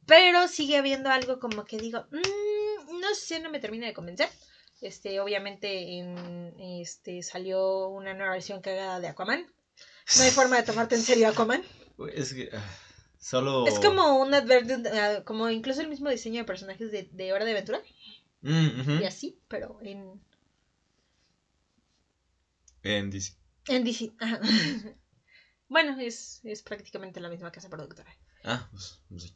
Pero 0.06 0.48
sigue 0.48 0.78
habiendo 0.78 1.10
algo 1.10 1.40
como 1.40 1.66
que 1.66 1.78
digo, 1.78 2.06
"Mm, 2.12 3.00
no 3.00 3.16
sé, 3.16 3.40
no 3.40 3.50
me 3.50 3.60
termina 3.60 3.88
de 3.88 3.94
convencer. 3.94 4.30
Este, 4.82 5.20
obviamente 5.20 5.98
en, 5.98 6.56
este, 6.82 7.24
salió 7.24 7.88
una 7.90 8.14
nueva 8.14 8.34
versión 8.34 8.62
cagada 8.62 9.00
de 9.00 9.08
Aquaman. 9.08 9.46
No 10.18 10.24
hay 10.24 10.32
forma 10.32 10.58
de 10.58 10.64
tomarte 10.64 10.96
en 10.96 11.02
serio 11.02 11.28
Aquaman. 11.28 11.64
Es 12.14 12.34
que, 12.34 12.50
ah, 12.54 12.64
solo... 13.20 13.68
Es 13.68 13.80
como 13.80 14.22
un 14.22 14.34
advert, 14.34 14.70
ah, 14.94 15.24
como 15.26 15.50
incluso 15.50 15.82
el 15.82 15.88
mismo 15.90 16.10
diseño 16.10 16.42
de 16.42 16.46
personajes 16.46 16.92
de, 16.92 17.10
de 17.12 17.34
Hora 17.34 17.44
de 17.44 17.52
Aventura. 17.52 17.82
Mm. 18.42 19.02
Y 19.02 19.06
así, 19.06 19.40
pero 19.48 19.80
en, 19.82 20.22
En 22.84 23.10
DC. 23.10 23.34
En 23.68 23.84
DC. 23.84 24.14
Bueno, 25.70 26.00
es, 26.00 26.40
es 26.46 26.62
prácticamente 26.62 27.20
la 27.20 27.28
misma 27.28 27.52
casa 27.52 27.68
productora. 27.70 28.10
Ah, 28.46 28.70
pues, 28.72 29.02
no 29.10 29.20
sé. 29.20 29.36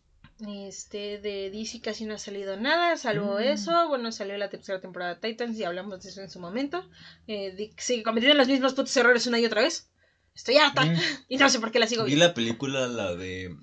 Este, 0.67 1.19
de 1.19 1.51
DC 1.51 1.81
casi 1.81 2.05
no 2.05 2.13
ha 2.13 2.17
salido 2.17 2.55
nada, 2.57 2.95
salvo 2.95 3.35
Mm. 3.37 3.41
eso. 3.43 3.87
Bueno, 3.89 4.13
salió 4.13 4.37
la 4.37 4.49
tercera 4.49 4.79
temporada 4.79 5.15
de 5.15 5.19
Titans 5.29 5.57
y 5.59 5.65
hablamos 5.65 6.01
de 6.01 6.09
eso 6.09 6.21
en 6.21 6.29
su 6.29 6.39
momento. 6.39 6.89
Eh, 7.27 7.51
Dick 7.55 7.77
sigue 7.81 8.03
cometiendo 8.03 8.37
los 8.37 8.47
mismos 8.47 8.73
putos 8.73 8.95
errores 8.95 9.27
una 9.27 9.39
y 9.39 9.45
otra 9.45 9.61
vez. 9.61 9.91
Estoy 10.33 10.55
harta 10.55 10.85
Mm. 10.85 10.95
y 11.27 11.35
no 11.35 11.49
sé 11.49 11.59
por 11.59 11.71
qué 11.73 11.79
la 11.79 11.87
sigo 11.87 12.05
Vi 12.05 12.11
viendo. 12.11 12.25
la 12.27 12.33
película, 12.33 12.87
la 12.87 13.13
de. 13.13 13.53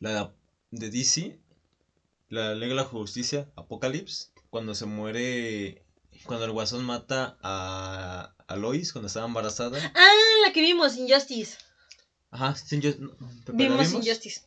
La 0.00 0.32
de 0.70 0.90
DC. 0.90 1.38
La 2.28 2.54
Liga 2.54 2.68
de 2.68 2.74
la 2.76 2.84
Justicia, 2.84 3.50
Apocalypse. 3.56 4.32
cuando 4.48 4.74
se 4.74 4.86
muere. 4.86 5.84
Cuando 6.24 6.46
el 6.46 6.52
guasón 6.52 6.82
mata 6.84 7.36
a, 7.42 8.33
a 8.46 8.56
Lois 8.56 8.92
cuando 8.92 9.06
estaba 9.08 9.26
embarazada. 9.26 9.78
Ah, 9.94 10.12
la 10.46 10.52
que 10.52 10.60
vimos, 10.60 10.96
Injustice. 10.96 11.56
Ajá, 12.30 12.54
¿pero 12.70 12.82
la 12.98 13.52
Vimos 13.52 13.86
vimos? 13.88 13.92
Injustice. 14.06 14.40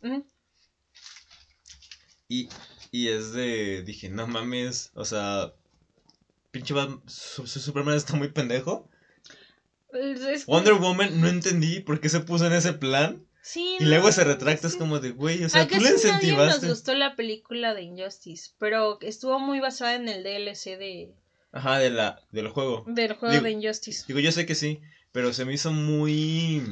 Y, 2.27 2.49
y 2.91 3.07
es 3.09 3.31
de. 3.33 3.81
Dije, 3.83 4.09
no 4.09 4.27
mames. 4.27 4.91
O 4.93 5.05
sea. 5.05 5.53
Pinche 6.51 6.73
Bat- 6.73 7.01
su, 7.07 7.45
su 7.47 7.59
Superman 7.59 7.95
está 7.95 8.15
muy 8.15 8.29
pendejo. 8.29 8.89
Es- 9.93 10.45
Wonder 10.45 10.73
Woman 10.73 11.19
no 11.21 11.27
entendí 11.27 11.79
por 11.79 11.99
qué 11.99 12.09
se 12.09 12.19
puso 12.19 12.45
en 12.47 12.53
ese 12.53 12.73
plan. 12.73 13.25
Sí, 13.41 13.77
Y 13.79 13.85
luego 13.85 14.11
se 14.11 14.25
retracta, 14.25 14.67
es 14.67 14.73
sí. 14.73 14.79
como 14.79 14.99
de, 14.99 15.11
güey, 15.11 15.41
o 15.45 15.47
sea, 15.47 15.65
tú 15.65 15.75
le 15.75 15.79
nadie 15.79 15.93
nos 15.93 16.03
incentivaste. 16.03 16.67
gustó 16.67 16.93
la 16.95 17.15
película 17.15 17.73
de 17.73 17.83
Injustice, 17.83 18.51
pero 18.57 18.99
estuvo 18.99 19.39
muy 19.39 19.61
basada 19.61 19.95
en 19.95 20.09
el 20.09 20.21
DLC 20.23 20.77
de, 20.77 21.15
Ajá, 21.57 21.79
de 21.79 21.89
la, 21.89 22.21
del 22.31 22.47
juego. 22.49 22.83
del 22.87 23.13
juego 23.13 23.33
Digo- 23.33 23.43
de 23.45 23.51
Injustice. 23.51 24.05
Digo, 24.07 24.19
yo 24.19 24.31
sé 24.31 24.45
que 24.45 24.55
sí, 24.55 24.79
pero 25.11 25.33
se 25.33 25.45
me 25.45 25.53
hizo 25.53 25.71
muy. 25.71 26.63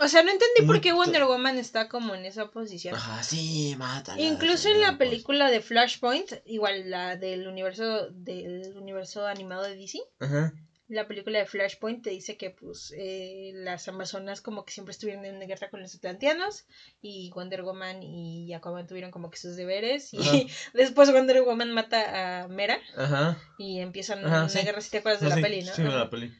O 0.00 0.06
sea, 0.06 0.22
no 0.22 0.30
entendí 0.30 0.62
por 0.64 0.80
qué 0.80 0.92
Wonder 0.92 1.24
Woman 1.24 1.58
está 1.58 1.88
como 1.88 2.14
en 2.14 2.24
esa 2.24 2.50
posición. 2.52 2.94
Ajá, 2.94 3.22
sí, 3.24 3.74
mátala. 3.76 4.20
Incluso 4.20 4.68
en 4.68 4.80
la 4.80 4.96
película 4.96 5.50
de 5.50 5.60
Flashpoint, 5.60 6.34
igual 6.46 6.88
la 6.88 7.16
del 7.16 7.48
universo 7.48 8.08
del 8.10 8.74
universo 8.76 9.26
animado 9.26 9.64
de 9.64 9.74
DC, 9.74 9.98
Ajá. 10.20 10.52
La 10.88 11.06
película 11.06 11.38
de 11.38 11.46
Flashpoint 11.46 12.02
te 12.02 12.10
dice 12.10 12.36
que 12.36 12.50
pues 12.50 12.94
eh, 12.96 13.52
las 13.54 13.88
amazonas 13.88 14.40
como 14.40 14.64
que 14.64 14.72
siempre 14.72 14.92
estuvieron 14.92 15.24
en 15.26 15.38
guerra 15.46 15.68
con 15.70 15.80
los 15.80 15.94
atlanteanos 15.94 16.64
y 17.02 17.30
Wonder 17.34 17.62
Woman 17.62 18.02
y 18.02 18.52
Aquaman 18.54 18.86
tuvieron 18.86 19.10
como 19.10 19.30
que 19.30 19.36
sus 19.38 19.54
deberes 19.56 20.12
y 20.14 20.18
Ajá. 20.18 20.32
después 20.74 21.12
Wonder 21.12 21.42
Woman 21.42 21.72
mata 21.72 22.42
a 22.42 22.48
Mera 22.48 22.78
Ajá. 22.96 23.38
y 23.58 23.80
empiezan 23.80 24.24
Ajá, 24.24 24.40
una 24.40 24.48
sí. 24.48 24.60
guerra 24.60 24.80
si 24.80 24.90
te 24.90 24.98
acuerdas 24.98 25.20
de 25.20 25.28
la 25.28 25.36
sí, 25.36 25.42
peli, 25.42 25.62
¿no? 25.62 25.74
Sí, 25.74 25.82
Ajá. 25.82 25.96
la 25.98 26.10
peli. 26.10 26.32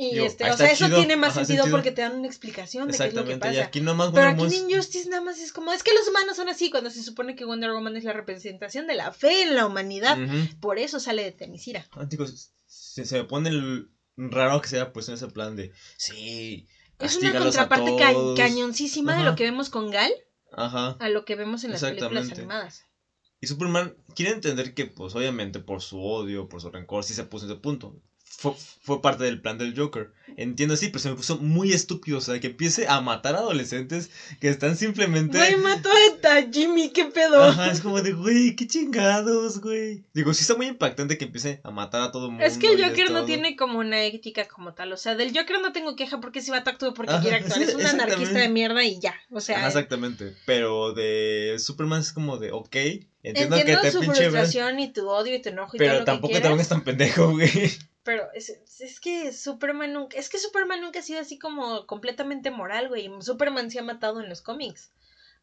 Y 0.00 0.12
Digo, 0.12 0.26
este, 0.26 0.48
o 0.48 0.56
sea, 0.56 0.70
eso 0.70 0.84
chido, 0.86 0.98
tiene 0.98 1.16
más 1.16 1.30
ajá, 1.30 1.40
sentido, 1.40 1.64
sentido. 1.64 1.76
porque 1.76 1.90
te 1.90 2.02
dan 2.02 2.14
una 2.16 2.28
explicación 2.28 2.86
de 2.86 2.96
qué 2.96 3.04
es 3.08 3.14
lo 3.14 3.24
que 3.24 3.32
Exactamente. 3.32 3.48
Y 3.48 3.58
pasa. 3.58 3.66
aquí 3.66 3.80
nomás 3.80 4.12
Pero 4.14 4.28
aquí 4.28 4.44
en 4.44 4.70
Injustice 4.70 5.08
nada 5.08 5.22
más 5.22 5.40
es 5.40 5.52
como, 5.52 5.72
es 5.72 5.82
que 5.82 5.92
los 5.92 6.06
humanos 6.06 6.36
son 6.36 6.48
así, 6.48 6.70
cuando 6.70 6.88
se 6.90 7.02
supone 7.02 7.34
que 7.34 7.44
Wonder 7.44 7.72
Woman 7.72 7.96
es 7.96 8.04
la 8.04 8.12
representación 8.12 8.86
de 8.86 8.94
la 8.94 9.10
fe 9.10 9.42
en 9.42 9.56
la 9.56 9.66
humanidad. 9.66 10.16
Por 10.60 10.78
eso 10.78 11.00
sale 11.00 11.24
de 11.24 11.32
Temisira. 11.32 11.84
Ah, 11.90 12.06
se, 12.68 13.04
se 13.04 13.16
me 13.18 13.24
pone 13.24 13.48
el- 13.48 13.90
raro 14.16 14.60
que 14.60 14.68
sea 14.68 14.92
pues 14.92 15.08
en 15.08 15.14
ese 15.14 15.26
plan 15.28 15.56
de. 15.56 15.72
Sí. 15.96 16.68
Es 17.00 17.16
una 17.16 17.36
contraparte 17.38 17.96
ca- 17.96 18.12
todos". 18.12 18.38
cañoncísima 18.38 19.16
de 19.16 19.24
lo 19.24 19.34
que 19.36 19.44
vemos 19.44 19.70
con 19.70 19.90
Gal 19.90 20.12
Ajá. 20.52 20.96
a 21.00 21.08
lo 21.08 21.24
que 21.24 21.34
vemos 21.36 21.64
en 21.64 21.70
las 21.72 21.80
películas 21.80 22.10
Exactamente. 22.24 22.40
animadas. 22.42 22.84
Y 23.40 23.46
Superman 23.46 23.96
quiere 24.16 24.32
entender 24.32 24.74
que, 24.74 24.86
pues, 24.86 25.14
obviamente, 25.14 25.60
por 25.60 25.80
su 25.80 26.02
odio, 26.02 26.48
por 26.48 26.60
su 26.60 26.70
rencor, 26.70 27.04
sí 27.04 27.14
se 27.14 27.22
puso 27.24 27.44
en 27.46 27.52
ese 27.52 27.60
punto. 27.60 27.94
Fue, 28.36 28.52
fue 28.82 29.02
parte 29.02 29.24
del 29.24 29.40
plan 29.40 29.58
del 29.58 29.76
Joker. 29.76 30.12
Entiendo, 30.36 30.76
sí, 30.76 30.88
pero 30.88 31.00
se 31.00 31.10
me 31.10 31.16
puso 31.16 31.38
muy 31.38 31.72
estúpido. 31.72 32.18
O 32.18 32.20
sea, 32.20 32.38
que 32.38 32.48
empiece 32.48 32.86
a 32.86 33.00
matar 33.00 33.34
adolescentes 33.34 34.10
que 34.40 34.48
están 34.48 34.76
simplemente. 34.76 35.38
Güey, 35.38 35.56
mató 35.56 35.88
a 35.90 36.52
Jimmy, 36.52 36.90
qué 36.90 37.06
pedo. 37.06 37.42
Ajá, 37.42 37.70
es 37.70 37.80
como 37.80 38.00
de, 38.00 38.12
güey, 38.12 38.54
qué 38.54 38.66
chingados, 38.66 39.60
güey. 39.60 40.04
Digo, 40.14 40.32
sí 40.34 40.42
está 40.42 40.54
muy 40.54 40.66
impactante 40.66 41.18
que 41.18 41.24
empiece 41.24 41.60
a 41.64 41.70
matar 41.70 42.02
a 42.02 42.12
todo 42.12 42.26
el 42.26 42.32
mundo. 42.32 42.46
Es 42.46 42.58
que 42.58 42.68
el 42.68 42.84
Joker 42.84 43.10
no 43.10 43.18
todo. 43.18 43.24
tiene 43.26 43.56
como 43.56 43.78
una 43.78 44.04
ética 44.04 44.46
como 44.46 44.74
tal. 44.74 44.92
O 44.92 44.96
sea, 44.96 45.16
del 45.16 45.36
Joker 45.36 45.60
no 45.60 45.72
tengo 45.72 45.96
queja 45.96 46.20
porque 46.20 46.40
si 46.40 46.50
va 46.50 46.58
a 46.58 46.60
actuar 46.60 46.94
porque 46.94 47.12
Ajá, 47.12 47.22
quiere 47.22 47.36
actuar. 47.38 47.62
es 47.62 47.74
un 47.74 47.86
anarquista 47.86 48.38
de 48.38 48.48
mierda 48.48 48.84
y 48.84 49.00
ya. 49.00 49.14
O 49.30 49.40
sea, 49.40 49.58
Ajá, 49.58 49.68
exactamente. 49.68 50.34
Pero 50.46 50.92
de 50.92 51.56
Superman 51.58 52.00
es 52.00 52.12
como 52.12 52.38
de, 52.38 52.52
ok, 52.52 52.76
entiendo, 53.22 53.56
entiendo 53.56 53.82
que 53.82 53.88
te 53.88 53.92
su 53.92 54.00
pinche. 54.00 54.16
frustración 54.22 54.78
y 54.80 54.92
tu 54.92 55.08
odio 55.08 55.34
y 55.34 55.42
tu 55.42 55.48
enojo 55.48 55.76
y 55.76 55.78
todo 55.78 55.88
Pero 55.88 55.98
lo 56.00 56.04
tampoco 56.04 56.34
que 56.34 56.40
te 56.40 56.48
pongas 56.48 56.68
tan 56.68 56.84
pendejo, 56.84 57.32
güey. 57.32 57.48
Pero 58.08 58.32
es, 58.32 58.48
es 58.80 59.00
que 59.00 59.34
Superman 59.34 59.92
nunca, 59.92 60.16
es 60.16 60.30
que 60.30 60.38
Superman 60.38 60.80
nunca 60.80 61.00
ha 61.00 61.02
sido 61.02 61.20
así 61.20 61.38
como 61.38 61.86
completamente 61.86 62.50
moral, 62.50 62.88
güey. 62.88 63.10
Superman 63.20 63.70
se 63.70 63.80
ha 63.80 63.82
matado 63.82 64.22
en 64.22 64.30
los 64.30 64.40
cómics. 64.40 64.94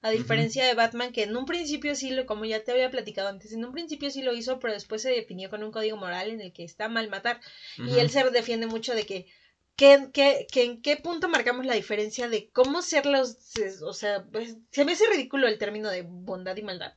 A 0.01 0.09
diferencia 0.09 0.65
de 0.65 0.73
Batman, 0.73 1.11
que 1.11 1.21
en 1.21 1.37
un 1.37 1.45
principio 1.45 1.93
sí 1.93 2.09
lo, 2.09 2.25
como 2.25 2.43
ya 2.43 2.63
te 2.63 2.71
había 2.71 2.89
platicado 2.89 3.29
antes, 3.29 3.51
en 3.51 3.63
un 3.63 3.71
principio 3.71 4.09
sí 4.09 4.23
lo 4.23 4.33
hizo, 4.33 4.57
pero 4.57 4.73
después 4.73 5.03
se 5.03 5.11
definió 5.11 5.51
con 5.51 5.61
un 5.61 5.71
código 5.71 5.95
moral 5.95 6.31
en 6.31 6.41
el 6.41 6.53
que 6.53 6.63
está 6.63 6.89
mal 6.89 7.07
matar. 7.07 7.39
Y 7.77 7.99
él 7.99 8.09
se 8.09 8.27
defiende 8.31 8.65
mucho 8.65 8.95
de 8.95 9.05
que, 9.05 9.27
que, 9.75 10.09
que, 10.11 10.47
que 10.51 10.63
en 10.63 10.81
qué 10.81 10.97
punto 10.97 11.29
marcamos 11.29 11.67
la 11.67 11.75
diferencia 11.75 12.29
de 12.29 12.49
cómo 12.49 12.81
ser 12.81 13.05
los, 13.05 13.37
o 13.83 13.93
sea, 13.93 14.25
pues, 14.31 14.57
se 14.71 14.85
me 14.85 14.93
hace 14.93 15.07
ridículo 15.07 15.47
el 15.47 15.59
término 15.59 15.91
de 15.91 16.01
bondad 16.01 16.57
y 16.57 16.63
maldad, 16.63 16.95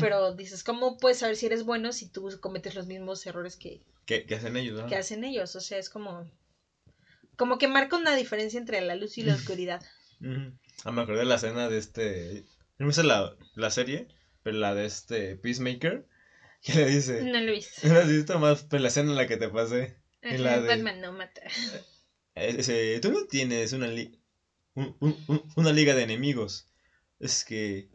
pero 0.00 0.34
dices, 0.34 0.64
¿cómo 0.64 0.96
puedes 0.98 1.18
saber 1.18 1.36
si 1.36 1.46
eres 1.46 1.62
bueno 1.62 1.92
si 1.92 2.08
tú 2.08 2.28
cometes 2.40 2.74
los 2.74 2.88
mismos 2.88 3.24
errores 3.26 3.56
que, 3.56 3.80
¿Qué, 4.08 4.24
qué 4.24 4.36
hacen 4.36 4.56
ellos, 4.56 4.80
no? 4.80 4.86
que 4.86 4.96
hacen 4.96 5.22
ellos. 5.22 5.54
O 5.54 5.60
sea, 5.60 5.76
es 5.76 5.90
como. 5.90 6.26
Como 7.36 7.58
que 7.58 7.68
marca 7.68 7.96
una 7.98 8.16
diferencia 8.16 8.58
entre 8.58 8.80
la 8.80 8.94
luz 8.96 9.18
y 9.18 9.22
la 9.22 9.34
oscuridad. 9.60 9.82
Ah, 10.84 10.90
me 10.92 11.02
acordé 11.02 11.18
de 11.20 11.24
la 11.26 11.34
escena 11.34 11.68
de 11.68 11.76
este. 11.76 12.44
No 12.78 12.86
me 12.86 12.94
sé 12.94 13.02
la, 13.02 13.36
la 13.54 13.70
serie, 13.70 14.08
pero 14.42 14.56
la 14.56 14.74
de 14.74 14.86
este 14.86 15.36
Peacemaker. 15.36 16.06
Que 16.62 16.72
le 16.74 16.86
dice. 16.86 17.22
No 17.22 17.38
lo 17.38 17.52
visto. 17.52 17.86
¿No 17.86 17.98
has 17.98 18.08
visto 18.08 18.38
más? 18.40 18.64
Pues 18.64 18.80
la 18.80 18.88
escena 18.88 19.10
en 19.10 19.16
la 19.16 19.26
que 19.26 19.36
te 19.36 19.50
pasé. 19.50 19.94
Y 20.22 20.38
la 20.38 20.58
de- 20.58 20.68
Batman 20.68 21.00
no 21.02 21.12
mata. 21.12 21.42
Ese, 22.34 22.98
Tú 23.00 23.12
no 23.12 23.26
tienes 23.26 23.72
una, 23.72 23.86
li- 23.88 24.18
un- 24.74 24.96
un- 25.00 25.24
un- 25.28 25.52
una 25.54 25.70
liga 25.72 25.94
de 25.94 26.02
enemigos. 26.02 26.66
Es 27.20 27.44
que. 27.44 27.90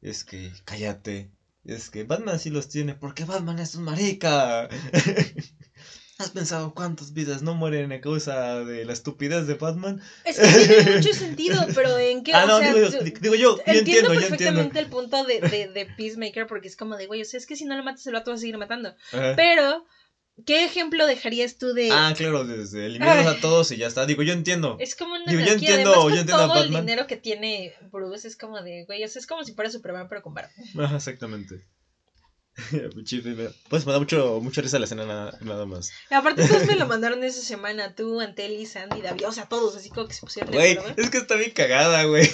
Es 0.00 0.24
que. 0.24 0.50
Cállate. 0.64 1.30
Es 1.68 1.90
que 1.90 2.02
Batman 2.02 2.38
sí 2.38 2.48
los 2.50 2.68
tiene. 2.68 2.94
Porque 2.94 3.24
Batman 3.24 3.58
es 3.58 3.74
un 3.74 3.84
marica. 3.84 4.68
¿Has 6.18 6.30
pensado 6.30 6.74
cuántas 6.74 7.12
vidas 7.12 7.42
no 7.42 7.54
mueren 7.54 7.92
a 7.92 8.00
causa 8.00 8.64
de 8.64 8.84
la 8.84 8.92
estupidez 8.92 9.46
de 9.46 9.54
Batman? 9.54 10.00
Es 10.24 10.36
que 10.38 10.48
tiene 10.48 10.96
mucho 10.96 11.12
sentido, 11.14 11.64
pero 11.74 11.96
en 11.96 12.24
qué. 12.24 12.32
ah, 12.34 12.44
o 12.44 12.46
no, 12.48 12.58
sea, 12.58 12.74
digo, 12.74 12.88
yo, 12.88 13.00
digo 13.02 13.34
yo, 13.36 13.56
yo 13.58 13.62
Entiendo 13.66 14.12
entiendo, 14.12 14.14
yo 14.14 14.26
entiendo. 14.26 14.28
perfectamente 14.30 14.78
el 14.80 14.86
punto 14.88 15.22
de, 15.24 15.40
de, 15.40 15.68
de 15.68 15.86
Peacemaker 15.86 16.46
porque 16.48 16.66
es 16.68 16.74
como 16.76 16.96
de, 16.96 17.06
güey, 17.06 17.22
o 17.22 17.24
sea, 17.24 17.38
es 17.38 17.46
que 17.46 17.54
si 17.54 17.66
no 17.66 17.76
lo 17.76 17.84
matas, 17.84 18.04
el 18.06 18.14
vato 18.14 18.30
va 18.32 18.36
a 18.36 18.40
seguir 18.40 18.58
matando. 18.58 18.96
Ajá. 19.12 19.34
Pero, 19.36 19.86
¿qué 20.46 20.64
ejemplo 20.64 21.06
dejarías 21.06 21.58
tú 21.58 21.72
de.? 21.74 21.90
Ah, 21.92 22.12
claro, 22.16 22.44
desde 22.44 22.86
eliminarlos 22.86 23.26
a 23.36 23.40
todos 23.40 23.70
y 23.72 23.76
ya 23.76 23.86
está. 23.86 24.06
Digo, 24.06 24.22
yo 24.22 24.32
entiendo. 24.32 24.76
Es 24.80 24.94
como 24.94 25.14
una 25.14 25.24
Digo, 25.26 25.40
yo 25.40 25.46
anarquía. 25.46 25.68
entiendo- 25.70 25.90
Además, 25.90 26.04
con 26.04 26.12
yo 26.14 26.20
entiendo 26.20 26.42
a 26.44 26.46
todo 26.48 26.56
el 26.58 26.64
Batman. 26.70 26.86
dinero 26.86 27.06
que 27.06 27.16
tiene 27.16 27.74
Bruce, 27.92 28.26
es 28.28 28.36
como 28.36 28.60
de, 28.62 28.84
güey, 28.86 29.04
o 29.04 29.08
sea, 29.08 29.20
es 29.20 29.26
como 29.26 29.44
si 29.44 29.52
fuera 29.54 29.70
Superman, 29.70 30.08
pero 30.08 30.22
con 30.22 30.34
barba. 30.34 30.50
Ajá, 30.80 30.96
exactamente. 30.96 31.66
Me- 32.72 33.50
Pues 33.68 33.86
me 33.86 33.92
da 33.92 33.98
mucho, 34.00 34.40
mucha 34.42 34.60
risa 34.60 34.78
la 34.80 34.86
escena 34.86 35.06
nada, 35.06 35.38
nada 35.42 35.64
más. 35.64 35.92
Y 36.10 36.14
aparte 36.14 36.44
todos 36.46 36.66
me 36.66 36.74
lo 36.74 36.86
mandaron 36.86 37.22
esa 37.22 37.40
semana, 37.40 37.94
tú, 37.94 38.20
Anteli, 38.20 38.66
Sandy, 38.66 39.00
David, 39.00 39.28
o 39.28 39.32
sea, 39.32 39.46
todos 39.48 39.76
así 39.76 39.90
como 39.90 40.08
que 40.08 40.14
se 40.14 40.20
pusieron 40.22 40.50
de 40.50 40.56
Güey, 40.58 40.76
acuerdo. 40.76 41.00
es 41.02 41.10
que 41.10 41.18
está 41.18 41.36
bien 41.36 41.52
cagada, 41.52 42.02
güey. 42.04 42.28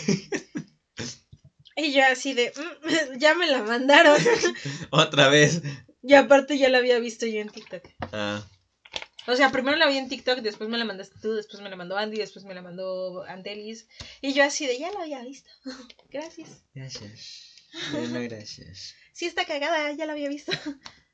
Y 1.77 1.93
yo 1.93 2.03
así 2.11 2.35
de, 2.35 2.53
"Mm, 2.57 2.83
ya 3.19 3.35
me 3.35 3.47
la 3.49 3.63
mandaron. 3.63 4.17
Otra 4.91 5.29
vez. 5.29 5.61
Y 6.07 6.15
aparte 6.15 6.57
ya 6.59 6.69
la 6.69 6.79
había 6.79 6.99
visto 6.99 7.27
yo 7.27 7.41
en 7.41 7.49
TikTok. 7.49 7.83
Ah, 8.13 8.47
O 9.27 9.35
sea, 9.37 9.51
primero 9.51 9.77
la 9.77 9.87
vi 9.89 9.97
en 9.97 10.09
TikTok, 10.09 10.39
después 10.41 10.69
me 10.69 10.79
la 10.79 10.85
mandaste 10.85 11.19
tú, 11.21 11.33
después 11.35 11.63
me 11.63 11.71
la 11.71 11.77
mandó 11.77 11.97
Andy, 11.97 12.19
después 12.19 12.45
me 12.45 12.55
la 12.55 12.63
mandó 12.63 13.23
Antelis. 13.25 13.87
Y 14.21 14.35
yo 14.35 14.45
así 14.45 14.67
de, 14.67 14.79
ya 14.79 14.91
la 14.93 15.01
había 15.01 15.23
visto. 15.23 15.51
Gracias. 16.11 16.49
gracias. 16.75 17.55
Bueno, 17.93 18.21
gracias. 18.23 18.95
Sí 19.15 19.27
está 19.27 19.45
cagada, 19.45 19.93
ya 19.93 20.07
la 20.07 20.13
había 20.13 20.29
visto. 20.29 20.51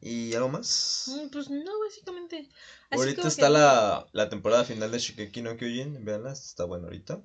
¿Y 0.00 0.34
algo 0.34 0.48
más? 0.48 1.04
Mm, 1.08 1.28
Pues 1.30 1.50
no, 1.50 1.78
básicamente. 1.80 2.48
Así 2.90 3.00
ahorita 3.00 3.28
está 3.28 3.46
que- 3.46 3.52
la, 3.52 4.06
la 4.12 4.28
temporada 4.28 4.64
final 4.64 4.90
de 4.90 4.98
Shigeki 4.98 5.42
no 5.42 5.56
Kyojin. 5.56 6.04
Veanla, 6.04 6.32
está 6.32 6.64
bueno 6.64 6.86
ahorita. 6.86 7.22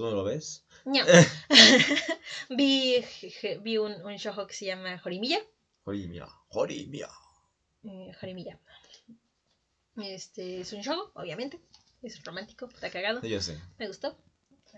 ¿Tú 0.00 0.06
no 0.06 0.12
lo 0.16 0.24
ves? 0.24 0.64
No. 0.86 1.04
vi 2.48 3.04
vi 3.60 3.76
un, 3.76 3.92
un 4.02 4.16
shoujo 4.16 4.46
que 4.46 4.54
se 4.54 4.64
llama 4.64 4.98
Jorimilla. 4.98 5.38
Jorimia. 5.84 6.26
Jorimia. 6.48 7.08
Eh, 7.84 8.10
Jorimilla. 8.18 8.58
Este 10.02 10.60
es 10.62 10.72
un 10.72 10.80
shoujo, 10.80 11.12
obviamente. 11.14 11.60
Es 12.02 12.24
romántico, 12.24 12.66
está 12.72 12.88
cagado. 12.90 13.20
Yo 13.20 13.42
sé. 13.42 13.60
Me 13.78 13.88
gustó. 13.88 14.16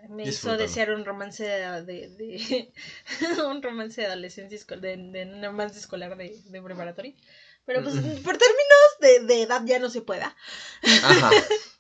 Me 0.08 0.24
hizo 0.24 0.56
desear 0.56 0.90
un 0.90 1.04
romance 1.04 1.44
de, 1.44 1.82
de, 1.84 2.08
de- 2.08 2.72
un 3.46 3.62
romance 3.62 4.00
de 4.00 4.08
adolescencia 4.08 4.58
de, 4.76 4.96
de 4.96 5.24
un 5.26 5.40
romance 5.40 5.78
escolar 5.78 6.16
de, 6.16 6.42
de 6.46 6.62
preparatoria. 6.62 7.14
Pero 7.64 7.84
pues 7.84 7.94
por 7.94 8.36
términos 8.38 8.88
de, 9.00 9.20
de 9.20 9.42
edad 9.42 9.62
ya 9.64 9.78
no 9.78 9.88
se 9.88 10.00
pueda. 10.02 10.34
Ajá. 10.82 11.30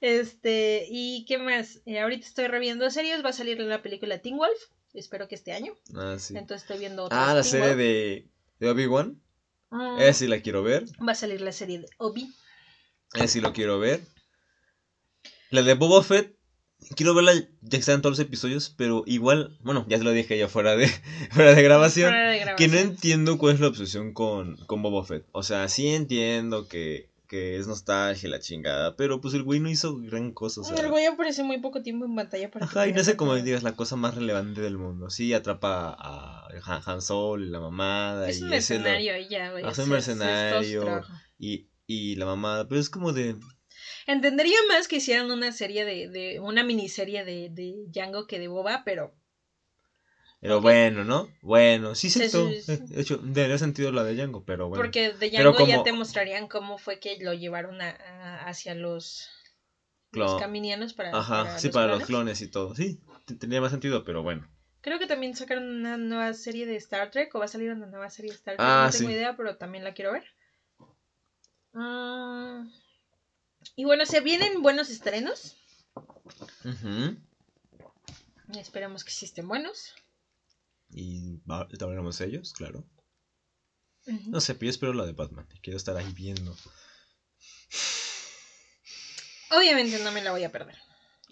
Este, 0.00 0.86
¿y 0.90 1.24
qué 1.26 1.38
más? 1.38 1.80
Eh, 1.86 2.00
ahorita 2.00 2.26
estoy 2.26 2.46
reviendo 2.46 2.88
series, 2.90 3.24
va 3.24 3.30
a 3.30 3.32
salir 3.32 3.58
la 3.60 3.82
película 3.82 4.18
Teen 4.18 4.36
Wolf, 4.36 4.58
espero 4.94 5.28
que 5.28 5.34
este 5.34 5.52
año. 5.52 5.74
Ah, 5.94 6.16
sí. 6.18 6.36
Entonces 6.36 6.62
estoy 6.62 6.78
viendo 6.78 7.04
otras 7.04 7.20
Ah, 7.20 7.34
la 7.34 7.42
Teen 7.42 7.50
serie 7.50 7.66
Wolf. 7.68 7.78
de, 7.78 8.28
de 8.60 8.70
Obi-Wan. 8.70 9.22
Mm, 9.70 9.98
Esa 10.00 10.12
sí 10.12 10.26
la 10.28 10.40
quiero 10.40 10.62
ver. 10.62 10.84
Va 11.06 11.12
a 11.12 11.14
salir 11.14 11.40
la 11.40 11.52
serie 11.52 11.80
de 11.80 11.86
Obi. 11.98 12.32
Esa 13.14 13.28
sí 13.28 13.40
lo 13.40 13.52
quiero 13.52 13.78
ver. 13.78 14.00
La 15.50 15.62
de 15.62 15.74
Boba 15.74 16.02
Fett. 16.02 16.36
quiero 16.94 17.14
verla 17.14 17.32
ya 17.34 17.48
que 17.70 17.76
están 17.78 18.00
todos 18.02 18.18
los 18.18 18.26
episodios, 18.26 18.70
pero 18.76 19.02
igual, 19.06 19.58
bueno, 19.62 19.84
ya 19.88 19.98
te 19.98 20.04
lo 20.04 20.12
dije 20.12 20.38
ya 20.38 20.46
fuera 20.48 20.76
de, 20.76 20.86
fuera 21.32 21.54
de 21.54 21.62
grabación, 21.62 22.10
Fuera 22.10 22.30
de 22.30 22.38
que 22.38 22.44
no 22.44 22.56
grabación. 22.56 22.76
entiendo 22.92 23.36
cuál 23.38 23.54
es 23.54 23.60
la 23.60 23.68
obsesión 23.68 24.12
con, 24.14 24.56
con 24.66 24.82
Boba 24.82 25.04
Fett. 25.04 25.26
O 25.32 25.42
sea, 25.42 25.68
sí 25.68 25.88
entiendo 25.88 26.68
que, 26.68 27.10
que 27.28 27.56
es 27.58 27.66
nostalgia 27.66 28.28
la 28.28 28.40
chingada, 28.40 28.96
pero 28.96 29.20
pues 29.20 29.34
el 29.34 29.42
güey 29.42 29.60
no 29.60 29.68
hizo 29.68 29.96
gran 29.98 30.32
cosa. 30.32 30.62
O 30.62 30.64
sea, 30.64 30.76
El 30.76 30.90
güey 30.90 31.04
apareció 31.06 31.44
muy 31.44 31.60
poco 31.60 31.82
tiempo 31.82 32.06
en 32.06 32.16
pantalla 32.16 32.50
para 32.50 32.64
Ajá, 32.64 32.88
y 32.88 32.92
no 32.92 33.04
sé 33.04 33.16
cómo 33.16 33.34
digas 33.34 33.62
la 33.62 33.76
cosa 33.76 33.96
más 33.96 34.14
relevante 34.14 34.62
del 34.62 34.78
mundo. 34.78 35.10
Sí, 35.10 35.32
atrapa 35.34 35.94
a 35.98 36.48
Han, 36.64 36.82
Han 36.84 37.02
Solo 37.02 37.44
y 37.44 37.50
la 37.50 37.60
mamada. 37.60 38.28
Es 38.28 38.40
un 38.40 38.48
y 38.48 38.50
mercenario 38.50 39.12
ya, 39.28 39.50
güey. 39.50 39.62
Ah, 39.62 39.68
o 39.68 39.70
es 39.70 39.78
un 39.78 39.90
mercenario. 39.90 41.02
y, 41.38 41.68
y 41.86 42.16
la 42.16 42.24
mamada, 42.24 42.66
pero 42.66 42.80
es 42.80 42.88
como 42.88 43.12
de... 43.12 43.36
Entendería 44.06 44.56
más 44.68 44.88
que 44.88 44.96
hicieran 44.96 45.30
una 45.30 45.52
serie 45.52 45.84
de, 45.84 46.08
de 46.08 46.40
una 46.40 46.64
miniserie 46.64 47.24
de, 47.24 47.50
de 47.50 47.74
Django 47.92 48.26
que 48.26 48.38
de 48.38 48.48
Boba, 48.48 48.82
pero 48.84 49.14
Pero 50.40 50.60
bueno, 50.60 51.04
¿no? 51.04 51.28
Bueno, 51.42 51.94
sí 51.94 52.10
Sí, 52.10 52.28
sí, 52.28 52.62
sí. 52.62 52.76
De 52.88 53.00
hecho, 53.00 53.18
tendría 53.18 53.58
sentido 53.58 53.90
la 53.90 54.04
de 54.04 54.14
Django, 54.14 54.44
pero 54.44 54.68
bueno. 54.68 54.82
porque 54.84 55.12
de 55.12 55.30
Django 55.30 55.66
ya 55.66 55.82
te 55.82 55.92
mostrarían 55.92 56.46
cómo 56.46 56.78
fue 56.78 57.00
que 57.00 57.16
lo 57.18 57.32
llevaron 57.34 57.80
a, 57.80 57.90
a- 57.90 58.48
hacia 58.48 58.74
los, 58.74 59.28
Clon. 60.12 60.28
los 60.28 60.40
caminianos 60.40 60.94
para, 60.94 61.18
Ajá, 61.18 61.58
sí, 61.58 61.70
para 61.70 61.88
los 61.88 62.04
clones 62.06 62.40
y 62.40 62.46
todo. 62.48 62.74
Sí, 62.74 63.00
tendría 63.38 63.60
más 63.60 63.72
sentido, 63.72 64.04
pero 64.04 64.22
bueno. 64.22 64.48
Creo 64.80 65.00
que 65.00 65.08
también 65.08 65.34
sacaron 65.34 65.64
una 65.64 65.96
nueva 65.96 66.32
serie 66.34 66.64
de 66.64 66.76
Star 66.76 67.10
Trek 67.10 67.34
o 67.34 67.40
va 67.40 67.46
a 67.46 67.48
salir 67.48 67.72
una 67.72 67.86
nueva 67.86 68.08
serie 68.08 68.30
de 68.30 68.36
Star 68.36 68.56
Trek. 68.56 68.66
Ah, 68.66 68.84
no 68.86 68.92
tengo 68.92 69.08
sí. 69.08 69.14
idea, 69.14 69.36
pero 69.36 69.56
también 69.56 69.82
la 69.82 69.92
quiero 69.92 70.12
ver. 70.12 70.24
Ah, 71.74 72.64
y 73.74 73.84
bueno, 73.84 74.06
se 74.06 74.20
vienen 74.20 74.62
buenos 74.62 74.88
estrenos. 74.88 75.56
Ujú. 76.64 77.16
Esperemos 78.58 79.04
que 79.04 79.10
sí 79.10 79.24
estén 79.26 79.48
buenos. 79.48 79.94
Y 80.90 81.40
hablaremos 81.48 82.18
de 82.18 82.26
ellos, 82.26 82.52
claro. 82.52 82.84
No 84.26 84.40
sé, 84.40 84.54
pero 84.54 84.66
yo 84.66 84.70
espero 84.70 84.94
la 84.94 85.04
de 85.04 85.12
Batman. 85.12 85.46
y 85.54 85.60
Quiero 85.60 85.76
estar 85.76 85.96
ahí 85.96 86.12
viendo. 86.14 86.56
Obviamente 89.50 89.98
no 90.02 90.12
me 90.12 90.22
la 90.22 90.30
voy 90.30 90.44
a 90.44 90.52
perder. 90.52 90.76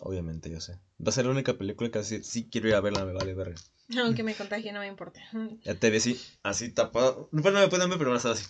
Obviamente, 0.01 0.51
yo 0.51 0.61
sé. 0.61 0.75
Va 1.01 1.09
a 1.09 1.13
ser 1.13 1.25
la 1.25 1.31
única 1.31 1.57
película 1.57 1.91
que 1.91 1.99
así, 1.99 2.23
sí 2.23 2.49
quiero 2.51 2.69
ir 2.69 2.75
a 2.75 2.81
verla, 2.81 3.05
me 3.05 3.13
vale 3.15 3.35
verga. 3.35 3.57
Aunque 3.99 4.23
me 4.23 4.35
contagie, 4.35 4.73
no 4.73 4.81
me 4.81 4.87
importa. 4.87 5.21
Ya 5.65 5.75
te 5.75 5.91
vi 5.91 5.99
así, 5.99 6.21
así 6.43 6.71
tapado. 6.73 7.29
No, 7.33 7.41
no 7.43 7.61
me 7.61 7.69
pueden 7.69 7.89
ver, 7.89 7.99
pero 7.99 8.11
van 8.11 8.17
a 8.17 8.19
estar 8.19 8.33
así. 8.33 8.45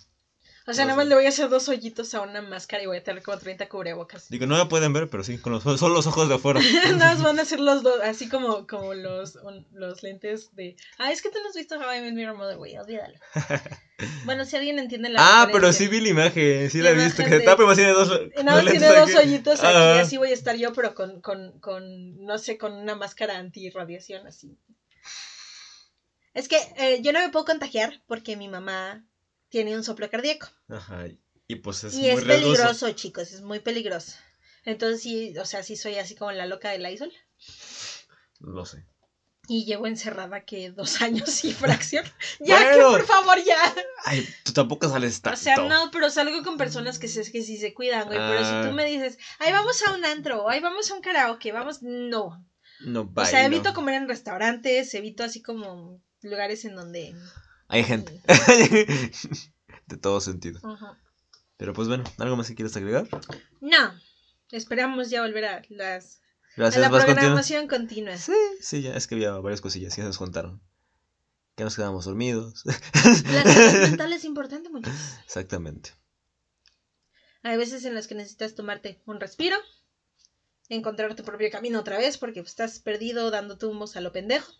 O 0.69 0.73
sea, 0.73 0.83
nada 0.83 0.97
más 0.97 1.07
le 1.07 1.15
voy 1.15 1.25
a 1.25 1.29
hacer 1.29 1.47
dos 1.47 1.69
hoyitos 1.69 2.13
a 2.13 2.19
una 2.21 2.41
máscara 2.41 2.83
y 2.83 2.87
voy 2.87 2.97
a 2.97 3.03
tener 3.03 3.23
como 3.23 3.37
30 3.37 3.69
cubrebocas. 3.69 4.27
Digo, 4.29 4.45
no 4.47 4.57
me 4.57 4.65
pueden 4.65 4.91
ver, 4.91 5.09
pero 5.09 5.23
sí, 5.23 5.37
con 5.37 5.53
los, 5.53 5.63
solo 5.63 5.93
los 5.95 6.07
ojos 6.07 6.27
de 6.27 6.35
afuera. 6.35 6.59
Nada 6.97 7.13
más 7.13 7.23
van 7.23 7.39
a 7.39 7.45
ser 7.45 7.61
los 7.61 7.83
dos, 7.83 8.01
así 8.03 8.27
como, 8.27 8.67
como 8.67 8.93
los, 8.93 9.35
un- 9.37 9.65
los 9.71 10.03
lentes 10.03 10.53
de. 10.55 10.75
Ah, 10.97 11.11
es 11.13 11.21
que 11.21 11.29
tú 11.29 11.39
no 11.41 11.47
has 11.49 11.55
visto 11.55 11.75
How 11.77 11.93
I 11.95 12.01
Met 12.01 12.21
Your 12.21 12.35
Mother, 12.35 12.57
güey, 12.57 12.77
olvídalo. 12.77 13.15
Bueno, 14.25 14.45
si 14.45 14.55
alguien 14.55 14.77
entiende 14.77 15.09
la. 15.09 15.19
ah, 15.19 15.49
pero 15.51 15.73
sí 15.73 15.87
vi 15.87 15.99
la 16.01 16.09
imagen, 16.09 16.69
sí 16.69 16.77
La 16.81 16.91
la 16.91 17.01
he 17.01 17.05
visto. 17.05 17.23
Que 17.23 17.29
se 17.29 17.39
tapa 17.39 17.65
más 17.65 17.77
tiene 17.77 17.93
dos. 17.93 18.09
Nada 18.43 18.61
más 18.61 18.69
tiene 18.71 18.85
dos 18.89 19.09
aquí. 19.09 19.15
hoyitos 19.17 19.59
aquí, 19.63 19.73
Ah. 19.75 19.99
así 20.01 20.17
voy 20.17 20.29
a 20.29 20.33
estar 20.35 20.55
yo, 20.55 20.71
pero 20.73 20.93
con, 20.93 21.19
con, 21.21 21.59
con, 21.59 22.23
no 22.23 22.37
sé, 22.37 22.59
con 22.59 22.73
una 22.73 22.93
máscara 22.93 23.37
antirradiación 23.39 24.27
así. 24.27 24.55
Es 26.35 26.47
que 26.47 26.57
eh, 26.77 26.99
yo 27.01 27.11
no 27.13 27.19
me 27.19 27.29
puedo 27.29 27.45
contagiar 27.45 28.01
porque 28.05 28.37
mi 28.37 28.47
mamá 28.47 29.03
tiene 29.49 29.75
un 29.75 29.83
soplo 29.83 30.09
cardíaco. 30.09 30.47
Ajá, 30.69 31.05
y 31.47 31.55
pues 31.57 31.83
es 31.85 31.93
y 31.95 31.99
muy 32.01 32.09
es 32.09 32.23
riesgoso. 32.23 32.27
peligroso, 32.53 32.91
chicos, 32.91 33.31
es 33.31 33.41
muy 33.41 33.59
peligroso. 33.59 34.13
Entonces 34.65 35.01
sí, 35.01 35.33
o 35.37 35.45
sea, 35.45 35.63
sí 35.63 35.75
soy 35.77 35.95
así 35.97 36.15
como 36.15 36.31
la 36.31 36.45
loca 36.45 36.69
de 36.71 36.79
Lysol. 36.79 37.11
Lo 38.39 38.65
sé. 38.65 38.85
Y 39.49 39.63
llevo 39.63 39.87
encerrada 39.87 40.43
que 40.43 40.71
dos 40.71 41.01
años 41.01 41.45
y 41.45 41.53
fracción. 41.53 42.03
ya, 42.39 42.55
Bueno. 42.61 42.91
que 42.91 42.97
por 42.97 43.05
favor, 43.05 43.43
ya. 43.43 43.55
Ay, 44.03 44.27
tú 44.43 44.51
tampoco 44.51 44.89
sales 44.89 45.19
O 45.19 45.21
tanto. 45.21 45.39
sea, 45.39 45.55
no, 45.57 45.89
pero 45.91 46.09
salgo 46.09 46.43
con 46.43 46.57
personas 46.57 46.99
que, 46.99 47.07
se, 47.07 47.31
que 47.31 47.41
sí 47.41 47.57
se 47.57 47.73
cuidan, 47.73 48.07
güey. 48.07 48.19
Pero 48.19 48.39
si 48.43 48.51
Ah. 48.51 48.63
tú 48.67 48.73
me 48.73 48.83
dices, 48.85 49.17
ay, 49.39 49.53
vamos 49.53 49.81
a 49.87 49.93
un 49.93 50.03
antro, 50.03 50.49
ay, 50.49 50.59
vamos 50.59 50.91
a 50.91 50.95
un 50.95 51.01
karaoke, 51.01 51.53
vamos, 51.53 51.81
no. 51.81 52.45
No, 52.81 53.11
O 53.15 53.25
sea, 53.25 53.45
evito 53.45 53.73
comer 53.73 53.95
en 53.95 54.07
restaurantes, 54.09 54.93
evito 54.93 55.23
así 55.23 55.41
como 55.41 55.99
lugares 56.21 56.63
en 56.65 56.75
donde... 56.75 57.15
Hay 57.67 57.83
gente. 57.83 58.21
de 59.87 59.97
todo 59.97 60.21
sentido. 60.21 60.59
Ajá. 60.63 60.97
Pero 61.57 61.73
pues 61.73 61.87
bueno, 61.87 62.03
¿algo 62.19 62.35
más 62.35 62.47
que 62.47 62.55
quieras 62.55 62.75
agregar? 62.77 63.07
No, 63.61 63.93
esperamos 64.51 65.09
ya 65.09 65.21
volver 65.23 65.45
a, 65.45 65.61
las, 65.69 66.17
a 66.17 66.53
Gracias, 66.55 66.81
la 66.81 66.89
continua. 66.89 67.15
programación 67.15 67.67
continua. 67.67 68.17
Sí, 68.17 68.33
sí, 68.61 68.81
ya, 68.83 68.95
es 68.95 69.07
que 69.07 69.15
había 69.15 69.31
varias 69.33 69.61
cosillas 69.61 69.95
que 69.95 70.03
nos 70.03 70.17
contaron. 70.17 70.61
Que 71.55 71.63
nos 71.63 71.75
quedamos 71.75 72.05
dormidos. 72.05 72.63
La 72.63 73.43
salud 73.43 73.81
mental 73.81 74.13
es 74.13 74.23
importante, 74.23 74.69
muchachos. 74.69 74.99
Exactamente. 75.25 75.91
Hay 77.41 77.57
veces 77.57 77.83
en 77.85 77.95
las 77.95 78.07
que 78.07 78.13
necesitas 78.13 78.53
tomarte 78.53 79.01
un 79.05 79.19
respiro, 79.19 79.57
encontrar 80.69 81.15
tu 81.15 81.23
propio 81.23 81.49
camino 81.49 81.79
otra 81.79 81.97
vez 81.97 82.17
porque 82.19 82.41
estás 82.41 82.79
perdido 82.79 83.31
dando 83.31 83.57
tumbos 83.57 83.95
a 83.95 84.01
lo 84.01 84.11
pendejo 84.11 84.51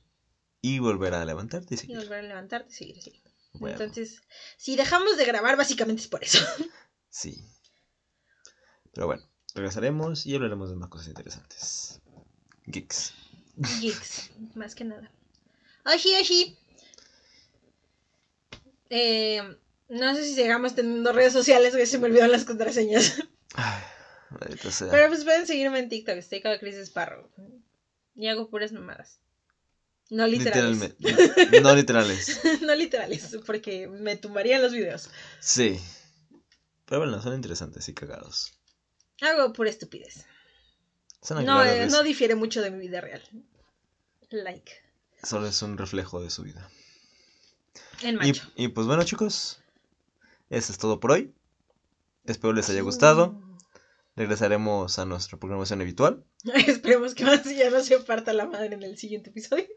Y 0.62 0.80
volver 0.80 1.14
a 1.14 1.26
levantarte 1.26 1.76
y 1.76 1.76
y 1.76 1.78
seguir. 1.78 1.98
volver 1.98 2.20
a 2.20 2.28
levantarte 2.28 2.72
y 2.72 2.76
seguir 2.76 2.98
así. 2.98 3.24
Huevo. 3.54 3.82
Entonces, 3.82 4.22
si 4.58 4.76
dejamos 4.76 5.18
de 5.18 5.26
grabar, 5.26 5.58
básicamente 5.58 6.02
es 6.02 6.08
por 6.08 6.24
eso. 6.24 6.40
Sí. 7.10 7.44
Pero 8.94 9.08
bueno, 9.08 9.24
regresaremos 9.56 10.28
y 10.28 10.36
hablaremos 10.36 10.70
de 10.70 10.76
más 10.76 10.90
cosas 10.90 11.08
interesantes. 11.08 12.00
Geeks. 12.66 13.14
Geeks, 13.82 14.32
más 14.56 14.76
que 14.76 14.84
nada. 14.84 15.12
Oshi, 15.86 16.14
Oshi. 16.16 16.60
Eh, 18.90 19.42
no 19.90 20.16
sé 20.16 20.24
si 20.26 20.36
sigamos 20.36 20.76
teniendo 20.76 21.12
redes 21.12 21.34
sociales, 21.34 21.76
que 21.76 21.86
se 21.86 21.98
me 21.98 22.06
olvidaron 22.06 22.32
las 22.32 22.46
contraseñas. 22.46 23.24
Ay, 23.56 23.84
sea. 24.70 24.92
Pero 24.92 25.08
pues 25.08 25.24
pueden 25.24 25.48
seguirme 25.48 25.80
en 25.80 25.90
TikTok, 25.90 26.18
estoy 26.18 26.42
con 26.42 26.58
Chris 26.60 26.76
Sparrow. 26.76 27.30
Y 28.16 28.28
hago 28.28 28.50
puras 28.50 28.74
mamadas. 28.74 29.20
No 30.10 30.26
literales. 30.26 30.96
Literalmente. 31.00 31.62
No 31.62 31.76
literales. 31.76 32.42
no 32.62 32.76
literales, 32.76 33.38
porque 33.46 33.88
me 33.88 34.16
tumbarían 34.16 34.62
los 34.62 34.72
videos. 34.72 35.10
Sí. 35.40 35.80
Pero 36.86 37.02
bueno, 37.02 37.22
son 37.22 37.34
interesantes 37.36 37.88
y 37.90 37.94
cagados. 37.94 38.54
Hago 39.22 39.52
pura 39.52 39.70
estupidez. 39.70 40.26
Son 41.22 41.44
No, 41.44 41.64
eh, 41.64 41.88
no 41.88 42.04
difiere 42.04 42.36
mucho 42.36 42.62
de 42.62 42.72
mi 42.72 42.80
vida 42.80 43.02
real. 43.02 43.22
Like. 44.30 44.72
Solo 45.24 45.48
es 45.48 45.62
un 45.62 45.78
reflejo 45.78 46.22
de 46.22 46.30
su 46.30 46.44
vida. 46.44 46.70
El 48.04 48.16
Y, 48.16 48.18
macho. 48.18 48.52
y 48.56 48.68
pues 48.70 48.88
bueno, 48.88 49.04
chicos. 49.04 49.60
Eso 50.50 50.72
es 50.72 50.78
todo 50.78 51.00
por 51.00 51.12
hoy. 51.12 51.34
Espero 52.26 52.54
les 52.54 52.70
haya 52.70 52.82
gustado. 52.82 53.42
Regresaremos 54.16 55.00
a 55.00 55.06
nuestra 55.06 55.38
programación 55.38 55.82
habitual. 55.82 56.24
Esperemos 56.68 57.14
que 57.14 57.26
más 57.26 57.44
ya 57.44 57.70
no 57.70 57.84
se 57.84 58.00
parta 58.00 58.34
la 58.34 58.46
madre 58.46 58.74
en 58.76 58.84
el 58.84 58.98
siguiente 58.98 59.32
episodio. 59.32 59.68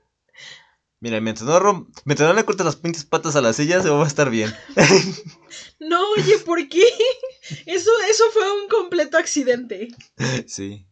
Mira, 1.03 1.19
mientras 1.21 1.49
no, 1.49 1.59
rom- 1.59 1.87
mientras 2.05 2.29
no 2.29 2.35
le 2.35 2.45
cortes 2.45 2.67
las 2.67 2.77
pinches 2.77 3.05
patas 3.07 3.35
a 3.35 3.41
la 3.41 3.53
silla, 3.55 3.83
se 3.83 3.89
va 3.89 4.05
a 4.05 4.07
estar 4.07 4.31
bien. 4.31 4.55
No, 5.81 5.99
oye, 6.11 6.39
¿por 6.41 6.69
qué? 6.69 6.85
Eso, 7.67 7.91
eso 8.09 8.25
fue 8.33 8.63
un 8.63 8.69
completo 8.69 9.17
accidente. 9.17 9.89
Sí. 10.47 10.87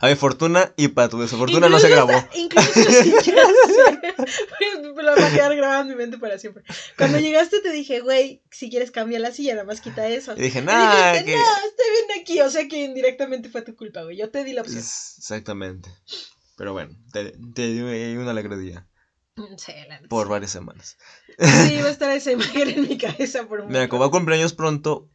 A 0.00 0.08
mi 0.08 0.14
fortuna 0.16 0.72
y 0.76 0.88
para 0.88 1.08
tu 1.08 1.20
desfortuna 1.20 1.68
no 1.68 1.78
se 1.78 1.88
grabó. 1.90 2.12
hasta- 2.12 2.36
incluso 2.38 2.72
sí, 2.72 3.12
ya. 3.24 3.34
Me 4.94 5.02
lo 5.02 5.14
va 5.14 5.26
a 5.26 5.30
quedar 5.30 5.54
grabado 5.56 5.82
en 5.82 5.88
mi 5.88 5.94
mente 5.94 6.18
para 6.18 6.38
siempre. 6.38 6.64
Cuando 6.96 7.18
llegaste 7.18 7.60
te 7.60 7.70
dije, 7.70 8.00
güey, 8.00 8.42
si 8.50 8.70
quieres 8.70 8.90
cambia 8.90 9.18
la 9.18 9.30
silla, 9.32 9.52
nada 9.54 9.64
más 9.66 9.80
quita 9.80 10.08
eso. 10.08 10.34
Y 10.36 10.40
dije, 10.42 10.60
Y 10.60 10.62
nada, 10.62 11.12
dijiste, 11.12 11.32
que... 11.32 11.36
no, 11.36 11.42
estoy 11.56 11.86
bien 12.08 12.20
aquí. 12.20 12.40
O 12.40 12.50
sea 12.50 12.66
que 12.66 12.82
indirectamente 12.84 13.48
fue 13.50 13.62
tu 13.62 13.76
culpa, 13.76 14.02
güey. 14.02 14.16
Yo 14.16 14.30
te 14.30 14.42
di 14.44 14.52
la 14.54 14.62
opción. 14.62 14.78
Exactamente. 14.78 15.90
Pero 16.58 16.72
bueno, 16.74 16.94
te, 17.12 17.32
te 17.54 17.68
di 17.68 17.80
una 17.80 18.32
alegría 18.32 18.86
Mm, 19.36 19.56
Sí, 19.56 19.72
la 19.88 20.00
por 20.08 20.26
sí. 20.26 20.30
varias 20.32 20.50
semanas. 20.50 20.98
Sí, 21.38 21.76
va 21.80 21.86
a 21.86 21.90
estar 21.90 22.10
esa 22.10 22.32
imagen 22.32 22.70
en 22.70 22.88
mi 22.88 22.98
cabeza 22.98 23.46
por 23.46 23.60
un 23.60 23.68
Mira, 23.68 23.88
como 23.88 24.02
va 24.02 24.10
cumpleaños 24.10 24.52
pronto, 24.52 25.08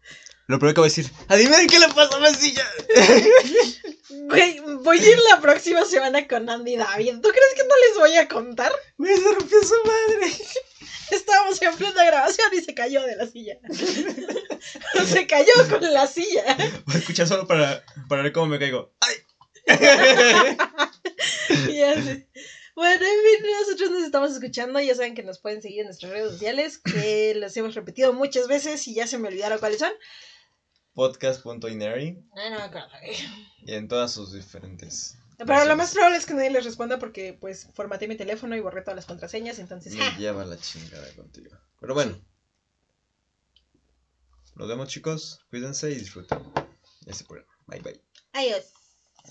lo 0.48 0.60
primero 0.60 0.76
que 0.76 0.80
voy 0.80 0.88
a 0.88 0.92
decir, 0.92 1.12
adivinen 1.28 1.68
qué 1.68 1.78
le 1.80 1.90
pasó 1.90 2.16
a 2.16 2.20
la 2.22 2.34
silla. 2.34 2.66
Güey, 4.10 4.60
voy 4.84 5.00
a 5.00 5.10
ir 5.10 5.18
la 5.32 5.42
próxima 5.42 5.84
semana 5.86 6.28
con 6.28 6.50
Andy 6.50 6.76
y 6.76 6.78
David. 6.78 7.16
¿Tú 7.22 7.30
crees 7.30 7.54
que 7.56 7.64
no 7.68 7.76
les 7.88 7.98
voy 8.00 8.16
a 8.18 8.28
contar? 8.28 8.72
Me 8.98 9.16
se 9.18 9.32
rompió 9.34 9.58
su 9.64 9.74
madre. 9.86 10.32
Estábamos 11.12 11.62
en 11.62 11.76
plena 11.76 12.06
grabación 12.06 12.48
y 12.54 12.62
se 12.62 12.74
cayó 12.74 13.02
de 13.04 13.16
la 13.16 13.28
silla. 13.28 13.58
se 15.08 15.28
cayó 15.28 15.52
con 15.70 15.94
la 15.94 16.08
silla. 16.08 16.56
Voy 16.86 16.96
a 16.96 17.00
escuchar 17.00 17.28
solo 17.28 17.48
para, 17.48 17.84
para 18.08 18.22
ver 18.24 18.32
cómo 18.32 18.48
me 18.48 18.60
caigo. 18.60 18.94
¡Ay! 19.02 19.16
Ya 21.74 22.02
sé. 22.02 22.28
Bueno, 22.76 23.06
en 23.06 23.42
fin, 23.42 23.52
nosotros 23.60 23.92
nos 23.92 24.04
estamos 24.04 24.32
escuchando. 24.32 24.80
Ya 24.80 24.96
saben 24.96 25.14
que 25.14 25.24
nos 25.24 25.40
pueden 25.40 25.62
seguir 25.62 25.82
en 25.82 25.86
nuestras 25.86 26.12
redes 26.12 26.32
sociales, 26.32 26.78
que 26.80 27.36
los 27.38 27.56
hemos 27.56 27.76
repetido 27.76 28.14
muchas 28.14 28.48
veces 28.48 28.88
y 28.88 28.96
ya 28.96 29.06
se 29.06 29.20
me 29.20 29.28
olvidaron 29.28 29.60
cuáles 29.60 29.80
son. 29.80 29.92
podcast.ineri 30.94 32.24
Ay, 32.36 32.50
no 32.50 32.58
me 32.58 32.64
acuerdo. 32.64 32.90
y 33.66 33.74
en 33.74 33.88
todas 33.88 34.12
sus 34.12 34.34
diferentes. 34.34 35.18
Pero 35.38 35.66
lo 35.66 35.76
más 35.76 35.94
probable 35.94 36.18
es 36.18 36.26
que 36.26 36.34
nadie 36.34 36.52
les 36.52 36.64
responda 36.64 37.00
porque 37.00 37.34
pues 37.34 37.68
formateé 37.74 38.08
mi 38.08 38.16
teléfono 38.16 38.56
y 38.56 38.60
borré 38.60 38.82
todas 38.82 38.96
las 38.96 39.06
contraseñas, 39.06 39.60
entonces... 39.60 39.94
Me 39.96 40.12
lleva 40.18 40.46
la 40.46 40.58
chingada 40.58 41.08
contigo. 41.16 41.58
Pero 41.80 41.94
bueno. 41.94 42.20
Nos 44.56 44.68
vemos 44.68 44.88
chicos. 44.88 45.40
Cuídense 45.50 45.92
y 45.92 45.96
disfruten 45.96 46.40
ese 47.08 47.26
programa. 47.26 47.52
Bye 47.68 47.82
bye. 47.82 48.02
Adiós. 48.34 48.83